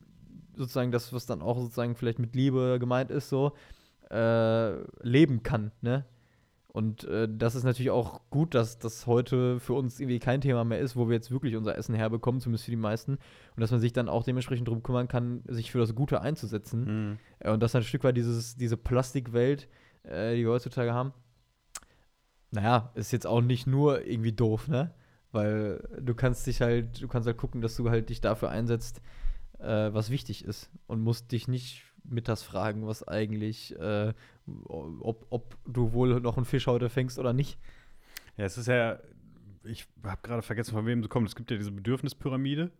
sozusagen 0.56 0.92
das, 0.92 1.12
was 1.14 1.24
dann 1.24 1.40
auch 1.40 1.58
sozusagen 1.58 1.96
vielleicht 1.96 2.18
mit 2.18 2.36
Liebe 2.36 2.76
gemeint 2.78 3.10
ist, 3.10 3.30
so, 3.30 3.52
äh, 4.10 4.72
leben 5.02 5.42
kann, 5.42 5.72
ne? 5.80 6.04
Und 6.72 7.04
äh, 7.04 7.28
das 7.30 7.54
ist 7.54 7.64
natürlich 7.64 7.90
auch 7.90 8.22
gut, 8.30 8.54
dass 8.54 8.78
das 8.78 9.06
heute 9.06 9.60
für 9.60 9.74
uns 9.74 10.00
irgendwie 10.00 10.18
kein 10.18 10.40
Thema 10.40 10.64
mehr 10.64 10.80
ist, 10.80 10.96
wo 10.96 11.06
wir 11.06 11.14
jetzt 11.14 11.30
wirklich 11.30 11.54
unser 11.54 11.76
Essen 11.76 11.94
herbekommen, 11.94 12.40
zumindest 12.40 12.64
für 12.64 12.70
die 12.70 12.78
meisten. 12.78 13.12
Und 13.12 13.60
dass 13.60 13.70
man 13.70 13.80
sich 13.80 13.92
dann 13.92 14.08
auch 14.08 14.24
dementsprechend 14.24 14.68
darum 14.68 14.82
kümmern 14.82 15.06
kann, 15.06 15.42
sich 15.46 15.70
für 15.70 15.80
das 15.80 15.94
Gute 15.94 16.22
einzusetzen. 16.22 16.84
Mhm. 16.84 17.18
Äh, 17.40 17.50
und 17.50 17.62
das 17.62 17.72
ist 17.72 17.76
ein 17.76 17.82
Stück 17.82 18.04
weit 18.04 18.16
dieses, 18.16 18.56
diese 18.56 18.78
Plastikwelt, 18.78 19.68
äh, 20.04 20.34
die 20.34 20.44
wir 20.44 20.50
heutzutage 20.50 20.94
haben. 20.94 21.12
Naja, 22.52 22.90
ist 22.94 23.12
jetzt 23.12 23.26
auch 23.26 23.42
nicht 23.42 23.66
nur 23.66 24.06
irgendwie 24.06 24.32
doof, 24.32 24.68
ne? 24.68 24.94
Weil 25.30 25.86
du 26.00 26.14
kannst 26.14 26.46
dich 26.46 26.62
halt, 26.62 27.02
du 27.02 27.08
kannst 27.08 27.26
halt 27.26 27.36
gucken, 27.36 27.60
dass 27.60 27.76
du 27.76 27.90
halt 27.90 28.08
dich 28.08 28.22
dafür 28.22 28.48
einsetzt, 28.48 29.02
äh, 29.58 29.92
was 29.92 30.08
wichtig 30.08 30.46
ist. 30.46 30.70
Und 30.86 31.02
musst 31.02 31.32
dich 31.32 31.48
nicht 31.48 31.91
mittags 32.04 32.42
fragen, 32.42 32.86
was 32.86 33.06
eigentlich, 33.06 33.78
äh, 33.78 34.12
ob, 34.66 35.26
ob 35.30 35.56
du 35.66 35.92
wohl 35.92 36.20
noch 36.20 36.36
einen 36.36 36.46
Fisch 36.46 36.66
heute 36.66 36.88
fängst 36.88 37.18
oder 37.18 37.32
nicht. 37.32 37.58
Ja, 38.36 38.44
es 38.44 38.58
ist 38.58 38.68
ja, 38.68 38.98
ich 39.64 39.86
habe 40.02 40.22
gerade 40.22 40.42
vergessen, 40.42 40.72
von 40.72 40.86
wem 40.86 41.00
es 41.00 41.08
kommt. 41.08 41.28
Es 41.28 41.36
gibt 41.36 41.50
ja 41.50 41.56
diese 41.56 41.70
Bedürfnispyramide, 41.70 42.70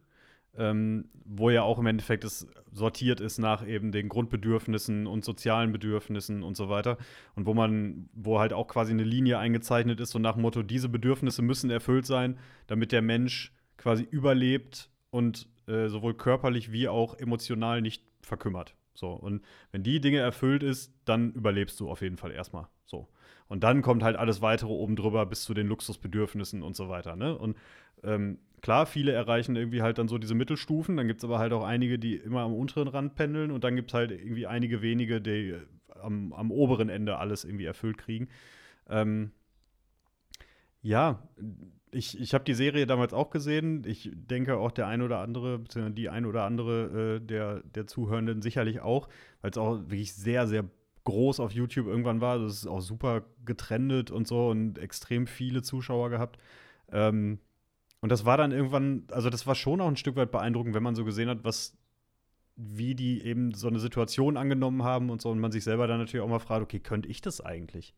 ähm, 0.57 1.09
wo 1.25 1.51
ja 1.51 1.63
auch 1.63 1.79
im 1.79 1.87
Endeffekt 1.87 2.25
es 2.25 2.47
sortiert 2.71 3.21
ist 3.21 3.39
nach 3.39 3.67
eben 3.67 3.93
den 3.93 4.09
Grundbedürfnissen 4.09 5.07
und 5.07 5.25
sozialen 5.25 5.73
Bedürfnissen 5.73 6.43
und 6.43 6.57
so 6.57 6.69
weiter. 6.69 6.99
Und 7.35 7.47
wo 7.47 7.55
man, 7.55 8.09
wo 8.13 8.39
halt 8.39 8.53
auch 8.53 8.69
quasi 8.69 8.93
eine 8.93 9.05
Linie 9.05 9.39
eingezeichnet 9.39 10.01
ist, 10.01 10.11
so 10.11 10.19
nach 10.19 10.35
dem 10.35 10.43
Motto, 10.43 10.63
diese 10.63 10.89
Bedürfnisse 10.89 11.43
müssen 11.43 11.71
erfüllt 11.71 12.07
sein, 12.07 12.39
damit 12.67 12.93
der 12.93 13.03
Mensch 13.03 13.53
quasi 13.77 14.07
überlebt 14.11 14.91
und 15.11 15.49
äh, 15.67 15.89
sowohl 15.89 16.15
körperlich 16.15 16.73
wie 16.73 16.89
auch 16.89 17.19
emotional 17.19 17.83
nicht 17.83 18.03
verkümmert. 18.23 18.75
So, 18.95 19.13
und 19.13 19.43
wenn 19.71 19.83
die 19.83 20.01
Dinge 20.01 20.19
erfüllt 20.19 20.63
ist, 20.63 20.93
dann 21.05 21.33
überlebst 21.33 21.81
du 21.81 21.91
auf 21.91 22.03
jeden 22.03 22.17
Fall 22.17 22.33
erstmal. 22.33 22.69
So. 22.87 23.09
Und 23.49 23.65
dann 23.65 23.83
kommt 23.83 24.03
halt 24.03 24.17
alles 24.17 24.43
weitere 24.43 24.71
oben 24.71 24.97
drüber 24.97 25.27
bis 25.27 25.45
zu 25.45 25.55
den 25.55 25.67
Luxusbedürfnissen 25.67 26.63
und 26.63 26.77
so 26.77 26.89
weiter. 26.89 27.17
Ne? 27.17 27.37
Und 27.37 27.57
ähm, 28.03 28.39
klar, 28.61 28.87
viele 28.87 29.13
erreichen 29.13 29.57
irgendwie 29.57 29.83
halt 29.83 29.99
dann 29.99 30.09
so 30.09 30.19
diese 30.19 30.35
Mittelstufen. 30.35 30.97
Dann 30.97 31.07
gibt 31.09 31.21
es 31.21 31.25
aber 31.25 31.39
halt 31.39 31.53
auch 31.53 31.65
einige, 31.65 31.99
die 31.99 32.17
immer 32.17 32.41
am 32.41 32.55
unteren 32.55 32.89
Rand 32.89 33.15
pendeln. 33.15 33.51
Und 33.51 33.65
dann 33.65 33.77
gibt 33.77 33.91
es 33.91 33.95
halt 33.95 34.11
irgendwie 34.11 34.47
einige 34.47 34.83
wenige, 34.83 35.21
die 35.21 35.51
äh, 35.51 35.61
am, 36.01 36.33
am 36.33 36.51
oberen 36.51 36.89
Ende 36.89 37.19
alles 37.19 37.45
irgendwie 37.45 37.65
erfüllt 37.65 37.99
kriegen. 37.99 38.29
Ähm, 38.89 39.33
ja, 40.83 41.23
ich, 41.93 42.19
ich 42.19 42.33
habe 42.33 42.45
die 42.45 42.55
Serie 42.55 42.87
damals 42.87 43.13
auch 43.13 43.31
gesehen. 43.31 43.85
Ich 43.87 44.11
denke 44.15 44.57
auch 44.57 44.71
der 44.71 44.87
ein 44.87 45.03
oder 45.03 45.19
andere, 45.19 45.59
beziehungsweise 45.59 45.95
die 45.95 46.09
ein 46.09 46.25
oder 46.25 46.45
andere 46.45 47.17
äh, 47.17 47.21
der, 47.21 47.61
der 47.61 47.87
Zuhörenden 47.87 48.41
sicherlich 48.41 48.81
auch, 48.81 49.09
weil 49.43 49.51
es 49.51 49.59
auch 49.59 49.79
wirklich 49.79 50.15
sehr, 50.15 50.47
sehr 50.47 50.65
groß 51.05 51.39
auf 51.39 51.53
YouTube 51.53 51.87
irgendwann 51.87 52.23
war. 52.23 52.39
Das 52.39 52.55
ist 52.55 52.67
auch 52.67 52.81
super 52.81 53.25
getrendet 53.45 54.11
und 54.11 54.27
so 54.27 54.49
und 54.49 54.79
extrem 54.79 55.27
viele 55.27 55.63
Zuschauer 55.63 56.09
gehabt. 56.09 56.39
Ähm, 56.91 57.39
und 58.01 58.11
das 58.11 58.25
war 58.25 58.39
dann 58.39 58.53
irgendwann, 58.53 59.05
also 59.11 59.29
das 59.29 59.47
war 59.47 59.55
schon 59.55 59.81
auch 59.81 59.89
ein 59.89 59.97
Stück 59.97 60.17
weit 60.17 60.33
beeindruckend, 60.33 60.75
wenn 60.75 60.83
man 60.83 60.95
so 60.95 61.05
gesehen 61.05 61.29
hat, 61.29 61.45
was, 61.45 61.77
wie 62.57 62.95
die 62.95 63.23
eben 63.23 63.53
so 63.53 63.69
eine 63.69 63.79
Situation 63.79 64.39
angenommen 64.39 64.83
haben 64.83 65.11
und 65.11 65.21
so 65.21 65.31
und 65.31 65.41
man 65.41 65.53
sich 65.53 65.63
selber 65.63 65.87
dann 65.87 65.99
natürlich 65.99 66.25
auch 66.25 66.29
mal 66.29 66.39
fragt, 66.39 66.63
okay, 66.63 66.81
könnte 66.81 67.09
ich 67.11 67.21
das 67.21 67.43
eigentlich? 67.43 67.95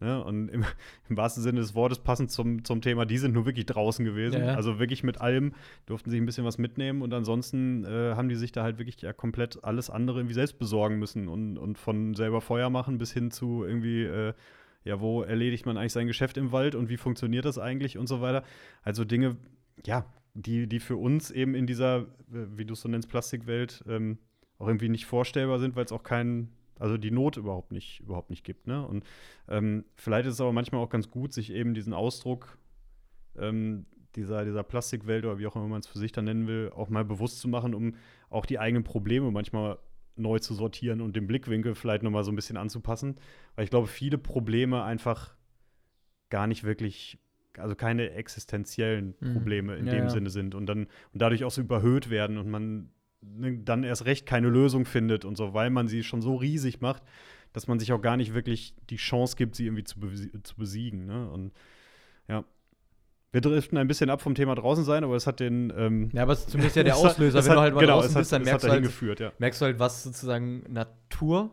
Ne? 0.00 0.22
Und 0.22 0.48
im, 0.48 0.64
im, 1.08 1.16
wahrsten 1.16 1.42
Sinne 1.42 1.60
des 1.60 1.74
Wortes 1.74 1.98
passend 1.98 2.30
zum, 2.30 2.64
zum 2.64 2.80
Thema, 2.80 3.04
die 3.04 3.18
sind 3.18 3.32
nur 3.32 3.46
wirklich 3.46 3.66
draußen 3.66 4.04
gewesen. 4.04 4.40
Ja, 4.40 4.46
ja. 4.46 4.54
Also 4.54 4.78
wirklich 4.78 5.02
mit 5.02 5.20
allem 5.20 5.54
durften 5.86 6.10
sich 6.10 6.20
ein 6.20 6.26
bisschen 6.26 6.44
was 6.44 6.58
mitnehmen 6.58 7.02
und 7.02 7.12
ansonsten 7.12 7.84
äh, 7.84 8.14
haben 8.14 8.28
die 8.28 8.36
sich 8.36 8.52
da 8.52 8.62
halt 8.62 8.78
wirklich 8.78 9.00
ja 9.00 9.12
komplett 9.12 9.62
alles 9.64 9.90
andere 9.90 10.20
irgendwie 10.20 10.34
selbst 10.34 10.58
besorgen 10.58 10.98
müssen 10.98 11.28
und, 11.28 11.58
und 11.58 11.78
von 11.78 12.14
selber 12.14 12.40
Feuer 12.40 12.70
machen 12.70 12.98
bis 12.98 13.12
hin 13.12 13.30
zu 13.30 13.64
irgendwie, 13.64 14.04
äh, 14.04 14.34
ja, 14.84 15.00
wo 15.00 15.22
erledigt 15.22 15.66
man 15.66 15.76
eigentlich 15.76 15.92
sein 15.92 16.06
Geschäft 16.06 16.36
im 16.36 16.52
Wald 16.52 16.74
und 16.74 16.88
wie 16.88 16.96
funktioniert 16.96 17.44
das 17.44 17.58
eigentlich 17.58 17.98
und 17.98 18.06
so 18.06 18.20
weiter. 18.20 18.44
Also 18.82 19.04
Dinge, 19.04 19.36
ja, 19.84 20.06
die, 20.34 20.68
die 20.68 20.80
für 20.80 20.96
uns 20.96 21.30
eben 21.30 21.54
in 21.54 21.66
dieser, 21.66 22.02
äh, 22.32 22.46
wie 22.54 22.64
du 22.64 22.74
es 22.74 22.80
so 22.80 22.88
nennst, 22.88 23.08
Plastikwelt 23.08 23.84
ähm, 23.88 24.18
auch 24.58 24.68
irgendwie 24.68 24.88
nicht 24.88 25.06
vorstellbar 25.06 25.58
sind, 25.58 25.76
weil 25.76 25.84
es 25.84 25.92
auch 25.92 26.02
keinen 26.02 26.52
also 26.78 26.96
die 26.96 27.10
Not 27.10 27.36
überhaupt 27.36 27.72
nicht, 27.72 28.00
überhaupt 28.00 28.30
nicht 28.30 28.44
gibt. 28.44 28.66
Ne? 28.66 28.86
Und 28.86 29.04
ähm, 29.48 29.84
vielleicht 29.96 30.26
ist 30.26 30.34
es 30.34 30.40
aber 30.40 30.52
manchmal 30.52 30.82
auch 30.82 30.90
ganz 30.90 31.10
gut, 31.10 31.32
sich 31.32 31.52
eben 31.52 31.74
diesen 31.74 31.92
Ausdruck 31.92 32.58
ähm, 33.36 33.86
dieser, 34.16 34.44
dieser 34.44 34.62
Plastikwelt 34.62 35.24
oder 35.24 35.38
wie 35.38 35.46
auch 35.46 35.56
immer 35.56 35.68
man 35.68 35.80
es 35.80 35.86
für 35.86 35.98
sich 35.98 36.12
dann 36.12 36.24
nennen 36.24 36.46
will, 36.46 36.70
auch 36.74 36.88
mal 36.88 37.04
bewusst 37.04 37.40
zu 37.40 37.48
machen, 37.48 37.74
um 37.74 37.94
auch 38.30 38.46
die 38.46 38.58
eigenen 38.58 38.84
Probleme 38.84 39.30
manchmal 39.30 39.78
neu 40.16 40.38
zu 40.40 40.54
sortieren 40.54 41.00
und 41.00 41.14
den 41.14 41.26
Blickwinkel 41.26 41.74
vielleicht 41.74 42.02
nochmal 42.02 42.24
so 42.24 42.32
ein 42.32 42.36
bisschen 42.36 42.56
anzupassen. 42.56 43.16
Weil 43.54 43.64
ich 43.64 43.70
glaube, 43.70 43.86
viele 43.86 44.18
Probleme 44.18 44.82
einfach 44.82 45.36
gar 46.30 46.46
nicht 46.46 46.64
wirklich, 46.64 47.18
also 47.56 47.74
keine 47.76 48.10
existenziellen 48.10 49.14
Mhm. 49.20 49.32
Probleme 49.32 49.76
in 49.76 49.86
Ja, 49.86 49.92
dem 49.92 50.04
ja. 50.04 50.10
Sinne 50.10 50.30
sind 50.30 50.54
und 50.54 50.66
dann 50.66 50.84
und 51.12 51.22
dadurch 51.22 51.44
auch 51.44 51.50
so 51.50 51.60
überhöht 51.60 52.10
werden 52.10 52.38
und 52.38 52.50
man 52.50 52.90
dann 53.20 53.84
erst 53.84 54.04
recht 54.04 54.26
keine 54.26 54.48
Lösung 54.48 54.84
findet 54.84 55.24
und 55.24 55.36
so, 55.36 55.54
weil 55.54 55.70
man 55.70 55.88
sie 55.88 56.02
schon 56.04 56.22
so 56.22 56.36
riesig 56.36 56.80
macht, 56.80 57.02
dass 57.52 57.66
man 57.66 57.78
sich 57.78 57.92
auch 57.92 58.00
gar 58.00 58.16
nicht 58.16 58.34
wirklich 58.34 58.74
die 58.90 58.96
Chance 58.96 59.36
gibt, 59.36 59.54
sie 59.56 59.66
irgendwie 59.66 59.84
zu, 59.84 59.98
besie 60.00 60.30
zu 60.42 60.56
besiegen. 60.56 61.06
Ne? 61.06 61.28
Und 61.30 61.52
ja. 62.28 62.44
Wir 63.30 63.42
driften 63.42 63.76
ein 63.76 63.88
bisschen 63.88 64.08
ab 64.08 64.22
vom 64.22 64.34
Thema 64.34 64.54
draußen 64.54 64.84
sein, 64.84 65.04
aber 65.04 65.14
es 65.14 65.26
hat 65.26 65.40
den. 65.40 65.70
Ähm, 65.76 66.08
Ja, 66.14 66.22
aber 66.22 66.32
es 66.32 66.40
ist 66.40 66.50
zumindest 66.50 66.76
ja 66.76 66.82
der 66.84 66.94
hat- 66.94 67.04
Auslöser. 67.04 67.44
Wenn 67.44 67.52
du 67.52 67.60
halt 67.60 67.74
mal 67.74 67.80
genau, 67.80 67.94
draußen 68.00 68.14
hat, 68.14 68.20
bist, 68.20 68.32
dann 68.32 68.42
merkst 68.42 68.64
hat 68.64 68.68
du, 68.70 68.72
halt, 68.72 68.82
geführt, 68.84 69.20
ja. 69.20 69.32
merkst 69.38 69.60
du 69.60 69.64
halt, 69.66 69.78
was 69.78 70.02
sozusagen 70.02 70.64
Natur 70.72 71.52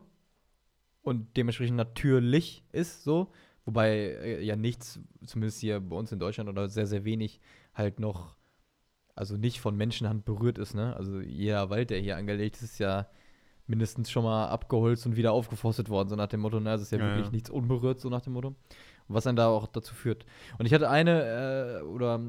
und 1.02 1.36
dementsprechend 1.36 1.76
natürlich 1.78 2.64
ist, 2.72 3.04
so. 3.04 3.32
Wobei 3.66 3.90
äh, 3.96 4.44
ja 4.44 4.56
nichts, 4.56 5.00
zumindest 5.26 5.60
hier 5.60 5.80
bei 5.82 5.96
uns 5.96 6.12
in 6.12 6.20
Deutschland 6.20 6.50
oder 6.50 6.70
sehr, 6.70 6.86
sehr 6.88 7.04
wenig, 7.04 7.42
halt 7.74 8.00
noch, 8.00 8.36
also 9.16 9.38
nicht 9.38 9.60
von 9.62 9.76
Menschenhand 9.76 10.26
berührt 10.26 10.58
ist, 10.58 10.74
ne? 10.76 10.96
Also 10.96 11.20
jeder 11.22 11.70
Wald, 11.70 11.90
der 11.90 12.00
hier 12.00 12.18
angelegt 12.18 12.58
ist, 12.58 12.64
ist 12.64 12.80
ja 12.80 13.08
mindestens 13.68 14.12
schon 14.12 14.24
mal 14.24 14.48
abgeholzt 14.48 15.06
und 15.06 15.16
wieder 15.16 15.32
aufgeforstet 15.32 15.90
worden, 15.90 16.10
so 16.10 16.16
nach 16.16 16.28
dem 16.28 16.42
Motto, 16.42 16.60
ne? 16.60 16.74
Es 16.74 16.82
ist 16.82 16.92
ja, 16.92 17.00
Ja, 17.00 17.06
wirklich 17.06 17.26
ja. 17.28 17.32
nichts 17.32 17.50
unberührt, 17.50 18.00
so 18.00 18.10
nach 18.10 18.22
dem 18.22 18.34
Motto. 18.34 18.56
Was 19.08 19.24
dann 19.24 19.36
da 19.36 19.48
auch 19.48 19.68
dazu 19.68 19.94
führt. 19.94 20.26
Und 20.58 20.66
ich 20.66 20.74
hatte 20.74 20.90
eine, 20.90 21.80
äh, 21.80 21.84
oder 21.84 22.20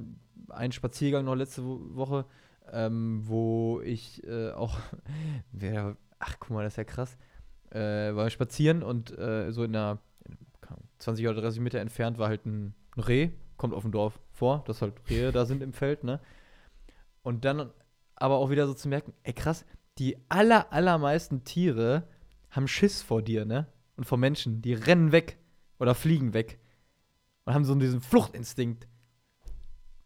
einen 0.51 0.73
Spaziergang 0.73 1.25
noch 1.25 1.35
letzte 1.35 1.65
Wo 1.65 1.81
Woche, 1.95 2.25
ähm, 2.73 3.23
wo 3.25 3.81
ich 3.83 4.23
äh, 4.25 4.53
auch, 4.53 4.79
wer, 5.53 5.97
ach 6.19 6.37
guck 6.39 6.51
mal, 6.51 6.65
das 6.65 6.75
ist 6.75 6.79
ja 6.79 6.85
krass, 6.85 7.17
äh, 7.71 8.15
war 8.15 8.29
spazieren 8.31 8.83
und 8.83 9.17
äh, 9.19 9.51
so 9.53 9.65
in 9.65 9.75
einer, 9.75 9.99
keine 10.61 10.77
Ahnung, 10.77 10.89
20 10.99 11.27
oder 11.29 11.41
30 11.43 11.61
Meter 11.61 11.81
entfernt 11.81 12.19
war 12.19 12.29
halt 12.29 12.47
ein, 12.47 12.75
ein 12.97 13.01
Reh, 13.01 13.31
kommt 13.57 13.75
auf 13.75 13.83
dem 13.83 13.93
Dorf 13.93 14.21
vor, 14.33 14.63
dass 14.67 14.83
halt 14.83 14.95
Rehe 15.09 15.33
da 15.33 15.47
sind 15.47 15.63
im 15.63 15.73
Feld, 15.73 16.05
ne? 16.05 16.21
Und 17.27 17.45
dann 17.45 17.71
aber 18.15 18.37
auch 18.37 18.51
wieder 18.51 18.69
so 18.69 18.75
zu 18.75 18.89
merken, 18.89 19.13
ey 19.25 19.33
krass, 19.33 19.65
die 19.99 20.17
aller, 20.29 20.73
allermeisten 20.73 21.43
Tiere 21.43 22.05
haben 22.51 22.69
Schiss 22.69 23.03
vor 23.03 23.21
dir, 23.21 23.45
ne? 23.45 23.67
Und 23.97 24.05
vor 24.05 24.17
Menschen, 24.17 24.63
die 24.63 24.75
rennen 24.75 25.11
weg 25.11 25.37
oder 25.81 25.97
fliegen 25.97 26.35
weg 26.35 26.61
und 27.45 27.53
haben 27.53 27.65
so 27.65 27.75
diesen 27.75 28.01
Fluchtinstinkt, 28.01 28.87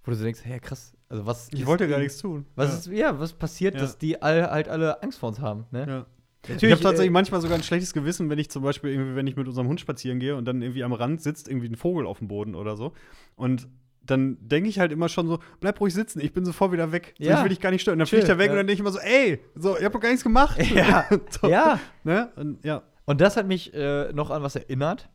wo 0.02 0.12
du 0.12 0.16
so 0.16 0.24
denkst, 0.24 0.40
hey 0.44 0.60
krass, 0.60 0.96
also 1.10 1.26
was 1.26 1.48
Ich 1.52 1.66
wollte 1.66 1.86
gar 1.88 1.98
nichts 1.98 2.16
tun. 2.16 2.46
was 2.54 2.70
ja. 2.70 2.78
ist, 2.78 2.86
ja, 2.98 3.20
was 3.20 3.34
passiert, 3.34 3.74
Ja. 3.74 3.82
dass 3.82 3.98
die 3.98 4.22
all, 4.22 4.50
halt 4.50 4.70
alle 4.70 5.02
Angst 5.02 5.18
vor 5.18 5.28
uns 5.28 5.40
haben, 5.40 5.66
ne? 5.72 5.80
Ja. 5.86 6.06
Natürlich, 6.48 6.62
ich 6.62 6.72
habe 6.72 6.82
tatsächlich 6.82 7.10
äh, 7.10 7.12
manchmal 7.12 7.42
sogar 7.42 7.58
ein 7.58 7.62
schlechtes 7.62 7.92
Gewissen, 7.92 8.30
wenn 8.30 8.38
ich 8.38 8.48
zum 8.48 8.62
Beispiel 8.62 8.92
irgendwie, 8.92 9.14
wenn 9.14 9.26
ich 9.26 9.36
mit 9.36 9.46
unserem 9.46 9.68
Hund 9.68 9.78
spazieren 9.78 10.20
gehe 10.20 10.36
und 10.36 10.46
dann 10.46 10.62
irgendwie 10.62 10.84
am 10.84 10.94
Rand 10.94 11.20
sitzt 11.20 11.48
irgendwie 11.48 11.68
ein 11.68 11.76
Vogel 11.76 12.06
auf 12.06 12.20
dem 12.20 12.28
Boden 12.28 12.54
oder 12.54 12.78
so. 12.78 12.94
Und 13.36 13.68
dann 14.02 14.36
denke 14.40 14.68
ich 14.68 14.78
halt 14.78 14.92
immer 14.92 15.08
schon 15.08 15.28
so, 15.28 15.38
bleib 15.60 15.80
ruhig 15.80 15.94
sitzen, 15.94 16.20
ich 16.20 16.32
bin 16.32 16.44
sofort 16.44 16.72
wieder 16.72 16.90
weg. 16.92 17.14
So, 17.18 17.24
Ja. 17.28 17.36
ich 17.38 17.42
will 17.42 17.48
dich 17.50 17.60
gar 17.60 17.70
nicht 17.70 17.82
stören. 17.82 17.94
Und 17.94 17.98
dann 18.00 18.06
fliegt 18.06 18.28
er 18.28 18.38
weg 18.38 18.46
ja. 18.46 18.52
und 18.52 18.56
dann 18.58 18.66
denke 18.66 18.74
ich 18.74 18.80
immer 18.80 18.90
so, 18.92 18.98
ey, 18.98 19.40
so, 19.54 19.76
ich 19.76 19.84
habe 19.84 19.92
doch 19.92 20.00
gar 20.00 20.08
nichts 20.08 20.24
gemacht. 20.24 20.58
Ja. 20.74 21.06
so, 21.30 21.48
Ja. 21.48 21.78
Ne? 22.04 22.30
Und, 22.36 22.64
ja. 22.64 22.82
Und 23.04 23.20
das 23.20 23.36
hat 23.36 23.46
mich 23.46 23.72
äh, 23.74 24.12
noch 24.12 24.30
an 24.30 24.42
was 24.42 24.56
erinnert. 24.56 25.08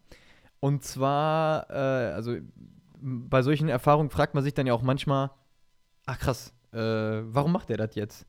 Und 0.60 0.84
zwar, 0.84 1.70
äh, 1.70 1.74
also 2.14 2.36
bei 3.02 3.42
solchen 3.42 3.70
Erfahrungen 3.70 4.10
fragt 4.10 4.34
man 4.34 4.44
sich 4.44 4.54
dann 4.54 4.66
ja 4.68 4.74
auch 4.74 4.82
manchmal, 4.82 5.32
ach 6.06 6.18
krass, 6.20 6.54
äh, 6.74 6.78
warum 6.80 7.52
macht 7.52 7.70
er 7.70 7.78
das 7.78 7.96
jetzt? 7.96 8.26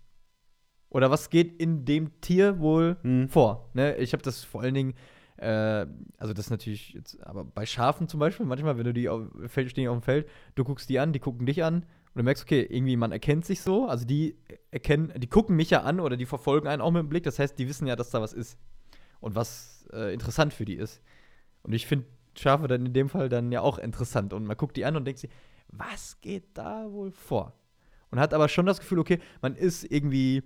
Oder 0.90 1.10
was 1.10 1.30
geht 1.30 1.60
in 1.60 1.84
dem 1.84 2.20
Tier 2.20 2.58
wohl 2.60 2.96
Hm. 3.02 3.28
vor? 3.28 3.70
Ne? 3.74 3.96
Ich 3.96 4.12
habe 4.12 4.22
das 4.22 4.44
vor 4.44 4.62
allen 4.62 4.74
Dingen, 4.74 4.94
äh, 5.36 5.86
also 6.18 6.32
das 6.32 6.46
ist 6.46 6.50
natürlich 6.50 6.94
jetzt, 6.94 7.24
aber 7.26 7.44
bei 7.44 7.66
Schafen 7.66 8.08
zum 8.08 8.20
Beispiel, 8.20 8.46
manchmal, 8.46 8.78
wenn 8.78 8.84
du 8.84 8.92
die 8.92 9.08
auf, 9.08 9.22
stehen 9.48 9.88
auf 9.88 9.98
dem 9.98 10.02
Feld, 10.02 10.28
du 10.54 10.64
guckst 10.64 10.88
die 10.88 10.98
an, 10.98 11.12
die 11.12 11.18
gucken 11.18 11.46
dich 11.46 11.62
an 11.62 11.74
und 11.76 12.16
du 12.16 12.22
merkst, 12.22 12.44
okay, 12.44 12.66
irgendwie 12.68 12.96
man 12.96 13.12
erkennt 13.12 13.44
sich 13.44 13.60
so, 13.60 13.86
also 13.86 14.04
die 14.06 14.36
erkennen, 14.70 15.12
die 15.16 15.28
gucken 15.28 15.56
mich 15.56 15.70
ja 15.70 15.82
an 15.82 16.00
oder 16.00 16.16
die 16.16 16.26
verfolgen 16.26 16.68
einen 16.68 16.80
auch 16.80 16.90
mit 16.90 17.00
dem 17.00 17.08
Blick, 17.08 17.24
das 17.24 17.38
heißt, 17.38 17.58
die 17.58 17.68
wissen 17.68 17.86
ja, 17.86 17.96
dass 17.96 18.10
da 18.10 18.20
was 18.20 18.32
ist 18.32 18.58
und 19.20 19.34
was 19.34 19.86
äh, 19.92 20.12
interessant 20.12 20.54
für 20.54 20.64
die 20.64 20.76
ist. 20.76 21.02
Und 21.62 21.72
ich 21.72 21.86
finde 21.86 22.06
Schafe 22.38 22.68
dann 22.68 22.86
in 22.86 22.92
dem 22.92 23.08
Fall 23.08 23.28
dann 23.28 23.52
ja 23.52 23.60
auch 23.60 23.78
interessant 23.78 24.32
und 24.32 24.44
man 24.44 24.56
guckt 24.56 24.76
die 24.76 24.84
an 24.84 24.96
und 24.96 25.04
denkt 25.04 25.20
sich, 25.20 25.30
was 25.68 26.20
geht 26.20 26.44
da 26.54 26.90
wohl 26.90 27.10
vor? 27.10 27.54
Und 28.10 28.20
hat 28.20 28.34
aber 28.34 28.48
schon 28.48 28.66
das 28.66 28.78
Gefühl, 28.78 29.00
okay, 29.00 29.18
man 29.42 29.56
ist 29.56 29.84
irgendwie 29.84 30.44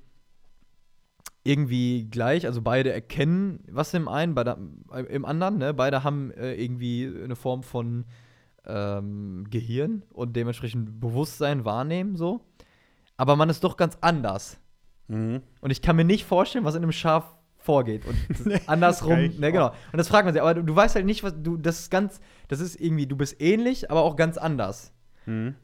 irgendwie 1.43 2.09
gleich, 2.11 2.47
also 2.47 2.61
beide 2.63 2.93
erkennen 2.93 3.65
was 3.71 3.95
im 3.95 4.09
einen, 4.09 4.35
beide, 4.35 4.59
äh, 4.93 5.03
im 5.05 5.25
anderen, 5.25 5.59
ne? 5.59 5.73
Beide 5.73 6.05
haben 6.05 6.31
äh, 6.33 6.55
irgendwie 6.55 7.11
eine 7.25 7.37
Form 7.37 7.63
von 7.63 8.05
ähm, 8.67 9.47
Gehirn 9.51 10.03
und 10.13 10.37
dementsprechend 10.37 11.01
Bewusstsein 11.01 11.65
wahrnehmen, 11.65 12.17
so. 12.17 12.43
Aber 13.17 13.37
man 13.37 13.49
ist 13.49 13.65
doch 13.65 13.77
ganz 13.77 13.99
anders. 14.01 14.59
Mhm. 15.09 15.43
Und 15.61 15.71
ich 15.71 15.83
kann 15.83 15.97
mir 15.97 16.05
nicht 16.05 16.25
vorstellen, 16.25 16.65
was 16.65 16.75
in 16.75 16.83
einem 16.83 16.93
Schaf 16.93 17.35
vorgeht. 17.59 18.03
Und 18.07 18.61
andersrum, 18.69 19.19
ne, 19.39 19.53
genau. 19.53 19.69
Und 19.93 19.97
das 19.97 20.09
fragt 20.09 20.27
man 20.27 20.35
sich, 20.35 20.43
aber 20.43 20.55
du, 20.55 20.63
du 20.63 20.77
weißt 20.77 20.95
halt 20.95 21.07
nicht, 21.07 21.23
was 21.23 21.35
du, 21.43 21.57
das 21.57 21.81
ist 21.81 21.91
ganz, 21.91 22.21
das 22.49 22.61
ist 22.61 22.81
irgendwie, 22.81 23.07
du 23.07 23.17
bist 23.17 23.41
ähnlich, 23.41 23.91
aber 23.91 24.03
auch 24.03 24.17
ganz 24.17 24.37
anders. 24.37 24.93
Mhm. 25.27 25.55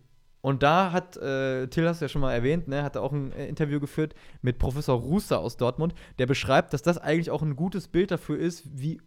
Und 0.40 0.62
da 0.62 0.92
hat, 0.92 1.16
äh, 1.16 1.66
Till 1.68 1.88
hast 1.88 2.00
du 2.00 2.04
ja 2.04 2.08
schon 2.08 2.20
mal 2.20 2.32
erwähnt, 2.32 2.68
ne, 2.68 2.82
hat 2.84 2.94
er 2.94 3.02
auch 3.02 3.12
ein 3.12 3.32
äh, 3.32 3.46
Interview 3.48 3.80
geführt 3.80 4.14
mit 4.42 4.58
Professor 4.58 4.98
Ruster 4.98 5.40
aus 5.40 5.56
Dortmund, 5.56 5.94
der 6.18 6.26
beschreibt, 6.26 6.72
dass 6.72 6.82
das 6.82 6.98
eigentlich 6.98 7.30
auch 7.30 7.42
ein 7.42 7.56
gutes 7.56 7.88
Bild 7.88 8.10
dafür 8.12 8.38
ist, 8.38 8.62
wie 8.80 9.00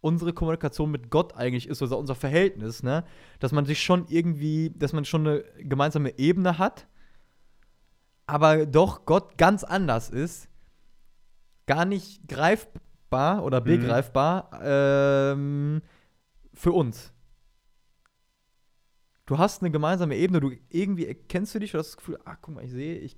unsere 0.00 0.32
Kommunikation 0.32 0.90
mit 0.90 1.10
Gott 1.10 1.36
eigentlich 1.36 1.68
ist, 1.68 1.82
also 1.82 1.98
unser 1.98 2.14
Verhältnis, 2.14 2.82
ne? 2.82 3.04
Dass 3.38 3.52
man 3.52 3.66
sich 3.66 3.82
schon 3.82 4.06
irgendwie, 4.08 4.70
dass 4.70 4.92
man 4.92 5.04
schon 5.04 5.26
eine 5.26 5.44
gemeinsame 5.58 6.18
Ebene 6.18 6.58
hat, 6.58 6.86
aber 8.26 8.64
doch 8.66 9.04
Gott 9.04 9.36
ganz 9.38 9.64
anders 9.64 10.08
ist, 10.10 10.48
gar 11.66 11.84
nicht 11.84 12.26
greifbar 12.28 13.44
oder 13.44 13.60
Mhm. 13.60 13.64
begreifbar 13.64 14.50
ähm, 14.62 15.82
für 16.54 16.72
uns. 16.72 17.11
Du 19.32 19.38
hast 19.38 19.62
eine 19.62 19.70
gemeinsame 19.70 20.14
Ebene, 20.14 20.40
du 20.40 20.52
irgendwie 20.68 21.06
erkennst 21.06 21.54
du 21.54 21.58
dich, 21.58 21.72
du 21.72 21.78
hast 21.78 21.92
das 21.92 21.96
Gefühl, 21.96 22.18
ah, 22.26 22.36
guck 22.38 22.54
mal, 22.54 22.64
ich 22.64 22.70
sehe, 22.70 22.98
ich, 22.98 23.16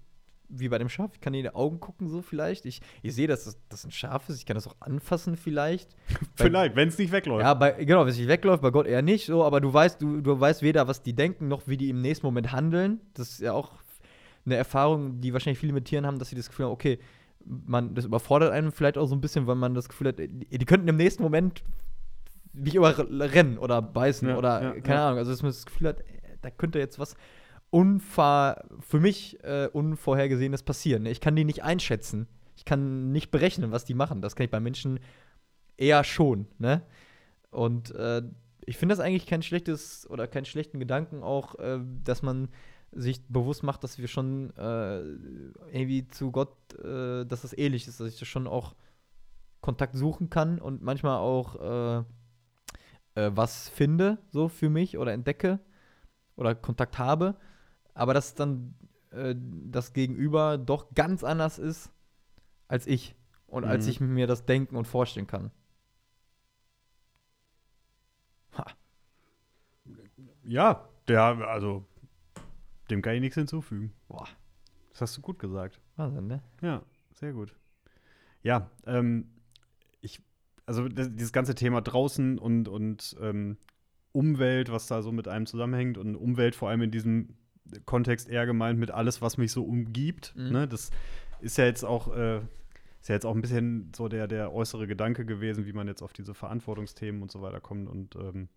wie 0.48 0.68
bei 0.68 0.78
dem 0.78 0.88
Schaf, 0.88 1.10
ich 1.12 1.20
kann 1.20 1.34
in 1.34 1.42
die 1.42 1.52
Augen 1.52 1.80
gucken, 1.80 2.06
so 2.06 2.22
vielleicht. 2.22 2.66
Ich, 2.66 2.80
ich 3.02 3.12
sehe, 3.16 3.26
dass 3.26 3.46
das, 3.46 3.58
das 3.68 3.84
ein 3.84 3.90
Schaf 3.90 4.28
ist, 4.28 4.38
ich 4.38 4.46
kann 4.46 4.54
das 4.54 4.68
auch 4.68 4.76
anfassen, 4.78 5.36
vielleicht. 5.36 5.96
Vielleicht, 6.36 6.76
wenn 6.76 6.86
es 6.86 6.98
nicht 6.98 7.10
wegläuft. 7.10 7.42
Ja, 7.42 7.54
bei, 7.54 7.72
genau, 7.84 8.02
wenn 8.02 8.10
es 8.10 8.16
nicht 8.16 8.28
wegläuft, 8.28 8.62
bei 8.62 8.70
Gott 8.70 8.86
eher 8.86 9.02
nicht, 9.02 9.26
so, 9.26 9.42
aber 9.42 9.60
du 9.60 9.74
weißt, 9.74 10.00
du, 10.00 10.20
du 10.20 10.38
weißt 10.38 10.62
weder, 10.62 10.86
was 10.86 11.02
die 11.02 11.16
denken, 11.16 11.48
noch 11.48 11.66
wie 11.66 11.76
die 11.76 11.88
im 11.88 12.00
nächsten 12.00 12.24
Moment 12.24 12.52
handeln. 12.52 13.00
Das 13.14 13.30
ist 13.30 13.40
ja 13.40 13.52
auch 13.52 13.72
eine 14.46 14.54
Erfahrung, 14.54 15.20
die 15.20 15.32
wahrscheinlich 15.32 15.58
viele 15.58 15.72
mit 15.72 15.86
Tieren 15.86 16.06
haben, 16.06 16.20
dass 16.20 16.28
sie 16.28 16.36
das 16.36 16.48
Gefühl 16.48 16.66
haben, 16.66 16.72
okay, 16.74 17.00
man, 17.44 17.92
das 17.96 18.04
überfordert 18.04 18.52
einen 18.52 18.70
vielleicht 18.70 18.98
auch 18.98 19.06
so 19.06 19.16
ein 19.16 19.20
bisschen, 19.20 19.48
weil 19.48 19.56
man 19.56 19.74
das 19.74 19.88
Gefühl 19.88 20.06
hat, 20.06 20.20
die 20.20 20.64
könnten 20.64 20.86
im 20.86 20.96
nächsten 20.96 21.24
Moment 21.24 21.64
mich 22.54 22.74
überrennen 22.74 23.58
oder 23.58 23.82
beißen 23.82 24.28
Ja, 24.28 24.38
oder 24.38 24.62
ja, 24.62 24.80
keine. 24.80 25.00
Ahnung. 25.00 25.18
Also, 25.18 25.32
dass 25.32 25.42
man 25.42 25.50
das 25.50 25.66
Gefühl 25.66 25.88
hat, 25.88 26.00
äh, 26.00 26.36
da 26.40 26.50
könnte 26.50 26.78
jetzt 26.78 26.98
was 26.98 27.16
unver 27.70 28.64
für 28.80 29.00
mich 29.00 29.42
äh, 29.42 29.68
Unvorhergesehenes 29.72 30.62
passieren. 30.62 31.06
Ich 31.06 31.20
kann 31.20 31.34
die 31.34 31.44
nicht 31.44 31.64
einschätzen. 31.64 32.28
Ich 32.56 32.64
kann 32.64 33.10
nicht 33.10 33.30
berechnen, 33.30 33.72
was 33.72 33.84
die 33.84 33.94
machen. 33.94 34.22
Das 34.22 34.36
kann 34.36 34.44
ich 34.44 34.50
bei 34.50 34.60
Menschen 34.60 35.00
eher 35.76 36.04
schon, 36.04 36.46
ne? 36.58 36.82
Und 37.50 37.92
äh, 37.94 38.22
ich 38.64 38.76
finde 38.76 38.94
das 38.94 39.00
eigentlich 39.04 39.26
kein 39.26 39.42
schlechtes 39.42 40.08
oder 40.08 40.26
keinen 40.26 40.44
schlechten 40.44 40.78
Gedanken 40.78 41.22
auch, 41.22 41.58
äh, 41.58 41.80
dass 42.04 42.22
man 42.22 42.48
sich 42.92 43.26
bewusst 43.26 43.64
macht, 43.64 43.82
dass 43.82 43.98
wir 43.98 44.08
schon 44.08 44.50
äh, 44.56 45.00
irgendwie 45.72 46.06
zu 46.08 46.30
Gott, 46.30 46.56
äh, 46.78 47.24
dass 47.24 47.42
das 47.42 47.56
ähnlich 47.56 47.88
ist, 47.88 47.98
dass 47.98 48.08
ich 48.08 48.18
da 48.18 48.24
schon 48.24 48.46
auch 48.46 48.74
Kontakt 49.60 49.96
suchen 49.96 50.30
kann 50.30 50.60
und 50.60 50.82
manchmal 50.82 51.18
auch 51.18 52.04
äh, 53.14 53.30
was 53.34 53.68
finde, 53.68 54.18
so 54.30 54.48
für 54.48 54.70
mich 54.70 54.98
oder 54.98 55.12
entdecke 55.12 55.60
oder 56.36 56.54
Kontakt 56.54 56.98
habe, 56.98 57.36
aber 57.94 58.14
dass 58.14 58.34
dann 58.34 58.74
äh, 59.10 59.34
das 59.36 59.92
Gegenüber 59.92 60.58
doch 60.58 60.94
ganz 60.94 61.24
anders 61.24 61.58
ist 61.58 61.92
als 62.68 62.86
ich 62.86 63.14
und 63.46 63.64
als 63.64 63.84
Mhm. 63.84 63.90
ich 63.90 64.00
mir 64.00 64.26
das 64.26 64.46
denken 64.46 64.76
und 64.76 64.86
vorstellen 64.86 65.26
kann. 65.26 65.50
Ha. 68.56 68.64
Ja, 70.44 70.88
der, 71.08 71.22
also, 71.22 71.84
dem 72.90 73.02
kann 73.02 73.14
ich 73.14 73.20
nichts 73.20 73.36
hinzufügen. 73.36 73.92
Boah, 74.08 74.26
Das 74.92 75.02
hast 75.02 75.16
du 75.16 75.20
gut 75.22 75.38
gesagt. 75.38 75.80
Wahnsinn, 75.96 76.26
ne? 76.26 76.42
Ja, 76.62 76.82
sehr 77.12 77.32
gut. 77.32 77.54
Ja, 78.42 78.70
ähm, 78.86 79.30
ich, 80.00 80.20
also 80.66 80.88
das, 80.88 81.10
dieses 81.14 81.32
ganze 81.32 81.54
Thema 81.54 81.80
draußen 81.80 82.38
und, 82.38 82.68
und 82.68 83.16
ähm, 83.20 83.56
Umwelt, 84.12 84.70
was 84.70 84.86
da 84.86 85.02
so 85.02 85.12
mit 85.12 85.28
einem 85.28 85.46
zusammenhängt 85.46 85.98
und 85.98 86.16
Umwelt 86.16 86.54
vor 86.54 86.68
allem 86.68 86.82
in 86.82 86.90
diesem 86.90 87.36
Kontext 87.84 88.28
eher 88.28 88.46
gemeint 88.46 88.78
mit 88.78 88.90
alles, 88.90 89.22
was 89.22 89.38
mich 89.38 89.52
so 89.52 89.64
umgibt. 89.64 90.34
Mhm. 90.36 90.52
Ne? 90.52 90.68
Das 90.68 90.90
ist 91.40 91.58
ja 91.58 91.64
jetzt 91.64 91.84
auch, 91.84 92.14
äh, 92.14 92.38
ist 93.00 93.08
ja 93.08 93.14
jetzt 93.14 93.26
auch 93.26 93.34
ein 93.34 93.40
bisschen 93.40 93.92
so 93.94 94.08
der, 94.08 94.28
der 94.28 94.52
äußere 94.52 94.86
Gedanke 94.86 95.24
gewesen, 95.24 95.66
wie 95.66 95.72
man 95.72 95.88
jetzt 95.88 96.02
auf 96.02 96.12
diese 96.12 96.34
Verantwortungsthemen 96.34 97.22
und 97.22 97.30
so 97.30 97.42
weiter 97.42 97.60
kommt. 97.60 97.88
Und 97.88 98.16
ähm, 98.16 98.48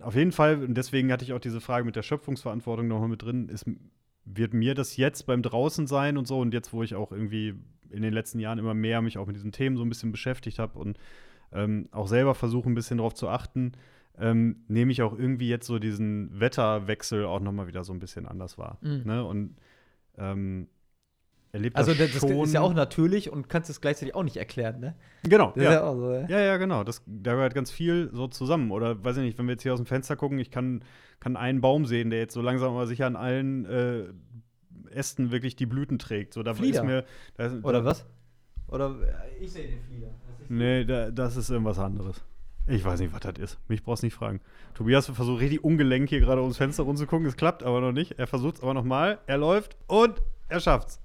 auf 0.00 0.14
jeden 0.14 0.32
Fall, 0.32 0.62
und 0.62 0.74
deswegen 0.74 1.12
hatte 1.12 1.24
ich 1.24 1.32
auch 1.32 1.40
diese 1.40 1.60
Frage 1.60 1.84
mit 1.84 1.96
der 1.96 2.02
Schöpfungsverantwortung 2.02 2.88
nochmal 2.88 3.08
mit 3.08 3.22
drin, 3.22 3.48
ist, 3.48 3.66
wird 4.36 4.54
mir 4.54 4.74
das 4.74 4.96
jetzt 4.96 5.26
beim 5.26 5.42
draußen 5.42 5.86
sein 5.86 6.16
und 6.16 6.26
so 6.26 6.40
und 6.40 6.54
jetzt, 6.54 6.72
wo 6.72 6.82
ich 6.82 6.94
auch 6.94 7.12
irgendwie 7.12 7.54
in 7.90 8.02
den 8.02 8.12
letzten 8.12 8.38
Jahren 8.38 8.58
immer 8.58 8.74
mehr 8.74 9.02
mich 9.02 9.18
auch 9.18 9.26
mit 9.26 9.36
diesen 9.36 9.52
Themen 9.52 9.76
so 9.76 9.82
ein 9.82 9.88
bisschen 9.88 10.12
beschäftigt 10.12 10.58
habe 10.58 10.78
und 10.78 10.98
ähm, 11.52 11.88
auch 11.90 12.06
selber 12.06 12.34
versuche 12.34 12.68
ein 12.70 12.74
bisschen 12.74 12.98
darauf 12.98 13.14
zu 13.14 13.28
achten, 13.28 13.72
ähm, 14.18 14.64
nehme 14.68 14.92
ich 14.92 15.02
auch 15.02 15.18
irgendwie 15.18 15.48
jetzt 15.48 15.66
so 15.66 15.78
diesen 15.78 16.38
Wetterwechsel 16.38 17.24
auch 17.24 17.40
noch 17.40 17.52
mal 17.52 17.66
wieder 17.66 17.84
so 17.84 17.92
ein 17.92 17.98
bisschen 17.98 18.26
anders 18.26 18.58
wahr. 18.58 18.78
Mhm. 18.82 19.02
Ne? 19.04 19.24
Und 19.24 19.56
ähm, 20.18 20.68
erlebt 21.52 21.76
Also, 21.76 21.92
das 21.92 22.12
das, 22.12 22.20
das 22.20 22.30
schon. 22.30 22.44
ist 22.44 22.52
ja 22.54 22.60
auch 22.60 22.74
natürlich 22.74 23.30
und 23.30 23.48
kannst 23.48 23.70
es 23.70 23.80
gleichzeitig 23.80 24.14
auch 24.14 24.22
nicht 24.22 24.36
erklären, 24.36 24.80
ne? 24.80 24.94
genau, 25.24 25.52
Das 25.54 25.64
ja. 25.64 25.72
ja 25.72 25.94
so, 25.94 26.08
ne? 26.08 26.26
Ja, 26.28 26.38
ja, 26.40 26.56
genau. 26.56 26.84
Das, 26.84 27.02
da 27.06 27.34
gehört 27.34 27.54
ganz 27.54 27.70
viel 27.70 28.08
so 28.12 28.28
zusammen. 28.28 28.70
Oder 28.70 29.02
weiß 29.04 29.16
ich 29.18 29.22
nicht, 29.24 29.38
wenn 29.38 29.46
wir 29.46 29.52
jetzt 29.52 29.62
hier 29.62 29.72
aus 29.72 29.80
dem 29.80 29.86
Fenster 29.86 30.16
gucken, 30.16 30.38
ich 30.38 30.50
kann, 30.50 30.82
kann 31.18 31.36
einen 31.36 31.60
Baum 31.60 31.86
sehen, 31.86 32.10
der 32.10 32.18
jetzt 32.20 32.34
so 32.34 32.40
langsam 32.42 32.72
aber 32.72 32.86
sicher 32.86 33.06
an 33.06 33.16
allen 33.16 33.64
äh, 33.66 34.04
Ästen 34.90 35.30
wirklich 35.30 35.56
die 35.56 35.66
Blüten 35.66 35.98
trägt. 35.98 36.34
So, 36.34 36.42
da 36.42 36.54
Flieder. 36.54 36.80
ist 36.80 36.86
mir. 36.86 37.04
Da, 37.36 37.46
ist- 37.46 37.64
Oder 37.64 37.84
was? 37.84 38.06
Oder 38.68 38.96
äh, 39.02 39.44
ich 39.44 39.52
sehe 39.52 39.68
den 39.68 39.82
Flieder. 39.82 40.08
Das 40.38 40.48
Nee, 40.48 40.84
da, 40.84 41.10
das 41.10 41.36
ist 41.36 41.50
irgendwas 41.50 41.78
anderes. 41.78 42.22
Ich 42.66 42.84
weiß 42.84 43.00
nicht, 43.00 43.12
was 43.12 43.20
das 43.20 43.38
ist. 43.38 43.58
Mich 43.68 43.82
brauchst 43.82 44.02
nicht 44.02 44.14
fragen. 44.14 44.40
Tobias 44.74 45.06
versucht 45.06 45.40
richtig 45.40 45.64
ungelenk 45.64 46.08
hier 46.08 46.20
gerade 46.20 46.40
ums 46.42 46.56
Fenster 46.58 46.84
rumzugucken. 46.84 47.26
Es 47.26 47.36
klappt 47.36 47.62
aber 47.64 47.80
noch 47.80 47.92
nicht. 47.92 48.18
Er 48.18 48.26
versucht 48.26 48.56
es 48.56 48.62
aber 48.62 48.74
nochmal. 48.74 49.18
Er 49.26 49.38
läuft 49.38 49.76
und 49.88 50.14
er 50.48 50.60
schafft's. 50.60 51.00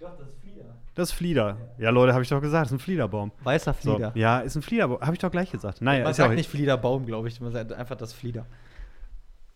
Doch, 0.00 0.16
das 0.16 0.28
ist 0.28 0.38
Flieder. 0.40 0.64
Das 0.94 1.08
ist 1.10 1.14
Flieder. 1.14 1.56
Ja, 1.78 1.90
Leute, 1.90 2.12
habe 2.12 2.22
ich 2.22 2.28
doch 2.28 2.40
gesagt, 2.40 2.66
das 2.66 2.72
ist 2.72 2.76
ein 2.76 2.80
Fliederbaum. 2.80 3.32
Weißer 3.42 3.74
So, 3.74 3.94
Flieder. 3.94 4.12
ja, 4.14 4.40
ist 4.40 4.56
ein 4.56 4.62
Fliederbaum. 4.62 5.00
Habe 5.00 5.12
ich 5.14 5.18
doch 5.18 5.30
gleich 5.30 5.50
gesagt. 5.50 5.80
Naja, 5.80 6.02
Man 6.02 6.10
ist 6.10 6.18
ja 6.18 6.24
auch 6.24 6.28
sagt 6.28 6.36
nicht 6.38 6.48
Fliederbaum, 6.50 7.06
glaube 7.06 7.28
ich. 7.28 7.40
Man 7.40 7.52
sagt 7.52 7.72
einfach 7.72 7.96
das 7.96 8.12
Flieder. 8.12 8.46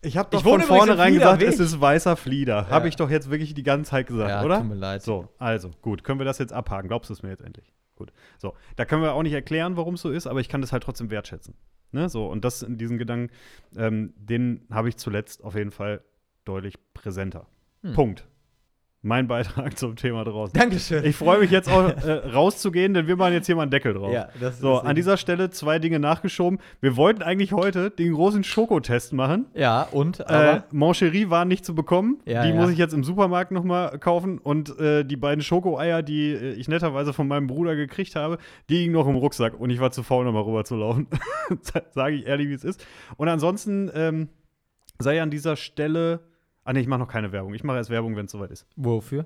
Ich 0.01 0.17
habe 0.17 0.29
doch 0.29 0.39
Ich 0.39 0.43
von 0.43 0.61
vornherein 0.61 1.13
gesagt, 1.13 1.41
es 1.41 1.59
ist 1.59 1.79
weißer 1.79 2.17
Flieder. 2.17 2.63
Ja. 2.63 2.69
Habe 2.69 2.89
ich 2.89 2.97
doch 2.97 3.09
jetzt 3.09 3.29
wirklich 3.29 3.53
die 3.53 3.63
ganze 3.63 3.91
Zeit 3.91 4.07
gesagt, 4.07 4.29
Ja, 4.29 4.43
oder? 4.43 4.57
tut 4.59 4.67
mir 4.67 4.75
leid. 4.75 5.01
So, 5.01 5.29
also, 5.39 5.71
gut. 5.81 6.03
Können 6.03 6.19
wir 6.19 6.25
das 6.25 6.39
jetzt 6.39 6.51
abhaken? 6.51 6.89
Glaubst 6.89 7.09
du 7.09 7.13
es 7.13 7.23
mir 7.23 7.29
jetzt 7.29 7.41
endlich? 7.41 7.71
Gut. 7.95 8.11
So, 8.37 8.53
da 8.75 8.83
können 8.85 9.01
wir 9.01 9.13
auch 9.13 9.23
nicht 9.23 9.33
erklären, 9.33 9.77
warum 9.77 9.93
es 9.93 10.01
so 10.01 10.09
ist, 10.09 10.27
aber 10.27 10.41
ich 10.41 10.49
kann 10.49 10.59
das 10.61 10.73
halt 10.73 10.83
trotzdem 10.83 11.09
wertschätzen. 11.09 11.53
Ne? 11.91 12.09
So, 12.09 12.27
und 12.27 12.43
das 12.43 12.63
in 12.63 12.77
diesen 12.77 12.97
Gedanken, 12.97 13.31
ähm, 13.77 14.13
den 14.17 14.65
habe 14.71 14.89
ich 14.89 14.97
zuletzt 14.97 15.43
auf 15.43 15.55
jeden 15.55 15.71
Fall 15.71 16.01
deutlich 16.43 16.75
präsenter. 16.93 17.45
Hm. 17.83 17.93
Punkt. 17.93 18.25
Mein 19.03 19.27
Beitrag 19.27 19.77
zum 19.77 19.95
Thema 19.95 20.23
draußen. 20.23 20.57
Dankeschön. 20.57 21.05
Ich 21.05 21.15
freue 21.15 21.39
mich 21.39 21.51
jetzt 21.51 21.69
auch 21.69 21.89
äh, 21.89 22.11
rauszugehen, 22.11 22.93
denn 22.93 23.05
wir 23.05 23.17
machen 23.17 23.33
jetzt 23.33 23.45
hier 23.45 23.55
mal 23.55 23.63
einen 23.63 23.71
Deckel 23.71 23.93
drauf. 23.93 24.11
Ja, 24.11 24.29
das 24.39 24.59
so, 24.59 24.79
an 24.79 24.95
dieser 24.95 25.17
Stelle 25.17 25.49
zwei 25.49 25.77
Dinge 25.77 25.99
nachgeschoben. 25.99 26.59
Wir 26.79 26.95
wollten 26.95 27.21
eigentlich 27.21 27.51
heute 27.51 27.91
den 27.91 28.13
großen 28.13 28.43
Schokotest 28.43 29.13
machen. 29.13 29.45
Ja, 29.53 29.83
und? 29.91 30.21
Äh, 30.21 30.23
Aber, 30.23 30.63
Mancherie 30.71 31.29
waren 31.29 31.49
nicht 31.49 31.65
zu 31.65 31.75
bekommen. 31.75 32.19
Ja, 32.25 32.43
die 32.43 32.49
ja. 32.49 32.55
muss 32.55 32.71
ich 32.71 32.77
jetzt 32.77 32.93
im 32.93 33.03
Supermarkt 33.03 33.51
noch 33.51 33.65
mal 33.65 33.99
kaufen. 33.99 34.39
Und 34.39 34.79
äh, 34.79 35.03
die 35.03 35.17
beiden 35.17 35.43
Schokoeier, 35.43 36.01
die 36.01 36.31
äh, 36.31 36.53
ich 36.53 36.69
netterweise 36.69 37.11
von 37.11 37.27
meinem 37.27 37.47
Bruder 37.47 37.75
gekriegt 37.75 38.15
habe, 38.15 38.37
die 38.69 38.75
liegen 38.75 38.93
noch 38.93 39.07
im 39.07 39.15
Rucksack. 39.15 39.59
Und 39.59 39.69
ich 39.69 39.81
war 39.81 39.91
zu 39.91 40.01
faul, 40.01 40.23
noch 40.23 40.31
mal 40.31 40.43
rüber 40.43 40.63
zu 40.63 40.77
laufen. 40.77 41.07
Sage 41.91 42.15
ich 42.15 42.25
ehrlich, 42.25 42.47
wie 42.47 42.53
es 42.53 42.63
ist. 42.63 42.85
Und 43.17 43.27
ansonsten 43.27 43.91
ähm, 43.93 44.29
sei 44.97 45.21
an 45.21 45.29
dieser 45.29 45.57
Stelle. 45.57 46.21
Ah, 46.63 46.73
nee, 46.73 46.79
ich 46.81 46.87
mache 46.87 46.99
noch 46.99 47.07
keine 47.07 47.31
Werbung. 47.31 47.53
Ich 47.53 47.63
mache 47.63 47.77
erst 47.77 47.89
Werbung, 47.89 48.15
wenn 48.15 48.25
es 48.25 48.31
soweit 48.31 48.51
ist. 48.51 48.65
wofür? 48.75 49.25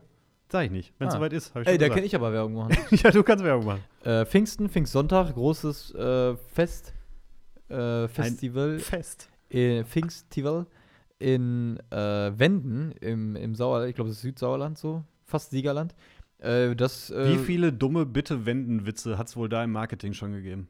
Sag 0.49 0.65
ich 0.65 0.71
nicht. 0.71 0.93
Wenn 0.97 1.09
es 1.09 1.13
Ah. 1.13 1.17
soweit 1.17 1.33
ist, 1.33 1.49
habe 1.53 1.63
ich 1.63 1.67
Ey, 1.67 1.77
da 1.77 1.89
kann 1.89 2.03
ich 2.03 2.15
aber 2.15 2.31
Werbung 2.31 2.53
machen. 2.53 2.75
ja, 2.91 3.11
du 3.11 3.21
kannst 3.21 3.43
Werbung 3.43 3.65
machen. 3.65 3.83
äh, 4.05 4.25
Pfingsten, 4.25 4.69
Pfingstsonntag, 4.69 5.33
großes 5.33 5.93
äh, 5.93 6.35
Fest, 6.37 6.93
äh, 7.69 8.07
Festival, 8.07 8.79
Fest. 8.79 9.29
äh, 9.49 9.83
Pfingstival 9.83 10.65
in 11.19 11.77
äh, 11.91 12.31
Wenden 12.39 12.91
im, 13.01 13.35
im 13.35 13.55
Sauerland, 13.55 13.89
ich 13.89 13.95
glaube, 13.95 14.09
es 14.09 14.15
ist 14.17 14.21
Südsauerland 14.21 14.77
so, 14.77 15.03
fast 15.25 15.49
Siegerland. 15.51 15.93
Äh, 16.37 16.75
das, 16.77 17.09
äh, 17.09 17.33
Wie 17.33 17.37
viele 17.43 17.73
dumme 17.73 18.05
Bitte-Wenden-Witze 18.05 19.17
hat 19.17 19.27
es 19.27 19.35
wohl 19.35 19.49
da 19.49 19.63
im 19.65 19.71
Marketing 19.73 20.13
schon 20.13 20.31
gegeben? 20.31 20.69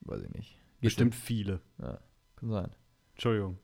Weiß 0.00 0.22
ich 0.22 0.30
nicht. 0.30 0.52
Geht 0.80 0.80
Bestimmt 0.88 1.14
viele. 1.14 1.60
schon. 1.76 1.86
Ja, 1.86 1.98
kann 2.36 2.48
sein. 2.50 2.70
Entschuldigung. 3.14 3.58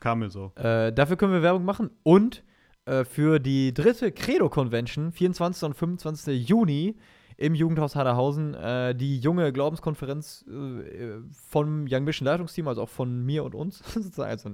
Kam 0.00 0.20
mir 0.20 0.30
so. 0.30 0.52
Äh, 0.56 0.92
dafür 0.92 1.16
können 1.16 1.32
wir 1.32 1.42
Werbung 1.42 1.64
machen 1.64 1.90
und 2.02 2.42
äh, 2.86 3.04
für 3.04 3.38
die 3.38 3.72
dritte 3.72 4.12
Credo-Convention, 4.12 5.12
24. 5.12 5.62
und 5.64 5.74
25. 5.74 6.48
Juni 6.48 6.96
im 7.36 7.54
Jugendhaus 7.54 7.96
Haderhausen, 7.96 8.54
äh, 8.54 8.94
die 8.94 9.18
junge 9.18 9.52
Glaubenskonferenz 9.52 10.44
äh, 10.48 11.20
vom 11.32 11.86
Young 11.88 12.04
Mission 12.04 12.26
Leitungsteam, 12.26 12.68
also 12.68 12.82
auch 12.82 12.88
von 12.88 13.24
mir 13.24 13.44
und 13.44 13.54
uns, 13.54 13.78
sozusagen, 13.94 14.30
also, 14.30 14.50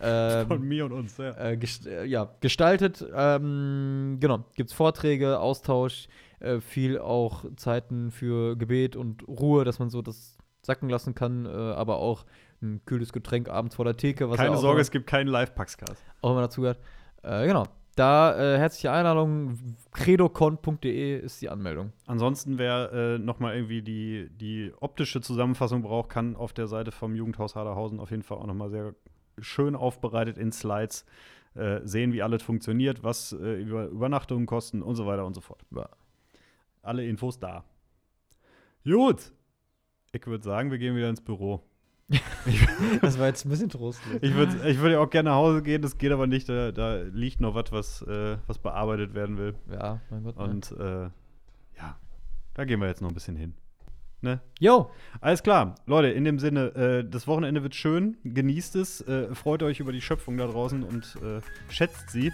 ähm, 0.00 0.46
Von 0.46 0.62
mir 0.62 0.86
und 0.86 0.92
uns, 0.92 1.16
ja. 1.18 1.36
äh, 1.36 1.56
gest 1.56 1.86
äh, 1.86 2.04
ja, 2.04 2.30
gestaltet. 2.40 3.04
Ähm, 3.14 4.18
genau, 4.20 4.44
gibt 4.54 4.70
es 4.70 4.76
Vorträge, 4.76 5.38
Austausch, 5.38 6.08
äh, 6.40 6.60
viel 6.60 6.98
auch 6.98 7.44
Zeiten 7.56 8.10
für 8.10 8.56
Gebet 8.56 8.96
und 8.96 9.26
Ruhe, 9.28 9.64
dass 9.64 9.78
man 9.78 9.90
so 9.90 10.00
das 10.00 10.38
sacken 10.62 10.88
lassen 10.88 11.14
kann, 11.14 11.44
äh, 11.44 11.48
aber 11.50 11.96
auch 11.96 12.24
ein 12.64 12.84
kühles 12.84 13.12
Getränk 13.12 13.48
abends 13.48 13.76
vor 13.76 13.84
der 13.84 13.96
Theke. 13.96 14.28
Was 14.30 14.38
ja 14.38 14.44
Keine 14.44 14.56
auch 14.56 14.60
Sorge, 14.60 14.80
es 14.80 14.90
gibt 14.90 15.06
keinen 15.06 15.28
Live-Paxcast. 15.28 16.02
auch 16.22 16.30
immer 16.32 16.40
dazu 16.40 16.62
gehört. 16.62 16.80
Äh, 17.22 17.46
genau. 17.46 17.66
Da 17.96 18.36
äh, 18.36 18.58
herzliche 18.58 18.90
Einladung. 18.90 19.56
credocon.de 19.92 21.20
ist 21.20 21.40
die 21.42 21.48
Anmeldung. 21.48 21.92
Ansonsten, 22.06 22.58
wer 22.58 22.92
äh, 22.92 23.18
nochmal 23.18 23.54
irgendwie 23.54 23.82
die, 23.82 24.28
die 24.30 24.72
optische 24.80 25.20
Zusammenfassung 25.20 25.82
braucht, 25.82 26.10
kann 26.10 26.34
auf 26.34 26.52
der 26.52 26.66
Seite 26.66 26.90
vom 26.90 27.14
Jugendhaus 27.14 27.54
Haderhausen 27.54 28.00
auf 28.00 28.10
jeden 28.10 28.24
Fall 28.24 28.38
auch 28.38 28.46
nochmal 28.46 28.70
sehr 28.70 28.94
schön 29.38 29.76
aufbereitet 29.76 30.38
in 30.38 30.50
Slides 30.50 31.04
äh, 31.54 31.80
sehen, 31.84 32.12
wie 32.12 32.22
alles 32.22 32.42
funktioniert, 32.42 33.04
was 33.04 33.32
äh, 33.32 33.60
über 33.60 33.86
Übernachtungen 33.86 34.46
kosten 34.46 34.82
und 34.82 34.96
so 34.96 35.06
weiter 35.06 35.24
und 35.24 35.34
so 35.34 35.40
fort. 35.40 35.64
Ja. 35.74 35.88
Alle 36.82 37.06
Infos 37.06 37.38
da. 37.38 37.64
Gut. 38.84 39.32
Ich 40.12 40.26
würde 40.26 40.44
sagen, 40.44 40.70
wir 40.70 40.78
gehen 40.78 40.96
wieder 40.96 41.08
ins 41.08 41.20
Büro. 41.20 41.62
Das 43.00 43.18
war 43.18 43.26
jetzt 43.28 43.44
ein 43.44 43.48
bisschen 43.48 43.70
trostlos. 43.70 44.18
Ich 44.20 44.34
würde 44.34 44.68
ich 44.68 44.78
würd 44.78 44.92
ja 44.92 45.00
auch 45.00 45.08
gerne 45.08 45.30
nach 45.30 45.36
Hause 45.36 45.62
gehen, 45.62 45.80
das 45.82 45.96
geht 45.96 46.12
aber 46.12 46.26
nicht. 46.26 46.48
Da, 46.48 46.70
da 46.72 46.96
liegt 46.96 47.40
noch 47.40 47.54
was, 47.54 47.72
was, 47.72 48.02
äh, 48.02 48.36
was 48.46 48.58
bearbeitet 48.58 49.14
werden 49.14 49.38
will. 49.38 49.54
Ja, 49.70 50.00
mein 50.10 50.22
Gott. 50.24 50.36
ne? 50.36 50.44
Und 50.44 50.72
äh, 50.72 51.04
ja, 51.78 51.98
da 52.54 52.64
gehen 52.64 52.80
wir 52.80 52.88
jetzt 52.88 53.00
noch 53.00 53.08
ein 53.08 53.14
bisschen 53.14 53.36
hin. 53.36 53.54
Ne? 54.24 54.40
Jo, 54.58 54.90
Alles 55.20 55.42
klar, 55.42 55.74
Leute, 55.86 56.08
in 56.08 56.24
dem 56.24 56.38
Sinne, 56.38 56.74
äh, 56.74 57.04
das 57.08 57.26
Wochenende 57.26 57.62
wird 57.62 57.74
schön, 57.74 58.16
genießt 58.24 58.74
es, 58.76 59.02
äh, 59.02 59.34
freut 59.34 59.62
euch 59.62 59.80
über 59.80 59.92
die 59.92 60.00
Schöpfung 60.00 60.36
da 60.38 60.46
draußen 60.46 60.82
und 60.82 61.16
äh, 61.22 61.40
schätzt 61.72 62.10
sie. 62.10 62.32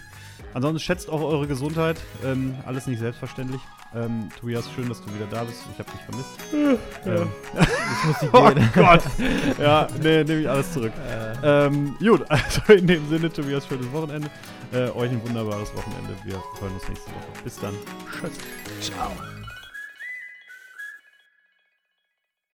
Ansonsten 0.55 0.79
schätzt 0.81 1.11
auch 1.11 1.21
eure 1.21 1.47
Gesundheit, 1.49 2.01
ähm, 2.25 2.55
alles 2.65 2.87
nicht 2.87 3.01
selbstverständlich. 3.01 3.61
Ähm, 3.95 4.29
Tobias, 4.39 4.71
schön, 4.73 4.89
dass 4.89 5.05
du 5.05 5.13
wieder 5.15 5.27
da 5.31 5.43
bist, 5.45 5.65
ich 5.73 5.79
habe 5.81 5.91
dich 5.91 6.01
vermisst. 6.03 6.79
Ähm, 7.05 7.29
ich 8.01 8.05
muss 8.07 8.19
die 8.21 8.29
oh 8.33 8.49
gehen. 8.55 8.71
Gott, 8.75 9.03
ja, 9.59 9.89
nee, 10.01 10.23
nehme 10.25 10.41
ich 10.43 10.49
alles 10.49 10.73
zurück. 10.73 10.93
äh, 11.43 11.67
Ähm, 11.67 11.97
gut, 11.99 12.25
also 12.31 12.73
in 12.73 12.87
dem 12.87 13.09
Sinne, 13.09 13.33
Tobias, 13.33 13.67
schönes 13.67 13.91
Wochenende. 13.93 14.31
Äh, 14.73 14.89
euch 14.91 15.11
ein 15.11 15.21
wunderbares 15.27 15.75
Wochenende. 15.75 16.15
Wir 16.25 16.35
hören 16.61 16.75
uns 16.75 16.89
nächste 16.89 17.11
Woche. 17.11 17.43
Bis 17.43 17.59
dann. 17.59 17.75
Tschüss. 18.21 18.93
ciao. 18.93 19.11